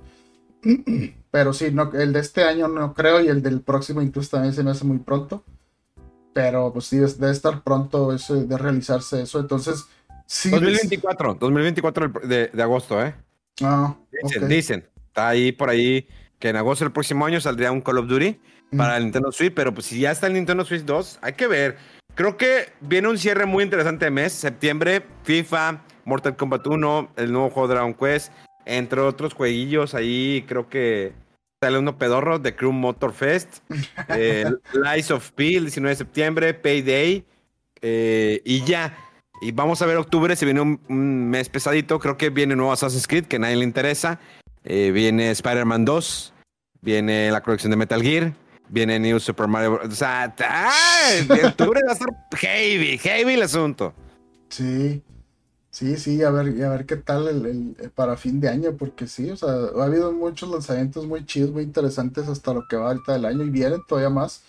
Pero 1.31 1.51
sí, 1.51 1.69
no, 1.73 1.91
el 1.91 2.13
de 2.13 2.21
este 2.21 2.45
año 2.45 2.69
no 2.69 2.93
creo, 2.93 3.19
y 3.19 3.27
el 3.27 3.43
del 3.43 3.59
próximo 3.59 4.01
incluso 4.01 4.29
también 4.31 4.53
se 4.53 4.63
me 4.63 4.71
hace 4.71 4.85
muy 4.85 4.99
pronto. 4.99 5.43
Pero 6.33 6.71
pues 6.71 6.85
sí, 6.85 6.97
debe 6.97 7.31
estar 7.31 7.61
pronto 7.63 8.13
ese, 8.13 8.45
de 8.45 8.57
realizarse 8.57 9.21
eso. 9.23 9.41
Entonces, 9.41 9.85
sí. 10.25 10.49
2024, 10.49 11.33
2024 11.35 12.11
de, 12.25 12.47
de 12.47 12.63
agosto, 12.63 13.05
¿eh? 13.05 13.13
Ah, 13.61 13.97
Dicen, 14.23 14.43
ok. 14.43 14.49
dicen. 14.49 14.89
Está 15.07 15.27
ahí 15.27 15.51
por 15.51 15.69
ahí 15.69 16.07
que 16.39 16.47
en 16.47 16.55
agosto 16.55 16.85
del 16.85 16.93
próximo 16.93 17.25
año 17.25 17.41
saldría 17.41 17.73
un 17.73 17.81
Call 17.81 17.97
of 17.97 18.07
Duty 18.07 18.39
Mm. 18.71 18.77
para 18.77 18.97
el 18.97 19.03
Nintendo 19.03 19.31
Switch, 19.31 19.53
pero 19.53 19.73
pues 19.73 19.85
si 19.85 19.99
ya 19.99 20.11
está 20.11 20.27
el 20.27 20.33
Nintendo 20.33 20.65
Switch 20.65 20.83
2, 20.83 21.19
hay 21.21 21.33
que 21.33 21.47
ver. 21.47 21.77
Creo 22.15 22.35
que 22.35 22.69
viene 22.81 23.07
un 23.07 23.17
cierre 23.17 23.45
muy 23.45 23.63
interesante 23.63 24.05
de 24.05 24.11
mes, 24.11 24.33
septiembre, 24.33 25.03
FIFA, 25.23 25.81
Mortal 26.07 26.37
Kombat 26.37 26.65
1, 26.65 27.09
el 27.17 27.33
nuevo 27.33 27.49
juego 27.49 27.67
Dragon 27.67 27.93
Quest, 27.93 28.31
entre 28.65 29.01
otros 29.01 29.33
jueguillos 29.33 29.93
ahí, 29.93 30.45
creo 30.47 30.69
que 30.69 31.11
sale 31.61 31.79
uno 31.79 31.97
pedorro 31.97 32.39
de 32.39 32.55
Crew 32.55 32.71
Motor 32.71 33.11
Fest, 33.11 33.57
eh, 34.07 34.45
Lies 34.71 35.11
of 35.11 35.31
P 35.31 35.57
el 35.57 35.65
19 35.65 35.89
de 35.89 35.95
septiembre, 35.97 36.53
Payday, 36.53 37.25
eh, 37.81 38.41
y 38.45 38.63
ya. 38.63 38.97
Y 39.41 39.51
vamos 39.51 39.81
a 39.81 39.85
ver 39.85 39.97
octubre, 39.97 40.33
se 40.37 40.45
viene 40.45 40.61
un, 40.61 40.79
un 40.87 41.29
mes 41.29 41.49
pesadito, 41.49 41.99
creo 41.99 42.15
que 42.15 42.29
viene 42.29 42.55
nuevo 42.55 42.71
Assassin's 42.71 43.05
Creed, 43.05 43.25
que 43.25 43.35
a 43.35 43.39
nadie 43.39 43.57
le 43.57 43.65
interesa, 43.65 44.17
eh, 44.63 44.91
viene 44.91 45.29
Spider-Man 45.31 45.83
2, 45.83 46.33
viene 46.79 47.29
la 47.31 47.41
colección 47.41 47.71
de 47.71 47.75
Metal 47.75 48.01
Gear, 48.01 48.31
viene 48.69 48.97
New 48.97 49.19
Super 49.19 49.49
Mario, 49.49 49.71
Bros. 49.71 49.89
o 49.89 49.95
sea, 49.95 50.33
¡ay! 50.39 51.27
octubre 51.43 51.81
va 51.85 51.91
a 51.91 51.93
estar 51.93 52.09
heavy, 52.37 52.97
heavy 52.97 53.33
el 53.33 53.41
asunto. 53.41 53.93
Sí, 54.47 55.03
sí, 55.77 55.97
sí, 55.97 56.23
a 56.23 56.29
ver, 56.31 56.63
a 56.63 56.69
ver 56.69 56.85
qué 56.85 56.97
tal 56.97 57.27
el, 57.27 57.45
el- 57.45 57.75
el 57.79 57.91
para 57.91 58.17
fin 58.17 58.39
de 58.39 58.49
año, 58.49 58.75
porque 58.77 59.07
sí, 59.07 59.29
o 59.31 59.37
sea, 59.37 59.49
ha 59.49 59.83
habido 59.85 60.11
muchos 60.11 60.49
lanzamientos 60.49 61.05
muy 61.07 61.25
chidos, 61.25 61.51
muy 61.51 61.63
interesantes 61.63 62.27
hasta 62.27 62.53
lo 62.53 62.67
que 62.67 62.75
va 62.77 62.87
ahorita 62.89 63.13
del 63.13 63.25
año 63.25 63.43
y 63.43 63.49
vienen 63.49 63.81
todavía 63.87 64.09
más. 64.09 64.43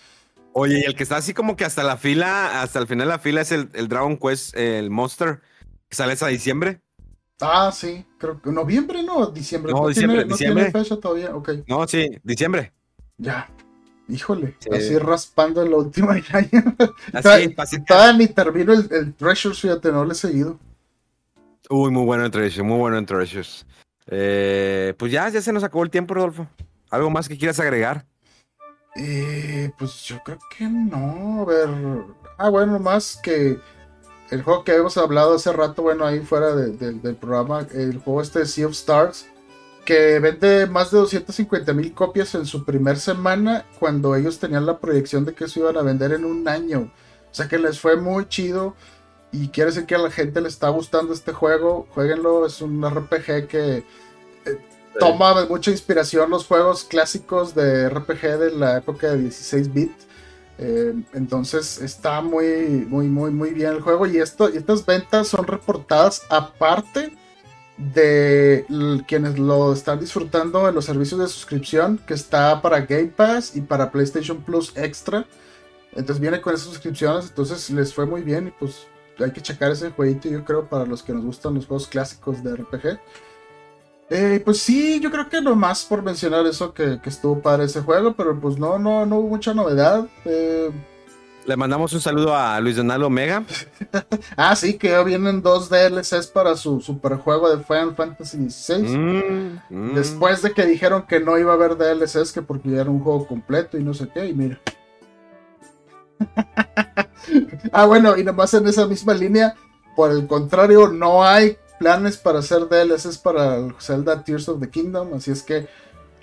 Oye, 0.51 0.79
y 0.79 0.83
el 0.83 0.95
que 0.95 1.03
está 1.03 1.17
así 1.17 1.33
como 1.33 1.55
que 1.55 1.65
hasta 1.65 1.83
la 1.83 1.97
fila, 1.97 2.61
hasta 2.61 2.79
el 2.79 2.87
final 2.87 3.07
de 3.07 3.13
la 3.13 3.19
fila 3.19 3.41
es 3.41 3.51
el, 3.51 3.69
el 3.73 3.87
Dragon 3.87 4.17
Quest, 4.17 4.55
el 4.57 4.89
Monster, 4.89 5.41
que 5.87 5.95
sale 5.95 6.13
hasta 6.13 6.27
diciembre. 6.27 6.81
Ah, 7.41 7.71
sí, 7.71 8.05
creo 8.17 8.41
que 8.41 8.51
noviembre, 8.51 9.01
no, 9.03 9.27
diciembre. 9.31 9.73
No, 9.73 9.87
tiene- 9.87 9.89
diciembre, 9.89 10.25
no 10.25 10.27
diciembre. 10.27 10.65
tiene 10.65 10.83
fecha 10.83 10.99
todavía, 10.99 11.35
ok, 11.35 11.49
No, 11.67 11.87
sí, 11.87 12.09
diciembre. 12.23 12.73
ya. 13.17 13.47
Híjole, 14.07 14.57
Sí. 14.59 14.69
así 14.71 14.97
raspando 14.97 15.61
en 15.61 15.71
la 15.71 15.77
última 15.77 16.13
año. 16.33 16.63
Así, 17.13 17.55
ni 18.17 18.27
termino 18.27 18.73
el, 18.73 18.87
el 18.91 19.13
Treasures, 19.15 19.59
fíjate, 19.59 19.91
no 19.91 20.05
lo 20.05 20.11
he 20.11 20.15
seguido. 20.15 20.59
Uy, 21.69 21.91
muy 21.91 22.03
bueno 22.03 22.25
en 22.25 22.31
Treasures, 22.31 22.65
muy 22.67 22.77
bueno 22.79 22.97
en 22.97 23.05
Treasures. 23.05 23.65
Eh, 24.07 24.93
pues 24.97 25.11
ya, 25.11 25.29
ya 25.29 25.41
se 25.41 25.53
nos 25.53 25.63
acabó 25.63 25.83
el 25.83 25.91
tiempo, 25.91 26.13
Rodolfo. 26.15 26.47
¿Algo 26.89 27.09
más 27.11 27.29
que 27.29 27.37
quieras 27.37 27.59
agregar? 27.59 28.05
Eh, 28.95 29.71
pues 29.77 30.03
yo 30.03 30.19
creo 30.25 30.39
que 30.57 30.65
no. 30.65 31.41
A 31.43 31.45
ver. 31.45 31.69
Ah, 32.39 32.49
bueno, 32.49 32.79
más 32.79 33.19
que 33.21 33.59
el 34.31 34.41
juego 34.41 34.63
que 34.63 34.71
habíamos 34.71 34.97
hablado 34.97 35.35
hace 35.35 35.53
rato, 35.53 35.83
bueno, 35.83 36.05
ahí 36.05 36.21
fuera 36.21 36.55
de- 36.55 36.71
de- 36.71 36.93
del 36.93 37.15
programa, 37.15 37.67
el 37.73 37.99
juego 37.99 38.21
este 38.21 38.39
de 38.39 38.45
Sea 38.47 38.65
of 38.65 38.73
Stars, 38.73 39.27
que 39.85 40.19
vende 40.19 40.65
más 40.65 40.89
de 40.89 40.97
250 40.97 41.73
mil 41.73 41.93
copias 41.93 42.33
en 42.33 42.45
su 42.47 42.65
primer 42.65 42.97
semana, 42.97 43.65
cuando 43.79 44.15
ellos 44.15 44.39
tenían 44.39 44.65
la 44.65 44.79
proyección 44.79 45.23
de 45.25 45.33
que 45.35 45.45
eso 45.45 45.59
iban 45.59 45.77
a 45.77 45.83
vender 45.83 46.13
en 46.13 46.25
un 46.25 46.47
año. 46.47 46.91
O 47.31 47.33
sea 47.33 47.47
que 47.47 47.59
les 47.59 47.79
fue 47.79 47.95
muy 47.95 48.27
chido. 48.27 48.75
Y 49.31 49.49
quiere 49.49 49.69
decir 49.69 49.85
que 49.85 49.95
a 49.95 49.99
la 49.99 50.11
gente 50.11 50.41
le 50.41 50.47
está 50.47 50.69
gustando 50.69 51.13
este 51.13 51.33
juego. 51.33 51.87
Jueguenlo, 51.93 52.45
es 52.45 52.61
un 52.61 52.83
RPG 52.83 53.47
que 53.47 53.83
toma 54.99 55.39
de 55.39 55.47
mucha 55.47 55.71
inspiración 55.71 56.29
los 56.29 56.45
juegos 56.45 56.83
clásicos 56.83 57.53
de 57.53 57.89
RPG 57.89 58.39
de 58.39 58.51
la 58.51 58.77
época 58.77 59.11
de 59.11 59.17
16 59.17 59.73
bit. 59.73 59.91
Eh, 60.57 60.93
entonces 61.13 61.79
está 61.79 62.21
muy, 62.21 62.85
muy, 62.89 63.07
muy, 63.07 63.31
muy 63.31 63.51
bien 63.51 63.73
el 63.73 63.81
juego. 63.81 64.07
Y, 64.07 64.17
esto, 64.17 64.49
y 64.49 64.57
estas 64.57 64.85
ventas 64.85 65.27
son 65.27 65.45
reportadas 65.45 66.23
aparte 66.29 67.15
de 67.77 68.65
quienes 69.07 69.39
lo 69.39 69.71
están 69.71 69.99
disfrutando 70.01 70.67
en 70.67 70.75
los 70.75 70.83
servicios 70.83 71.19
de 71.19 71.27
suscripción 71.27 71.97
que 72.05 72.13
está 72.13 72.61
para 72.61 72.81
Game 72.81 73.07
Pass 73.07 73.55
y 73.55 73.61
para 73.61 73.91
PlayStation 73.91 74.41
Plus 74.41 74.75
Extra. 74.75 75.25
Entonces 75.91 76.19
viene 76.19 76.41
con 76.41 76.53
esas 76.53 76.67
suscripciones, 76.67 77.29
entonces 77.29 77.69
les 77.69 77.93
fue 77.93 78.05
muy 78.05 78.21
bien 78.21 78.49
y 78.49 78.51
pues 78.51 78.85
hay 79.23 79.31
que 79.31 79.41
checar 79.41 79.71
ese 79.71 79.91
jueguito 79.91 80.29
yo 80.29 80.43
creo 80.43 80.67
para 80.67 80.85
los 80.85 81.03
que 81.03 81.13
nos 81.13 81.25
gustan 81.25 81.55
los 81.55 81.65
juegos 81.65 81.87
clásicos 81.87 82.43
de 82.43 82.55
RPG. 82.55 82.99
Eh, 84.11 84.41
pues 84.43 84.59
sí, 84.59 84.99
yo 84.99 85.11
creo 85.11 85.29
que 85.29 85.39
nomás 85.39 85.85
por 85.85 86.01
mencionar 86.01 86.45
eso 86.47 86.73
que, 86.73 86.99
estuvo 87.05 87.39
para 87.41 87.63
ese 87.63 87.81
juego, 87.81 88.13
pero 88.13 88.39
pues 88.39 88.57
no, 88.57 88.79
no, 88.79 89.05
no 89.05 89.17
hubo 89.17 89.29
mucha 89.29 89.53
novedad. 89.53 90.07
Eh, 90.25 90.71
le 91.45 91.55
mandamos 91.55 91.93
un 91.93 92.01
saludo 92.01 92.35
a 92.35 92.59
Luis 92.59 92.75
Donaldo 92.75 93.07
Omega. 93.07 93.43
ah, 94.35 94.55
sí, 94.55 94.77
que 94.77 95.03
vienen 95.03 95.41
dos 95.41 95.69
DLCs 95.69 96.27
para 96.27 96.55
su 96.55 96.81
superjuego 96.81 97.55
de 97.55 97.63
Final 97.63 97.95
Fantasy 97.95 98.49
XVI. 98.49 98.97
Mm, 98.97 99.61
mm. 99.69 99.95
Después 99.95 100.41
de 100.41 100.53
que 100.53 100.65
dijeron 100.65 101.07
que 101.07 101.19
no 101.19 101.37
iba 101.37 101.51
a 101.51 101.55
haber 101.55 101.77
DLCs, 101.77 102.31
que 102.33 102.41
porque 102.41 102.75
era 102.75 102.89
un 102.89 102.99
juego 102.99 103.27
completo 103.27 103.77
y 103.77 103.83
no 103.83 103.93
sé 103.93 104.09
qué, 104.09 104.27
y 104.27 104.33
mira. 104.33 104.59
ah, 107.71 107.85
bueno, 107.85 108.17
y 108.17 108.23
nomás 108.23 108.53
en 108.53 108.67
esa 108.67 108.87
misma 108.87 109.13
línea, 109.13 109.55
por 109.95 110.11
el 110.11 110.27
contrario, 110.27 110.87
no 110.89 111.23
hay 111.23 111.57
planes 111.79 112.17
para 112.17 112.39
hacer 112.39 112.67
DLCs 112.67 113.17
para 113.17 113.55
el 113.55 113.73
Zelda 113.79 114.23
Tears 114.23 114.49
of 114.49 114.59
the 114.59 114.69
Kingdom, 114.69 115.13
así 115.13 115.31
es 115.31 115.43
que 115.43 115.67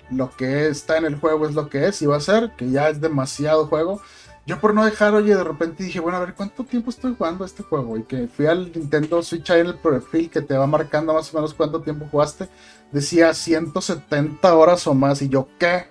lo 0.09 0.29
que 0.31 0.67
está 0.67 0.97
en 0.97 1.05
el 1.05 1.15
juego 1.15 1.47
es 1.47 1.55
lo 1.55 1.69
que 1.69 1.87
es 1.87 2.01
y 2.01 2.05
va 2.05 2.17
a 2.17 2.21
ser, 2.21 2.51
que 2.57 2.69
ya 2.69 2.89
es 2.89 3.01
demasiado 3.01 3.67
juego. 3.67 4.01
Yo 4.45 4.61
por 4.61 4.73
no 4.73 4.85
dejar, 4.85 5.13
oye, 5.13 5.35
de 5.35 5.43
repente 5.43 5.83
dije, 5.83 5.99
bueno, 5.99 6.17
a 6.17 6.21
ver, 6.21 6.33
¿cuánto 6.33 6.63
tiempo 6.63 6.89
estoy 6.89 7.13
jugando 7.17 7.43
este 7.43 7.63
juego? 7.63 7.97
Y 7.97 8.03
que 8.03 8.29
fui 8.29 8.45
al 8.45 8.71
Nintendo 8.71 9.21
Switch 9.21 9.49
ahí 9.49 9.59
en 9.59 9.67
el 9.67 9.75
perfil 9.75 10.29
que 10.29 10.41
te 10.41 10.57
va 10.57 10.65
marcando 10.65 11.13
más 11.13 11.33
o 11.33 11.37
menos 11.37 11.53
cuánto 11.53 11.81
tiempo 11.81 12.07
jugaste. 12.09 12.47
Decía 12.93 13.33
170 13.33 14.55
horas 14.55 14.87
o 14.87 14.93
más. 14.93 15.21
Y 15.21 15.27
yo, 15.27 15.49
¿qué? 15.59 15.87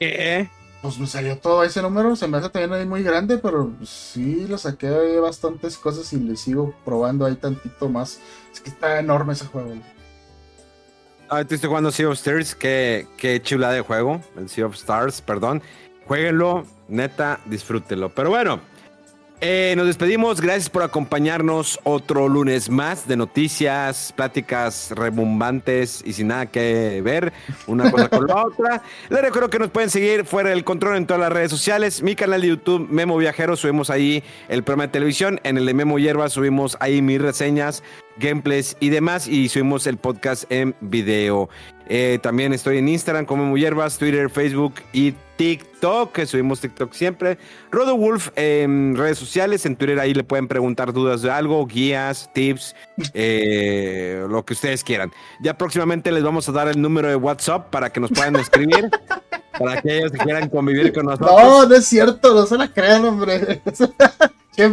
¿Qué? 0.00 0.48
Pues 0.82 0.98
me 0.98 1.06
salió 1.06 1.36
todo 1.38 1.64
ese 1.64 1.82
número. 1.82 2.14
Se 2.14 2.28
me 2.28 2.38
hace 2.38 2.48
también 2.50 2.72
ahí 2.72 2.86
muy 2.86 3.02
grande, 3.02 3.38
pero 3.38 3.72
sí, 3.84 4.46
lo 4.46 4.58
saqué 4.58 5.18
bastantes 5.18 5.76
cosas 5.76 6.12
y 6.12 6.20
le 6.20 6.36
sigo 6.36 6.74
probando 6.84 7.26
ahí 7.26 7.34
tantito 7.34 7.88
más. 7.88 8.20
Es 8.52 8.60
que 8.60 8.70
está 8.70 8.98
enorme 9.00 9.32
ese 9.32 9.46
juego. 9.46 9.74
Ah, 11.28 11.44
tú 11.44 11.54
estoy 11.54 11.68
jugando 11.68 11.90
Sea 11.90 12.08
of 12.08 12.14
Stars. 12.14 12.54
Qué, 12.54 13.06
qué 13.16 13.42
chula 13.42 13.70
de 13.72 13.80
juego. 13.80 14.20
El 14.36 14.48
Sea 14.48 14.66
of 14.66 14.74
Stars, 14.74 15.20
perdón. 15.20 15.62
Jueguenlo 16.06 16.64
Neta, 16.88 17.40
disfrútelo. 17.44 18.08
Pero 18.14 18.30
bueno, 18.30 18.60
eh, 19.40 19.74
nos 19.76 19.86
despedimos. 19.86 20.40
Gracias 20.40 20.68
por 20.68 20.82
acompañarnos 20.82 21.78
otro 21.84 22.28
lunes 22.28 22.70
más 22.70 23.06
de 23.06 23.16
noticias, 23.16 24.12
pláticas 24.16 24.90
rebumbantes 24.90 26.02
y 26.04 26.12
sin 26.12 26.28
nada 26.28 26.46
que 26.46 27.00
ver 27.02 27.32
una 27.66 27.90
cosa 27.90 28.08
con 28.08 28.26
la 28.26 28.42
otra. 28.46 28.82
Les 29.08 29.22
recuerdo 29.22 29.50
que 29.50 29.58
nos 29.58 29.70
pueden 29.70 29.90
seguir 29.90 30.24
fuera 30.24 30.50
del 30.50 30.64
control 30.64 30.96
en 30.96 31.06
todas 31.06 31.20
las 31.20 31.32
redes 31.32 31.50
sociales. 31.50 32.02
Mi 32.02 32.16
canal 32.16 32.40
de 32.40 32.48
YouTube, 32.48 32.88
Memo 32.90 33.16
Viajero, 33.16 33.56
subimos 33.56 33.90
ahí 33.90 34.22
el 34.48 34.62
programa 34.62 34.86
de 34.88 34.92
televisión. 34.92 35.40
En 35.44 35.56
el 35.56 35.66
de 35.66 35.74
Memo 35.74 35.98
Hierba 35.98 36.28
subimos 36.28 36.76
ahí 36.80 37.02
mis 37.02 37.20
reseñas, 37.20 37.82
gameplays 38.18 38.76
y 38.80 38.90
demás. 38.90 39.28
Y 39.28 39.48
subimos 39.48 39.86
el 39.86 39.96
podcast 39.96 40.44
en 40.50 40.74
video. 40.80 41.48
Eh, 41.88 42.18
también 42.22 42.52
estoy 42.52 42.78
en 42.78 42.88
Instagram 42.88 43.24
como 43.24 43.44
Memo 43.44 43.56
Hierbas, 43.56 43.96
Twitter, 43.96 44.28
Facebook 44.28 44.74
y 44.92 45.14
TikTok, 45.36 46.12
que 46.12 46.26
subimos 46.26 46.60
TikTok 46.60 46.92
siempre. 46.92 47.38
Rodo 47.70 47.96
Wolf 47.96 48.28
en 48.36 48.94
redes 48.94 49.18
sociales, 49.18 49.64
en 49.64 49.76
Twitter 49.76 49.98
ahí 49.98 50.12
le 50.12 50.24
pueden 50.24 50.48
preguntar 50.48 50.92
dudas 50.92 51.22
de 51.22 51.30
algo, 51.30 51.64
guías, 51.66 52.30
tips, 52.34 52.74
eh, 53.14 54.26
lo 54.28 54.44
que 54.44 54.52
ustedes 54.52 54.84
quieran. 54.84 55.12
Ya 55.40 55.56
próximamente 55.56 56.12
les 56.12 56.22
vamos 56.22 56.46
a 56.48 56.52
dar 56.52 56.68
el 56.68 56.80
número 56.80 57.08
de 57.08 57.16
WhatsApp 57.16 57.70
para 57.70 57.90
que 57.90 58.00
nos 58.00 58.10
puedan 58.10 58.36
escribir, 58.36 58.90
para 59.58 59.80
que 59.80 60.10
quieran 60.22 60.50
convivir 60.50 60.92
con 60.92 61.06
nosotros. 61.06 61.30
No, 61.30 61.66
no 61.66 61.74
es 61.74 61.86
cierto, 61.86 62.34
no 62.34 62.44
se 62.44 62.58
la 62.58 62.68
crean, 62.68 63.04
hombre. 63.04 63.62
Qué. 64.56 64.68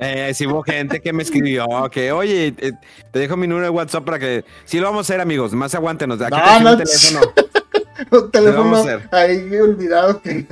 Eh, 0.00 0.32
si 0.34 0.46
hubo 0.46 0.62
gente 0.62 1.00
que 1.00 1.12
me 1.12 1.22
escribió 1.22 1.66
que, 1.90 2.12
oye, 2.12 2.54
eh, 2.58 2.72
te 3.10 3.18
dejo 3.18 3.36
mi 3.36 3.46
número 3.46 3.66
de 3.66 3.70
WhatsApp 3.70 4.04
para 4.04 4.18
que. 4.18 4.44
Sí, 4.64 4.78
lo 4.78 4.86
vamos 4.86 4.98
a 4.98 5.12
hacer, 5.12 5.20
amigos. 5.20 5.52
Más 5.52 5.74
aguántenos. 5.74 6.20
Aquí 6.20 6.36
no, 6.62 6.72
un 6.72 6.78
teléfono. 6.78 7.20
un 8.10 8.30
teléfono 8.30 8.84
ahí 9.10 9.56
olvidado 9.56 10.20
que. 10.22 10.46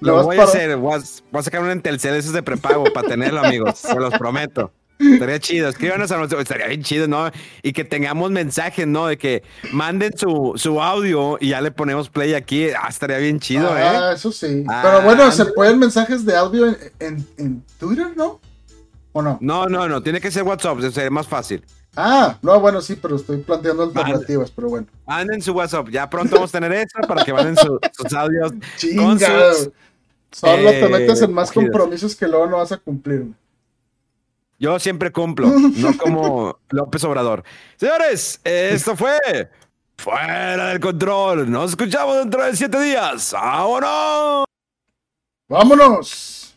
lo 0.00 0.24
voy 0.24 0.38
a 0.38 0.44
hacer. 0.44 0.76
Voy 0.76 1.00
a, 1.00 1.42
sacar 1.42 1.62
un 1.62 1.70
Entelcel 1.70 2.14
esos 2.14 2.32
de 2.32 2.42
prepago 2.42 2.84
para 2.92 3.06
tenerlo, 3.06 3.40
amigos. 3.40 3.78
Se 3.78 3.94
los 3.94 4.12
prometo. 4.18 4.72
Estaría 4.98 5.38
chido, 5.38 5.68
escríbanos 5.68 6.10
a 6.10 6.16
nosotros, 6.16 6.42
estaría 6.42 6.68
bien 6.68 6.82
chido, 6.82 7.06
¿no? 7.06 7.30
Y 7.62 7.72
que 7.72 7.84
tengamos 7.84 8.30
mensajes, 8.30 8.86
¿no? 8.86 9.06
De 9.06 9.18
que 9.18 9.42
manden 9.72 10.16
su, 10.16 10.54
su 10.56 10.80
audio 10.80 11.36
y 11.40 11.50
ya 11.50 11.60
le 11.60 11.70
ponemos 11.70 12.08
play 12.08 12.34
aquí. 12.34 12.68
Ah, 12.70 12.88
estaría 12.88 13.18
bien 13.18 13.38
chido, 13.38 13.70
ah, 13.70 13.80
¿eh? 13.80 13.96
Ah, 13.96 14.12
eso 14.14 14.32
sí. 14.32 14.64
Ah, 14.68 14.80
Pero 14.82 15.02
bueno, 15.02 15.30
¿se 15.32 15.44
pueden 15.46 15.78
mensajes 15.78 16.24
de 16.24 16.36
audio 16.36 16.66
en, 16.98 17.26
en, 17.36 17.62
Twitter, 17.78 18.08
no? 18.16 18.40
¿O 19.12 19.22
no? 19.22 19.38
No, 19.40 19.66
no, 19.66 19.88
no, 19.88 20.02
tiene 20.02 20.20
que 20.20 20.30
ser 20.30 20.44
WhatsApp, 20.44 20.80
sería 20.92 21.10
más 21.10 21.26
fácil. 21.26 21.62
Ah, 21.94 22.38
no, 22.42 22.60
bueno, 22.60 22.80
sí, 22.80 22.96
pero 23.00 23.16
estoy 23.16 23.38
planteando 23.38 23.84
alternativas, 23.84 24.50
pero 24.50 24.68
bueno. 24.68 24.86
Manden 25.06 25.40
su 25.40 25.52
WhatsApp, 25.52 25.88
ya 25.88 26.08
pronto 26.08 26.36
vamos 26.36 26.54
a 26.54 26.60
tener 26.60 26.72
eso 26.72 26.98
para 27.06 27.24
que 27.24 27.32
manden 27.32 27.56
sus 27.56 28.12
audios. 28.12 28.52
Chingado. 28.76 29.72
Solo 30.30 30.70
te 30.70 30.88
metes 30.88 31.22
en 31.22 31.32
más 31.32 31.50
compromisos 31.50 32.14
que 32.14 32.28
luego 32.28 32.46
no 32.46 32.58
vas 32.58 32.72
a 32.72 32.76
cumplir. 32.76 33.26
Yo 34.58 34.78
siempre 34.78 35.12
cumplo, 35.12 35.48
no 35.48 35.98
como 35.98 36.58
López 36.70 37.04
Obrador. 37.04 37.44
Señores, 37.76 38.40
esto 38.44 38.96
fue 38.96 39.50
Fuera 39.98 40.68
del 40.68 40.80
Control. 40.80 41.50
Nos 41.50 41.70
escuchamos 41.70 42.16
dentro 42.18 42.44
de 42.44 42.56
siete 42.56 42.80
días. 42.80 43.32
¡Vámonos! 43.32 44.44
¡Vámonos! 45.48 46.56